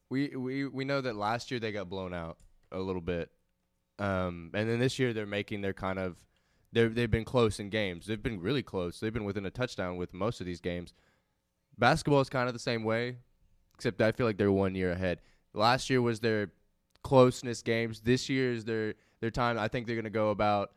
we 0.10 0.36
we 0.36 0.68
we 0.68 0.86
know 0.86 1.02
that 1.02 1.16
last 1.16 1.52
year 1.52 1.60
they 1.60 1.72
got 1.72 1.90
blown 1.90 2.14
out 2.14 2.38
a 2.72 2.80
little 2.80 3.02
bit, 3.02 3.32
um, 4.00 4.52
and 4.54 4.70
then 4.70 4.80
this 4.80 5.00
year 5.00 5.14
they're 5.14 5.26
making 5.26 5.62
their 5.62 5.74
kind 5.74 6.00
of 6.00 6.18
they 6.72 6.88
they've 6.88 7.12
been 7.12 7.26
close 7.26 7.60
in 7.60 7.70
games. 7.70 8.06
They've 8.06 8.22
been 8.22 8.40
really 8.40 8.64
close. 8.64 9.00
They've 9.00 9.14
been 9.14 9.26
within 9.26 9.46
a 9.46 9.52
touchdown 9.52 9.98
with 9.98 10.14
most 10.14 10.40
of 10.40 10.46
these 10.46 10.62
games. 10.62 10.94
Basketball 11.78 12.22
is 12.22 12.30
kind 12.30 12.48
of 12.48 12.54
the 12.54 12.60
same 12.60 12.84
way, 12.84 13.18
except 13.74 14.02
I 14.02 14.12
feel 14.12 14.26
like 14.26 14.38
they're 14.38 14.52
one 14.52 14.76
year 14.76 14.92
ahead. 14.92 15.20
Last 15.54 15.90
year 15.90 16.02
was 16.02 16.20
their 16.20 16.52
closeness 17.04 17.62
games. 17.62 18.02
This 18.02 18.30
year 18.30 18.54
is 18.54 18.66
their 18.66 18.96
their 19.26 19.32
time. 19.32 19.58
I 19.58 19.68
think 19.68 19.88
they're 19.88 19.96
going 19.96 20.04
to 20.04 20.10
go 20.12 20.30
about 20.30 20.72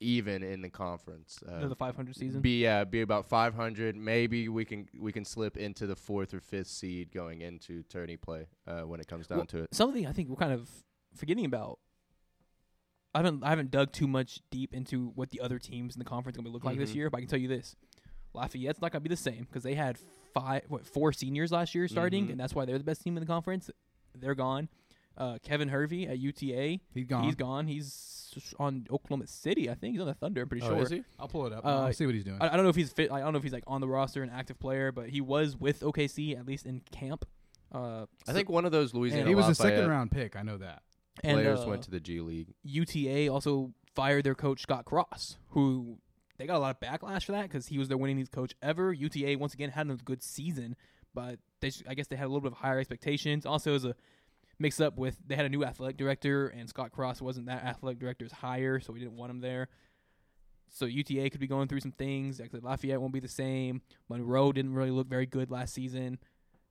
even 0.00 0.42
in 0.42 0.62
the 0.62 0.68
conference. 0.70 1.38
Uh, 1.46 1.56
Another 1.56 1.74
500 1.74 2.16
season. 2.16 2.40
be 2.40 2.62
yeah, 2.62 2.84
be 2.84 3.02
about 3.02 3.26
500. 3.26 3.94
Maybe 3.96 4.48
we 4.48 4.64
can 4.64 4.88
we 4.98 5.12
can 5.12 5.24
slip 5.24 5.56
into 5.58 5.86
the 5.86 5.96
fourth 5.96 6.32
or 6.34 6.40
fifth 6.40 6.68
seed 6.68 7.12
going 7.12 7.42
into 7.42 7.82
tourney 7.84 8.16
play 8.16 8.46
uh, 8.66 8.80
when 8.82 9.00
it 9.00 9.06
comes 9.08 9.26
down 9.26 9.38
Well, 9.38 9.46
to 9.48 9.62
it. 9.64 9.74
Something 9.74 10.06
I 10.06 10.12
think 10.12 10.28
we're 10.30 10.36
kind 10.36 10.52
of 10.52 10.70
forgetting 11.14 11.44
about. 11.44 11.78
I 13.14 13.18
haven't 13.20 13.44
I 13.44 13.50
haven't 13.50 13.70
dug 13.70 13.92
too 13.92 14.06
much 14.06 14.40
deep 14.50 14.74
into 14.74 15.08
what 15.14 15.30
the 15.30 15.40
other 15.40 15.58
teams 15.58 15.94
in 15.94 15.98
the 15.98 16.04
conference 16.04 16.36
are 16.36 16.42
going 16.42 16.46
to 16.46 16.52
look 16.52 16.64
like 16.64 16.78
this 16.78 16.92
Mhm. 16.92 16.96
year, 16.96 17.10
but 17.10 17.18
I 17.18 17.20
can 17.20 17.28
tell 17.28 17.38
you 17.38 17.48
this: 17.48 17.76
Lafayette's 18.34 18.80
not 18.82 18.92
going 18.92 19.02
to 19.02 19.08
be 19.08 19.14
the 19.14 19.20
same 19.20 19.44
because 19.44 19.62
they 19.62 19.74
had 19.74 19.98
five, 20.34 20.62
what, 20.68 20.84
four 20.86 21.12
seniors 21.14 21.50
last 21.52 21.74
year 21.74 21.88
starting, 21.88 22.26
Mhm. 22.26 22.32
and 22.32 22.40
that's 22.40 22.54
why 22.54 22.66
they're 22.66 22.76
the 22.76 22.84
best 22.84 23.00
team 23.02 23.16
in 23.16 23.22
the 23.22 23.26
conference. 23.26 23.70
They're 24.14 24.34
gone. 24.34 24.68
Uh, 25.16 25.38
Kevin 25.42 25.68
Hervey 25.68 26.06
at 26.06 26.18
UTA, 26.18 26.78
He's 26.92 27.06
gone. 27.06 27.24
he's 27.24 27.34
gone. 27.34 27.66
He's 27.66 28.32
on 28.58 28.86
Oklahoma 28.90 29.26
City, 29.26 29.70
I 29.70 29.74
think. 29.74 29.92
He's 29.92 30.00
on 30.02 30.06
the 30.06 30.12
Thunder. 30.14 30.42
I'm 30.42 30.48
pretty 30.48 30.64
Oh, 30.66 30.68
sure. 30.68 30.82
is 30.82 30.90
he? 30.90 31.02
I'll 31.18 31.26
pull 31.28 31.46
it 31.46 31.52
up. 31.54 31.64
Uh, 31.64 31.84
I'll 31.86 31.92
see 31.94 32.04
what 32.04 32.14
he's 32.14 32.24
doing. 32.24 32.36
I, 32.40 32.48
I 32.48 32.56
don't 32.56 32.64
know 32.64 32.68
if 32.68 32.76
he's 32.76 32.92
fit. 32.92 33.10
I 33.10 33.20
don't 33.20 33.32
know 33.32 33.38
if 33.38 33.42
he's 33.42 33.52
like 33.52 33.64
on 33.66 33.80
the 33.80 33.88
roster, 33.88 34.22
an 34.22 34.28
active 34.30 34.58
player, 34.58 34.92
but 34.92 35.08
he 35.08 35.20
was 35.22 35.56
with 35.56 35.80
OKC 35.80 36.38
at 36.38 36.44
least 36.46 36.66
in 36.66 36.82
camp. 36.92 37.24
Uh, 37.72 38.04
I 38.28 38.32
think 38.32 38.48
one 38.50 38.64
of 38.66 38.72
those 38.72 38.92
Louisiana 38.94 39.26
he 39.28 39.34
was 39.34 39.48
a 39.48 39.54
second 39.54 39.88
round 39.88 40.10
pick. 40.10 40.36
I 40.36 40.42
know 40.42 40.58
that. 40.58 40.82
and, 41.24 41.36
players 41.38 41.60
uh, 41.60 41.66
went 41.68 41.82
to 41.84 41.90
the 41.90 41.98
G 42.00 42.20
League. 42.20 42.52
UTA 42.62 43.28
also 43.28 43.72
fired 43.94 44.24
their 44.24 44.34
coach 44.34 44.60
Scott 44.62 44.84
Cross, 44.84 45.38
who 45.50 45.96
they 46.36 46.46
got 46.46 46.56
a 46.56 46.58
lot 46.58 46.76
of 46.76 46.80
backlash 46.80 47.24
for 47.24 47.32
that 47.32 47.44
because 47.44 47.68
he 47.68 47.78
was 47.78 47.88
their 47.88 47.96
winningest 47.98 48.30
coach 48.32 48.54
ever. 48.62 48.92
UTA 48.92 49.36
once 49.38 49.54
again 49.54 49.70
had 49.70 49.88
a 49.90 49.94
good 49.94 50.22
season, 50.22 50.76
but 51.14 51.38
they 51.60 51.68
s- 51.68 51.82
I 51.88 51.94
guess 51.94 52.06
they 52.08 52.16
had 52.16 52.26
a 52.26 52.28
little 52.28 52.42
bit 52.42 52.52
of 52.52 52.58
higher 52.58 52.78
expectations. 52.78 53.46
Also, 53.46 53.74
as 53.74 53.84
a 53.86 53.94
mix 54.58 54.80
up 54.80 54.96
with 54.96 55.18
they 55.26 55.36
had 55.36 55.44
a 55.46 55.48
new 55.48 55.64
athletic 55.64 55.96
director, 55.96 56.48
and 56.48 56.68
Scott 56.68 56.92
Cross 56.92 57.20
wasn't 57.20 57.46
that 57.46 57.64
athletic 57.64 57.98
director's 57.98 58.32
hire, 58.32 58.80
so 58.80 58.92
we 58.92 58.98
didn't 59.00 59.16
want 59.16 59.30
him 59.30 59.40
there. 59.40 59.68
So 60.68 60.86
UTA 60.86 61.30
could 61.30 61.40
be 61.40 61.46
going 61.46 61.68
through 61.68 61.80
some 61.80 61.92
things. 61.92 62.40
Actually, 62.40 62.60
Lafayette 62.60 63.00
won't 63.00 63.12
be 63.12 63.20
the 63.20 63.28
same. 63.28 63.82
Monroe 64.08 64.52
didn't 64.52 64.74
really 64.74 64.90
look 64.90 65.06
very 65.06 65.26
good 65.26 65.50
last 65.50 65.72
season. 65.74 66.18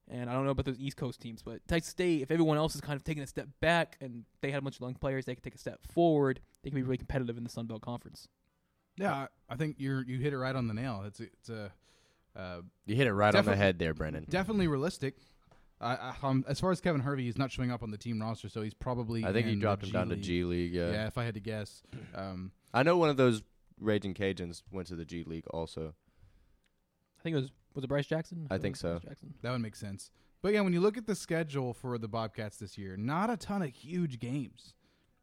And 0.07 0.29
I 0.29 0.33
don't 0.33 0.43
know 0.45 0.51
about 0.51 0.65
those 0.65 0.79
East 0.79 0.97
Coast 0.97 1.19
teams, 1.19 1.41
but 1.41 1.67
Texas 1.67 1.89
State, 1.91 2.21
if 2.21 2.29
everyone 2.29 2.57
else 2.57 2.75
is 2.75 2.81
kind 2.81 2.95
of 2.95 3.03
taking 3.03 3.23
a 3.23 3.27
step 3.27 3.47
back 3.59 3.97
and 4.01 4.23
they 4.41 4.51
had 4.51 4.59
a 4.59 4.61
bunch 4.61 4.75
of 4.75 4.81
young 4.81 4.93
players, 4.93 5.25
they 5.25 5.33
could 5.33 5.43
take 5.43 5.55
a 5.55 5.59
step 5.59 5.79
forward. 5.87 6.41
They 6.61 6.69
can 6.69 6.75
be 6.75 6.83
really 6.83 6.97
competitive 6.97 7.37
in 7.37 7.43
the 7.43 7.49
Sun 7.49 7.65
Belt 7.65 7.81
Conference. 7.81 8.27
Yeah, 8.97 9.13
I, 9.13 9.27
I 9.49 9.55
think 9.55 9.77
you're 9.79 10.03
you 10.03 10.19
hit 10.19 10.31
it 10.33 10.37
right 10.37 10.55
on 10.55 10.67
the 10.67 10.73
nail. 10.75 11.03
It's 11.07 11.19
a, 11.19 11.23
it's 11.23 11.49
a 11.49 11.71
uh, 12.35 12.61
You 12.85 12.95
hit 12.95 13.07
it 13.07 13.13
right 13.13 13.33
on 13.33 13.45
the 13.45 13.55
head 13.55 13.79
there, 13.79 13.93
Brendan. 13.95 14.25
definitely 14.29 14.67
realistic. 14.67 15.15
I, 15.81 15.95
I, 15.95 16.15
um, 16.23 16.45
as 16.47 16.59
far 16.59 16.71
as 16.71 16.79
Kevin 16.79 17.01
Hervey, 17.01 17.23
he's 17.23 17.37
not 17.37 17.51
showing 17.51 17.71
up 17.71 17.83
on 17.83 17.91
the 17.91 17.97
team 17.97 18.21
roster, 18.21 18.47
so 18.49 18.61
he's 18.61 18.73
probably. 18.73 19.25
I 19.25 19.33
think 19.33 19.47
he 19.47 19.53
in 19.53 19.59
the 19.59 19.63
dropped 19.63 19.83
him 19.83 19.89
down 19.91 20.09
to 20.09 20.15
G 20.15 20.43
League. 20.43 20.73
Yeah. 20.73 20.91
Yeah, 20.91 21.07
if 21.07 21.17
I 21.17 21.25
had 21.25 21.33
to 21.33 21.39
guess. 21.41 21.83
Um, 22.13 22.51
I 22.73 22.83
know 22.83 22.97
one 22.97 23.09
of 23.09 23.17
those 23.17 23.43
Raging 23.79 24.13
Cajuns 24.13 24.63
went 24.71 24.87
to 24.87 24.95
the 24.95 25.05
G 25.05 25.23
League 25.25 25.47
also. 25.47 25.93
I 27.19 27.23
think 27.23 27.33
it 27.35 27.39
was 27.39 27.51
was 27.73 27.83
it 27.83 27.87
Bryce 27.87 28.07
Jackson? 28.07 28.47
I 28.49 28.57
think 28.57 28.77
so. 28.77 28.99
Jackson. 28.99 29.33
that 29.41 29.51
would 29.51 29.61
make 29.61 29.75
sense. 29.75 30.11
But 30.41 30.53
yeah, 30.53 30.61
when 30.61 30.73
you 30.73 30.79
look 30.79 30.97
at 30.97 31.07
the 31.07 31.15
schedule 31.15 31.73
for 31.73 31.97
the 31.97 32.07
Bobcats 32.07 32.57
this 32.57 32.77
year, 32.77 32.95
not 32.95 33.29
a 33.29 33.35
ton 33.37 33.61
of 33.61 33.69
huge 33.71 34.19
games. 34.19 34.73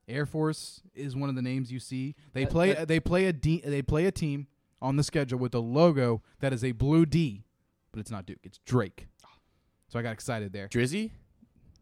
Air 0.09 0.27
Force 0.27 0.83
is 0.95 1.15
one 1.17 1.29
of 1.31 1.37
the 1.37 1.43
names 1.43 1.71
you 1.73 1.79
see. 1.79 2.15
They 2.35 2.45
That- 2.45 2.51
play. 2.51 2.73
that- 2.75 2.89
they 2.89 3.01
play 3.01 3.27
a 3.27 3.33
D, 3.33 3.63
They 3.65 3.83
play 3.83 4.05
a 4.07 4.13
team 4.13 4.49
on 4.83 4.97
the 4.97 5.05
schedule 5.05 5.39
with 5.39 5.55
a 5.55 5.61
logo 5.61 6.23
that 6.41 6.53
is 6.53 6.65
a 6.65 6.73
blue 6.73 7.07
D, 7.07 7.45
but 7.93 8.01
it's 8.01 8.11
not 8.11 8.27
Duke. 8.27 8.41
It's 8.43 8.59
Drake. 8.67 9.07
So 9.93 9.99
I 9.99 10.03
got 10.03 10.13
excited 10.13 10.55
there. 10.55 10.69
Drizzy? 10.69 11.11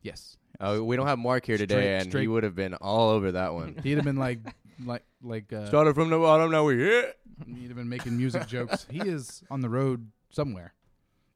Yes, 0.02 0.36
Oh, 0.58 0.82
we 0.82 0.96
don't 0.96 1.06
have 1.06 1.18
Mark 1.20 1.46
here 1.46 1.56
today, 1.56 2.00
Straight- 2.00 2.14
and 2.14 2.22
he 2.22 2.26
would 2.28 2.42
have 2.42 2.56
been 2.56 2.74
all 2.74 3.10
over 3.10 3.30
that 3.32 3.54
one. 3.54 3.76
he'd 3.84 3.92
have 3.96 4.04
been 4.04 4.16
like, 4.16 4.40
like, 4.84 5.04
like. 5.22 5.52
Uh, 5.52 5.66
Started 5.68 5.94
from 5.94 6.10
the 6.10 6.18
bottom, 6.18 6.50
now 6.50 6.64
we're 6.64 6.76
here. 6.76 7.12
He'd 7.46 7.68
have 7.68 7.76
been 7.76 7.88
making 7.88 8.16
music 8.16 8.46
jokes. 8.48 8.84
He 8.90 8.98
is 8.98 9.44
on 9.48 9.60
the 9.60 9.68
road 9.70 10.10
somewhere 10.28 10.74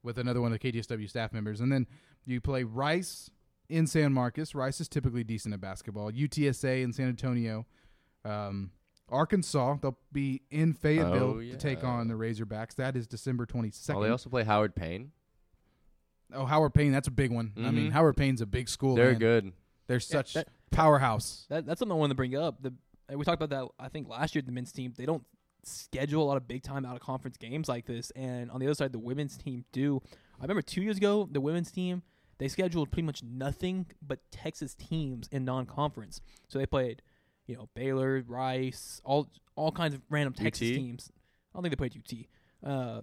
with 0.03 0.17
another 0.19 0.41
one 0.41 0.51
of 0.51 0.59
the 0.59 0.71
KTSW 0.71 1.09
staff 1.09 1.31
members. 1.31 1.61
And 1.61 1.71
then 1.71 1.87
you 2.25 2.41
play 2.41 2.63
Rice 2.63 3.31
in 3.69 3.87
San 3.87 4.11
Marcos. 4.13 4.53
Rice 4.53 4.81
is 4.81 4.89
typically 4.89 5.23
decent 5.23 5.53
at 5.53 5.61
basketball. 5.61 6.11
UTSA 6.11 6.83
in 6.83 6.91
San 6.91 7.07
Antonio. 7.07 7.65
Um, 8.25 8.71
Arkansas, 9.09 9.77
they'll 9.81 9.97
be 10.11 10.41
in 10.51 10.73
Fayetteville 10.73 11.37
Oh, 11.37 11.39
to 11.41 11.55
take 11.57 11.81
yeah. 11.81 11.87
on 11.87 12.09
the 12.09 12.15
Razorbacks. 12.15 12.75
That 12.75 12.95
is 12.97 13.07
December 13.07 13.45
twenty 13.45 13.69
Oh, 13.69 13.71
second. 13.73 14.01
they 14.03 14.09
also 14.09 14.29
play 14.29 14.43
Howard 14.43 14.75
Payne. 14.75 15.11
Oh, 16.33 16.45
Howard 16.45 16.73
Payne, 16.73 16.91
that's 16.91 17.07
a 17.07 17.11
big 17.11 17.31
one. 17.31 17.53
I 17.57 17.71
mean, 17.71 17.89
Mhm. 17.89 17.93
Howard 17.93 18.17
Payne's 18.17 18.41
a 18.41 18.45
big 18.45 18.67
school. 18.69 18.95
They're 18.95 19.11
man. 19.11 19.19
good. 19.19 19.53
They're 19.87 19.99
such 19.99 20.33
that- 20.33 20.47
powerhouse. 20.71 21.45
That, 21.49 21.65
that's 21.65 21.79
something 21.79 21.95
I 21.95 21.99
wanted 21.99 22.13
to 22.13 22.15
bring 22.15 22.35
up. 22.35 22.61
The 22.61 22.73
and 23.07 23.19
we 23.19 23.25
talked 23.25 23.41
about 23.41 23.49
that. 23.77 23.83
I 23.83 23.87
think 23.89 24.09
last 24.09 24.33
year 24.33 24.41
the 24.41 24.51
men's 24.51 24.71
team 24.71 24.93
they 24.97 25.05
don't 25.05 25.23
schedule 25.63 26.23
a 26.23 26.25
lot 26.27 26.37
of 26.37 26.47
big 26.47 26.63
time 26.63 26.85
out 26.85 26.95
of 26.95 27.01
conference 27.01 27.37
games 27.37 27.67
like 27.69 27.85
this, 27.85 28.11
and 28.11 28.49
on 28.51 28.59
the 28.59 28.65
other 28.67 28.73
side 28.75 28.91
the 28.91 28.99
women's 28.99 29.37
team 29.37 29.65
do. 29.71 30.01
I 30.39 30.43
remember 30.43 30.61
two 30.61 30.81
years 30.81 30.97
ago 30.97 31.27
the 31.31 31.41
women's 31.41 31.71
team 31.71 32.01
they 32.37 32.47
scheduled 32.49 32.91
pretty 32.91 33.05
much 33.05 33.23
nothing 33.23 33.85
but 34.01 34.19
Texas 34.31 34.75
teams 34.75 35.27
in 35.31 35.45
non 35.45 35.65
conference. 35.65 36.19
So 36.49 36.59
they 36.59 36.65
played, 36.65 37.01
you 37.47 37.55
know, 37.55 37.69
Baylor, 37.75 38.23
Rice, 38.27 38.99
all 39.05 39.29
all 39.55 39.71
kinds 39.71 39.93
of 39.93 40.01
random 40.09 40.33
Texas 40.33 40.69
UT? 40.71 40.75
teams. 40.75 41.11
I 41.53 41.57
don't 41.57 41.63
think 41.63 41.71
they 41.71 41.87
played 41.89 41.95
UT. 41.95 42.69
Uh, 42.69 43.01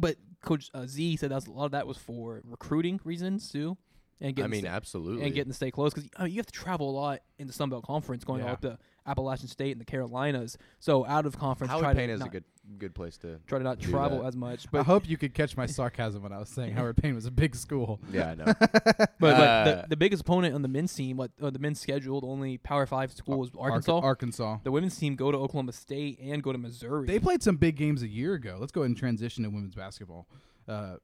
but 0.00 0.16
Coach 0.42 0.70
uh, 0.74 0.86
Z 0.86 1.16
said 1.16 1.30
that 1.30 1.36
was, 1.36 1.46
a 1.46 1.52
lot 1.52 1.66
of 1.66 1.72
that 1.72 1.86
was 1.86 1.98
for 1.98 2.40
recruiting 2.44 2.98
reasons 3.04 3.50
too, 3.50 3.76
and 4.20 4.38
I 4.40 4.46
mean, 4.46 4.60
sta- 4.62 4.70
absolutely. 4.70 5.24
and 5.24 5.34
getting 5.34 5.50
to 5.50 5.56
stay 5.56 5.70
close 5.70 5.94
because 5.94 6.08
I 6.16 6.24
mean, 6.24 6.32
you 6.32 6.38
have 6.38 6.46
to 6.46 6.52
travel 6.52 6.90
a 6.90 6.92
lot 6.92 7.20
in 7.38 7.46
the 7.46 7.52
Sun 7.52 7.70
Belt 7.70 7.84
Conference, 7.84 8.24
going 8.24 8.42
all 8.42 8.48
Yeah. 8.48 8.52
up 8.52 8.60
to 8.62 8.78
Appalachian 9.06 9.48
State 9.48 9.72
and 9.72 9.80
the 9.80 9.84
Carolinas. 9.86 10.58
So 10.78 11.06
out 11.06 11.24
of 11.26 11.38
conference, 11.38 11.70
Howard 11.70 11.82
try 11.84 11.94
Payne 11.94 12.08
to 12.08 12.14
is 12.14 12.20
not, 12.20 12.28
a 12.28 12.30
good 12.30 12.44
good 12.78 12.94
place 12.94 13.16
to. 13.18 13.40
try 13.46 13.58
to 13.58 13.64
not 13.64 13.80
travel 13.80 14.20
that. 14.20 14.26
as 14.26 14.36
much. 14.36 14.70
But 14.70 14.80
I 14.80 14.82
hope 14.84 15.08
you 15.08 15.16
could 15.16 15.32
catch 15.34 15.56
my 15.56 15.66
sarcasm 15.66 16.22
when 16.22 16.32
I 16.32 16.38
was 16.38 16.50
saying 16.50 16.72
Howard 16.76 16.96
Payne 16.98 17.14
was 17.14 17.24
a 17.26 17.30
big 17.30 17.56
school. 17.56 17.98
Yeah, 18.12 18.30
I 18.30 18.34
know. 18.34 18.44
but, 18.60 19.10
but 19.18 19.34
Uh, 19.34 19.64
the, 19.64 19.86
the 19.88 19.96
biggest 19.96 20.20
opponent 20.22 20.54
on 20.54 20.62
the 20.62 20.68
men's 20.68 20.92
team, 20.94 21.16
what 21.16 21.30
uh, 21.42 21.48
the 21.50 21.58
men's 21.58 21.80
scheduled 21.80 22.22
only 22.22 22.58
Power 22.58 22.84
Five 22.86 23.12
school 23.12 23.42
is 23.42 23.50
Arkansas. 23.58 23.94
Ark- 23.96 24.04
Arkansas. 24.04 24.58
the 24.64 24.70
women's 24.70 24.96
team 24.96 25.16
go 25.16 25.32
to 25.32 25.38
Oklahoma 25.38 25.72
State 25.72 26.20
and 26.20 26.42
go 26.42 26.52
to 26.52 26.58
Missouri. 26.58 27.06
They 27.06 27.18
played 27.18 27.42
some 27.42 27.56
big 27.56 27.76
games 27.76 28.02
a 28.02 28.08
year 28.08 28.34
ago. 28.34 28.58
Let's 28.60 28.70
go 28.72 28.82
ahead 28.82 28.90
and 28.90 28.96
transition 28.98 29.44
to 29.44 29.50
women's 29.50 29.74
basketball. 29.74 30.28
Uh, 30.68 30.96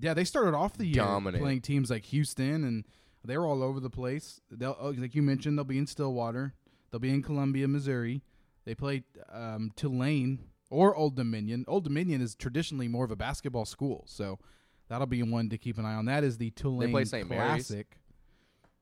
yeah, 0.00 0.14
they 0.14 0.24
started 0.24 0.54
off 0.54 0.76
the 0.76 0.86
year 0.86 1.04
Dominant. 1.04 1.42
playing 1.42 1.60
teams 1.60 1.90
like 1.90 2.04
Houston, 2.06 2.64
and 2.64 2.84
they 3.24 3.36
were 3.36 3.46
all 3.46 3.62
over 3.62 3.80
the 3.80 3.90
place. 3.90 4.40
They'll, 4.50 4.76
oh, 4.80 4.90
like 4.90 5.14
you 5.14 5.22
mentioned, 5.22 5.58
they'll 5.58 5.64
be 5.64 5.78
in 5.78 5.86
Stillwater. 5.86 6.54
They'll 6.90 7.00
be 7.00 7.10
in 7.10 7.22
Columbia, 7.22 7.68
Missouri. 7.68 8.22
They 8.64 8.74
played 8.74 9.04
um, 9.32 9.72
Tulane 9.76 10.40
or 10.70 10.94
Old 10.94 11.16
Dominion. 11.16 11.64
Old 11.68 11.84
Dominion 11.84 12.20
is 12.20 12.34
traditionally 12.34 12.88
more 12.88 13.04
of 13.04 13.10
a 13.10 13.16
basketball 13.16 13.64
school, 13.64 14.04
so 14.06 14.38
that'll 14.88 15.06
be 15.06 15.22
one 15.22 15.48
to 15.50 15.58
keep 15.58 15.78
an 15.78 15.84
eye 15.84 15.94
on. 15.94 16.06
That 16.06 16.24
is 16.24 16.38
the 16.38 16.50
Tulane 16.50 16.90
play 16.90 17.04
St. 17.04 17.28
Mary's. 17.28 17.68
Classic. 17.68 17.98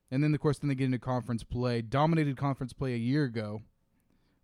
And 0.09 0.23
then, 0.23 0.33
of 0.33 0.39
course, 0.39 0.59
then 0.59 0.69
they 0.69 0.75
get 0.75 0.85
into 0.85 0.99
conference 0.99 1.43
play. 1.43 1.81
Dominated 1.81 2.37
conference 2.37 2.71
play 2.73 2.93
a 2.93 2.97
year 2.97 3.25
ago. 3.25 3.61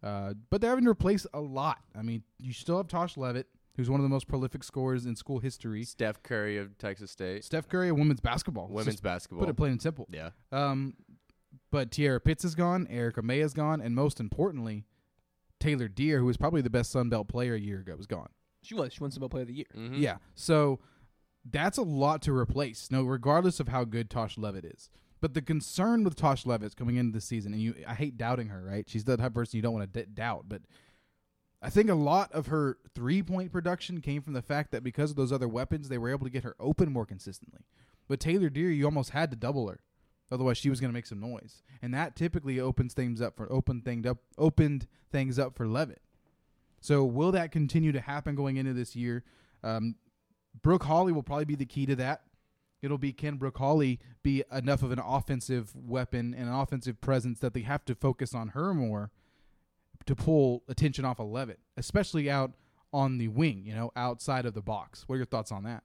Uh, 0.04 0.34
but 0.50 0.60
they're 0.60 0.70
having 0.70 0.84
to 0.84 0.92
replace 0.92 1.26
a 1.34 1.40
lot. 1.40 1.80
I 1.98 2.02
mean, 2.02 2.24
you 2.38 2.52
still 2.52 2.76
have 2.76 2.90
Tosh 2.90 3.16
Leavitt, 3.16 3.48
who's 3.76 3.90
one 3.90 4.00
of 4.00 4.04
the 4.04 4.10
most 4.10 4.28
prolific 4.28 4.64
scorers 4.64 5.06
in 5.06 5.16
school 5.16 5.40
history. 5.40 5.84
Steph 5.84 6.22
Curry 6.24 6.58
of 6.58 6.78
Texas 6.78 7.12
State. 7.12 7.44
Steph 7.44 7.68
Curry 7.68 7.90
of 7.90 7.98
women's 7.98 8.22
basketball. 8.22 8.66
Let's 8.66 8.74
Women's 8.74 8.94
just 8.96 9.04
basketball. 9.04 9.40
Put 9.46 9.50
it 9.50 9.58
plain 9.58 9.72
and 9.74 9.82
simple. 9.82 10.08
Yeah. 10.12 10.30
Um, 10.52 10.94
but 11.72 11.92
Tierra 11.92 12.20
Pitts 12.20 12.46
is 12.46 12.56
gone. 12.56 12.88
Erica 12.90 13.22
May 13.22 13.40
is 13.40 13.54
gone. 13.54 13.82
And 13.82 13.96
most 13.96 14.20
importantly, 14.20 14.86
Taylor 15.60 15.88
Deere, 15.88 16.20
who 16.20 16.26
was 16.26 16.38
probably 16.38 16.62
the 16.62 16.70
best 16.70 16.92
Sun 16.92 17.10
Belt 17.10 17.28
player 17.28 17.56
a 17.56 17.60
year 17.60 17.80
ago, 17.80 17.96
is 18.00 18.06
gone. 18.08 18.30
she 18.62 18.76
was. 18.76 18.94
She 18.94 19.00
won 19.02 19.12
Sun 19.12 19.20
Belt 19.22 19.32
Player 19.32 19.42
of 19.44 19.48
the 19.48 19.54
Year. 19.56 19.66
Mhm. 19.76 20.00
Yeah. 20.00 20.18
So 20.36 20.80
that's 21.50 21.78
a 21.78 21.82
lot 21.84 22.22
to 22.24 22.34
replace. 22.36 22.90
No, 22.92 23.04
regardless 23.04 23.60
of 23.60 23.68
how 23.70 23.84
good 23.84 24.10
Tosh 24.10 24.38
Leavitt 24.38 24.64
is. 24.66 24.90
But 25.20 25.34
the 25.34 25.42
concern 25.42 26.04
with 26.04 26.16
Tosh 26.16 26.46
Leavitt 26.46 26.76
coming 26.76 26.96
into 26.98 27.12
the 27.14 27.22
season, 27.22 27.54
and 27.54 27.62
you, 27.62 27.76
I 27.88 27.94
hate 27.94 28.18
doubting 28.18 28.48
her, 28.50 28.62
right? 28.64 28.88
She's 28.90 29.04
the 29.06 29.16
type 29.18 29.28
of 29.28 29.34
person 29.34 29.58
you 29.58 29.62
don't 29.62 29.74
want 29.74 29.92
to 29.94 30.04
d- 30.04 30.10
doubt. 30.14 30.46
But 30.48 30.62
I 31.64 31.70
think 31.70 31.89
a 31.89 31.95
lot 31.95 32.30
of 32.34 32.47
her 32.47 32.78
three 32.93 33.24
point 33.24 33.53
production 33.53 34.01
came 34.01 34.22
from 34.22 34.34
the 34.34 34.41
fact 34.41 34.72
that 34.72 34.84
because 34.84 35.09
of 35.09 35.16
those 35.16 35.32
other 35.32 35.47
weapons, 35.47 35.88
they 35.88 35.97
were 35.97 36.11
able 36.11 36.26
to 36.26 36.32
get 36.32 36.43
her 36.43 36.55
open 36.59 36.91
more 36.91 37.05
consistently. 37.05 37.61
But 38.09 38.20
Taylor 38.20 38.49
Deer, 38.49 38.70
you 38.70 38.84
almost 38.84 39.11
had 39.11 39.32
to 39.32 39.38
double 39.38 39.70
her, 39.70 39.80
otherwise 40.30 40.57
she 40.57 40.70
was 40.70 40.82
going 40.82 40.89
to 40.89 40.93
make 40.93 41.05
some 41.05 41.22
noise, 41.22 41.64
and 41.82 41.93
that 41.93 42.18
typically 42.18 42.59
opens 42.59 42.93
things 42.93 43.22
up 43.22 43.38
for 43.38 43.49
open 43.49 43.82
things 43.82 44.05
up 44.05 44.18
opened 44.38 44.88
things 45.09 45.39
up 45.39 45.55
for 45.55 45.66
Leavitt. 45.66 46.01
So 46.82 47.05
will 47.05 47.32
that 47.32 47.53
continue 47.53 47.93
to 47.93 48.01
happen 48.01 48.36
going 48.36 48.57
into 48.57 48.74
this 48.74 48.93
year? 48.93 49.24
Um, 49.64 49.95
Brooke 50.61 50.84
Hawley 50.84 51.14
will 51.14 51.24
probably 51.24 51.45
be 51.45 51.55
the 51.55 51.66
key 51.66 51.86
to 51.86 51.95
that. 51.95 52.24
It'll 52.82 52.97
be 52.97 53.14
can 53.14 53.38
Brooke 53.38 53.57
Hawley 53.57 54.01
be 54.22 54.43
enough 54.51 54.84
of 54.84 54.91
an 54.91 54.99
offensive 54.99 55.74
weapon 55.74 56.36
and 56.38 56.49
an 56.49 56.53
offensive 56.53 56.99
presence 56.99 57.39
that 57.39 57.53
they 57.53 57.61
have 57.61 57.86
to 57.86 57.95
focus 57.95 58.36
on 58.36 58.49
her 58.49 58.74
more 58.74 59.11
to 60.06 60.16
pull 60.16 60.64
attention 60.68 61.06
off 61.06 61.20
of 61.20 61.28
Leavitt, 61.30 61.60
especially 61.78 62.30
out 62.30 62.51
on 62.91 63.18
the 63.18 63.28
wing, 63.28 63.64
you 63.66 63.74
know, 63.74 63.91
outside 63.95 64.45
of 64.45 64.54
the 64.54 64.62
box. 64.62 65.04
What 65.08 65.16
are 65.16 65.18
your 65.18 65.26
thoughts 65.26 65.51
on 65.51 65.64
that? 65.64 65.84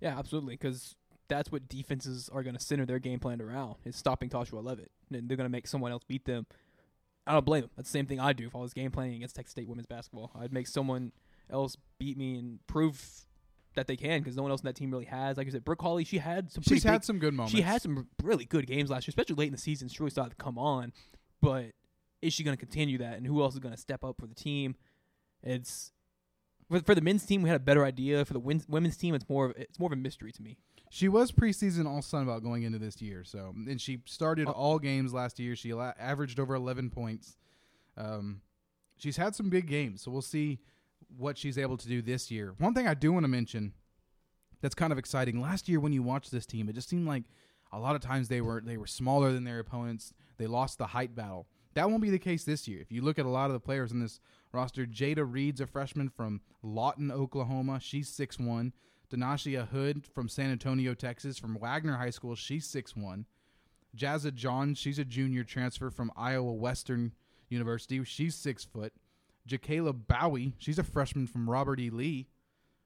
Yeah, 0.00 0.18
absolutely. 0.18 0.54
Because 0.54 0.94
that's 1.28 1.50
what 1.50 1.68
defenses 1.68 2.28
are 2.32 2.42
going 2.42 2.54
to 2.54 2.62
center 2.62 2.86
their 2.86 2.98
game 2.98 3.18
plan 3.18 3.40
around 3.40 3.76
is 3.84 3.96
stopping 3.96 4.28
Toshua 4.28 4.62
Leavitt. 4.62 4.90
And 5.12 5.28
they're 5.28 5.36
going 5.36 5.46
to 5.46 5.52
make 5.52 5.66
someone 5.66 5.90
else 5.92 6.04
beat 6.06 6.24
them. 6.24 6.46
I 7.26 7.32
don't 7.32 7.46
blame 7.46 7.62
them. 7.62 7.70
That's 7.76 7.88
the 7.88 7.98
same 7.98 8.06
thing 8.06 8.20
I'd 8.20 8.36
do 8.36 8.46
if 8.46 8.54
I 8.54 8.58
was 8.58 8.74
game 8.74 8.90
planning 8.90 9.14
against 9.14 9.34
Texas 9.34 9.52
State 9.52 9.66
women's 9.68 9.86
basketball. 9.86 10.30
I'd 10.38 10.52
make 10.52 10.66
someone 10.66 11.12
else 11.50 11.76
beat 11.98 12.18
me 12.18 12.38
and 12.38 12.58
prove 12.66 13.02
that 13.76 13.86
they 13.86 13.96
can 13.96 14.20
because 14.20 14.36
no 14.36 14.42
one 14.42 14.52
else 14.52 14.60
in 14.60 14.66
that 14.66 14.76
team 14.76 14.90
really 14.90 15.06
has. 15.06 15.36
Like 15.36 15.46
I 15.46 15.50
said, 15.50 15.64
Brooke 15.64 15.80
Hawley, 15.82 16.04
she 16.04 16.18
had 16.18 16.52
some. 16.52 16.62
She's 16.62 16.84
had 16.84 16.92
big- 16.92 17.04
some 17.04 17.18
good 17.18 17.34
moments. 17.34 17.54
She 17.54 17.62
had 17.62 17.80
some 17.82 18.08
really 18.22 18.44
good 18.44 18.66
games 18.66 18.90
last 18.90 19.06
year, 19.06 19.12
especially 19.12 19.36
late 19.36 19.46
in 19.46 19.52
the 19.52 19.58
season. 19.58 19.88
She 19.88 19.98
really 20.00 20.10
started 20.10 20.30
to 20.30 20.36
come 20.36 20.58
on, 20.58 20.92
but 21.40 21.72
is 22.24 22.32
she 22.32 22.42
going 22.44 22.56
to 22.56 22.60
continue 22.60 22.98
that? 22.98 23.16
And 23.16 23.26
who 23.26 23.42
else 23.42 23.54
is 23.54 23.60
going 23.60 23.74
to 23.74 23.80
step 23.80 24.02
up 24.04 24.16
for 24.18 24.26
the 24.26 24.34
team? 24.34 24.76
It's 25.42 25.92
for, 26.70 26.80
for 26.80 26.94
the 26.94 27.00
men's 27.00 27.24
team, 27.26 27.42
we 27.42 27.48
had 27.50 27.56
a 27.56 27.64
better 27.64 27.84
idea. 27.84 28.24
For 28.24 28.32
the 28.32 28.40
win, 28.40 28.62
women's 28.68 28.96
team, 28.96 29.14
it's 29.14 29.28
more 29.28 29.46
of 29.46 29.52
it's 29.56 29.78
more 29.78 29.88
of 29.88 29.92
a 29.92 29.96
mystery 29.96 30.32
to 30.32 30.42
me. 30.42 30.56
She 30.90 31.08
was 31.08 31.32
preseason 31.32 31.86
All 31.86 32.02
Sun 32.02 32.22
about 32.22 32.42
going 32.42 32.62
into 32.62 32.78
this 32.78 33.02
year, 33.02 33.24
so 33.24 33.52
and 33.54 33.80
she 33.80 34.00
started 34.06 34.46
Oh. 34.48 34.52
all 34.52 34.78
games 34.78 35.12
last 35.12 35.38
year. 35.38 35.56
She 35.56 35.74
la- 35.74 35.92
averaged 35.98 36.38
over 36.40 36.54
11 36.54 36.90
points. 36.90 37.36
Um, 37.96 38.40
she's 38.96 39.16
had 39.16 39.34
some 39.34 39.50
big 39.50 39.66
games, 39.66 40.02
so 40.02 40.10
we'll 40.10 40.22
see 40.22 40.60
what 41.16 41.36
she's 41.36 41.58
able 41.58 41.76
to 41.76 41.88
do 41.88 42.00
this 42.00 42.30
year. 42.30 42.54
One 42.58 42.74
thing 42.74 42.86
I 42.88 42.94
do 42.94 43.12
want 43.12 43.24
to 43.24 43.28
mention 43.28 43.72
that's 44.60 44.74
kind 44.74 44.92
of 44.92 44.98
exciting. 44.98 45.40
Last 45.40 45.68
year, 45.68 45.78
when 45.80 45.92
you 45.92 46.02
watched 46.02 46.30
this 46.30 46.46
team, 46.46 46.68
it 46.68 46.74
just 46.74 46.88
seemed 46.88 47.06
like 47.06 47.24
a 47.72 47.78
lot 47.78 47.94
of 47.96 48.00
times 48.00 48.28
they 48.28 48.40
were 48.40 48.62
they 48.64 48.76
were 48.76 48.86
smaller 48.86 49.32
than 49.32 49.44
their 49.44 49.58
opponents. 49.58 50.12
They 50.38 50.46
lost 50.46 50.78
the 50.78 50.86
height 50.88 51.14
battle. 51.14 51.46
That 51.74 51.90
won't 51.90 52.02
be 52.02 52.10
the 52.10 52.18
case 52.18 52.44
this 52.44 52.66
year. 52.68 52.80
If 52.80 52.92
you 52.92 53.02
look 53.02 53.18
at 53.18 53.26
a 53.26 53.30
lot 53.30 53.46
of 53.46 53.52
the 53.52 53.60
players 53.60 53.92
in 53.92 54.00
this 54.00 54.20
roster, 54.52 54.86
Jada 54.86 55.26
Reed's 55.28 55.60
a 55.60 55.66
freshman 55.66 56.08
from 56.08 56.40
Lawton, 56.62 57.10
Oklahoma. 57.10 57.80
She's 57.80 58.08
six 58.08 58.38
one. 58.38 58.72
Danashia 59.12 59.68
Hood 59.68 60.06
from 60.06 60.28
San 60.28 60.50
Antonio, 60.50 60.94
Texas, 60.94 61.38
from 61.38 61.58
Wagner 61.58 61.96
High 61.96 62.10
School. 62.10 62.34
She's 62.34 62.66
six 62.66 62.96
one. 62.96 63.26
Jazza 63.96 64.34
John, 64.34 64.74
she's 64.74 64.98
a 64.98 65.04
junior 65.04 65.44
transfer 65.44 65.90
from 65.90 66.10
Iowa 66.16 66.52
Western 66.52 67.12
University. 67.48 68.02
She's 68.04 68.34
six 68.34 68.64
foot. 68.64 68.92
Jakayla 69.48 69.94
Bowie, 70.08 70.54
she's 70.58 70.78
a 70.78 70.82
freshman 70.82 71.26
from 71.26 71.50
Robert 71.50 71.78
E. 71.78 71.90
Lee. 71.90 72.28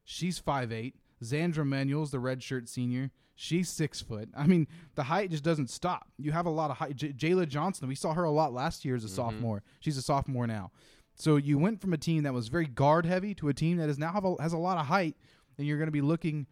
She's 0.05 0.39
five 0.39 0.73
eight. 0.73 0.97
Zandra 1.23 1.67
Manuel's 1.67 2.11
the 2.11 2.19
redshirt 2.19 2.69
senior. 2.69 3.11
She's 3.41 3.69
six 3.69 4.01
foot. 4.01 4.29
I 4.37 4.49
mean, 4.49 4.67
the 4.97 5.05
height 5.05 5.31
just 5.31 5.45
doesn't 5.45 5.71
stop. 5.71 6.09
You 6.19 6.33
have 6.33 6.47
a 6.47 6.51
lot 6.51 6.73
of 6.73 6.79
height. 6.79 6.97
J- 6.97 7.13
Jayla 7.13 7.47
Johnson, 7.49 7.87
we 7.87 7.95
saw 7.95 8.13
her 8.13 8.25
a 8.25 8.33
lot 8.33 8.53
last 8.53 8.85
year 8.85 8.97
as 8.97 9.05
a 9.05 9.09
sophomore. 9.09 9.63
She's 9.79 9.97
a 9.97 10.03
sophomore 10.03 10.49
now. 10.49 10.73
So 11.15 11.37
you 11.37 11.57
went 11.57 11.81
from 11.81 11.93
a 11.93 11.97
team 11.97 12.25
that 12.25 12.35
was 12.35 12.49
very 12.49 12.67
guard 12.67 13.07
heavy 13.07 13.35
to 13.37 13.49
a 13.49 13.55
team 13.55 13.77
that 13.77 13.89
is 13.89 13.97
now 13.97 14.11
have 14.13 14.25
a, 14.25 14.35
has 14.43 14.53
a 14.53 14.59
lot 14.59 14.77
of 14.77 14.87
height, 14.87 15.15
and 15.57 15.69
you're 15.69 15.79
going 15.79 15.87
to 15.87 15.93
be 15.93 16.01
looking 16.01 16.49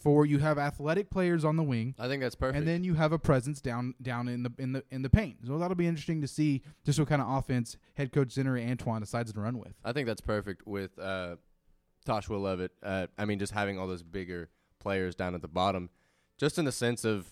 for 0.00 0.24
you 0.24 0.38
have 0.38 0.58
athletic 0.58 1.10
players 1.10 1.44
on 1.44 1.56
the 1.56 1.62
wing, 1.64 1.92
I 1.98 2.06
think 2.06 2.22
that's 2.22 2.36
perfect. 2.36 2.56
and 2.58 2.68
then 2.68 2.84
you 2.84 2.94
have 2.94 3.10
a 3.10 3.18
presence 3.18 3.60
down 3.60 3.94
down 4.00 4.28
in 4.28 4.44
the 4.44 4.52
in 4.56 4.72
the 4.72 4.84
in 4.92 5.02
the 5.02 5.10
paint. 5.10 5.38
So 5.44 5.58
that'll 5.58 5.74
be 5.74 5.88
interesting 5.88 6.20
to 6.20 6.28
see 6.28 6.62
just 6.84 7.00
what 7.00 7.08
kind 7.08 7.20
of 7.20 7.28
offense 7.28 7.76
head 7.94 8.12
coach 8.12 8.28
Zenarae 8.28 8.70
Antoine 8.70 9.00
decides 9.00 9.32
to 9.32 9.40
run 9.40 9.58
with. 9.58 9.74
I 9.84 9.92
think 9.92 10.06
that's 10.06 10.20
perfect 10.20 10.68
with 10.68 10.96
uh, 11.00 11.34
Toshua 12.06 12.40
Leavitt. 12.40 12.70
Uh, 12.80 13.08
I 13.18 13.24
mean, 13.24 13.40
just 13.40 13.52
having 13.52 13.76
all 13.76 13.88
those 13.88 14.04
bigger 14.04 14.50
players 14.78 15.16
down 15.16 15.34
at 15.34 15.42
the 15.42 15.48
bottom, 15.48 15.90
just 16.38 16.58
in 16.58 16.64
the 16.64 16.72
sense 16.72 17.04
of 17.04 17.26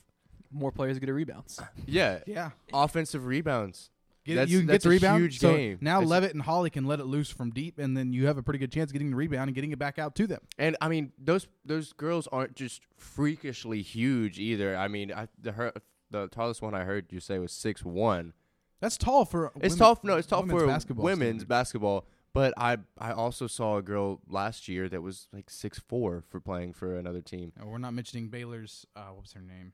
More 0.50 0.70
players 0.72 0.98
get 0.98 1.08
a 1.08 1.14
rebounds. 1.14 1.60
yeah, 1.86 2.18
Yeah, 2.26 2.50
offensive 2.72 3.24
rebounds. 3.26 3.90
Get, 4.24 4.34
That's- 4.34 4.50
you 4.50 4.58
can 4.58 4.66
that's 4.66 4.82
get 4.84 4.88
the 4.88 4.88
a 4.88 4.98
rebound. 4.98 5.22
huge 5.22 5.38
so 5.38 5.54
game. 5.54 5.78
now 5.80 6.00
That's- 6.00 6.10
Leavitt 6.10 6.34
and 6.34 6.42
Holly 6.42 6.68
can 6.70 6.84
let 6.84 6.98
it 6.98 7.04
loose 7.04 7.30
from 7.30 7.50
deep, 7.50 7.78
and 7.78 7.96
then 7.96 8.12
you 8.12 8.26
have 8.26 8.38
a 8.38 8.42
pretty 8.42 8.58
good 8.58 8.72
chance 8.72 8.90
of 8.90 8.92
getting 8.92 9.10
the 9.10 9.16
rebound 9.16 9.48
and 9.48 9.54
getting 9.54 9.70
it 9.70 9.78
back 9.78 10.00
out 10.00 10.16
to 10.16 10.26
them. 10.26 10.40
And 10.58 10.76
I 10.80 10.88
mean, 10.88 11.12
those 11.16 11.46
those 11.64 11.92
girls 11.92 12.26
aren't 12.32 12.56
just 12.56 12.82
freakishly 12.96 13.82
huge 13.82 14.38
either. 14.40 14.76
I 14.76 14.88
mean, 14.88 15.12
I, 15.12 15.28
the 15.40 15.52
her, 15.52 15.72
the 16.10 16.26
tallest 16.28 16.60
one 16.60 16.74
I 16.74 16.82
heard 16.84 17.06
you 17.12 17.20
say 17.20 17.38
was 17.38 17.52
six 17.52 17.84
one. 17.84 18.32
That's 18.80 18.96
tall 18.98 19.24
for 19.24 19.46
It's 19.56 19.74
women- 19.74 19.78
tall. 19.78 19.94
For, 19.94 20.06
no, 20.08 20.16
it's 20.16 20.26
tall 20.26 20.40
women's 20.42 20.60
for 20.60 20.66
basketball 20.66 21.04
women's 21.04 21.20
standards. 21.28 21.44
basketball. 21.44 22.06
But 22.36 22.52
I 22.58 22.76
I 22.98 23.12
also 23.12 23.46
saw 23.46 23.78
a 23.78 23.82
girl 23.82 24.20
last 24.28 24.68
year 24.68 24.90
that 24.90 25.00
was 25.00 25.26
like 25.32 25.48
six 25.48 25.78
four 25.78 26.22
for 26.28 26.38
playing 26.38 26.74
for 26.74 26.98
another 26.98 27.22
team. 27.22 27.50
Uh, 27.58 27.64
we're 27.64 27.78
not 27.78 27.94
mentioning 27.94 28.28
Baylor's. 28.28 28.84
Uh, 28.94 29.04
what 29.14 29.22
was 29.22 29.32
her 29.32 29.40
name? 29.40 29.72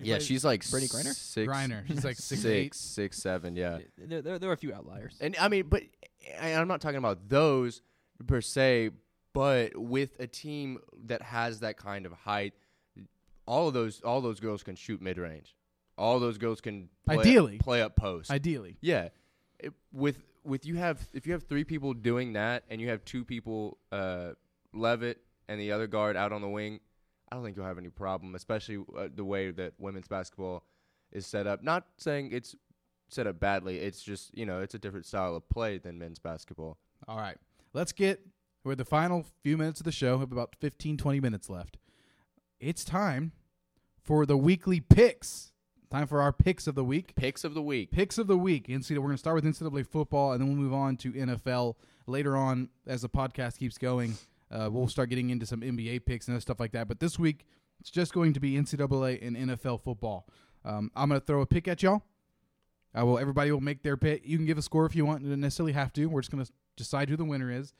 Yeah, 0.00 0.18
she's 0.20 0.44
like 0.44 0.62
Brittney 0.62 0.88
Griner? 0.88 1.12
six. 1.14 1.52
Griner. 1.52 1.84
She's 1.88 2.04
like 2.04 2.16
six, 2.16 2.42
six, 2.42 2.44
eight. 2.46 2.74
six, 2.74 3.18
seven. 3.18 3.56
Yeah, 3.56 3.78
There, 3.98 4.22
there, 4.22 4.38
there 4.38 4.50
are 4.50 4.52
a 4.52 4.56
few 4.56 4.72
outliers. 4.72 5.16
and 5.20 5.36
I 5.40 5.48
mean, 5.48 5.66
but 5.68 5.82
I, 6.40 6.54
I'm 6.54 6.68
not 6.68 6.80
talking 6.80 6.98
about 6.98 7.28
those 7.28 7.82
per 8.26 8.40
se, 8.40 8.90
but 9.32 9.76
with 9.76 10.20
a 10.20 10.28
team 10.28 10.78
that 11.06 11.22
has 11.22 11.58
that 11.60 11.76
kind 11.76 12.06
of 12.06 12.12
height, 12.12 12.54
all 13.46 13.66
of 13.68 13.74
those, 13.74 14.00
all 14.02 14.20
those 14.20 14.38
girls 14.38 14.62
can 14.62 14.76
shoot 14.76 15.02
mid 15.02 15.18
range. 15.18 15.56
All 15.98 16.20
those 16.20 16.38
girls 16.38 16.60
can 16.60 16.88
play 17.04 17.18
Ideally. 17.18 17.58
play 17.58 17.82
up 17.82 17.96
post. 17.96 18.30
Ideally, 18.30 18.76
Yeah, 18.80 19.08
it, 19.60 19.72
with 19.92 20.18
with 20.44 20.66
you 20.66 20.76
have 20.76 21.08
if 21.12 21.26
you 21.26 21.32
have 21.32 21.44
three 21.44 21.64
people 21.64 21.94
doing 21.94 22.34
that 22.34 22.64
and 22.68 22.80
you 22.80 22.88
have 22.88 23.04
two 23.04 23.24
people, 23.24 23.78
uh, 23.92 24.30
Leavitt 24.72 25.18
and 25.48 25.60
the 25.60 25.72
other 25.72 25.86
guard 25.86 26.16
out 26.16 26.32
on 26.32 26.40
the 26.40 26.48
wing, 26.48 26.80
I 27.30 27.36
don't 27.36 27.44
think 27.44 27.56
you'll 27.56 27.66
have 27.66 27.78
any 27.78 27.88
problem, 27.88 28.34
especially 28.34 28.84
uh, 28.96 29.08
the 29.14 29.24
way 29.24 29.50
that 29.50 29.74
women's 29.78 30.08
basketball 30.08 30.64
is 31.12 31.26
set 31.26 31.46
up. 31.46 31.62
Not 31.62 31.86
saying 31.96 32.30
it's 32.32 32.54
set 33.08 33.26
up 33.26 33.40
badly. 33.40 33.78
It's 33.78 34.02
just 34.02 34.36
you 34.36 34.46
know 34.46 34.60
it's 34.60 34.74
a 34.74 34.78
different 34.78 35.06
style 35.06 35.34
of 35.34 35.48
play 35.48 35.78
than 35.78 35.98
men's 35.98 36.18
basketball. 36.18 36.78
All 37.08 37.18
right. 37.18 37.36
Let's 37.72 37.92
get 37.92 38.20
with 38.62 38.78
the 38.78 38.84
final 38.84 39.26
few 39.42 39.56
minutes 39.56 39.80
of 39.80 39.84
the 39.84 39.92
show. 39.92 40.18
Have 40.18 40.32
about 40.32 40.54
15, 40.60 40.96
20 40.96 41.20
minutes 41.20 41.50
left. 41.50 41.76
It's 42.60 42.84
time 42.84 43.32
for 44.02 44.26
the 44.26 44.36
weekly 44.36 44.80
picks. 44.80 45.52
Time 45.90 46.06
for 46.06 46.20
our 46.20 46.32
picks 46.32 46.66
of 46.66 46.74
the 46.74 46.84
week. 46.84 47.14
Picks 47.14 47.44
of 47.44 47.54
the 47.54 47.62
week. 47.62 47.90
Picks 47.90 48.18
of 48.18 48.26
the 48.26 48.36
week. 48.36 48.66
NCAA. 48.66 48.98
We're 48.98 49.04
going 49.04 49.12
to 49.12 49.18
start 49.18 49.36
with 49.36 49.44
NCAA 49.44 49.86
football, 49.86 50.32
and 50.32 50.40
then 50.40 50.48
we'll 50.48 50.56
move 50.56 50.72
on 50.72 50.96
to 50.98 51.12
NFL 51.12 51.76
later 52.06 52.36
on 52.36 52.68
as 52.86 53.02
the 53.02 53.08
podcast 53.08 53.58
keeps 53.58 53.78
going. 53.78 54.14
Uh, 54.50 54.68
we'll 54.70 54.88
start 54.88 55.08
getting 55.08 55.30
into 55.30 55.46
some 55.46 55.60
NBA 55.60 56.04
picks 56.06 56.26
and 56.26 56.34
other 56.34 56.40
stuff 56.40 56.60
like 56.60 56.72
that. 56.72 56.88
But 56.88 57.00
this 57.00 57.18
week, 57.18 57.44
it's 57.80 57.90
just 57.90 58.12
going 58.12 58.32
to 58.32 58.40
be 58.40 58.54
NCAA 58.54 59.26
and 59.26 59.36
NFL 59.36 59.82
football. 59.82 60.26
Um, 60.64 60.90
I'm 60.96 61.08
going 61.08 61.20
to 61.20 61.26
throw 61.26 61.42
a 61.42 61.46
pick 61.46 61.68
at 61.68 61.82
y'all. 61.82 62.02
I 62.94 63.02
will. 63.02 63.18
Everybody 63.18 63.50
will 63.50 63.60
make 63.60 63.82
their 63.82 63.96
pick. 63.96 64.22
You 64.24 64.36
can 64.36 64.46
give 64.46 64.58
a 64.58 64.62
score 64.62 64.86
if 64.86 64.94
you 64.94 65.04
want. 65.04 65.22
You 65.22 65.30
don't 65.30 65.40
necessarily 65.40 65.72
have 65.72 65.92
to. 65.94 66.06
We're 66.06 66.20
just 66.20 66.30
going 66.30 66.44
to 66.44 66.52
decide 66.76 67.08
who 67.08 67.16
the 67.16 67.24
winner 67.24 67.50
is. 67.50 67.72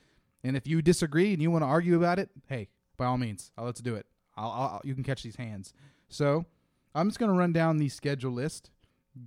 And 0.43 0.55
if 0.55 0.67
you 0.67 0.81
disagree 0.81 1.33
and 1.33 1.41
you 1.41 1.49
want 1.49 1.63
to 1.63 1.67
argue 1.67 1.95
about 1.95 2.19
it, 2.19 2.29
hey, 2.47 2.69
by 2.97 3.05
all 3.05 3.17
means, 3.17 3.51
uh, 3.57 3.63
let's 3.63 3.81
do 3.81 3.95
it. 3.95 4.05
I'll, 4.37 4.51
I'll, 4.51 4.81
you 4.83 4.93
can 4.93 5.03
catch 5.03 5.23
these 5.23 5.37
hands. 5.37 5.73
So 6.09 6.45
I'm 6.95 7.09
just 7.09 7.19
going 7.19 7.31
to 7.31 7.37
run 7.37 7.53
down 7.53 7.77
the 7.77 7.89
schedule 7.89 8.31
list. 8.31 8.71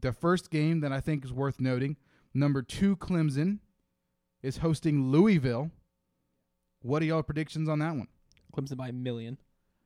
The 0.00 0.12
first 0.12 0.50
game 0.50 0.80
that 0.80 0.92
I 0.92 1.00
think 1.00 1.24
is 1.24 1.32
worth 1.32 1.60
noting, 1.60 1.96
number 2.34 2.62
two 2.62 2.96
Clemson 2.96 3.58
is 4.42 4.58
hosting 4.58 5.10
Louisville. 5.10 5.70
What 6.82 7.02
are 7.02 7.04
y'all 7.06 7.22
predictions 7.22 7.68
on 7.68 7.78
that 7.80 7.94
one? 7.94 8.08
Clemson 8.56 8.76
by 8.76 8.88
a 8.88 8.92
million. 8.92 9.38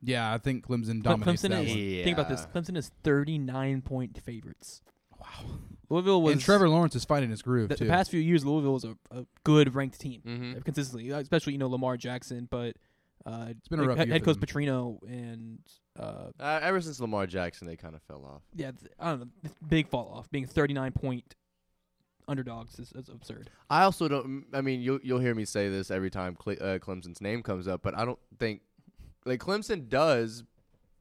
Yeah, 0.02 0.32
I 0.32 0.38
think 0.38 0.66
Clemson 0.66 1.02
dominates 1.02 1.42
Clemson 1.42 1.50
that 1.50 1.64
is. 1.64 1.70
one. 1.70 2.04
Think 2.04 2.18
about 2.18 2.28
this. 2.28 2.46
Clemson 2.54 2.76
is 2.76 2.90
39 3.04 3.82
point 3.82 4.20
favorites. 4.22 4.80
Wow. 5.20 5.50
Louisville 5.88 6.22
was 6.22 6.32
and 6.32 6.40
Trevor 6.40 6.68
Lawrence 6.68 6.96
is 6.96 7.04
finding 7.04 7.30
his 7.30 7.42
groove 7.42 7.68
the, 7.68 7.76
too. 7.76 7.84
the 7.84 7.90
past 7.90 8.10
few 8.10 8.20
years. 8.20 8.44
Louisville 8.44 8.72
was 8.72 8.84
a, 8.84 8.96
a 9.12 9.24
good 9.44 9.74
ranked 9.74 10.00
team 10.00 10.22
Mhm. 10.26 10.56
uh, 10.56 10.60
consistently, 10.64 11.12
uh, 11.12 11.20
especially 11.20 11.52
you 11.52 11.58
know 11.58 11.68
Lamar 11.68 11.96
Jackson, 11.96 12.48
but 12.50 12.76
uh, 13.24 13.46
it's 13.50 13.68
been 13.68 13.78
a 13.78 13.86
rough 13.86 13.98
head, 13.98 14.08
year 14.08 14.14
head 14.14 14.24
coach 14.24 14.38
them. 14.38 14.46
Petrino 14.48 14.98
and 15.06 15.60
uh, 15.98 16.30
Uh, 16.40 16.60
ever 16.62 16.80
since 16.80 17.00
Lamar 17.00 17.26
Jackson, 17.26 17.66
they 17.66 17.76
kind 17.76 17.94
of 17.94 18.02
fell 18.02 18.24
off. 18.24 18.42
yeah, 18.54 18.70
th- 18.72 18.92
I 18.98 19.10
don't 19.10 19.20
know, 19.20 19.50
big 19.68 19.88
fall 19.88 20.12
off. 20.14 20.30
Being 20.30 20.46
39 20.46 20.92
point 20.92 21.34
underdogs 22.28 22.78
is, 22.78 22.92
is 22.92 23.08
absurd. 23.08 23.50
I 23.68 23.82
also 23.82 24.08
don't. 24.08 24.46
I 24.52 24.60
mean, 24.60 24.80
you'll 24.80 25.00
you'll 25.02 25.18
hear 25.20 25.34
me 25.34 25.44
say 25.44 25.68
this 25.68 25.90
every 25.90 26.10
time 26.10 26.34
Cle- 26.36 26.52
uh, 26.60 26.78
Clemson's 26.78 27.20
name 27.20 27.42
comes 27.42 27.66
up, 27.68 27.82
but 27.82 27.96
I 27.96 28.04
don't 28.04 28.18
think 28.38 28.60
like 29.26 29.40
Clemson 29.40 29.88
does 29.88 30.44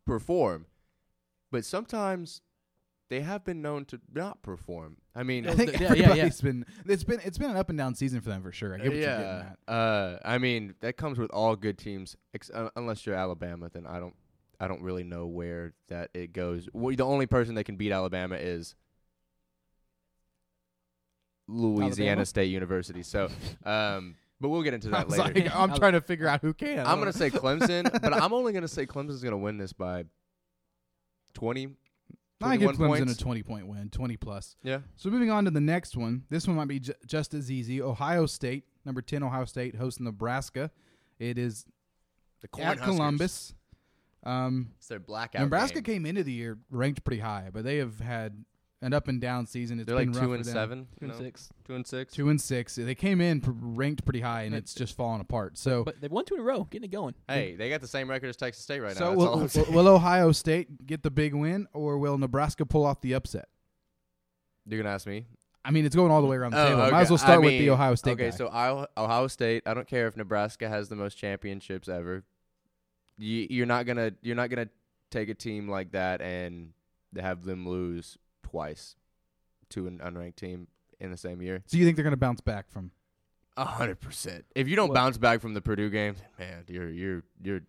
perform, 0.06 0.66
but 1.52 1.64
sometimes 1.64 2.42
they 3.10 3.22
have 3.22 3.44
been 3.44 3.62
known 3.62 3.86
to 3.86 4.00
not 4.14 4.42
perform. 4.42 4.98
I 5.16 5.24
mean, 5.24 5.48
I 5.48 5.54
think 5.54 5.74
Yeah, 5.74 5.80
yeah, 5.94 6.04
everybody's 6.10 6.42
been 6.48 6.66
it's 6.86 7.04
been 7.04 7.20
it's 7.24 7.38
been 7.38 7.52
an 7.52 7.58
up 7.58 7.70
and 7.70 7.78
down 7.78 7.94
season 7.96 8.20
for 8.22 8.30
them 8.30 8.42
for 8.42 8.52
sure. 8.52 8.74
I 8.74 8.78
get 8.78 8.88
what 8.88 8.96
you're 8.98 9.06
getting 9.06 9.22
yeah. 9.26 9.52
at. 9.68 9.74
Uh, 9.74 10.20
I 10.26 10.38
mean, 10.38 10.74
that 10.82 10.98
comes 10.98 11.18
with 11.20 11.30
all 11.32 11.56
good 11.56 11.78
teams, 11.78 12.16
ex- 12.34 12.50
uh, 12.50 12.70
unless 12.76 13.06
you're 13.06 13.16
Alabama. 13.16 13.70
Then 13.72 13.86
I 13.86 14.00
don't. 14.00 14.16
I 14.62 14.68
don't 14.68 14.84
really 14.84 15.04
know 15.04 15.26
where 15.26 15.74
that 15.90 16.12
it 16.14 16.34
goes. 16.34 16.70
Well, 16.72 16.96
the 16.96 17.04
only 17.04 17.26
person 17.26 17.56
that 17.56 17.64
can 17.64 17.78
beat 17.78 17.92
Alabama 17.92 18.36
is 18.36 18.76
Louisiana 21.48 22.12
Alabama? 22.12 22.26
State 22.26 22.46
University. 22.52 23.04
So, 23.04 23.30
um, 23.66 24.16
but 24.40 24.50
we'll 24.50 24.62
get 24.62 24.74
into 24.74 24.90
that 24.92 25.10
later. 25.10 25.24
like, 25.24 25.56
I'm 25.56 25.74
trying 25.76 25.94
to 25.94 26.02
figure 26.02 26.28
out 26.28 26.42
who 26.42 26.54
can. 26.54 26.86
I'm 26.86 27.00
gonna 27.00 27.12
say 27.14 27.30
Clemson, 27.30 27.92
but 28.02 28.14
I'm 28.14 28.34
only 28.34 28.54
gonna 28.54 28.68
say 28.68 28.86
Clemson's 28.86 29.24
gonna 29.24 29.38
win 29.38 29.58
this 29.58 29.74
by 29.74 30.06
20. 31.34 31.76
I 32.44 32.58
give 32.58 32.72
Clemson 32.72 32.88
points. 32.88 33.14
a 33.14 33.18
20 33.18 33.44
point 33.44 33.68
win, 33.68 33.90
20 33.90 34.18
plus. 34.18 34.56
Yeah. 34.64 34.80
So 34.96 35.10
moving 35.10 35.30
on 35.30 35.46
to 35.46 35.52
the 35.52 35.62
next 35.62 35.96
one. 35.96 36.24
This 36.30 36.48
one 36.48 36.56
might 36.56 36.68
be 36.68 36.80
j- 36.80 36.94
just 37.06 37.34
as 37.36 37.52
easy. 37.52 37.82
Ohio 37.82 38.26
State, 38.26 38.64
number 38.84 39.02
10 39.02 39.22
Ohio 39.22 39.46
State 39.46 39.76
hosting 39.76 40.06
Nebraska. 40.06 40.72
It 41.20 41.38
is 41.38 41.66
The 42.42 42.48
at 42.64 42.78
Cornhuskers. 42.80 42.84
Columbus. 42.84 43.54
Um, 44.24 44.72
It's 44.78 44.88
their 44.88 45.00
blackout. 45.00 45.42
Nebraska 45.42 45.82
game. 45.82 45.96
came 45.96 46.06
into 46.06 46.24
the 46.24 46.32
year 46.32 46.58
ranked 46.70 47.04
pretty 47.04 47.22
high, 47.22 47.50
but 47.52 47.64
they 47.64 47.78
have 47.78 48.00
had 48.00 48.44
an 48.84 48.94
up 48.94 49.08
and 49.08 49.20
down 49.22 49.46
season. 49.46 49.80
It's 49.80 49.88
They're 49.88 49.98
been 49.98 50.12
like 50.14 50.22
two 50.24 50.34
and 50.34 50.46
seven. 50.46 50.88
Two 51.00 51.06
and 51.06 51.14
no? 51.14 51.18
six. 51.20 51.50
Two 51.66 51.76
and 51.76 51.86
six. 51.88 52.14
Two 52.14 52.30
and 52.30 52.42
six. 52.42 52.76
They 52.76 52.96
came 52.96 53.22
in 53.22 53.42
pr- 53.42 53.52
ranked 53.54 54.04
pretty 54.06 54.22
high, 54.22 54.44
and 54.44 54.52
But- 54.54 54.58
it's 54.60 54.74
just 54.74 54.96
falling 54.96 55.22
apart. 55.22 55.58
So, 55.58 55.84
But 55.84 56.02
they've 56.02 56.12
won 56.12 56.26
two 56.26 56.36
in 56.36 56.40
a 56.42 56.44
row, 56.44 56.64
getting 56.66 56.86
it 56.86 56.92
going. 56.92 57.14
Hey, 57.28 57.56
they 57.56 57.70
got 57.70 57.82
the 57.82 57.88
same 57.88 58.10
record 58.10 58.30
as 58.30 58.38
Texas 58.38 58.64
State 58.64 58.80
right 58.80 58.94
now. 58.94 59.16
so 59.16 59.36
That's 59.40 59.56
will, 59.56 59.66
will, 59.66 59.74
will 59.86 59.88
Ohio 59.96 60.32
State 60.32 60.86
get 60.86 61.04
the 61.04 61.12
big 61.12 61.34
win, 61.36 61.68
or 61.74 61.98
will 61.98 62.18
Nebraska 62.18 62.66
pull 62.66 62.86
off 62.86 63.02
the 63.02 63.14
upset? 63.14 63.50
You're 64.66 64.82
gonna 64.82 64.94
ask 64.94 65.08
me. 65.08 65.26
I 65.64 65.70
mean, 65.72 65.86
it's 65.86 65.96
going 65.96 66.12
all 66.12 66.22
the 66.22 66.28
way 66.28 66.38
around 66.38 66.52
the 66.52 66.62
Oh, 66.64 66.68
table. 66.70 66.82
okay. 66.82 66.92
Might 66.92 67.02
as 67.02 67.10
well 67.12 67.20
I 67.20 67.24
start 67.24 67.42
with 67.42 67.52
the 67.52 67.70
Ohio 67.70 67.94
State. 67.96 68.12
Okay, 68.14 68.30
guy. 68.32 68.36
so 68.36 68.48
Ohio, 68.48 68.88
Ohio 68.98 69.28
State. 69.28 69.62
I 69.68 69.74
don't 69.76 69.88
care 69.88 70.08
if 70.08 70.18
Nebraska 70.18 70.68
has 70.68 70.90
the 70.90 70.96
most 70.96 71.16
championships 71.20 71.88
ever. 71.88 72.24
You, 73.22 73.48
you're 73.50 73.66
not 73.66 73.86
gonna 73.86 74.12
you're 74.22 74.36
not 74.36 74.50
gonna 74.50 74.70
take 75.12 75.30
a 75.30 75.34
team 75.34 75.70
like 75.70 75.92
that 75.92 76.22
and 76.22 76.74
have 77.20 77.44
them 77.44 77.68
lose 77.68 78.18
twice 78.44 78.96
to 79.70 79.88
an 79.88 80.00
unranked 80.04 80.36
team 80.36 80.68
in 81.00 81.12
the 81.12 81.18
same 81.18 81.42
year. 81.42 81.64
So 81.66 81.78
you 81.78 81.86
think 81.86 81.98
they're 81.98 82.04
going 82.04 82.12
to 82.12 82.18
bounce 82.18 82.42
back 82.42 82.70
from? 82.70 82.92
A 83.58 83.66
hundred 83.66 84.00
percent. 84.00 84.46
If 84.56 84.68
you 84.68 84.76
don't 84.76 84.90
Well- 84.90 84.96
bounce 84.96 85.18
back 85.18 85.42
from 85.42 85.54
the 85.54 85.62
Purdue 85.62 85.90
game, 85.90 86.16
man, 86.40 86.64
you're 86.68 86.90
you're 86.90 87.24
you're 87.44 87.62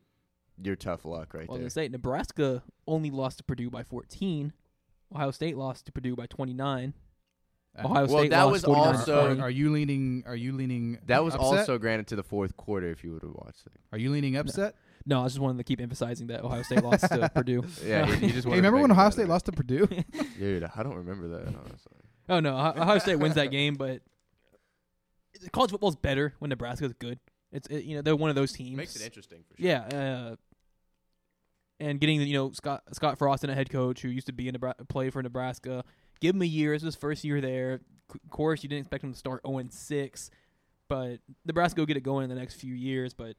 you're 0.62 0.76
tough 0.76 1.04
luck 1.04 1.34
right 1.34 1.40
there. 1.40 1.46
Well, 1.48 1.58
there. 1.58 1.64
they 1.64 1.70
say 1.70 1.88
Nebraska 1.88 2.62
only 2.86 3.10
lost 3.10 3.38
to 3.38 3.44
Purdue 3.44 3.68
by 3.68 3.82
14. 3.82 4.52
Ohio 5.12 5.30
State 5.32 5.56
lost 5.56 5.86
to 5.86 5.92
Purdue 5.92 6.14
by 6.14 6.26
29. 6.26 6.94
Uh, 7.76 7.84
Ohio 7.84 8.06
well, 8.06 8.18
State 8.20 8.30
that 8.30 8.42
lost 8.44 8.52
was 8.52 8.64
49 8.64 8.94
also- 8.94 9.38
Are, 9.38 9.42
are 9.42 9.50
you 9.50 9.72
leaning? 9.72 10.22
Are 10.26 10.36
you 10.36 10.52
leaning? 10.52 10.98
That 11.06 11.24
was 11.24 11.34
upset? 11.34 11.58
also 11.60 11.78
granted 11.78 12.06
to 12.08 12.16
the 12.16 12.22
fourth 12.22 12.56
quarter. 12.56 12.90
If 12.90 13.02
you 13.02 13.12
would 13.14 13.22
have 13.22 13.34
watched 13.34 13.66
it, 13.66 13.72
Are 13.90 13.98
you 13.98 14.10
leaning 14.10 14.36
upset? 14.36 14.74
No, 14.74 14.91
I 15.10 15.24
just 15.26 15.38
wanted 15.38 15.58
to 15.58 15.64
keep 15.64 15.80
emphasizing 15.80 16.28
that 16.28 16.44
Ohio 16.44 16.62
State 16.62 16.82
lost 16.82 17.08
to 17.08 17.28
Purdue. 17.34 17.64
yeah, 17.84 18.06
he, 18.06 18.26
he 18.26 18.32
just. 18.32 18.46
Hey, 18.48 18.56
remember 18.56 18.80
when 18.80 18.90
Ohio. 18.90 19.10
State 19.10 19.28
lost 19.28 19.46
to 19.46 19.52
Purdue? 19.52 19.86
Dude, 20.38 20.68
I 20.76 20.82
don't 20.82 20.94
remember 20.96 21.28
that. 21.28 21.46
Honestly. 21.48 21.92
Oh 22.28 22.40
no, 22.40 22.54
Ohio 22.56 22.80
Ohio 22.82 22.98
State 22.98 23.16
wins 23.16 23.34
that 23.34 23.50
game, 23.50 23.74
but 23.74 24.00
college 25.52 25.70
football's 25.70 25.96
better 25.96 26.34
when 26.38 26.50
Nebraska's 26.50 26.92
good. 26.92 27.18
It's 27.50 27.66
it, 27.68 27.84
you 27.84 27.96
know 27.96 28.02
they're 28.02 28.16
one 28.16 28.30
of 28.30 28.36
those 28.36 28.52
teams. 28.52 28.76
Makes 28.76 28.96
it 28.96 29.02
interesting 29.02 29.44
for 29.48 29.56
sure. 29.60 29.66
Yeah, 29.66 29.80
uh, 29.80 30.36
and 31.80 32.00
getting 32.00 32.20
you 32.22 32.34
know 32.34 32.52
Scott 32.52 32.82
Scott 32.92 33.18
Frost, 33.18 33.44
in 33.44 33.50
a 33.50 33.54
head 33.54 33.70
coach 33.70 34.02
who 34.02 34.08
used 34.08 34.26
to 34.26 34.32
be 34.32 34.48
in 34.48 34.54
Nebra- 34.54 34.88
play 34.88 35.10
for 35.10 35.22
Nebraska, 35.22 35.84
give 36.20 36.34
him 36.34 36.42
a 36.42 36.46
year. 36.46 36.74
It's 36.74 36.84
his 36.84 36.94
first 36.96 37.24
year 37.24 37.40
there. 37.40 37.80
Of 38.14 38.30
course, 38.30 38.62
you 38.62 38.68
didn't 38.68 38.80
expect 38.82 39.04
him 39.04 39.12
to 39.12 39.18
start 39.18 39.42
0 39.46 39.64
six, 39.70 40.30
but 40.88 41.18
Nebraska 41.44 41.80
will 41.80 41.86
get 41.86 41.96
it 41.96 42.02
going 42.02 42.24
in 42.24 42.30
the 42.30 42.36
next 42.36 42.54
few 42.54 42.74
years. 42.74 43.14
But 43.14 43.36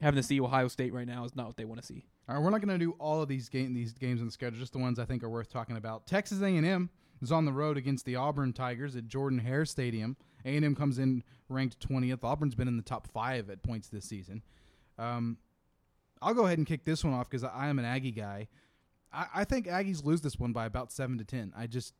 having 0.00 0.16
to 0.16 0.22
see 0.22 0.40
Ohio 0.40 0.68
State 0.68 0.92
right 0.92 1.06
now 1.06 1.24
is 1.24 1.36
not 1.36 1.46
what 1.46 1.56
they 1.56 1.64
want 1.64 1.80
to 1.80 1.86
see. 1.86 2.04
All 2.28 2.34
right, 2.34 2.42
we're 2.42 2.50
not 2.50 2.60
going 2.60 2.78
to 2.78 2.84
do 2.84 2.92
all 2.98 3.22
of 3.22 3.28
these 3.28 3.48
game 3.48 3.74
these 3.74 3.92
games 3.92 4.20
on 4.20 4.26
the 4.26 4.32
schedule. 4.32 4.58
Just 4.58 4.72
the 4.72 4.78
ones 4.78 4.98
I 4.98 5.04
think 5.04 5.22
are 5.22 5.28
worth 5.28 5.50
talking 5.50 5.76
about. 5.76 6.06
Texas 6.06 6.40
A&M 6.40 6.90
is 7.22 7.32
on 7.32 7.44
the 7.44 7.52
road 7.52 7.76
against 7.76 8.04
the 8.04 8.16
Auburn 8.16 8.52
Tigers 8.52 8.96
at 8.96 9.06
Jordan 9.06 9.38
Hare 9.38 9.64
Stadium. 9.64 10.16
A&M 10.44 10.74
comes 10.74 10.98
in 10.98 11.22
ranked 11.48 11.86
20th. 11.86 12.24
Auburn's 12.24 12.54
been 12.54 12.68
in 12.68 12.76
the 12.76 12.82
top 12.82 13.06
five 13.08 13.50
at 13.50 13.62
points 13.62 13.88
this 13.88 14.04
season. 14.06 14.42
Um, 14.98 15.36
I'll 16.22 16.34
go 16.34 16.46
ahead 16.46 16.58
and 16.58 16.66
kick 16.66 16.84
this 16.84 17.04
one 17.04 17.14
off 17.14 17.28
because 17.28 17.44
I 17.44 17.68
am 17.68 17.78
an 17.78 17.84
Aggie 17.84 18.12
guy. 18.12 18.48
I, 19.12 19.26
I 19.36 19.44
think 19.44 19.66
Aggies 19.66 20.04
lose 20.04 20.20
this 20.20 20.38
one 20.38 20.52
by 20.52 20.66
about 20.66 20.92
seven 20.92 21.18
to 21.18 21.24
ten. 21.24 21.52
I 21.56 21.66
just 21.66 21.94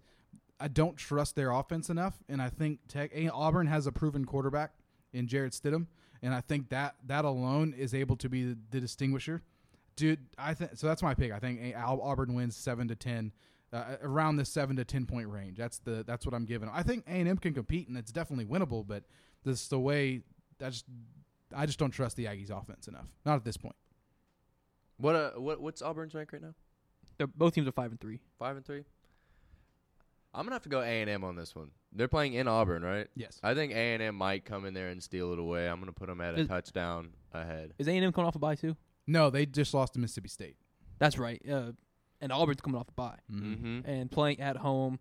I 0.59 0.69
don't 0.69 0.97
trust 0.97 1.37
their 1.37 1.51
offense 1.51 1.89
enough, 1.89 2.19
and 2.29 2.41
I 2.43 2.51
think 2.51 2.81
Tech 2.87 3.13
Auburn 3.33 3.67
has 3.67 3.87
a 3.87 3.93
proven 3.93 4.27
quarterback 4.27 4.73
in 5.13 5.27
Jarrett 5.27 5.53
Stidham, 5.53 5.87
and 6.23 6.35
I 6.35 6.41
think 6.41 6.69
that 6.71 6.95
that 7.07 7.25
alone 7.25 7.75
is 7.77 7.95
able 7.95 8.17
to 8.17 8.29
be 8.29 8.45
the, 8.45 8.59
the 8.71 8.81
distinguisher. 8.81 9.43
Dude, 9.97 10.21
I 10.39 10.55
think 10.55 10.73
so. 10.75 10.87
That's 10.87 11.03
my 11.03 11.15
pick. 11.15 11.33
I 11.33 11.39
think 11.39 11.75
Auburn 11.77 12.35
wins 12.35 12.57
seven 12.57 12.89
to 12.89 12.95
ten, 12.95 13.33
uh, 13.73 13.97
around 14.03 14.37
the 14.37 14.45
seven 14.45 14.77
to 14.77 14.85
ten 14.85 15.07
point 15.07 15.29
range. 15.29 15.59
That's 15.59 15.79
the 15.79 16.05
that's 16.07 16.25
what 16.25 16.35
I'm 16.35 16.45
giving. 16.45 16.69
I 16.73 16.83
think 16.83 17.05
A 17.07 17.13
and 17.13 17.29
M 17.29 17.37
can 17.37 17.55
compete, 17.55 17.89
and 17.89 17.99
it's 17.99 18.13
definitely 18.13 18.47
winnable. 18.47 18.87
But 18.87 19.05
this 19.45 19.69
the 19.69 19.79
way. 19.79 20.23
I 20.63 20.69
just 20.69 20.85
I 21.57 21.67
just 21.67 21.79
don't 21.79 21.91
trust 21.91 22.17
the 22.17 22.27
Aggies 22.27 22.51
offense 22.51 22.87
enough. 22.87 23.07
Not 23.25 23.37
at 23.37 23.45
this 23.45 23.57
point. 23.57 23.77
What 24.99 25.17
uh 25.17 25.31
what 25.33 25.61
what's 25.61 25.81
Auburn's 25.81 26.15
rank 26.15 26.33
right 26.33 26.43
now? 26.43 26.55
They're, 27.17 27.27
both 27.27 27.55
teams 27.55 27.67
are 27.67 27.73
five 27.73 27.91
and 27.91 28.01
three. 28.01 28.21
Five 28.39 28.57
and 28.57 28.65
three. 28.65 28.85
I'm 30.33 30.45
gonna 30.45 30.55
have 30.55 30.63
to 30.63 30.69
go 30.69 30.81
A 30.81 30.85
and 31.01 31.11
M 31.11 31.25
on 31.25 31.35
this 31.37 31.55
one. 31.57 31.71
They're 31.93 32.09
playing 32.09 32.35
in 32.35 32.47
Auburn, 32.47 32.83
right? 32.83 33.09
Yes. 33.17 33.41
I 33.43 33.55
think 33.55 33.73
A 33.73 33.77
and 33.95 34.03
M 34.03 34.15
might 34.15 34.45
come 34.45 34.65
in 34.65 34.75
there 34.75 34.89
and 34.89 35.03
steal 35.03 35.33
it 35.33 35.39
away. 35.39 35.69
I'm 35.69 35.81
gonna 35.81 35.93
put 35.93 36.07
them 36.09 36.21
at 36.21 36.35
a 36.35 36.41
Is- 36.43 36.49
touchdown 36.49 37.11
ahead. 37.33 37.73
Is 37.79 37.89
A 37.89 37.93
and 37.93 38.05
M 38.05 38.13
coming 38.13 38.29
off 38.29 38.37
a 38.37 38.39
bye 38.39 38.55
too? 38.55 38.77
No, 39.07 39.29
they 39.31 39.45
just 39.47 39.75
lost 39.75 39.95
to 39.95 39.99
Mississippi 39.99 40.29
State. 40.29 40.57
That's 40.99 41.19
right. 41.19 41.43
Uh, 41.51 41.73
and 42.21 42.31
Auburn's 42.33 42.61
coming 42.61 42.79
off 42.79 42.89
a 42.89 42.93
bye 42.93 43.19
Mm-hmm. 43.33 43.81
and 43.91 44.11
playing 44.11 44.41
at 44.41 44.57
home. 44.59 44.99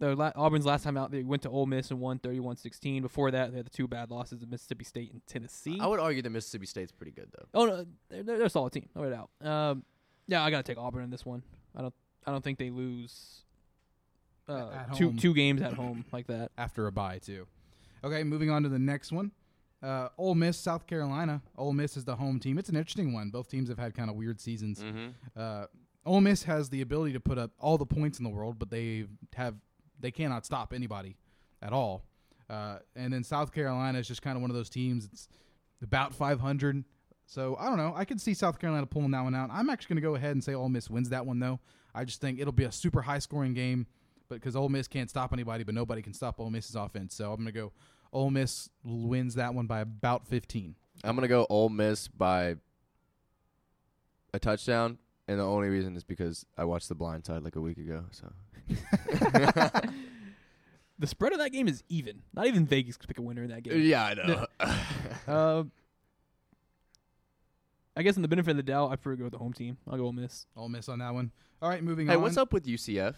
Their 0.00 0.16
la- 0.16 0.32
Auburn's 0.34 0.66
last 0.66 0.82
time 0.82 0.96
out, 0.96 1.12
they 1.12 1.22
went 1.22 1.42
to 1.42 1.48
Ole 1.48 1.66
Miss 1.66 1.90
and 1.90 2.00
won 2.00 2.18
31-16. 2.18 3.00
Before 3.00 3.30
that, 3.30 3.52
they 3.52 3.58
had 3.58 3.66
the 3.66 3.70
two 3.70 3.86
bad 3.86 4.10
losses 4.10 4.40
to 4.40 4.46
Mississippi 4.46 4.84
State 4.84 5.12
and 5.12 5.24
Tennessee. 5.26 5.78
I 5.80 5.86
would 5.86 6.00
argue 6.00 6.20
that 6.20 6.30
Mississippi 6.30 6.66
State's 6.66 6.90
pretty 6.92 7.12
good 7.12 7.30
though. 7.32 7.46
Oh 7.54 7.64
no, 7.66 7.86
they're, 8.10 8.22
they're 8.24 8.36
they're 8.38 8.46
a 8.46 8.50
solid 8.50 8.72
team, 8.72 8.88
no 8.94 9.08
doubt. 9.08 9.30
Um, 9.48 9.84
yeah, 10.26 10.42
I 10.44 10.50
gotta 10.50 10.64
take 10.64 10.78
Auburn 10.78 11.04
in 11.04 11.10
this 11.10 11.24
one. 11.24 11.42
I 11.76 11.82
don't 11.82 11.94
I 12.26 12.32
don't 12.32 12.42
think 12.42 12.58
they 12.58 12.70
lose 12.70 13.43
uh, 14.48 14.70
At 14.72 14.94
two 14.96 15.06
home. 15.06 15.16
two 15.16 15.34
games 15.34 15.62
at 15.62 15.72
home 15.74 16.04
like 16.12 16.26
that. 16.28 16.52
after 16.58 16.86
a 16.86 16.92
bye 16.92 17.18
too. 17.18 17.46
Okay, 18.02 18.22
moving 18.22 18.50
on 18.50 18.62
to 18.62 18.68
the 18.68 18.78
next 18.78 19.12
one. 19.12 19.32
Uh, 19.82 20.08
Ole 20.16 20.34
Miss, 20.34 20.56
South 20.58 20.86
Carolina. 20.86 21.42
Ole 21.58 21.72
Miss 21.72 21.96
is 21.96 22.04
the 22.04 22.16
home 22.16 22.38
team. 22.40 22.58
It's 22.58 22.68
an 22.70 22.76
interesting 22.76 23.12
one. 23.12 23.30
Both 23.30 23.50
teams 23.50 23.68
have 23.68 23.78
had 23.78 23.94
kind 23.94 24.08
of 24.08 24.16
weird 24.16 24.40
seasons. 24.40 24.80
Mm-hmm. 24.82 25.08
Uh, 25.36 25.66
Ole 26.06 26.20
Miss 26.20 26.42
has 26.44 26.70
the 26.70 26.80
ability 26.80 27.12
to 27.14 27.20
put 27.20 27.38
up 27.38 27.50
all 27.58 27.76
the 27.78 27.86
points 27.86 28.18
in 28.18 28.24
the 28.24 28.30
world, 28.30 28.58
but 28.58 28.70
they 28.70 29.06
have 29.34 29.54
they 30.00 30.10
cannot 30.10 30.44
stop 30.46 30.72
anybody 30.72 31.16
at 31.62 31.72
all. 31.72 32.04
Uh, 32.48 32.76
and 32.94 33.12
then 33.12 33.24
South 33.24 33.52
Carolina 33.52 33.98
is 33.98 34.06
just 34.08 34.20
kind 34.22 34.36
of 34.36 34.42
one 34.42 34.50
of 34.50 34.56
those 34.56 34.68
teams. 34.68 35.08
It's 35.10 35.28
about 35.82 36.14
500. 36.14 36.84
So 37.26 37.56
I 37.58 37.66
don't 37.68 37.78
know. 37.78 37.94
I 37.96 38.04
could 38.04 38.20
see 38.20 38.34
South 38.34 38.58
Carolina 38.58 38.84
pulling 38.86 39.12
that 39.12 39.22
one 39.22 39.34
out. 39.34 39.48
I'm 39.50 39.70
actually 39.70 39.94
going 39.94 40.02
to 40.02 40.08
go 40.08 40.14
ahead 40.14 40.32
and 40.32 40.44
say 40.44 40.52
Ole 40.54 40.68
Miss 40.68 40.90
wins 40.90 41.08
that 41.08 41.24
one 41.24 41.38
though. 41.40 41.58
I 41.94 42.04
just 42.04 42.20
think 42.20 42.38
it'll 42.38 42.52
be 42.52 42.64
a 42.64 42.72
super 42.72 43.00
high 43.02 43.18
scoring 43.20 43.54
game, 43.54 43.86
but 44.28 44.36
because 44.36 44.56
Ole 44.56 44.68
Miss 44.68 44.88
can't 44.88 45.10
stop 45.10 45.32
anybody, 45.32 45.64
but 45.64 45.74
nobody 45.74 46.02
can 46.02 46.12
stop 46.12 46.40
Ole 46.40 46.50
Miss's 46.50 46.74
offense. 46.74 47.14
So 47.14 47.30
I'm 47.32 47.36
going 47.36 47.46
to 47.46 47.52
go 47.52 47.72
Ole 48.14 48.30
Miss 48.30 48.70
wins 48.84 49.34
that 49.34 49.54
one 49.54 49.66
by 49.66 49.80
about 49.80 50.26
15. 50.28 50.76
I'm 51.02 51.16
gonna 51.16 51.28
go 51.28 51.46
Ole 51.50 51.68
Miss 51.68 52.06
by 52.06 52.54
a 54.32 54.38
touchdown, 54.38 54.98
and 55.26 55.40
the 55.40 55.44
only 55.44 55.68
reason 55.68 55.96
is 55.96 56.04
because 56.04 56.46
I 56.56 56.64
watched 56.64 56.88
The 56.88 56.94
Blind 56.94 57.26
Side 57.26 57.42
like 57.42 57.56
a 57.56 57.60
week 57.60 57.78
ago. 57.78 58.04
So 58.12 58.32
The 61.00 61.08
spread 61.08 61.32
of 61.32 61.40
that 61.40 61.50
game 61.50 61.66
is 61.66 61.82
even. 61.88 62.22
Not 62.32 62.46
even 62.46 62.66
Vegas 62.66 62.96
could 62.96 63.08
pick 63.08 63.18
a 63.18 63.22
winner 63.22 63.42
in 63.42 63.50
that 63.50 63.64
game. 63.64 63.82
yeah, 63.82 64.04
I 64.04 64.14
know. 64.14 64.46
Uh, 65.26 65.64
I 67.96 68.02
guess 68.02 68.16
in 68.16 68.20
the 68.20 68.28
benefit 68.28 68.50
of 68.50 68.58
the 68.58 68.62
doubt, 68.62 68.92
I 68.92 68.96
prefer 68.96 69.12
to 69.12 69.16
go 69.16 69.24
with 69.24 69.32
the 69.32 69.38
home 69.38 69.54
team. 69.54 69.78
I'll 69.88 69.96
go 69.96 70.04
Ole 70.04 70.12
Miss. 70.12 70.46
Ole 70.54 70.68
Miss 70.68 70.86
on 70.86 70.98
that 70.98 71.14
one. 71.14 71.32
All 71.62 71.68
right, 71.70 71.82
moving 71.82 72.06
hey, 72.06 72.12
on. 72.12 72.18
Hey, 72.18 72.22
what's 72.22 72.36
up 72.36 72.52
with 72.52 72.66
UCF? 72.66 73.14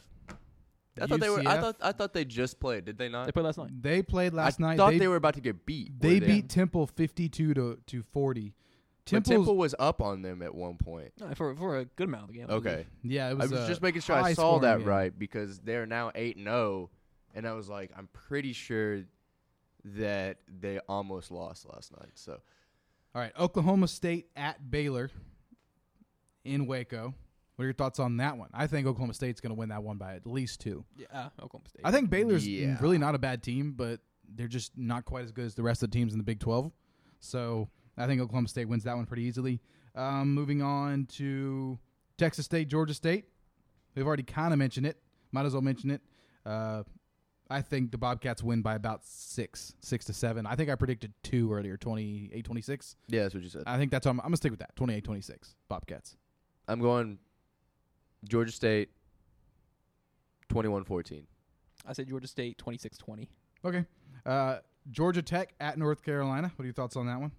I 1.01 1.07
thought 1.07 1.21
they 1.21 1.29
were. 1.29 1.41
I 1.41 1.43
UCF? 1.43 1.61
thought. 1.61 1.77
I 1.81 1.93
thought 1.93 2.13
they 2.15 2.25
just 2.25 2.59
played. 2.61 2.85
Did 2.85 2.99
they 2.99 3.09
not? 3.09 3.27
They 3.27 3.33
played 3.33 3.45
last 3.45 3.59
night. 3.59 3.71
They 3.83 4.03
played 4.03 4.33
last 4.33 4.61
I 4.61 4.65
night. 4.69 4.77
thought 4.77 4.93
they, 4.93 4.99
they, 4.99 5.09
were 5.09 5.17
about 5.17 5.35
to 5.35 5.41
get 5.41 5.67
beat. 5.67 5.99
They 6.01 6.21
were 6.21 6.27
beat 6.27 6.49
Temple 6.49 6.87
52 6.87 7.55
to 7.55 7.79
to 7.87 8.03
40. 8.03 8.55
But 9.05 9.11
Temple's 9.11 9.29
Temple 9.37 9.57
was 9.57 9.75
up 9.79 10.03
on 10.03 10.23
them 10.23 10.43
at 10.43 10.53
one 10.55 10.77
point. 10.79 11.13
No, 11.21 11.33
for 11.35 11.55
for 11.55 11.79
a 11.79 11.85
good 11.85 12.09
amount 12.09 12.25
of 12.25 12.29
the 12.29 12.35
game. 12.35 12.45
I 12.45 12.59
believe. 12.59 12.67
Okay, 12.67 12.87
yeah, 13.05 13.29
it 13.29 13.33
I 13.33 13.35
was, 13.35 13.51
was 13.53 13.61
a 13.61 13.69
just 13.69 13.83
making 13.83 14.01
sure 14.01 14.17
I 14.17 14.21
saw 14.21 14.25
high-scoring 14.25 14.63
that 14.63 14.79
game. 14.79 14.89
right 14.89 15.17
because 15.19 15.61
they're 15.61 15.87
now 15.87 16.11
eight 16.15 16.37
and 16.37 16.47
zero, 16.47 16.91
and 17.35 17.47
I 17.47 17.53
was 17.53 17.69
like, 17.69 17.93
I'm 17.97 18.09
pretty 18.13 18.53
sure 18.53 19.03
that 19.85 20.39
they 20.49 20.81
almost 20.89 21.31
lost 21.31 21.67
last 21.73 21.93
night. 21.93 22.11
So 22.15 22.41
All 23.15 23.21
right, 23.21 23.33
Oklahoma 23.39 23.87
State 23.87 24.27
at 24.35 24.71
Baylor 24.71 25.11
in 26.45 26.67
Waco. 26.67 27.15
What 27.57 27.63
are 27.63 27.67
your 27.67 27.75
thoughts 27.75 27.99
on 27.99 28.19
that 28.19 28.37
one? 28.37 28.51
I 28.53 28.67
think 28.67 28.87
Oklahoma 28.87 29.15
State's 29.15 29.41
going 29.41 29.51
to 29.51 29.55
win 29.59 29.71
that 29.71 29.83
one 29.83 29.97
by 29.97 30.15
at 30.15 30.27
least 30.27 30.61
two. 30.61 30.85
Yeah, 30.97 31.07
uh, 31.13 31.29
Oklahoma 31.43 31.69
State. 31.69 31.81
I 31.85 31.91
think 31.91 32.11
Baylor's 32.11 32.47
Yeah. 32.47 32.77
really 32.81 32.99
not 32.99 33.15
a 33.15 33.19
bad 33.19 33.43
team, 33.43 33.73
but 33.73 34.01
they're 34.29 34.47
just 34.49 34.77
not 34.77 35.05
quite 35.07 35.25
as 35.25 35.33
good 35.33 35.47
as 35.47 35.55
the 35.55 35.63
rest 35.63 35.83
of 35.83 35.91
the 35.91 35.97
teams 35.99 36.13
in 36.13 36.19
the 36.19 36.25
Big 36.25 36.39
12. 36.39 36.71
So 37.21 37.69
I 37.97 38.07
think 38.07 38.21
Oklahoma 38.21 38.49
State 38.49 38.67
wins 38.69 38.85
that 38.85 38.95
one 38.97 39.07
pretty 39.07 39.23
easily. 39.23 39.61
Um, 39.95 40.35
moving 40.35 40.61
on 40.61 41.07
to 41.13 41.79
Texas 42.19 42.45
State, 42.45 42.69
Georgia 42.69 42.93
State. 42.93 43.25
We've 43.95 44.07
already 44.07 44.23
kind 44.23 44.53
of 44.53 44.59
mentioned 44.59 44.87
it. 44.87 44.99
Might 45.33 45.47
as 45.47 45.55
well 45.55 45.63
mention 45.63 45.91
it. 45.91 46.03
Uh, 46.45 46.83
I 47.49 47.63
think 47.63 47.91
the 47.93 47.99
Bobcats 47.99 48.43
win 48.43 48.61
by 48.61 48.75
about 48.75 49.05
six, 49.07 49.75
six 49.81 50.05
to 50.07 50.13
seven. 50.13 50.47
I 50.47 50.57
think 50.57 50.69
I 50.69 50.75
predicted 50.75 51.15
two 51.23 51.53
earlier, 51.53 51.77
28 51.79 52.45
26. 52.45 52.97
yeah, 53.09 53.23
that's 53.23 53.35
what 53.35 53.43
you 53.43 53.49
said. 53.49 53.63
I 53.67 53.79
think 53.79 53.91
that's 53.91 54.07
I'm, 54.07 54.19
I'm 54.21 54.25
going 54.25 54.33
to 54.33 54.37
stick 54.37 54.51
with 54.51 54.61
that 54.61 54.75
28 54.77 55.05
26. 55.05 55.55
Bobcats. 55.69 56.17
I'm 56.69 56.81
going 56.81 57.19
Georgia 58.29 58.53
State 58.53 58.91
21-14. 60.53 61.25
I 61.87 61.93
said 61.93 62.09
Georgia 62.09 62.27
State 62.27 62.59
26-20. 62.59 63.29
Okay. 63.65 63.85
Uh, 64.25 64.59
Georgia 64.91 65.23
Tech 65.23 65.55
at 65.61 65.79
North 65.79 66.03
Carolina. 66.03 66.51
What 66.57 66.63
are 66.63 66.67
your 66.67 66.75
thoughts 66.75 66.97
on 66.97 67.07
that 67.07 67.21
one? 67.21 67.33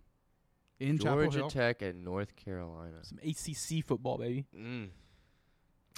In 0.80 0.98
Chapel 1.00 1.24
Georgia 1.24 1.38
Hill. 1.40 1.50
Tech 1.50 1.82
and 1.82 2.04
North 2.04 2.36
Carolina. 2.36 2.98
Some 3.02 3.20
ACC 3.24 3.84
football, 3.86 4.18
baby. 4.18 4.46
Mm. 4.56 4.90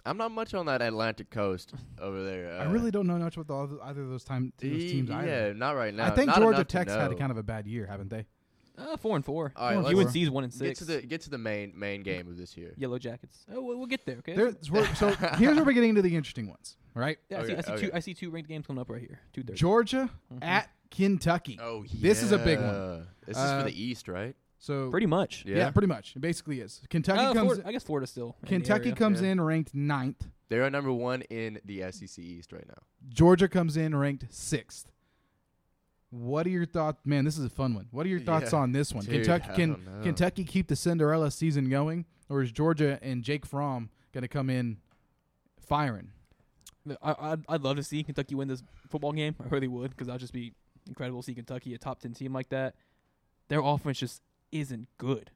I'm 0.06 0.18
not 0.18 0.32
much 0.32 0.54
on 0.54 0.68
that 0.68 0.82
Atlantic 0.82 1.30
coast 1.30 1.74
over 2.02 2.24
there. 2.24 2.54
I 2.60 2.66
uh, 2.66 2.72
really 2.72 2.92
don't 2.92 3.08
know 3.08 3.18
much 3.18 3.36
about 3.36 3.70
the 3.70 3.80
either 3.84 4.02
of 4.02 4.10
those 4.10 4.24
time 4.24 4.54
those 4.58 4.72
teams 4.92 5.10
Yeah, 5.10 5.18
either. 5.18 5.54
not 5.54 5.76
right 5.76 5.94
now. 5.94 6.06
I 6.06 6.12
think 6.12 6.28
Not 6.28 6.38
Georgia 6.38 6.58
enough 6.60 6.68
Tech's 6.68 6.94
had 6.94 7.12
a 7.12 7.16
kind 7.16 7.32
of 7.32 7.38
a 7.38 7.44
bad 7.44 7.68
year, 7.68 7.86
haven't 7.86 8.10
they? 8.10 8.26
Uh, 8.80 8.98
four 8.98 9.16
and 9.16 9.26
four. 9.26 9.52
All 9.56 9.66
right, 9.68 9.74
Four 9.82 9.90
and 9.90 9.98
let's 9.98 10.16
UNC's 10.16 10.30
one 10.30 10.44
and 10.46 10.54
get 10.54 10.60
six. 10.60 10.80
to 10.80 10.86
the 10.86 11.02
get 11.02 11.22
to 11.22 11.30
the 11.30 11.38
main 11.38 11.74
main 11.76 12.02
game 12.04 12.28
of 12.28 12.38
this 12.38 12.56
year. 12.58 12.74
Yellow 12.78 12.98
Jackets. 12.98 13.46
Oh, 13.54 13.62
we'll, 13.62 13.78
we'll 13.78 13.88
get 13.88 14.06
there. 14.06 14.18
Okay. 14.20 14.36
There- 14.36 14.52
so 14.62 14.74
we're- 14.74 14.96
so 14.96 15.10
here's 15.38 15.56
where 15.56 15.66
we're 15.66 15.74
getting 15.74 15.90
into 15.90 16.02
the 16.02 16.16
interesting 16.16 16.48
ones. 16.48 16.78
All 16.96 17.02
right, 17.02 17.18
yeah, 17.30 17.40
I 17.42 17.46
see, 17.46 17.52
I 17.52 17.54
Okay, 17.54 17.62
see 17.62 17.72
okay. 17.74 17.86
two. 17.88 17.92
I 17.94 18.00
see 18.00 18.14
two 18.14 18.30
ranked 18.32 18.50
games 18.50 18.66
coming 18.68 18.82
up 18.82 18.90
right 18.90 19.00
here. 19.02 19.20
Two 19.34 19.44
thirty. 19.44 19.58
Georgia 19.58 20.10
Mhm. 20.34 20.44
at 20.44 20.70
Kentucky. 20.92 21.60
Oh, 21.62 21.84
yeah. 21.84 22.00
This 22.02 22.24
is 22.24 22.32
a 22.32 22.38
big 22.40 22.60
one. 22.60 23.08
This 23.28 23.38
is 23.38 23.44
Uh, 23.44 23.60
for 23.64 23.70
the 23.70 23.82
East, 23.84 24.08
right? 24.08 24.36
So 24.58 24.90
Pretty 24.90 25.06
much. 25.06 25.46
yeah. 25.46 25.70
pretty 25.72 25.88
much. 25.88 26.16
It 26.16 26.20
basically 26.20 26.60
is. 26.60 26.82
Kentucky 26.90 27.20
Uh, 27.20 27.34
comes. 27.34 27.46
Florida- 27.52 27.68
I 27.68 27.72
guess 27.72 27.84
Florida 27.84 28.08
still. 28.08 28.36
in 28.42 28.42
the 28.42 28.48
Kentucky 28.48 28.86
area. 28.90 28.96
comes 28.96 29.22
yeah. 29.22 29.30
in 29.30 29.40
ranked 29.42 29.74
ninth. 29.74 30.28
They're 30.50 30.64
at 30.64 30.72
number 30.72 30.92
one 30.92 31.22
in 31.24 31.60
the 31.64 31.84
SEC 31.92 32.18
East 32.24 32.52
right 32.52 32.68
now. 32.68 32.82
Georgia 33.08 33.48
comes 33.48 33.78
in 33.78 33.96
ranked 33.96 34.26
sixth. 34.32 34.92
What 36.12 36.46
are 36.48 36.50
your 36.50 36.66
thoughts? 36.66 37.00
Man, 37.06 37.24
this 37.26 37.38
is 37.38 37.46
a 37.46 37.50
fun 37.50 37.76
one. 37.76 37.88
What 37.92 38.06
are 38.06 38.10
your 38.10 38.20
thoughts 38.20 38.52
Yeah. 38.54 38.60
on 38.60 38.72
this 38.72 38.94
one? 38.94 39.06
Dude, 39.06 39.26
Kentucky 39.26 39.54
can. 39.54 40.02
Kentucky 40.02 40.44
keep 40.44 40.68
the 40.68 40.76
Cinderella 40.76 41.30
season 41.32 41.70
going, 41.70 42.06
or 42.30 42.42
is 42.42 42.52
Georgia 42.52 42.98
and 43.02 43.24
Jake 43.24 43.46
Fromm 43.46 43.90
going 44.12 44.24
to 44.24 44.28
come 44.28 44.50
in 44.50 44.78
firing? 45.60 46.10
I, 47.04 47.16
I'd, 47.20 47.42
I'd 47.48 47.62
love 47.62 47.76
to 47.78 47.84
see 47.84 48.04
Kentucky 48.04 48.34
win 48.36 48.48
this 48.48 48.64
football 48.90 49.12
game. 49.12 49.36
I 49.44 49.48
really 49.50 49.68
would 49.68 49.92
because 49.92 50.08
that'd 50.08 50.22
just 50.22 50.34
be 50.34 50.54
incredible 50.88 51.22
to 51.22 51.26
see 51.26 51.36
Kentucky, 51.36 51.74
a 51.76 51.78
top 51.78 52.00
10 52.00 52.14
team 52.14 52.34
like 52.34 52.50
that. 52.50 52.76
Their 53.50 53.60
offense 53.62 54.00
just 54.00 54.22
isn't 54.52 54.88
good. 54.98 55.30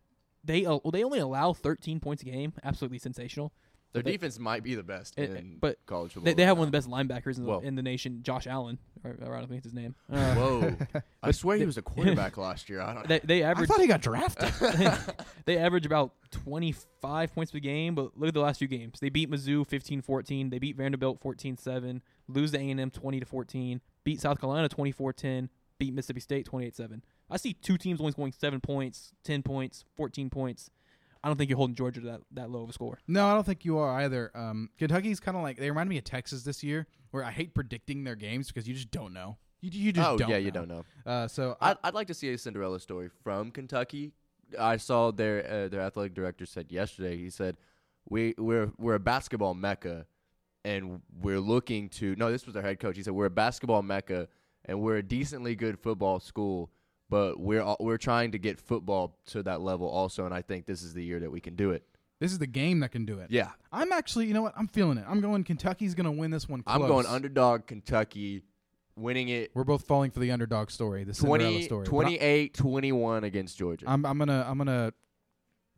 They 0.44 0.66
uh, 0.66 0.80
well, 0.84 0.92
they 0.92 1.04
only 1.04 1.20
allow 1.20 1.54
13 1.54 2.00
points 2.00 2.24
a 2.24 2.26
game. 2.26 2.54
Absolutely 2.64 2.98
sensational. 3.00 3.54
Their 3.94 4.02
They- 4.02 4.14
defense 4.14 4.40
might 4.40 4.64
be 4.64 4.74
the 4.76 4.84
best 4.84 5.14
eh, 5.18 5.26
in 5.26 5.58
but 5.62 5.78
college 5.86 6.14
football. 6.14 6.26
They, 6.26 6.34
they 6.34 6.44
have 6.44 6.58
right 6.58 6.60
one 6.60 6.68
of 6.68 6.72
the 6.72 6.78
best 6.78 6.90
linebackers 6.90 7.38
in 7.38 7.46
the, 7.46 7.60
in 7.60 7.76
the 7.76 7.84
nation, 7.84 8.22
Josh 8.24 8.48
Allen. 8.48 8.80
Or, 9.04 9.16
I 9.22 9.40
don't 9.40 9.48
think 9.48 9.60
it's 9.60 9.66
his 9.66 9.74
name. 9.74 9.96
Uh. 10.12 10.34
Whoa! 10.34 10.76
I 11.24 11.32
swear 11.32 11.58
he 11.58 11.66
was 11.66 11.78
a 11.78 11.82
quarterback 11.84 12.38
last 12.38 12.70
year. 12.70 12.82
I 12.82 12.94
don't. 12.96 13.08
they, 13.08 13.20
they 13.20 13.46
I 13.46 13.54
thought 13.54 13.80
he 13.80 13.88
got 13.88 14.02
drafted. 14.02 14.52
they 15.46 15.58
average 15.58 15.86
about 15.86 16.14
25 16.32 17.34
points 17.36 17.52
per 17.52 17.60
game, 17.60 17.94
but 17.96 18.18
look 18.18 18.30
at 18.30 18.34
the 18.34 18.40
last 18.42 18.58
few 18.58 18.68
games. 18.68 19.00
They 19.00 19.10
beat 19.10 19.30
Mizzou 19.30 19.68
15-14, 19.68 20.50
they 20.50 20.60
beat 20.60 20.76
Vanderbilt 20.76 21.22
14-7, 21.22 22.02
lose 22.28 22.52
to 22.52 22.58
A&M 22.58 22.90
20 22.90 23.20
to 23.20 23.26
14, 23.26 23.82
beat 24.04 24.20
South 24.22 24.40
Carolina 24.40 24.70
24-10, 24.70 25.50
beat 25.78 25.94
Mississippi 25.94 26.20
State 26.20 26.50
28-7. 26.50 27.02
I 27.30 27.38
see 27.38 27.54
two 27.54 27.78
teams 27.78 28.00
only 28.00 28.12
scoring 28.12 28.34
7 28.38 28.60
points, 28.60 29.12
10 29.24 29.44
points, 29.44 29.86
14 29.98 30.30
points. 30.30 30.70
I 31.24 31.30
don't 31.30 31.38
think 31.38 31.50
you're 31.50 31.58
holding 31.58 31.76
Georgia 31.76 32.02
to 32.02 32.08
that, 32.08 32.22
that 32.32 32.50
low 32.50 32.64
of 32.64 32.70
a 32.70 32.74
score. 32.74 33.00
no, 33.08 33.28
I 33.28 33.34
don't 33.34 33.46
think 33.46 33.64
you 33.64 33.78
are 33.78 34.02
either. 34.02 34.32
Um, 34.36 34.70
Kentucky's 34.78 35.20
kind 35.20 35.38
of 35.38 35.44
like 35.44 35.58
they 35.58 35.70
remind 35.70 35.90
me 35.90 35.98
of 35.98 36.04
Texas 36.04 36.44
this 36.44 36.64
year, 36.64 36.86
where 37.12 37.24
I 37.24 37.32
hate 37.32 37.54
predicting 37.54 38.04
their 38.04 38.16
games 38.16 38.48
because 38.48 38.68
you 38.68 38.74
just 38.74 38.92
don't 38.92 39.14
know. 39.14 39.38
You, 39.62 39.70
you 39.72 39.94
just 39.94 40.08
oh 40.08 40.18
don't. 40.18 40.30
yeah, 40.30 40.36
know. 40.36 40.42
you 40.42 40.52
don't 40.52 40.68
know. 40.68 40.84
Uh, 41.06 41.28
so 41.28 41.56
I, 41.62 41.72
I'd, 41.72 41.78
I'd 41.86 41.94
like 41.94 42.08
to 42.08 42.14
see 42.14 42.30
a 42.34 42.38
Cinderella 42.38 42.80
story 42.80 43.10
from 43.24 43.52
Kentucky. 43.52 44.12
I 44.60 44.78
saw 44.78 45.12
their 45.12 45.50
uh, 45.50 45.68
their 45.70 45.82
athletic 45.82 46.14
director 46.14 46.46
said 46.46 46.72
yesterday. 46.72 47.16
He 47.18 47.30
said, 47.30 47.56
"We 48.10 48.36
we're 48.38 48.72
we're 48.78 48.96
a 48.96 49.00
basketball 49.00 49.54
mecca, 49.54 50.06
and 50.66 51.02
we're 51.22 51.40
looking 51.40 51.88
to." 51.92 52.16
No, 52.18 52.30
this 52.30 52.46
was 52.46 52.54
their 52.54 52.64
head 52.64 52.80
coach. 52.80 52.98
He 52.98 53.04
said, 53.04 53.14
"We're 53.14 53.28
a 53.28 53.32
basketball 53.32 53.82
mecca, 53.82 54.28
and 54.66 54.82
we're 54.82 54.98
a 54.98 55.04
decently 55.04 55.56
good 55.56 55.80
football 55.80 56.20
school, 56.20 56.70
but 57.14 57.40
we're 57.40 57.64
we're 57.80 57.98
trying 57.98 58.32
to 58.32 58.40
get 58.40 58.60
football 58.60 59.16
to 59.28 59.44
that 59.44 59.62
level 59.62 59.88
also, 59.88 60.26
and 60.26 60.34
I 60.34 60.42
think 60.42 60.66
this 60.66 60.82
is 60.82 60.96
the 60.96 61.04
year 61.04 61.20
that 61.20 61.32
we 61.32 61.40
can 61.40 61.56
do 61.56 61.70
it." 61.70 61.84
this 62.20 62.32
is 62.32 62.40
the 62.40 62.48
game 62.48 62.80
that 62.80 62.90
can 62.90 63.06
do 63.06 63.20
it. 63.20 63.28
Yeah, 63.30 63.50
I'm 63.70 63.92
actually, 63.92 64.28
you 64.28 64.34
know 64.34 64.42
what? 64.42 64.54
I'm 64.56 64.68
feeling 64.68 64.98
it. 64.98 65.04
I'm 65.08 65.20
going. 65.20 65.44
Kentucky's 65.44 65.94
going 65.94 66.06
to 66.06 66.12
win 66.12 66.32
this 66.32 66.48
one. 66.48 66.64
Close. 66.64 66.82
I'm 66.82 66.88
going 66.88 67.06
underdog 67.06 67.68
Kentucky, 67.68 68.44
winning 68.96 69.28
it 69.28 69.52
We're 69.54 69.66
both 69.66 69.86
falling 69.86 70.10
for 70.10 70.22
the 70.22 70.32
underdog 70.32 70.72
story, 70.72 71.04
the 71.04 71.14
Cinderella 71.14 71.52
20, 71.52 71.62
story. 71.64 71.84
But 71.84 71.90
28 71.90 72.54
21 72.54 73.24
against 73.26 73.58
Georgia. 73.58 73.86
I'm 73.88 74.06
I'm 74.06 74.18
gonna 74.18 74.46
I'm 74.48 74.58
gonna 74.58 74.94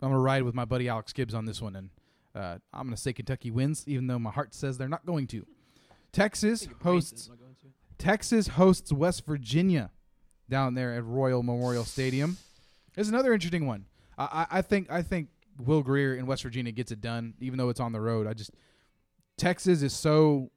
I'm 0.01 0.09
gonna 0.09 0.19
ride 0.19 0.43
with 0.43 0.53
my 0.53 0.65
buddy 0.65 0.88
Alex 0.88 1.11
Gibbs 1.13 1.33
on 1.33 1.45
this 1.45 1.61
one, 1.61 1.75
and 1.75 1.89
Uh, 2.36 2.59
I'm 2.73 2.83
going 2.83 2.95
to 2.95 3.01
say 3.01 3.11
Kentucky 3.11 3.49
wins, 3.49 3.83
even 3.88 4.07
though 4.07 4.19
my 4.19 4.31
heart 4.31 4.53
says 4.53 4.77
they're 4.77 4.88
not 4.88 5.05
going 5.05 5.27
to. 5.27 5.45
Texas 6.11 6.67
hosts 6.83 7.29
Texas 7.97 8.49
hosts 8.49 8.93
West 8.93 9.25
Virginia 9.25 9.89
down 10.50 10.74
there 10.74 10.93
at 10.93 11.04
Royal 11.04 11.43
Memorial 11.43 11.86
Stadium. 11.86 12.38
There's 12.93 13.10
another 13.10 13.34
interesting 13.34 13.68
one. 13.68 13.86
I, 14.18 14.48
I, 14.50 14.62
think 14.62 14.89
I 14.89 15.02
think 15.02 15.28
Will 15.60 15.84
Grier 15.84 16.16
in 16.16 16.26
West 16.26 16.43
Virginia 16.43 16.72
gets 16.72 16.91
it 16.91 17.02
done, 17.02 17.34
even 17.39 17.58
though 17.58 17.70
it's 17.70 17.80
on 17.80 17.91
the 17.91 18.00
road. 18.00 18.28
I 18.28 18.34
just 18.34 18.52
Texas 19.38 19.82
is 19.82 19.93
so 19.93 20.52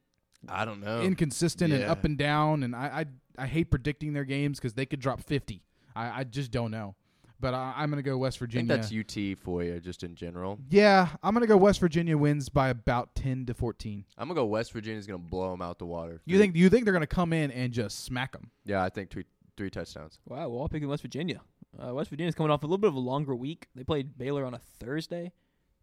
I 0.49 0.65
don't 0.65 0.81
know. 0.81 1.03
inconsistent 1.03 1.73
and 1.73 1.85
up 1.85 2.05
and 2.05 2.17
down, 2.17 2.63
and 2.63 2.77
I 2.77 3.05
I, 3.39 3.45
I 3.45 3.47
hate 3.47 3.71
predicting 3.71 4.13
their 4.13 4.25
games 4.25 4.59
because 4.59 4.75
they 4.75 4.87
could 4.87 5.01
drop 5.01 5.21
50. 5.21 5.63
I, 5.97 6.21
I 6.21 6.25
just 6.25 6.51
don't 6.51 6.71
know. 6.71 6.95
But 7.41 7.55
I, 7.55 7.73
I'm 7.77 7.91
going 7.91 8.03
to 8.03 8.09
go 8.09 8.19
West 8.19 8.39
I 8.39 8.47
think 8.47 8.67
Virginia. 8.69 8.77
that's 8.77 8.93
UT 8.93 9.39
for 9.39 9.63
you, 9.63 9.79
just 9.79 10.03
in 10.03 10.17
general. 10.17 10.59
yeah, 10.71 11.09
I'm 11.23 11.35
going 11.35 11.43
to 11.43 11.47
go 11.47 11.57
West 11.57 11.79
Virginia 11.79 12.19
wins 12.19 12.49
by 12.49 12.69
about 12.69 13.15
10 13.15 13.47
to 13.47 13.55
14. 13.55 14.05
I'm 14.17 14.27
gonna 14.29 14.41
go 14.41 14.45
West 14.47 14.73
Virginia's 14.73 15.07
gonna 15.07 15.19
blow 15.19 15.53
them 15.53 15.63
out 15.63 15.79
the 15.79 15.87
water. 15.87 16.21
You 16.25 16.39
think 16.39 16.57
you 16.57 16.69
think 16.69 16.85
they're 16.85 16.93
going 16.93 17.03
to 17.03 17.07
come 17.07 17.33
in 17.33 17.53
and 17.53 17.73
just 17.73 18.05
smack 18.05 18.33
them? 18.33 18.51
Yeah, 18.65 18.83
I 18.83 18.89
think 18.89 19.11
three 19.11 19.25
three 19.59 19.69
touchdowns. 19.71 20.19
Wow, 20.27 20.49
we're 20.49 20.59
all 20.59 20.69
picking 20.69 20.89
West 20.89 21.03
Virginia. 21.03 21.43
Uh, 21.79 21.93
West 21.93 22.09
Virginia's 22.09 22.35
coming 22.35 22.51
off 22.51 22.63
a 22.63 22.67
little 22.67 22.79
bit 22.79 22.89
of 22.89 22.95
a 22.95 22.99
longer 23.01 23.35
week. 23.35 23.69
They 23.75 23.85
played 23.85 24.17
Baylor 24.17 24.45
on 24.47 24.55
a 24.55 24.59
Thursday 24.59 25.33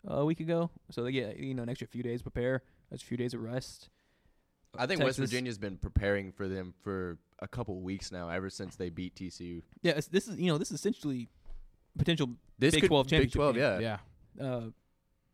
uh, 0.09 0.15
a 0.15 0.25
week 0.25 0.39
ago, 0.39 0.71
so 0.89 1.03
they 1.03 1.11
get 1.11 1.37
you 1.37 1.53
know 1.53 1.61
an 1.63 1.69
extra 1.69 1.87
few 1.87 2.01
days 2.01 2.21
to 2.21 2.23
prepare. 2.23 2.63
That's 2.89 3.03
a 3.03 3.05
few 3.05 3.17
days 3.17 3.33
of 3.35 3.41
rest. 3.43 3.89
I 4.77 4.87
think 4.87 5.01
West 5.03 5.19
Virginia's 5.19 5.57
been 5.57 5.77
preparing 5.77 6.31
for 6.31 6.47
them 6.47 6.73
for 6.83 7.17
a 7.39 7.47
couple 7.47 7.79
weeks 7.81 8.11
now, 8.11 8.29
ever 8.29 8.49
since 8.49 8.75
they 8.75 8.89
beat 8.89 9.15
TCU. 9.15 9.61
Yeah, 9.83 9.93
this 10.11 10.27
is 10.27 10.37
you 10.39 10.47
know 10.51 10.57
this 10.57 10.69
is 10.71 10.79
essentially 10.79 11.29
potential 11.97 12.29
This 12.57 12.73
Big 12.73 12.81
could- 12.81 12.87
Twelve 12.87 13.05
Big 13.07 13.31
championship. 13.31 13.35
12, 13.35 13.55
game. 13.55 13.81
yeah. 13.81 13.97
Yeah. 14.37 14.45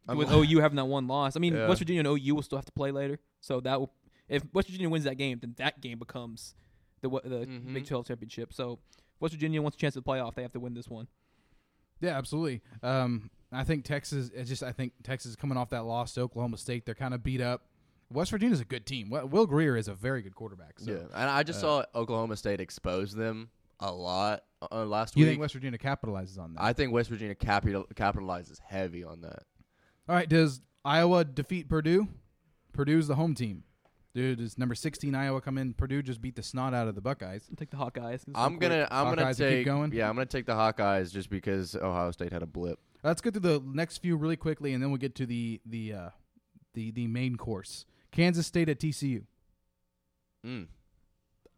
Uh, 0.10 0.16
with 0.16 0.32
OU 0.32 0.60
having 0.60 0.76
that 0.76 0.86
one 0.86 1.08
loss, 1.08 1.36
I 1.36 1.40
mean 1.40 1.54
Yeah. 1.56 1.68
West 1.68 1.80
Virginia 1.80 2.00
and 2.02 2.08
OU 2.08 2.36
will 2.36 2.42
still 2.44 2.58
have 2.58 2.66
to 2.66 2.72
play 2.72 2.92
later. 2.92 3.20
So 3.40 3.60
that 3.62 3.80
will, 3.80 3.92
if 4.28 4.44
West 4.54 4.68
Virginia 4.68 4.90
wins 4.90 5.06
that 5.06 5.16
game, 5.16 5.40
then 5.40 5.54
that 5.58 5.80
game 5.82 5.98
becomes 6.00 6.54
the 7.02 7.10
wa- 7.10 7.22
the 7.24 7.46
Mhm. 7.46 7.74
Big 7.74 7.86
Twelve 7.88 8.06
championship. 8.08 8.54
So 8.54 8.80
West 9.20 9.34
Virginia 9.34 9.62
wants 9.62 9.78
a 9.78 9.80
chance 9.80 9.96
at 9.98 10.04
the 10.04 10.10
playoff. 10.10 10.36
They 10.36 10.42
have 10.42 10.54
to 10.54 10.60
win 10.60 10.74
this 10.74 10.88
one. 10.90 11.08
Yeah, 12.00 12.18
absolutely. 12.18 12.62
Um, 12.82 13.30
I 13.52 13.64
think 13.64 13.86
Texas. 13.86 14.30
It's 14.34 14.50
just 14.50 14.64
I 14.64 14.72
think 14.72 14.94
Texas 15.04 15.32
is 15.32 15.36
coming 15.36 15.58
off 15.58 15.70
that 15.70 15.84
loss 15.86 16.14
to 16.16 16.22
Oklahoma 16.22 16.58
State. 16.58 16.86
They're 16.86 16.96
kind 16.96 17.14
of 17.14 17.22
beat 17.24 17.42
up. 17.42 17.66
West 18.10 18.32
Virginia's 18.32 18.60
a 18.60 18.66
good 18.66 18.86
team. 18.86 19.10
Will 19.10 19.28
Will 19.28 19.46
Grier 19.48 19.78
is 19.78 19.88
a 19.88 19.94
very 19.94 20.22
good 20.22 20.36
quarterback. 20.36 20.80
So. 20.80 20.92
yeah, 20.92 20.98
and 21.14 21.30
I 21.30 21.44
just 21.44 21.60
uh, 21.60 21.62
saw 21.62 21.86
Oklahoma 21.96 22.36
State 22.38 22.60
expose 22.60 23.14
them 23.14 23.50
a 23.80 23.92
lot 23.92 24.44
uh, 24.72 24.86
last 24.86 25.16
You 25.16 25.24
week. 25.26 25.32
think 25.34 25.42
West 25.42 25.54
Virginia 25.54 25.78
capitalizes 25.80 26.38
on 26.40 26.54
that? 26.56 26.64
I 26.64 26.74
think 26.74 26.92
West 26.92 27.10
Virginia 27.10 27.36
capital 27.36 27.86
capitalizes 27.96 28.60
heavy 28.60 29.04
on 29.04 29.22
that. 29.22 29.44
All 30.10 30.16
right. 30.16 30.28
Does 30.28 30.62
Iowa 30.84 31.24
defeat 31.24 31.70
Purdue? 31.70 32.08
Purdue's 32.74 33.08
the 33.08 33.16
home 33.16 33.34
team. 33.36 33.64
Dude, 34.14 34.42
is 34.42 34.58
number 34.58 34.76
16 34.76 35.16
Iowa 35.16 35.40
come 35.40 35.58
in? 35.58 35.74
Purdue 35.74 36.02
just 36.02 36.22
beat 36.22 36.36
the 36.36 36.44
snot 36.44 36.74
out 36.74 36.88
of 36.90 36.96
the 36.96 37.02
Buckeyes. 37.02 37.46
I'll 37.50 37.56
take 37.56 37.70
the 37.72 37.78
Hawkeyes. 37.78 37.94
'cause 38.12 38.24
it's 38.28 38.38
I'm 38.38 38.58
gonna 38.58 38.88
I'm 38.92 39.06
gonna 39.16 39.24
Hawkeyes 39.28 39.38
keep 39.38 39.38
take 39.38 39.66
going? 39.66 39.94
yeah 39.94 40.10
I'm 40.10 40.16
gonna 40.16 40.26
take 40.26 40.46
the 40.46 40.54
Hawkeyes 40.54 41.14
just 41.14 41.30
because 41.30 41.76
Ohio 41.76 42.12
State 42.12 42.34
had 42.34 42.44
a 42.44 42.48
blip. 42.48 42.80
Let's 43.04 43.22
get 43.22 43.34
to 43.36 43.40
the 43.40 43.62
next 43.66 44.00
few 44.00 44.18
really 44.18 44.36
quickly, 44.36 44.74
and 44.74 44.84
then 44.84 44.92
we'll 44.92 44.98
get 45.00 45.16
to 45.16 45.26
the 45.26 45.62
the 45.66 45.94
uh, 45.94 46.10
the 46.74 46.92
the 46.92 47.08
main 47.08 47.36
course. 47.38 47.86
Kansas 48.12 48.46
State 48.46 48.68
at 48.68 48.80
TCU. 48.80 49.24
Mm. 50.46 50.68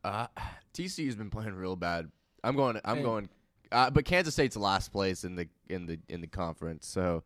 Uh, 0.03 0.27
TCU's 0.73 1.15
been 1.15 1.29
playing 1.31 1.55
real 1.55 1.75
bad. 1.75 2.11
I'm 2.43 2.55
going. 2.55 2.79
I'm 2.85 2.97
Hey. 2.97 3.03
going. 3.03 3.29
Uh, 3.71 3.89
but 3.89 4.05
Kansas 4.05 4.33
State's 4.35 4.55
last 4.55 4.91
place 4.91 5.23
in 5.23 5.35
the 5.35 5.47
in 5.69 5.87
the 5.87 5.99
in 6.07 6.21
the 6.21 6.27
conference, 6.27 6.85
so 6.85 7.23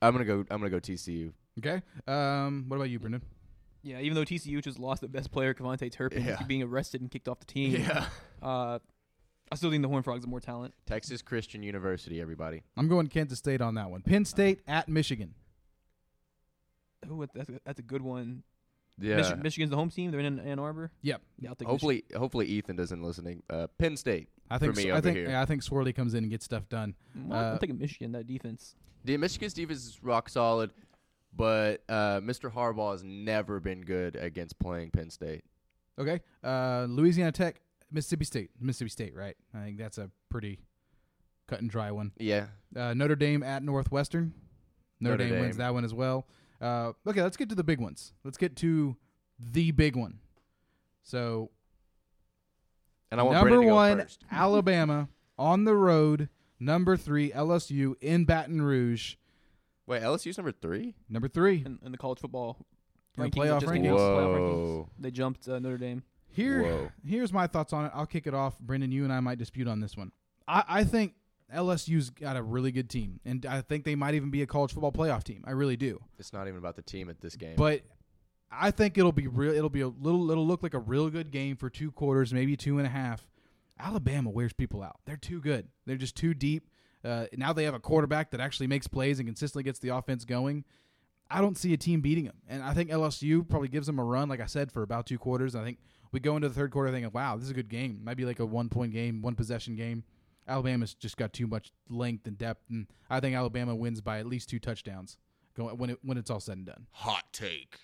I'm 0.00 0.12
gonna 0.12 0.24
go. 0.24 0.40
I'm 0.50 0.60
gonna 0.60 0.70
go 0.70 0.78
TCU. 0.78 1.32
Okay. 1.58 1.82
Um, 2.06 2.66
what 2.68 2.76
about 2.76 2.90
you, 2.90 2.98
Brendan? 3.00 3.22
Yeah, 3.86 4.00
even 4.00 4.14
though 4.16 4.24
TCU 4.24 4.60
just 4.62 4.78
lost 4.80 5.00
the 5.00 5.08
best 5.08 5.30
player, 5.30 5.54
KaVontae 5.54 5.92
Turpin, 5.92 6.24
Yeah. 6.24 6.42
being 6.42 6.62
arrested 6.62 7.00
and 7.00 7.10
kicked 7.10 7.28
off 7.28 7.38
the 7.38 7.46
team. 7.46 7.72
Yeah. 7.80 8.06
Uh, 8.42 8.78
I 9.50 9.54
still 9.54 9.70
think 9.70 9.82
the 9.82 9.88
Horned 9.88 10.04
Frogs 10.04 10.24
have 10.24 10.28
more 10.28 10.40
talent. 10.40 10.74
Texas 10.86 11.22
Christian 11.22 11.62
University. 11.62 12.20
Everybody. 12.20 12.64
I'm 12.76 12.88
going 12.88 13.06
Kansas 13.06 13.38
State 13.38 13.60
on 13.60 13.76
that 13.76 13.90
one. 13.90 14.02
Penn 14.02 14.24
State 14.24 14.60
at 14.66 14.88
Michigan. 14.88 15.34
Oh, 17.08 17.24
that's 17.34 17.48
a, 17.48 17.60
that's 17.64 17.78
a 17.78 17.82
good 17.82 18.02
one. 18.02 18.42
Yeah. 18.98 19.20
Michi- 19.20 19.42
Michigan's 19.42 19.70
the 19.70 19.76
home 19.76 19.90
team. 19.90 20.10
They're 20.10 20.20
in 20.20 20.40
Ann 20.40 20.58
Arbor. 20.58 20.90
Yep. 21.02 21.20
Yeah, 21.38 21.50
I'll 21.50 21.54
take 21.54 21.68
hopefully, 21.68 22.04
hopefully 22.16 22.46
Ethan 22.46 22.76
doesn't 22.76 23.02
listening. 23.02 23.42
Uh, 23.48 23.66
Penn 23.78 23.96
State. 23.96 24.28
I 24.50 24.58
think 24.58 24.74
for 24.74 24.80
me 24.80 24.90
I 24.90 24.94
over 24.94 25.02
think 25.02 25.16
here. 25.18 25.28
yeah, 25.28 25.42
I 25.42 25.44
think 25.44 25.62
Swirly 25.62 25.94
comes 25.94 26.14
in 26.14 26.24
and 26.24 26.30
gets 26.30 26.44
stuff 26.44 26.68
done. 26.68 26.94
Well, 27.14 27.38
Uh, 27.38 27.52
I'm 27.52 27.58
taking 27.58 27.78
Michigan. 27.78 28.12
That 28.12 28.26
defense. 28.26 28.74
The 29.04 29.16
Michigan's 29.16 29.54
defense 29.54 29.84
is 29.86 30.02
rock 30.02 30.28
solid, 30.28 30.70
but 31.36 31.82
uh, 31.88 32.20
Mr. 32.20 32.52
Harbaugh 32.52 32.92
has 32.92 33.02
never 33.04 33.60
been 33.60 33.82
good 33.82 34.16
against 34.16 34.58
playing 34.58 34.90
Penn 34.90 35.10
State. 35.10 35.44
Okay. 35.98 36.20
Uh, 36.42 36.86
Louisiana 36.88 37.32
Tech, 37.32 37.60
Mississippi 37.90 38.24
State, 38.24 38.50
Mississippi 38.60 38.90
State, 38.90 39.14
right? 39.14 39.36
I 39.54 39.64
think 39.64 39.78
that's 39.78 39.98
a 39.98 40.10
pretty 40.30 40.58
cut 41.46 41.60
and 41.60 41.70
dry 41.70 41.90
one. 41.90 42.12
Yeah. 42.18 42.46
Uh, 42.74 42.94
Notre 42.94 43.16
Dame 43.16 43.42
at 43.42 43.62
Northwestern. 43.62 44.34
Notre, 45.00 45.18
Notre 45.18 45.30
Dame, 45.30 45.40
wins 45.40 45.56
that 45.58 45.72
one 45.74 45.84
as 45.84 45.94
well. 45.94 46.26
Uh, 46.60 46.92
okay, 47.06 47.22
let's 47.22 47.36
get 47.36 47.48
to 47.50 47.54
the 47.54 47.64
big 47.64 47.80
ones. 47.80 48.12
Let's 48.24 48.38
get 48.38 48.56
to 48.56 48.96
the 49.38 49.70
big 49.70 49.94
one. 49.96 50.18
So 51.02 51.50
And 53.10 53.20
I 53.20 53.22
want 53.22 53.34
number 53.34 53.50
Brandon 53.50 53.68
to 53.68 53.70
go 53.70 53.74
one. 53.74 54.06
Alabama 54.30 55.08
on 55.38 55.64
the 55.64 55.74
road. 55.74 56.28
Number 56.58 56.96
three, 56.96 57.30
LSU 57.30 57.94
in 58.00 58.24
Baton 58.24 58.62
Rouge. 58.62 59.16
Wait, 59.86 60.02
LSU's 60.02 60.36
number 60.38 60.52
three. 60.52 60.94
Number 61.08 61.28
three. 61.28 61.62
In, 61.64 61.78
in 61.84 61.92
the 61.92 61.98
college 61.98 62.18
football 62.18 62.56
In 63.16 63.22
the 63.24 63.30
rankings, 63.30 63.34
playoff 63.34 63.60
just 63.60 63.72
rankings? 63.72 63.78
announced 63.86 64.02
playoff 64.04 64.38
Whoa. 64.38 64.90
they 64.98 65.10
jumped 65.10 65.48
uh, 65.48 65.58
Notre 65.58 65.78
Dame. 65.78 66.02
Here, 66.28 66.62
Whoa. 66.62 66.90
here's 67.06 67.32
my 67.32 67.46
thoughts 67.46 67.72
on 67.72 67.86
it. 67.86 67.92
I'll 67.94 68.06
kick 68.06 68.26
it 68.26 68.34
off. 68.34 68.58
Brendan, 68.58 68.92
you 68.92 69.04
and 69.04 69.12
I 69.12 69.20
might 69.20 69.38
dispute 69.38 69.68
on 69.68 69.80
this 69.80 69.96
one. 69.96 70.12
I, 70.46 70.64
I 70.68 70.84
think 70.84 71.14
LSU's 71.54 72.10
got 72.10 72.36
a 72.36 72.42
really 72.42 72.72
good 72.72 72.90
team, 72.90 73.20
and 73.24 73.46
I 73.46 73.62
think 73.62 73.84
they 73.84 73.94
might 73.94 74.14
even 74.14 74.30
be 74.30 74.42
a 74.42 74.46
college 74.46 74.72
football 74.72 74.92
playoff 74.92 75.24
team. 75.24 75.44
I 75.46 75.52
really 75.52 75.76
do. 75.76 76.00
It's 76.18 76.32
not 76.32 76.46
even 76.48 76.58
about 76.58 76.76
the 76.76 76.82
team 76.82 77.08
at 77.08 77.20
this 77.20 77.36
game. 77.36 77.54
But 77.56 77.82
I 78.50 78.70
think 78.70 78.98
it'll 78.98 79.12
be 79.12 79.28
real. 79.28 79.54
It'll 79.54 79.70
be 79.70 79.80
a 79.80 79.88
little. 79.88 80.30
It'll 80.30 80.46
look 80.46 80.62
like 80.62 80.74
a 80.74 80.78
real 80.78 81.08
good 81.08 81.30
game 81.30 81.56
for 81.56 81.70
two 81.70 81.90
quarters, 81.92 82.34
maybe 82.34 82.56
two 82.56 82.78
and 82.78 82.86
a 82.86 82.90
half. 82.90 83.26
Alabama 83.78 84.30
wears 84.30 84.52
people 84.52 84.82
out. 84.82 84.98
They're 85.06 85.16
too 85.16 85.40
good. 85.40 85.68
They're 85.86 85.96
just 85.96 86.16
too 86.16 86.34
deep. 86.34 86.68
Uh, 87.06 87.26
now 87.36 87.52
they 87.52 87.64
have 87.64 87.74
a 87.74 87.78
quarterback 87.80 88.30
that 88.32 88.40
actually 88.40 88.66
makes 88.66 88.86
plays 88.86 89.18
and 89.18 89.28
consistently 89.28 89.62
gets 89.62 89.78
the 89.78 89.90
offense 89.90 90.24
going. 90.24 90.64
I 91.30 91.40
don't 91.40 91.56
see 91.56 91.72
a 91.72 91.76
team 91.76 92.00
beating 92.00 92.24
them, 92.24 92.36
and 92.48 92.62
I 92.62 92.72
think 92.74 92.90
LSU 92.90 93.48
probably 93.48 93.68
gives 93.68 93.86
them 93.86 93.98
a 93.98 94.04
run, 94.04 94.28
like 94.28 94.40
I 94.40 94.46
said, 94.46 94.70
for 94.70 94.82
about 94.82 95.06
two 95.06 95.18
quarters. 95.18 95.56
I 95.56 95.64
think 95.64 95.78
we 96.12 96.20
go 96.20 96.36
into 96.36 96.48
the 96.48 96.54
third 96.54 96.70
quarter 96.70 96.90
thinking, 96.92 97.10
"Wow, 97.12 97.36
this 97.36 97.44
is 97.46 97.50
a 97.50 97.54
good 97.54 97.68
game." 97.68 98.00
Might 98.04 98.16
be 98.16 98.24
like 98.24 98.38
a 98.38 98.46
one 98.46 98.68
point 98.68 98.92
game, 98.92 99.22
one 99.22 99.34
possession 99.34 99.74
game. 99.76 100.04
Alabama's 100.48 100.94
just 100.94 101.16
got 101.16 101.32
too 101.32 101.48
much 101.48 101.72
length 101.88 102.26
and 102.28 102.38
depth, 102.38 102.62
and 102.70 102.86
I 103.10 103.18
think 103.18 103.34
Alabama 103.34 103.74
wins 103.74 104.00
by 104.00 104.20
at 104.20 104.26
least 104.26 104.48
two 104.48 104.60
touchdowns 104.60 105.16
when 105.56 105.90
it 105.90 105.98
when 106.02 106.16
it's 106.16 106.30
all 106.30 106.38
said 106.40 106.58
and 106.58 106.66
done. 106.66 106.86
hot 106.92 107.24
take. 107.32 107.76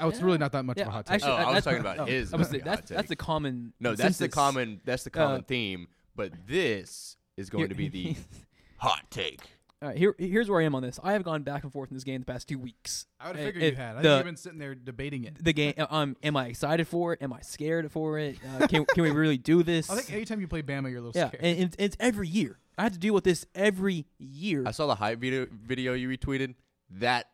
Oh, 0.00 0.08
it's 0.08 0.20
really 0.22 0.38
not 0.38 0.52
that 0.52 0.64
much 0.64 0.78
Yeah, 0.78 0.84
of 0.84 0.88
a 0.88 0.92
hot 0.92 1.06
take. 1.06 1.14
actually, 1.16 1.32
Oh, 1.32 1.36
I 1.36 1.54
was 1.54 1.64
talking 1.64 1.80
about 1.80 1.98
oh, 1.98 2.04
his 2.06 2.32
I 2.32 2.36
was 2.36 2.46
hot 2.46 2.52
saying, 2.52 2.64
that's 2.64 2.88
take. 2.88 2.96
that's 2.96 3.08
the 3.08 3.16
common. 3.16 3.72
No, 3.80 3.94
that's 3.94 4.16
the 4.18 4.28
common. 4.28 4.80
That's 4.84 5.02
the 5.04 5.10
common 5.10 5.40
Uh, 5.40 5.44
theme. 5.44 5.88
But 6.16 6.32
this 6.46 7.16
is 7.36 7.50
going 7.50 7.62
Here- 7.62 7.68
to 7.68 7.74
be 7.74 7.88
the 7.88 8.16
hot 8.78 9.10
take. 9.10 9.40
All 9.80 9.88
right, 9.88 9.96
here, 9.96 10.16
here's 10.18 10.50
where 10.50 10.60
I 10.60 10.64
am 10.64 10.74
on 10.74 10.82
this. 10.82 10.98
I 11.04 11.12
have 11.12 11.22
gone 11.22 11.44
back 11.44 11.62
and 11.62 11.72
forth 11.72 11.90
in 11.92 11.96
this 11.96 12.02
game 12.02 12.20
the 12.20 12.26
past 12.26 12.48
two 12.48 12.58
weeks. 12.58 13.06
I 13.20 13.28
would 13.28 13.36
Uh, 13.36 13.38
have 13.38 13.46
figured 13.46 13.62
it- 13.64 13.70
you 13.70 13.76
had. 13.76 13.96
I 13.96 14.02
the- 14.02 14.08
think 14.08 14.16
you've 14.18 14.24
been 14.24 14.36
sitting 14.36 14.58
there 14.58 14.74
debating 14.74 15.22
it. 15.24 15.36
The 15.44 15.52
game. 15.52 15.74
Um, 15.88 16.16
am 16.24 16.36
I 16.36 16.46
excited 16.48 16.88
for 16.88 17.12
it? 17.12 17.22
Am 17.22 17.32
I 17.32 17.40
scared 17.42 17.92
for 17.92 18.18
it? 18.18 18.38
Uh, 18.44 18.66
can 18.66 18.84
can 18.86 19.04
we 19.04 19.10
really 19.12 19.38
do 19.38 19.62
this? 19.62 19.88
I 19.88 19.94
think 19.96 20.12
anytime 20.12 20.40
you 20.40 20.48
play 20.48 20.62
Bama, 20.62 20.90
you're 20.90 20.98
a 20.98 21.02
little 21.02 21.12
yeah, 21.14 21.28
scared. 21.28 21.44
and 21.44 21.60
it's, 21.60 21.76
it's 21.78 21.96
every 22.00 22.26
year. 22.26 22.58
I 22.76 22.82
have 22.82 22.92
to 22.92 22.98
deal 22.98 23.14
with 23.14 23.22
this 23.24 23.46
every 23.54 24.06
year. 24.18 24.64
I 24.66 24.72
saw 24.72 24.86
the 24.88 24.96
hype 24.96 25.20
video 25.20 25.46
video 25.50 25.94
you 25.94 26.08
retweeted. 26.08 26.54
That 26.90 27.26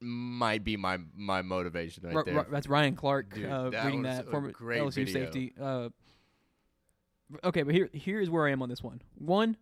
might 0.00 0.64
be 0.64 0.78
my 0.78 0.98
my 1.14 1.42
motivation 1.42 2.04
right 2.04 2.16
Ri- 2.16 2.22
there. 2.24 2.34
Ri- 2.36 2.50
that's 2.50 2.66
Ryan 2.66 2.96
Clark 2.96 3.34
Dude, 3.34 3.44
uh, 3.44 3.68
that 3.70 3.84
reading 3.84 4.02
was 4.04 4.16
that 4.16 4.26
a 4.26 4.30
former 4.30 4.52
great 4.52 4.80
LSU 4.80 5.04
video. 5.04 5.24
safety. 5.26 5.52
Uh, 5.60 5.90
okay, 7.44 7.62
but 7.62 7.74
here 7.74 7.90
here 7.92 8.20
is 8.20 8.30
where 8.30 8.46
I 8.46 8.52
am 8.52 8.62
on 8.62 8.68
this 8.70 8.82
one. 8.82 9.02
One, 9.16 9.56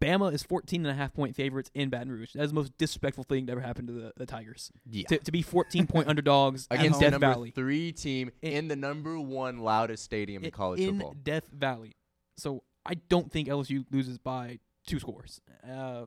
Bama 0.00 0.32
is 0.32 0.42
14 0.42 0.84
and 0.84 0.90
a 0.90 0.94
half 0.94 1.12
point 1.14 1.36
favorites 1.36 1.70
in 1.74 1.90
Baton 1.90 2.10
Rouge. 2.10 2.30
That's 2.34 2.50
the 2.50 2.54
most 2.54 2.76
disrespectful 2.78 3.24
thing 3.24 3.46
that 3.46 3.52
ever 3.52 3.60
happened 3.60 3.88
to 3.88 3.94
the, 3.94 4.12
the 4.16 4.26
Tigers. 4.26 4.70
Yeah. 4.90 5.04
To, 5.08 5.18
to 5.18 5.32
be 5.32 5.42
14 5.42 5.86
point 5.86 6.08
underdogs 6.08 6.66
Against 6.70 7.00
Death 7.00 7.12
number 7.12 7.26
Valley. 7.28 7.50
three 7.50 7.92
team 7.92 8.30
in, 8.42 8.68
the 8.68 8.76
number 8.76 9.18
one 9.18 9.58
loudest 9.58 10.02
stadium 10.04 10.42
in, 10.44 10.50
college 10.50 10.80
in 10.80 10.96
football. 10.96 11.14
Death 11.22 11.44
Valley. 11.52 11.96
So 12.36 12.62
I 12.86 12.94
don't 12.94 13.30
think 13.30 13.48
LSU 13.48 13.84
loses 13.90 14.18
by 14.18 14.58
two 14.86 14.98
scores. 14.98 15.40
Uh, 15.68 16.06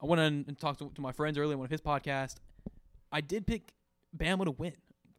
I 0.00 0.06
went 0.06 0.20
on 0.20 0.44
and 0.48 0.58
talked 0.58 0.78
to, 0.80 0.90
to 0.94 1.00
my 1.00 1.12
friends 1.12 1.38
earlier 1.38 1.52
on 1.54 1.58
one 1.60 1.66
of 1.66 1.70
his 1.70 1.80
podcasts. 1.80 2.36
I 3.12 3.20
did 3.20 3.46
pick 3.46 3.72
Bama 4.16 4.44
to 4.46 4.50
win, 4.52 4.72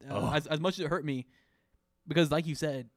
uh, 0.09 0.13
Oh. 0.13 0.33
as 0.33 0.47
as 0.47 0.59
much 0.59 0.73
as 0.79 0.85
it 0.85 0.89
hurt 0.89 1.05
me, 1.05 1.25
because 2.07 2.31
like 2.31 2.45
you 2.47 2.55
said, 2.55 2.89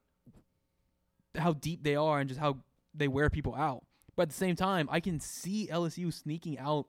how 1.36 1.52
deep 1.52 1.82
they 1.84 1.94
are 1.96 2.18
and 2.18 2.28
just 2.28 2.40
how 2.40 2.56
they 2.94 3.08
wear 3.08 3.28
people 3.30 3.54
out. 3.54 3.84
But 4.16 4.22
at 4.22 4.28
the 4.30 4.34
same 4.34 4.56
time, 4.56 4.88
I 4.90 5.00
can 5.00 5.20
see 5.20 5.68
LSU 5.70 6.12
sneaking 6.12 6.58
out 6.58 6.86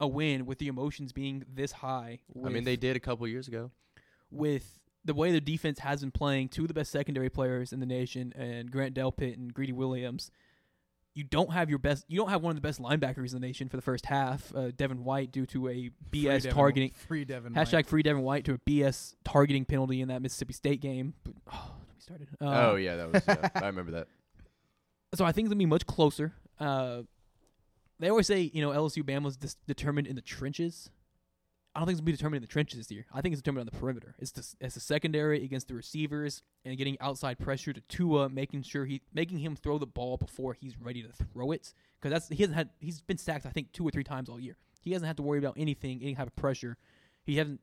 a 0.00 0.06
win 0.06 0.46
with 0.46 0.58
the 0.58 0.68
emotions 0.68 1.12
being 1.12 1.44
this 1.52 1.72
high. 1.72 2.20
I 2.44 2.48
mean, 2.48 2.64
they 2.64 2.76
did 2.76 2.94
a 2.96 3.00
couple 3.00 3.26
years 3.26 3.48
ago. 3.48 3.70
with 4.30 4.78
the 5.04 5.14
way 5.14 5.32
the 5.32 5.40
defense 5.40 5.78
has 5.80 6.00
been 6.00 6.10
playing, 6.10 6.48
two 6.50 6.62
of 6.62 6.68
the 6.68 6.74
best 6.74 6.90
secondary 6.92 7.30
players 7.30 7.72
in 7.72 7.80
the 7.80 7.86
nation, 7.86 8.32
and 8.36 8.70
Grant 8.70 8.94
Delpit 8.94 9.34
and 9.34 9.52
Greedy 9.52 9.72
Williams. 9.72 10.30
You 11.14 11.24
don't 11.24 11.52
have 11.52 11.68
your 11.68 11.78
best. 11.80 12.04
You 12.08 12.18
don't 12.18 12.28
have 12.28 12.42
one 12.42 12.50
of 12.50 12.56
the 12.56 12.60
best 12.60 12.80
linebackers 12.80 13.34
in 13.34 13.40
the 13.40 13.46
nation 13.46 13.68
for 13.68 13.76
the 13.76 13.82
first 13.82 14.06
half. 14.06 14.54
Uh, 14.54 14.70
Devin 14.76 15.02
White, 15.02 15.32
due 15.32 15.46
to 15.46 15.66
a 15.68 15.72
Free 15.72 15.92
BS 16.12 16.42
Devin- 16.42 16.52
targeting 16.52 16.90
Free 16.90 17.24
Devin. 17.24 17.54
hashtag 17.54 17.72
White. 17.72 17.86
free 17.86 18.02
Devin 18.04 18.22
White 18.22 18.44
to 18.44 18.52
a 18.52 18.58
BS 18.58 19.14
targeting 19.24 19.64
penalty 19.64 20.00
in 20.00 20.08
that 20.08 20.22
Mississippi 20.22 20.52
State 20.52 20.80
game. 20.80 21.14
But, 21.24 21.34
oh, 21.52 21.72
we 21.96 22.00
started. 22.00 22.28
Oh 22.40 22.76
yeah, 22.76 22.96
that 22.96 23.12
was. 23.12 23.50
I 23.56 23.66
remember 23.66 23.92
that. 23.92 24.06
So 25.14 25.24
I 25.24 25.32
think 25.32 25.46
it's 25.46 25.50
gonna 25.50 25.58
be 25.58 25.66
much 25.66 25.86
closer. 25.86 26.34
Uh, 26.58 27.02
they 27.98 28.08
always 28.08 28.26
say 28.26 28.50
you 28.52 28.62
know 28.62 28.70
LSU 28.70 29.02
Bama's 29.02 29.36
dis- 29.36 29.56
determined 29.66 30.06
in 30.06 30.16
the 30.16 30.22
trenches. 30.22 30.90
I 31.74 31.80
don't 31.80 31.86
think 31.86 31.94
it's 31.94 32.00
gonna 32.00 32.06
be 32.06 32.16
determined 32.16 32.36
in 32.38 32.42
the 32.42 32.52
trenches 32.52 32.78
this 32.78 32.90
year. 32.90 33.06
I 33.12 33.20
think 33.20 33.32
it's 33.32 33.42
determined 33.42 33.68
on 33.68 33.72
the 33.72 33.78
perimeter. 33.78 34.14
It's 34.18 34.32
the, 34.32 34.46
it's 34.60 34.74
the 34.74 34.80
secondary 34.80 35.44
against 35.44 35.68
the 35.68 35.74
receivers 35.74 36.42
and 36.64 36.76
getting 36.76 36.96
outside 37.00 37.38
pressure 37.38 37.72
to 37.72 37.80
Tua, 37.82 38.28
making 38.28 38.62
sure 38.62 38.84
he 38.84 39.02
making 39.12 39.38
him 39.38 39.56
throw 39.56 39.78
the 39.78 39.86
ball 39.86 40.16
before 40.16 40.54
he's 40.54 40.78
ready 40.80 41.02
to 41.02 41.08
throw 41.12 41.52
it. 41.52 41.72
Because 42.00 42.12
that's 42.12 42.28
he 42.28 42.42
hasn't 42.42 42.56
had 42.56 42.70
he's 42.80 43.00
been 43.00 43.18
sacked 43.18 43.46
I 43.46 43.50
think 43.50 43.72
two 43.72 43.86
or 43.86 43.90
three 43.90 44.04
times 44.04 44.28
all 44.28 44.40
year. 44.40 44.56
He 44.80 44.92
hasn't 44.92 45.06
had 45.06 45.16
to 45.18 45.22
worry 45.22 45.38
about 45.38 45.54
anything, 45.56 46.00
any 46.02 46.14
type 46.14 46.26
of 46.26 46.36
pressure. 46.36 46.76
He 47.24 47.36
hasn't 47.36 47.60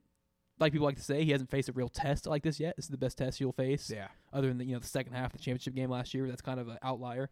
like 0.59 0.71
people 0.71 0.85
like 0.85 0.95
to 0.95 1.01
say 1.03 1.23
he 1.23 1.31
hasn't 1.31 1.49
faced 1.49 1.67
a 1.69 1.73
real 1.73 1.89
test 1.89 2.25
like 2.27 2.43
this 2.43 2.59
yet. 2.59 2.75
This 2.75 2.85
is 2.85 2.89
the 2.89 2.97
best 2.97 3.17
test 3.17 3.39
you'll 3.41 3.51
face 3.51 3.89
Yeah. 3.93 4.07
other 4.31 4.47
than 4.47 4.57
the, 4.57 4.65
you 4.65 4.73
know 4.73 4.79
the 4.79 4.87
second 4.87 5.13
half 5.13 5.27
of 5.27 5.31
the 5.33 5.39
championship 5.39 5.75
game 5.75 5.89
last 5.89 6.13
year. 6.13 6.27
That's 6.27 6.41
kind 6.41 6.59
of 6.59 6.67
an 6.69 6.77
outlier. 6.81 7.29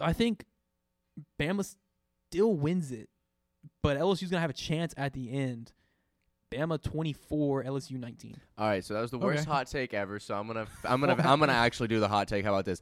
I 0.00 0.12
think 0.12 0.44
Bama 1.40 1.74
still 2.30 2.54
wins 2.54 2.92
it, 2.92 3.08
but 3.82 3.96
LSU's 3.96 4.30
gonna 4.30 4.40
have 4.40 4.50
a 4.50 4.54
chance 4.54 4.92
at 4.96 5.12
the 5.12 5.30
end. 5.30 5.72
Bama 6.52 6.80
twenty 6.82 7.12
four, 7.12 7.64
LSU 7.64 7.98
nineteen. 7.98 8.36
All 8.58 8.68
right, 8.68 8.84
so 8.84 8.94
that 8.94 9.00
was 9.00 9.10
the 9.10 9.18
worst 9.18 9.42
Okay. 9.42 9.50
hot 9.50 9.66
take 9.68 9.94
ever. 9.94 10.18
So 10.18 10.34
I'm 10.34 10.46
gonna, 10.46 10.66
I'm 10.84 11.00
gonna, 11.00 11.16
oh. 11.18 11.28
I'm 11.28 11.40
gonna 11.40 11.52
actually 11.52 11.88
do 11.88 12.00
the 12.00 12.08
hot 12.08 12.28
take. 12.28 12.44
How 12.44 12.52
about 12.52 12.64
this? 12.64 12.80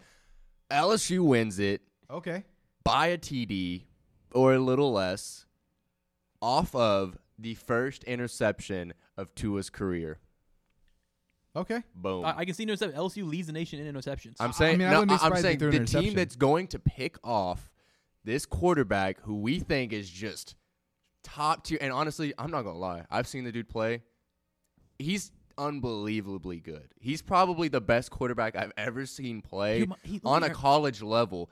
LSU 0.71 1.21
wins 1.21 1.59
it 1.59 1.83
Okay. 2.11 2.45
by 2.83 3.09
a 3.09 3.19
TD 3.19 3.85
or 4.33 4.55
a 4.55 4.59
little 4.59 4.93
less, 4.93 5.47
off 6.43 6.75
of 6.75 7.17
the 7.39 7.55
first 7.55 8.05
interception 8.05 8.95
of 9.17 9.35
Tua's 9.35 9.71
career. 9.71 10.19
Okay. 11.57 11.83
Boom. 11.95 12.25
I, 12.25 12.39
I 12.39 12.45
can 12.45 12.55
see 12.55 12.65
intercept. 12.65 12.97
LSU 12.97 13.27
leads 13.27 13.47
the 13.47 13.53
nation 13.53 13.79
in 13.85 13.93
interceptions. 13.93 14.37
I'm 14.41 14.53
saying, 14.53 14.79
mean, 14.79 14.89
I 14.89 14.93
no, 14.93 15.01
wouldn't 15.01 15.21
be 15.21 15.25
I- 15.25 15.29
I'm 15.29 15.37
saying 15.37 15.59
the 15.59 15.85
team 15.85 16.15
that's 16.15 16.37
going 16.37 16.67
to 16.69 16.79
pick 16.79 17.17
off 17.23 17.71
this 18.25 18.47
quarterback 18.47 19.21
who 19.21 19.37
we 19.37 19.61
think 19.61 19.93
is 19.93 20.11
just 20.11 20.57
top 21.23 21.65
tier. 21.65 21.79
And 21.81 21.93
honestly, 21.93 22.33
I'm 22.39 22.51
not 22.51 22.63
gonna 22.63 22.79
lie, 22.79 23.05
I've 23.11 23.29
seen 23.29 23.45
the 23.45 23.53
dude 23.53 23.69
play. 23.69 24.03
He's 24.99 25.31
unbelievably 25.59 26.61
good. 26.61 26.89
He's 26.99 27.23
probably 27.23 27.69
the 27.69 27.81
best 27.81 28.11
quarterback 28.11 28.57
I've 28.57 28.73
ever 28.77 29.07
seen 29.07 29.41
play 29.43 29.87
He 30.03 30.13
he- 30.15 30.21
on 30.25 30.43
a 30.43 30.51
college 30.51 31.03
level. 31.03 31.51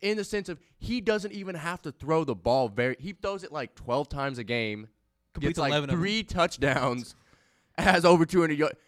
In 0.00 0.18
the 0.18 0.24
sense 0.24 0.50
of 0.50 0.58
he 0.78 1.00
doesn't 1.00 1.32
even 1.32 1.54
have 1.54 1.80
to 1.82 1.92
throw 1.92 2.24
the 2.24 2.34
ball 2.34 2.68
very. 2.68 2.96
He 2.98 3.12
throws 3.12 3.42
it 3.42 3.52
like 3.52 3.74
12 3.74 4.08
times 4.08 4.38
a 4.38 4.44
game, 4.44 4.88
Completes 5.34 5.50
gets 5.50 5.58
like 5.58 5.70
11 5.70 5.90
of 5.90 5.92
them. 5.94 6.00
three 6.00 6.22
touchdowns, 6.22 7.14
has 7.78 8.04
over 8.04 8.24
200 8.24 8.58
yards. 8.58 8.78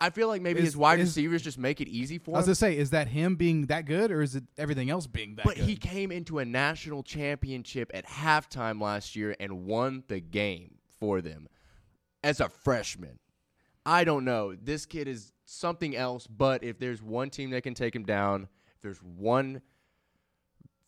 I 0.00 0.10
feel 0.10 0.26
like 0.26 0.42
maybe 0.42 0.58
Is- 0.58 0.64
his 0.66 0.76
wide 0.76 0.98
is- 0.98 1.10
receivers 1.10 1.42
just 1.42 1.58
make 1.58 1.80
it 1.80 1.86
easy 1.88 2.18
for 2.18 2.32
him. 2.32 2.36
I 2.36 2.38
was 2.38 2.46
him. 2.46 2.50
gonna 2.50 2.54
say, 2.56 2.76
is 2.76 2.90
that 2.90 3.06
him 3.08 3.36
being 3.36 3.66
that 3.66 3.84
good, 3.84 4.10
or 4.10 4.20
is 4.22 4.34
it 4.34 4.42
everything 4.58 4.90
else 4.90 5.06
being 5.06 5.36
that 5.36 5.44
good? 5.44 5.48
But 5.48 5.56
good? 5.58 5.66
he 5.68 5.76
came 5.76 6.10
into 6.10 6.40
a 6.40 6.44
national 6.44 7.02
championship 7.04 7.90
at 7.94 8.04
halftime 8.06 8.80
last 8.80 9.14
year 9.14 9.36
and 9.38 9.64
won 9.64 10.02
the 10.08 10.18
game 10.20 10.78
for 10.98 11.20
them 11.20 11.46
as 12.24 12.40
a 12.40 12.48
freshman. 12.48 13.18
I 13.86 14.04
don't 14.04 14.24
know. 14.24 14.54
This 14.54 14.86
kid 14.86 15.06
is 15.08 15.32
something 15.44 15.94
else, 15.96 16.26
but 16.26 16.64
if 16.64 16.78
there's 16.78 17.02
one 17.02 17.30
team 17.30 17.50
that 17.50 17.62
can 17.62 17.74
take 17.74 17.94
him 17.94 18.04
down, 18.04 18.48
if 18.74 18.80
there's 18.82 19.02
one 19.02 19.60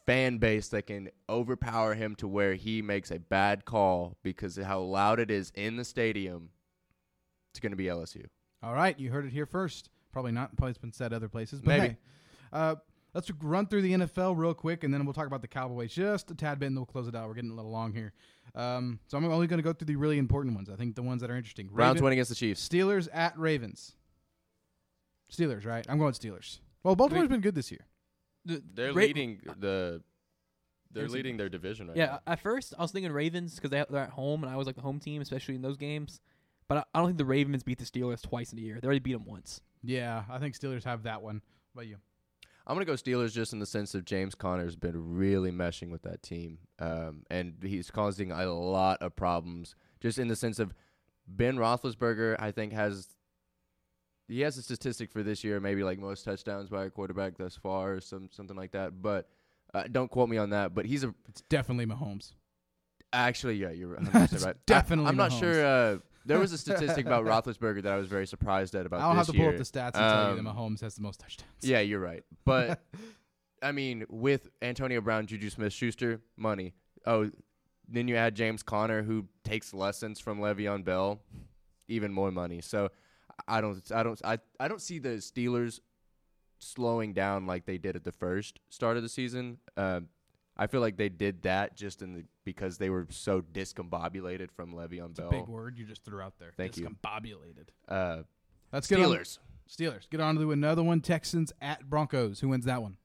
fan 0.07 0.39
base 0.39 0.69
that 0.69 0.87
can 0.87 1.11
overpower 1.29 1.95
him 1.95 2.15
to 2.17 2.29
where 2.29 2.55
he 2.55 2.83
makes 2.83 3.11
a 3.11 3.19
bad 3.19 3.65
call 3.65 4.17
because 4.23 4.59
of 4.59 4.67
how 4.67 4.81
loud 4.81 5.19
it 5.21 5.31
is 5.31 5.51
in 5.55 5.77
the 5.77 5.85
stadium, 5.85 6.51
it's 7.53 7.61
going 7.61 7.73
to 7.73 7.77
be 7.77 7.85
LSU. 7.85 8.27
All 8.63 8.75
right, 8.75 8.99
you 8.99 9.11
heard 9.11 9.27
it 9.27 9.33
here 9.33 9.47
first. 9.47 9.91
Probably 10.13 10.33
not. 10.33 10.57
Probably 10.57 10.71
it's 10.71 10.79
been 10.79 10.93
said 10.93 11.13
other 11.13 11.29
places, 11.29 11.61
but 11.61 11.69
Maybe. 11.79 11.89
hey. 11.89 11.97
Uh, 12.53 12.75
let's 13.15 13.31
run 13.43 13.67
through 13.67 13.83
the 13.83 13.93
NFL 13.93 14.37
real 14.37 14.55
quick, 14.55 14.85
and 14.85 14.95
then 14.95 15.05
we'll 15.05 15.13
talk 15.13 15.27
about 15.27 15.43
the 15.43 15.49
Cowboys 15.49 15.93
just 15.93 16.31
a 16.31 16.35
tad 16.35 16.59
bit, 16.59 16.67
and 16.67 16.77
then 16.77 16.81
we'll 16.81 16.87
close 16.87 17.09
it 17.09 17.15
out. 17.15 17.27
We're 17.29 17.35
getting 17.35 17.51
a 17.51 17.55
little 17.55 17.71
long 17.71 17.93
here. 17.93 18.13
Um, 18.55 19.01
so 19.09 19.19
I'm 19.19 19.25
only 19.25 19.47
going 19.47 19.59
to 19.59 19.63
go 19.63 19.73
through 19.73 19.87
the 19.87 19.97
really 19.97 20.19
important 20.19 20.55
ones. 20.55 20.71
I 20.71 20.77
think 20.77 20.95
the 20.95 21.03
ones 21.03 21.21
that 21.23 21.31
are 21.31 21.37
interesting. 21.37 21.69
Browns 21.69 21.95
Raven- 21.97 22.05
win 22.05 22.13
against 22.15 22.29
the 22.29 22.37
Chiefs. 22.37 22.67
Steelers 22.67 23.09
at 23.13 23.39
Ravens. 23.39 23.97
Steelers, 25.33 25.67
right? 25.67 25.85
I'm 25.89 25.99
going 25.99 26.13
Steelers. 26.13 26.59
Well, 26.83 26.95
Baltimore's 26.95 27.29
been 27.29 27.41
good 27.41 27.55
this 27.55 27.71
year. 27.71 27.87
The- 28.45 28.62
They're 28.75 28.89
Ra- 28.93 29.03
leading 29.03 29.41
the. 29.59 30.03
They're 30.91 31.07
NFC. 31.07 31.12
leading 31.12 31.37
their 31.37 31.49
division 31.49 31.89
right 31.89 31.97
now. 31.97 32.03
Yeah, 32.03 32.11
now. 32.12 32.21
at 32.35 32.41
first 32.41 32.73
I 32.79 32.83
was 32.83 32.93
thinking 32.93 33.11
Ravens 33.11 33.57
because 33.57 33.71
they, 33.71 33.85
they're 33.91 34.03
at 34.05 34.11
home, 34.11 34.45
and 34.45 34.53
I 34.53 34.57
was 34.57 34.66
like 34.66 34.77
the 34.77 34.83
home 34.83 35.01
team, 35.01 35.21
especially 35.23 35.57
in 35.57 35.62
those 35.62 35.77
games. 35.77 36.21
But 36.69 36.79
I, 36.79 36.85
I 36.95 36.99
don't 37.01 37.09
think 37.09 37.19
the 37.19 37.25
Ravens 37.25 37.65
beat 37.65 37.79
the 37.79 37.85
Steelers 37.85 38.23
twice 38.23 38.53
in 38.53 38.59
a 38.59 38.62
year. 38.62 38.79
They 38.81 38.87
already 38.87 39.01
beat 39.01 39.12
them 39.15 39.25
once. 39.27 39.61
Yeah, 39.83 40.23
I 40.31 40.39
think 40.39 40.55
Steelers 40.57 40.85
have 40.85 41.03
that 41.03 41.21
one. 41.21 41.43
What 41.73 41.83
about 41.83 41.89
you? 41.89 41.97
I'm 42.66 42.77
gonna 42.77 42.85
go 42.87 42.93
Steelers 42.95 43.33
just 43.33 43.53
in 43.53 43.59
the 43.59 43.66
sense 43.66 43.95
of 43.95 44.05
James 44.05 44.35
Conner's 44.35 44.77
been 44.77 45.16
really 45.16 45.51
meshing 45.51 45.91
with 45.91 46.03
that 46.03 46.23
team, 46.23 46.59
um, 46.79 47.25
and 47.29 47.55
he's 47.62 47.91
causing 47.91 48.31
a 48.31 48.47
lot 48.47 49.03
of 49.03 49.16
problems. 49.16 49.75
Just 50.01 50.19
in 50.19 50.29
the 50.29 50.37
sense 50.37 50.59
of 50.59 50.73
Ben 51.27 51.57
Roethlisberger, 51.57 52.37
I 52.39 52.53
think 52.53 52.73
has 52.73 53.09
he 54.29 54.41
has 54.41 54.57
a 54.59 54.63
statistic 54.63 55.11
for 55.11 55.23
this 55.23 55.45
year, 55.45 55.61
maybe 55.61 55.83
like 55.85 55.99
most 55.99 56.25
touchdowns 56.25 56.69
by 56.71 56.85
a 56.85 56.91
quarterback 56.91 57.37
thus 57.37 57.57
far, 57.57 57.95
or 57.95 58.01
some 58.01 58.29
something 58.33 58.57
like 58.57 58.73
that. 58.73 59.03
But 59.03 59.29
uh, 59.75 59.85
don't 59.91 60.11
quote 60.11 60.29
me 60.29 60.37
on 60.39 60.51
that. 60.51 60.75
But 60.75 60.87
he's 60.87 61.05
a 61.05 61.15
It's 61.29 61.43
definitely 61.43 61.87
Mahomes. 61.87 62.33
actually 63.13 63.57
yeah, 63.57 63.71
you're 63.71 63.95
100 63.95 64.33
It's 64.33 64.45
right. 64.45 64.57
definitely 64.67 65.07
I, 65.07 65.11
am 65.11 65.17
not 65.17 65.33
sure. 65.33 65.65
Uh, 65.65 65.99
there 66.27 66.39
was 66.39 66.53
a 66.53 66.59
statistic 66.59 67.05
about 67.07 67.25
Roethlisberger 67.27 67.83
that 67.83 67.93
I 67.93 67.97
was 67.97 68.09
very 68.09 68.27
surprised 68.27 68.75
at 68.75 68.87
about. 68.87 69.01
I'll 69.01 69.13
have 69.15 69.27
to 69.27 69.33
pull 69.33 69.49
up 69.49 69.57
the 69.57 69.63
stats 69.65 69.95
and 69.95 69.95
tell 69.95 70.31
you 70.37 70.43
that 70.43 70.49
Um, 70.49 70.57
Mahomes 70.57 70.81
has 70.81 70.95
the 70.95 71.03
most 71.03 71.21
touchdowns. 71.21 71.51
Yeah, 71.61 71.81
you're 71.81 72.01
right. 72.01 72.23
But 72.45 72.83
I 73.63 73.73
mean, 73.73 74.05
with 74.09 74.49
Antonio 74.63 75.01
Brown, 75.01 75.27
Juju 75.27 75.51
Smith 75.51 75.73
Schuster, 75.73 76.21
money. 76.37 76.75
Oh, 77.07 77.31
then 77.87 78.09
you 78.09 78.17
add 78.17 78.35
James 78.35 78.63
Conner 78.63 79.03
who 79.03 79.27
takes 79.43 79.75
lessons 79.75 80.19
from 80.19 80.41
Le'Veon 80.41 80.83
Bell, 80.85 81.21
even 81.89 82.11
more 82.13 82.31
money. 82.31 82.63
So 82.63 82.91
I 83.47 83.61
don't 83.61 83.83
I 83.93 84.03
don't 84.03 84.21
I, 84.25 84.39
I 84.59 84.69
don't 84.69 84.81
see 84.81 84.99
the 84.99 85.16
Steelers 85.21 85.81
slowing 86.59 87.12
down 87.12 87.47
like 87.47 87.66
they 87.66 87.79
did 87.79 87.97
at 87.97 88.05
the 88.05 88.12
first 88.12 88.59
start 88.71 88.97
of 88.97 89.03
the 89.03 89.09
season. 89.09 89.59
Um, 89.77 90.09
I 90.57 90.66
feel 90.69 90.81
like 90.81 90.97
they 90.97 91.09
did 91.09 91.43
that 91.43 91.77
just 91.77 92.01
in 92.01 92.15
the 92.15 92.25
because 92.45 92.79
they 92.79 92.89
were 92.91 93.07
so 93.11 93.41
discombobulated 93.43 94.51
from 94.53 94.73
Le'Veon 94.73 95.11
It's 95.11 95.19
a 95.19 95.23
Bell. 95.23 95.31
big 95.31 95.47
word 95.49 95.77
you 95.79 95.85
just 95.85 96.05
threw 96.05 96.21
out 96.21 96.35
there. 96.39 96.53
Thank 96.57 96.77
you. 96.77 96.87
Discombobulated. 96.89 97.69
Uh, 97.89 98.23
Let's 98.73 98.87
get 98.87 99.01
on- 99.01 99.07
Steelers, 99.11 99.39
Steelers. 99.69 100.09
Get 100.11 100.21
on 100.21 100.37
to 100.37 100.53
another 100.53 100.83
one. 100.83 101.01
Texans 101.01 101.53
at 101.61 101.89
Broncos. 101.91 102.41
Who 102.41 102.49
wins 102.49 102.65
that 102.66 102.83
one? 102.83 102.97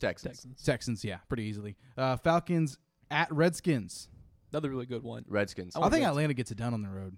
Texans, 0.00 0.36
Texans. 0.38 0.62
Texans, 0.64 1.04
yeah, 1.04 1.18
pretty 1.28 1.44
easily. 1.44 1.76
Uh, 1.96 2.16
Falcons 2.16 2.78
at 3.10 3.32
Redskins. 3.32 4.08
Another 4.52 4.68
really 4.70 4.86
good 4.86 5.02
one. 5.02 5.24
Redskins. 5.28 5.74
I 5.76 5.80
I, 5.80 5.82
think 5.84 6.02
Reds. 6.02 6.06
Atlanta 6.10 6.34
gets 6.34 6.50
it 6.50 6.56
done 6.58 6.74
on 6.74 6.82
the 6.82 6.88
road. 6.88 7.16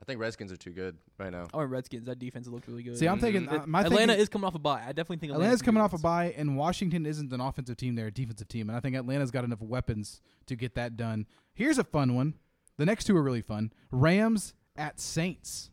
I 0.00 0.04
think 0.04 0.20
Redskins 0.20 0.52
are 0.52 0.56
too 0.56 0.70
good 0.70 0.96
right 1.18 1.32
now. 1.32 1.48
I 1.52 1.56
went 1.56 1.70
Redskins. 1.70 2.06
That 2.06 2.18
defense 2.18 2.46
looked 2.46 2.68
really 2.68 2.82
good. 2.82 2.96
See, 2.96 3.06
I'm 3.06 3.18
thinking 3.18 3.48
uh, 3.48 3.64
my 3.66 3.80
Atlanta 3.80 4.12
thinking, 4.12 4.22
is 4.22 4.28
coming 4.28 4.46
off 4.46 4.54
a 4.54 4.58
bye. 4.58 4.80
I 4.82 4.88
definitely 4.88 5.16
think 5.16 5.32
Atlanta's 5.32 5.60
can 5.60 5.66
coming 5.66 5.80
do 5.80 5.84
off 5.84 5.92
a 5.92 5.96
this. 5.96 6.02
bye, 6.02 6.34
and 6.36 6.56
Washington 6.56 7.04
isn't 7.04 7.32
an 7.32 7.40
offensive 7.40 7.76
team; 7.76 7.96
they're 7.96 8.06
a 8.06 8.12
defensive 8.12 8.48
team, 8.48 8.68
and 8.68 8.76
I 8.76 8.80
think 8.80 8.94
Atlanta's 8.94 9.30
got 9.30 9.44
enough 9.44 9.60
weapons 9.60 10.20
to 10.46 10.54
get 10.54 10.74
that 10.76 10.96
done. 10.96 11.26
Here's 11.52 11.78
a 11.78 11.84
fun 11.84 12.14
one. 12.14 12.34
The 12.76 12.86
next 12.86 13.04
two 13.04 13.16
are 13.16 13.22
really 13.22 13.42
fun. 13.42 13.72
Rams 13.90 14.54
at 14.76 15.00
Saints 15.00 15.70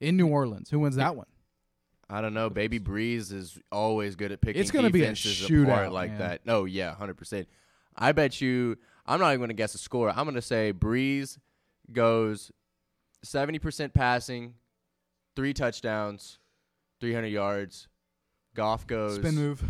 in 0.00 0.16
New 0.16 0.28
Orleans. 0.28 0.70
Who 0.70 0.78
wins 0.78 0.96
that 0.96 1.16
one? 1.16 1.26
I 2.08 2.20
don't 2.20 2.34
know. 2.34 2.50
Baby 2.50 2.78
Brees 2.78 3.32
is 3.32 3.58
always 3.72 4.14
good 4.14 4.30
at 4.30 4.40
picking 4.40 4.60
It's 4.60 4.70
gonna 4.70 4.90
be 4.90 5.00
a 5.00 5.14
defenses 5.14 5.48
shootout, 5.48 5.64
apart 5.64 5.92
like 5.92 6.10
man. 6.10 6.18
that. 6.20 6.46
No, 6.46 6.64
yeah, 6.64 6.94
hundred 6.94 7.16
percent. 7.16 7.48
I 7.96 8.12
bet 8.12 8.40
you. 8.40 8.76
I'm 9.06 9.20
not 9.20 9.28
even 9.28 9.40
going 9.40 9.48
to 9.48 9.54
guess 9.54 9.74
a 9.74 9.78
score. 9.78 10.08
I'm 10.08 10.24
going 10.24 10.34
to 10.34 10.40
say 10.40 10.72
Brees 10.72 11.36
goes 11.92 12.50
seventy 13.24 13.58
percent 13.58 13.92
passing, 13.94 14.54
three 15.36 15.52
touchdowns, 15.52 16.38
three 17.00 17.12
hundred 17.14 17.28
yards. 17.28 17.88
Goff 18.54 18.86
goes 18.86 19.16
Spin 19.16 19.34
move. 19.34 19.62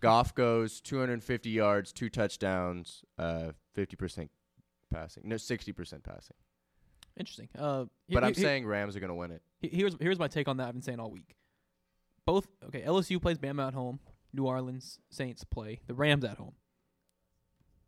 Goff 0.00 0.34
goes 0.34 0.80
250 0.80 1.48
yards, 1.50 1.92
two 1.92 2.08
touchdowns, 2.08 3.04
uh, 3.20 3.52
50% 3.76 4.28
passing. 4.92 5.22
No, 5.26 5.36
60% 5.36 6.02
passing. 6.02 6.36
Interesting. 7.16 7.48
Uh, 7.56 7.84
he- 8.08 8.14
But 8.14 8.24
I'm 8.24 8.34
he- 8.34 8.40
saying 8.40 8.66
Rams 8.66 8.96
are 8.96 9.00
going 9.00 9.10
to 9.10 9.14
win 9.14 9.30
it. 9.30 9.42
here's 9.60 9.94
here's 10.00 10.18
my 10.18 10.26
take 10.26 10.48
on 10.48 10.56
that. 10.56 10.66
I've 10.66 10.72
been 10.74 10.82
saying 10.82 10.98
all 10.98 11.10
week. 11.12 11.36
Both 12.26 12.48
okay. 12.66 12.82
LSU 12.82 13.20
plays 13.22 13.38
Bama 13.38 13.68
at 13.68 13.74
home. 13.74 14.00
New 14.32 14.44
Orleans 14.46 14.98
Saints 15.10 15.44
play 15.44 15.80
the 15.86 15.94
Rams 15.94 16.24
at 16.24 16.36
home. 16.38 16.54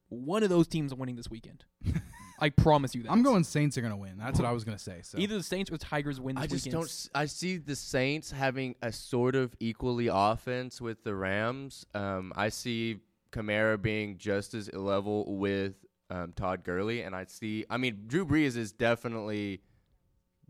one 0.08 0.42
of 0.44 0.50
those 0.50 0.68
teams 0.68 0.94
winning 0.94 1.16
this 1.16 1.28
weekend. 1.30 1.64
I 2.38 2.50
promise 2.50 2.94
you 2.94 3.02
that. 3.04 3.12
I'm 3.12 3.22
going 3.22 3.44
Saints 3.44 3.78
are 3.78 3.80
going 3.80 3.92
to 3.92 3.96
win. 3.96 4.16
That's 4.18 4.38
what 4.38 4.46
I 4.46 4.52
was 4.52 4.64
going 4.64 4.76
to 4.76 4.82
say. 4.82 5.00
So 5.02 5.18
Either 5.18 5.36
the 5.36 5.42
Saints 5.42 5.70
or 5.70 5.74
the 5.78 5.84
Tigers 5.84 6.20
win 6.20 6.34
this 6.36 6.44
I 6.44 6.46
just 6.46 6.64
weekend. 6.66 6.80
don't. 6.82 6.88
s- 6.88 7.10
I 7.14 7.26
see 7.26 7.56
the 7.58 7.76
Saints 7.76 8.30
having 8.32 8.74
a 8.82 8.90
sort 8.92 9.34
of 9.36 9.54
equally 9.60 10.08
offense 10.12 10.80
with 10.80 11.04
the 11.04 11.14
Rams. 11.14 11.86
Um, 11.94 12.32
I 12.36 12.48
see 12.48 12.98
Kamara 13.32 13.80
being 13.80 14.18
just 14.18 14.54
as 14.54 14.72
level 14.72 15.36
with 15.36 15.74
um, 16.10 16.32
Todd 16.34 16.64
Gurley, 16.64 17.02
and 17.02 17.14
I 17.14 17.24
see. 17.24 17.64
I 17.70 17.76
mean, 17.76 18.04
Drew 18.06 18.26
Brees 18.26 18.56
is 18.56 18.72
definitely 18.72 19.60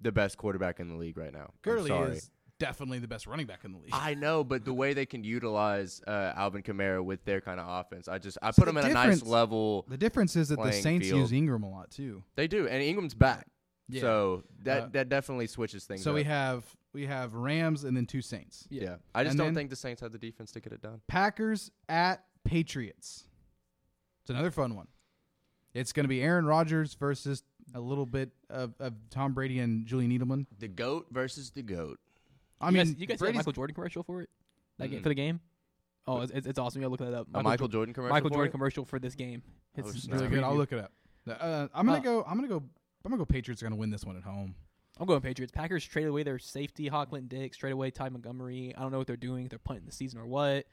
the 0.00 0.12
best 0.12 0.36
quarterback 0.36 0.80
in 0.80 0.88
the 0.88 0.96
league 0.96 1.16
right 1.16 1.32
now. 1.32 1.44
I'm 1.44 1.52
Gurley 1.62 1.88
sorry. 1.88 2.12
is 2.16 2.30
definitely 2.58 2.98
the 2.98 3.08
best 3.08 3.26
running 3.26 3.46
back 3.46 3.64
in 3.64 3.72
the 3.72 3.78
league. 3.78 3.90
I 3.92 4.14
know, 4.14 4.44
but 4.44 4.64
the 4.64 4.72
way 4.74 4.94
they 4.94 5.06
can 5.06 5.24
utilize 5.24 6.00
uh, 6.06 6.32
Alvin 6.36 6.62
Kamara 6.62 7.04
with 7.04 7.24
their 7.24 7.40
kind 7.40 7.58
of 7.60 7.66
offense, 7.68 8.08
I 8.08 8.18
just 8.18 8.38
I 8.42 8.52
put 8.52 8.64
the 8.64 8.70
him 8.70 8.76
at 8.78 8.84
a 8.86 8.94
nice 8.94 9.22
level. 9.22 9.84
the 9.88 9.96
difference 9.96 10.36
is 10.36 10.48
that 10.48 10.62
the 10.62 10.72
Saints 10.72 11.06
field. 11.08 11.20
use 11.20 11.32
Ingram 11.32 11.62
a 11.62 11.70
lot 11.70 11.90
too. 11.90 12.22
They 12.36 12.46
do, 12.48 12.66
and 12.68 12.82
Ingram's 12.82 13.14
back, 13.14 13.46
Yeah. 13.88 14.00
so 14.02 14.44
that 14.62 14.82
Uh, 14.82 14.88
that 14.92 15.08
definitely 15.08 15.46
switches 15.46 15.84
things. 15.84 16.02
So 16.02 16.10
up. 16.10 16.14
we 16.16 16.22
have 16.24 16.64
we 16.92 17.06
have 17.06 17.34
Rams 17.34 17.82
and 17.84 17.96
then 17.96 18.06
two 18.06 18.22
Saints. 18.22 18.66
yeah. 18.70 18.96
I 19.14 19.24
just 19.24 19.32
And 19.32 19.38
don't 19.38 19.54
think 19.54 19.68
the 19.70 19.76
Saints 19.76 20.00
have 20.00 20.12
the 20.12 20.18
defense 20.18 20.52
to 20.52 20.60
get 20.60 20.72
it 20.72 20.80
done. 20.80 21.00
Packers 21.08 21.70
at 21.88 22.24
Patriots. 22.44 23.24
It's 24.22 24.30
another 24.30 24.52
fun 24.52 24.76
one. 24.76 24.86
It's 25.74 25.92
going 25.92 26.04
to 26.04 26.08
be 26.08 26.22
Aaron 26.22 26.46
Rodgers 26.46 26.94
versus 26.94 27.42
a 27.74 27.80
little 27.80 28.06
bit 28.06 28.30
of, 28.48 28.74
of 28.78 28.94
Tom 29.10 29.34
Brady 29.34 29.58
and 29.58 29.86
Julian 29.86 30.12
Edelman. 30.12 30.46
The 30.56 30.68
goat 30.68 31.08
versus 31.10 31.50
the 31.50 31.62
goat. 31.62 31.98
I 32.64 32.68
you 32.70 32.74
mean, 32.76 32.86
guys, 32.86 32.94
you 32.98 33.06
guys 33.06 33.14
see 33.14 33.18
that 33.18 33.18
Brady's- 33.18 33.36
Michael 33.36 33.52
Jordan 33.52 33.74
commercial 33.74 34.02
for 34.02 34.22
it? 34.22 34.30
That 34.78 34.88
game 34.90 35.00
Mm-mm. 35.00 35.02
for 35.04 35.08
the 35.10 35.14
game? 35.14 35.40
Oh, 36.06 36.20
it's, 36.20 36.32
it's, 36.32 36.46
it's 36.46 36.58
awesome. 36.58 36.82
You 36.82 36.88
gotta 36.88 37.02
look 37.02 37.12
that 37.12 37.18
up. 37.18 37.28
A 37.34 37.42
Michael 37.42 37.68
Jordan 37.68 37.94
commercial 37.94 38.12
Michael 38.14 38.28
for 38.28 38.34
Jordan 38.34 38.48
it? 38.48 38.52
commercial 38.52 38.84
for 38.84 38.98
this 38.98 39.14
game. 39.14 39.42
It's 39.76 39.88
Oh, 39.88 39.92
snap. 39.92 40.20
really 40.20 40.28
good. 40.34 40.44
I'll 40.44 40.56
look 40.56 40.72
it 40.72 40.78
up. 40.80 40.92
Uh, 41.26 41.68
I'm 41.74 41.86
gonna 41.86 41.98
Uh, 41.98 42.02
go. 42.02 42.24
I'm 42.28 42.36
gonna 42.36 42.48
go. 42.48 42.56
I'm 43.04 43.10
gonna 43.10 43.16
go. 43.16 43.24
Patriots 43.24 43.62
are 43.62 43.66
gonna 43.66 43.76
win 43.76 43.90
this 43.90 44.04
one 44.04 44.16
at 44.16 44.22
home. 44.22 44.54
I'm 44.98 45.06
going 45.06 45.20
Patriots. 45.22 45.50
Packers 45.50 45.84
traded 45.84 46.10
away 46.10 46.22
their 46.22 46.38
safety, 46.38 46.88
Hawkland 46.90 47.28
Dix, 47.28 47.56
trade 47.56 47.72
away 47.72 47.90
Ty 47.90 48.10
Montgomery. 48.10 48.74
I 48.76 48.82
don't 48.82 48.92
know 48.92 48.98
what 48.98 49.06
they're 49.06 49.16
doing. 49.16 49.44
If 49.44 49.50
they're 49.50 49.58
punting 49.58 49.86
the 49.86 49.92
season 49.92 50.20
or 50.20 50.26
what. 50.26 50.66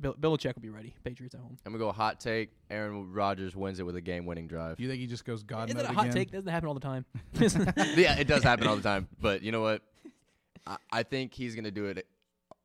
Bill, 0.00 0.14
Belichick 0.14 0.54
will 0.54 0.62
be 0.62 0.70
ready. 0.70 0.94
Patriots 1.04 1.34
at 1.34 1.40
home. 1.40 1.58
I'm 1.66 1.72
gonna 1.72 1.82
go 1.82 1.90
hot 1.92 2.20
take. 2.20 2.50
Aaron 2.70 3.12
Rodgers 3.12 3.56
wins 3.56 3.80
it 3.80 3.82
with 3.86 3.96
a 3.96 4.00
game-winning 4.00 4.46
drive. 4.46 4.76
Do 4.76 4.82
you 4.82 4.88
think 4.88 5.00
he 5.00 5.06
just 5.06 5.24
goes 5.24 5.42
God 5.42 5.68
Is 5.68 5.74
mode 5.74 5.84
that 5.84 5.90
a 5.90 5.94
hot 5.94 6.04
again? 6.06 6.16
take? 6.16 6.30
Doesn't 6.30 6.48
happen 6.50 6.68
all 6.68 6.74
the 6.74 6.80
time. 6.80 7.04
yeah, 7.96 8.18
it 8.18 8.26
does 8.28 8.42
happen 8.42 8.66
all 8.66 8.76
the 8.76 8.82
time. 8.82 9.08
But 9.20 9.42
you 9.42 9.52
know 9.52 9.60
what? 9.62 9.82
I, 10.66 10.76
I 10.92 11.02
think 11.02 11.34
he's 11.34 11.54
gonna 11.54 11.70
do 11.70 11.86
it 11.86 12.06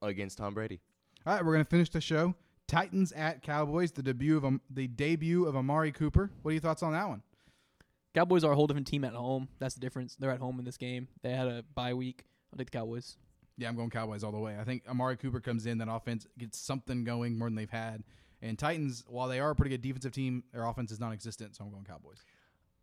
against 0.02 0.38
Tom 0.38 0.54
Brady. 0.54 0.80
All 1.26 1.34
right, 1.34 1.46
we're 1.46 1.54
gonna 1.54 1.66
finish 1.66 1.90
the 1.90 2.02
show. 2.02 2.36
Titans 2.68 3.12
at 3.12 3.42
Cowboys. 3.44 3.92
The 3.92 4.04
debut 4.04 4.38
of 4.38 4.46
um, 4.46 4.62
the 4.70 4.88
debut 4.88 5.46
of 5.46 5.56
Amari 5.56 5.92
Cooper. 5.92 6.32
What 6.42 6.50
are 6.50 6.54
your 6.54 6.62
thoughts 6.62 6.84
on 6.84 6.94
that 6.94 7.08
one? 7.08 7.22
Cowboys 8.14 8.44
are 8.44 8.54
a 8.54 8.56
whole 8.56 8.68
different 8.68 8.88
team 8.88 9.04
at 9.04 9.14
home. 9.14 9.50
That's 9.60 9.76
the 9.76 9.82
difference. 9.82 10.16
They're 10.16 10.32
at 10.32 10.40
home 10.40 10.58
in 10.58 10.66
this 10.66 10.78
game. 10.78 11.10
They 11.22 11.32
had 11.32 11.48
a 11.48 11.64
bye 11.76 11.94
week. 11.94 12.26
I'll 12.52 12.58
take 12.58 12.72
the 12.72 12.78
Cowboys. 12.78 13.18
Yeah, 13.58 13.68
I'm 13.68 13.76
going 13.76 13.90
Cowboys 13.90 14.24
all 14.24 14.32
the 14.32 14.40
way. 14.40 14.58
I 14.60 14.64
think 14.64 14.84
Amari 14.90 15.18
Cooper 15.18 15.40
comes 15.40 15.66
in, 15.66 15.78
that 15.80 15.88
offense 15.90 16.26
gets 16.38 16.58
something 16.60 17.04
going 17.04 17.38
more 17.38 17.48
than 17.48 17.56
they've 17.56 17.70
had. 17.70 18.04
And 18.42 18.60
Titans, 18.60 19.04
while 19.08 19.28
they 19.28 19.40
are 19.40 19.52
a 19.52 19.56
pretty 19.56 19.70
good 19.70 19.82
defensive 19.82 20.12
team, 20.12 20.44
their 20.54 20.66
offense 20.66 20.92
is 20.92 21.00
non-existent. 21.00 21.56
So 21.56 21.64
I'm 21.64 21.72
going 21.72 21.84
Cowboys. 21.84 22.24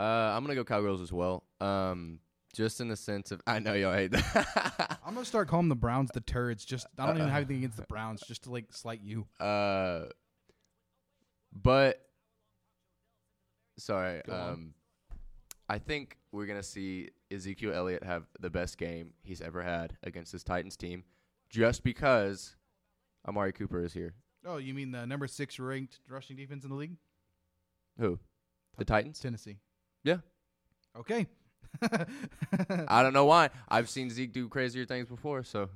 Uh, 0.00 0.02
I'm 0.02 0.42
gonna 0.42 0.54
go 0.54 0.64
Cowgirls 0.64 1.00
as 1.00 1.12
well. 1.12 1.44
Um, 1.60 2.20
just 2.52 2.80
in 2.80 2.88
the 2.88 2.96
sense 2.96 3.30
of 3.32 3.40
I 3.46 3.58
know 3.58 3.72
y'all 3.74 3.94
hate 3.94 4.12
that. 4.12 4.98
I'm 5.06 5.14
gonna 5.14 5.24
start 5.26 5.48
calling 5.48 5.68
the 5.68 5.74
Browns 5.74 6.10
the 6.12 6.20
turds. 6.20 6.64
Just 6.64 6.86
I 6.98 7.06
don't 7.06 7.16
even 7.16 7.28
have 7.28 7.38
anything 7.38 7.58
against 7.58 7.76
the 7.76 7.84
Browns, 7.84 8.22
just 8.26 8.44
to 8.44 8.50
like 8.50 8.66
slight 8.72 9.00
you. 9.02 9.26
uh, 9.40 10.04
but 11.52 12.00
sorry. 13.78 14.22
Go 14.26 14.32
on. 14.32 14.50
Um, 14.50 14.74
I 15.68 15.78
think 15.78 16.18
we're 16.32 16.46
gonna 16.46 16.62
see 16.62 17.10
Ezekiel 17.30 17.72
Elliott 17.72 18.04
have 18.04 18.24
the 18.40 18.50
best 18.50 18.78
game 18.78 19.12
he's 19.22 19.40
ever 19.40 19.62
had 19.62 19.96
against 20.02 20.32
this 20.32 20.42
Titans 20.42 20.76
team, 20.76 21.04
just 21.50 21.82
because 21.82 22.56
Amari 23.26 23.52
Cooper 23.52 23.82
is 23.82 23.92
here. 23.92 24.14
Oh, 24.44 24.56
you 24.56 24.74
mean 24.74 24.90
the 24.90 25.06
number 25.06 25.26
six 25.26 25.58
ranked 25.58 26.00
rushing 26.08 26.36
defense 26.36 26.64
in 26.64 26.70
the 26.70 26.76
league? 26.76 26.96
Who? 27.98 28.18
The 28.76 28.84
Titans? 28.84 29.20
Tennessee. 29.20 29.58
Yeah. 30.02 30.18
Okay. 30.98 31.26
I 32.88 33.02
don't 33.02 33.12
know 33.12 33.24
why. 33.24 33.50
I've 33.68 33.88
seen 33.88 34.10
Zeke 34.10 34.32
do 34.32 34.48
crazier 34.48 34.84
things 34.84 35.08
before, 35.08 35.42
so 35.42 35.70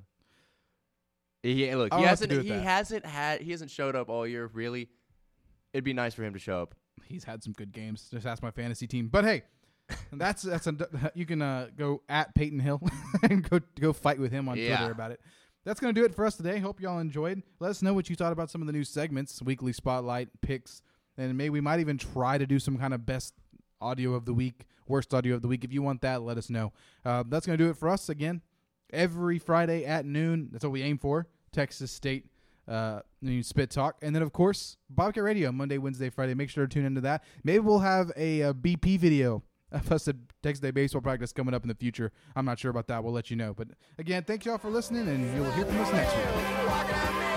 he 1.43 1.75
look. 1.75 1.87
He 1.87 1.91
don't 1.91 1.91
know 1.91 1.97
what 1.97 2.03
to 2.03 2.09
hasn't. 2.09 2.33
He 2.43 2.49
that. 2.51 2.63
hasn't 2.63 3.07
had. 3.07 3.41
He 3.41 3.51
hasn't 3.51 3.71
showed 3.71 3.97
up 3.97 4.09
all 4.09 4.27
year. 4.27 4.51
Really, 4.53 4.89
it'd 5.73 5.85
be 5.85 5.93
nice 5.93 6.15
for 6.15 6.23
him 6.25 6.33
to 6.33 6.39
show 6.39 6.63
up. 6.63 6.75
He's 7.05 7.25
had 7.25 7.43
some 7.43 7.53
good 7.53 7.73
games. 7.73 8.09
Just 8.11 8.27
ask 8.27 8.43
my 8.43 8.51
fantasy 8.51 8.87
team. 8.87 9.09
But 9.09 9.25
hey, 9.25 9.43
that's 10.13 10.43
that's 10.43 10.67
a, 10.67 11.13
you 11.15 11.27
can 11.27 11.43
uh, 11.43 11.69
go 11.77 12.03
at 12.09 12.35
Peyton 12.35 12.59
Hill 12.61 12.81
and 13.23 13.49
go 13.49 13.61
go 13.81 13.93
fight 13.93 14.19
with 14.19 14.33
him 14.33 14.49
on 14.49 14.57
Yeah. 14.59 14.77
Twitter 14.77 14.93
about 14.93 15.13
it. 15.13 15.21
That's 15.65 15.81
gonna 15.81 15.93
do 15.93 16.05
it 16.05 16.15
for 16.15 16.25
us 16.25 16.37
today. 16.37 16.59
Hope 16.59 16.81
y'all 16.81 16.99
enjoyed. 17.01 17.43
Let 17.59 17.71
us 17.71 17.83
know 17.83 17.93
what 17.95 18.09
you 18.09 18.17
thought 18.17 18.33
about 18.33 18.51
some 18.51 18.61
of 18.61 18.67
the 18.67 18.73
new 18.73 18.85
segments, 18.85 19.43
weekly 19.43 19.73
spotlight 19.73 20.29
picks, 20.41 20.81
and 21.19 21.37
maybe 21.37 21.51
we 21.51 21.61
might 21.61 21.81
even 21.81 21.99
try 21.99 22.39
to 22.39 22.47
do 22.47 22.59
some 22.59 22.79
kind 22.79 22.95
of 22.95 23.05
best 23.05 23.35
audio 23.81 24.15
of 24.15 24.25
the 24.25 24.35
week, 24.35 24.67
worst 24.87 25.13
audio 25.15 25.35
of 25.35 25.43
the 25.43 25.49
week. 25.49 25.65
If 25.65 25.73
you 25.73 25.83
want 25.83 26.01
that, 26.03 26.23
let 26.23 26.39
us 26.39 26.51
know. 26.51 26.73
Uh, 27.05 27.25
that's 27.27 27.47
gonna 27.47 27.57
do 27.57 27.71
it 27.71 27.77
for 27.77 27.89
us 27.89 28.09
again. 28.09 28.43
Every 28.93 29.39
Friday 29.39 29.85
at 29.85 30.07
noon. 30.07 30.49
That's 30.53 30.65
what 30.65 30.73
we 30.73 30.83
aim 30.83 30.99
for. 30.99 31.27
Texas 31.53 31.91
State 31.91 32.27
uh, 32.69 33.01
spit 33.43 33.71
talk, 33.71 33.97
and 34.03 34.15
then 34.15 34.23
of 34.23 34.33
course 34.33 34.77
Bobcat 34.91 35.23
Radio 35.23 35.53
Monday, 35.53 35.79
Wednesday, 35.79 36.11
Friday. 36.11 36.35
Make 36.35 36.51
sure 36.51 36.67
to 36.67 36.73
tune 36.73 36.85
into 36.85 37.01
that. 37.03 37.25
Maybe 37.45 37.61
we'll 37.61 37.79
have 37.81 38.13
a, 38.17 38.43
uh 38.43 38.53
BP 38.53 38.99
video 38.99 39.43
of 39.73 39.91
us 39.91 40.09
at 40.09 40.17
Texas 40.43 40.61
Day 40.61 40.71
baseball 40.71 41.03
practice 41.03 41.33
coming 41.33 41.55
up 41.55 41.63
in 41.63 41.69
the 41.69 41.75
future. 41.75 42.13
I'm 42.35 42.45
not 42.45 42.59
sure 42.59 42.71
about 42.71 42.87
that. 42.89 43.03
We'll 43.03 43.13
let 43.13 43.31
you 43.31 43.37
know. 43.37 43.55
But 43.55 43.69
again, 43.99 44.25
thank 44.25 44.45
y'all 44.45 44.59
for 44.59 44.71
listening, 44.71 45.09
and 45.09 45.35
you'll 45.37 45.51
hear 45.53 45.65
from 45.65 45.79
us 45.81 45.93
next 45.93 46.15
week. 46.17 47.36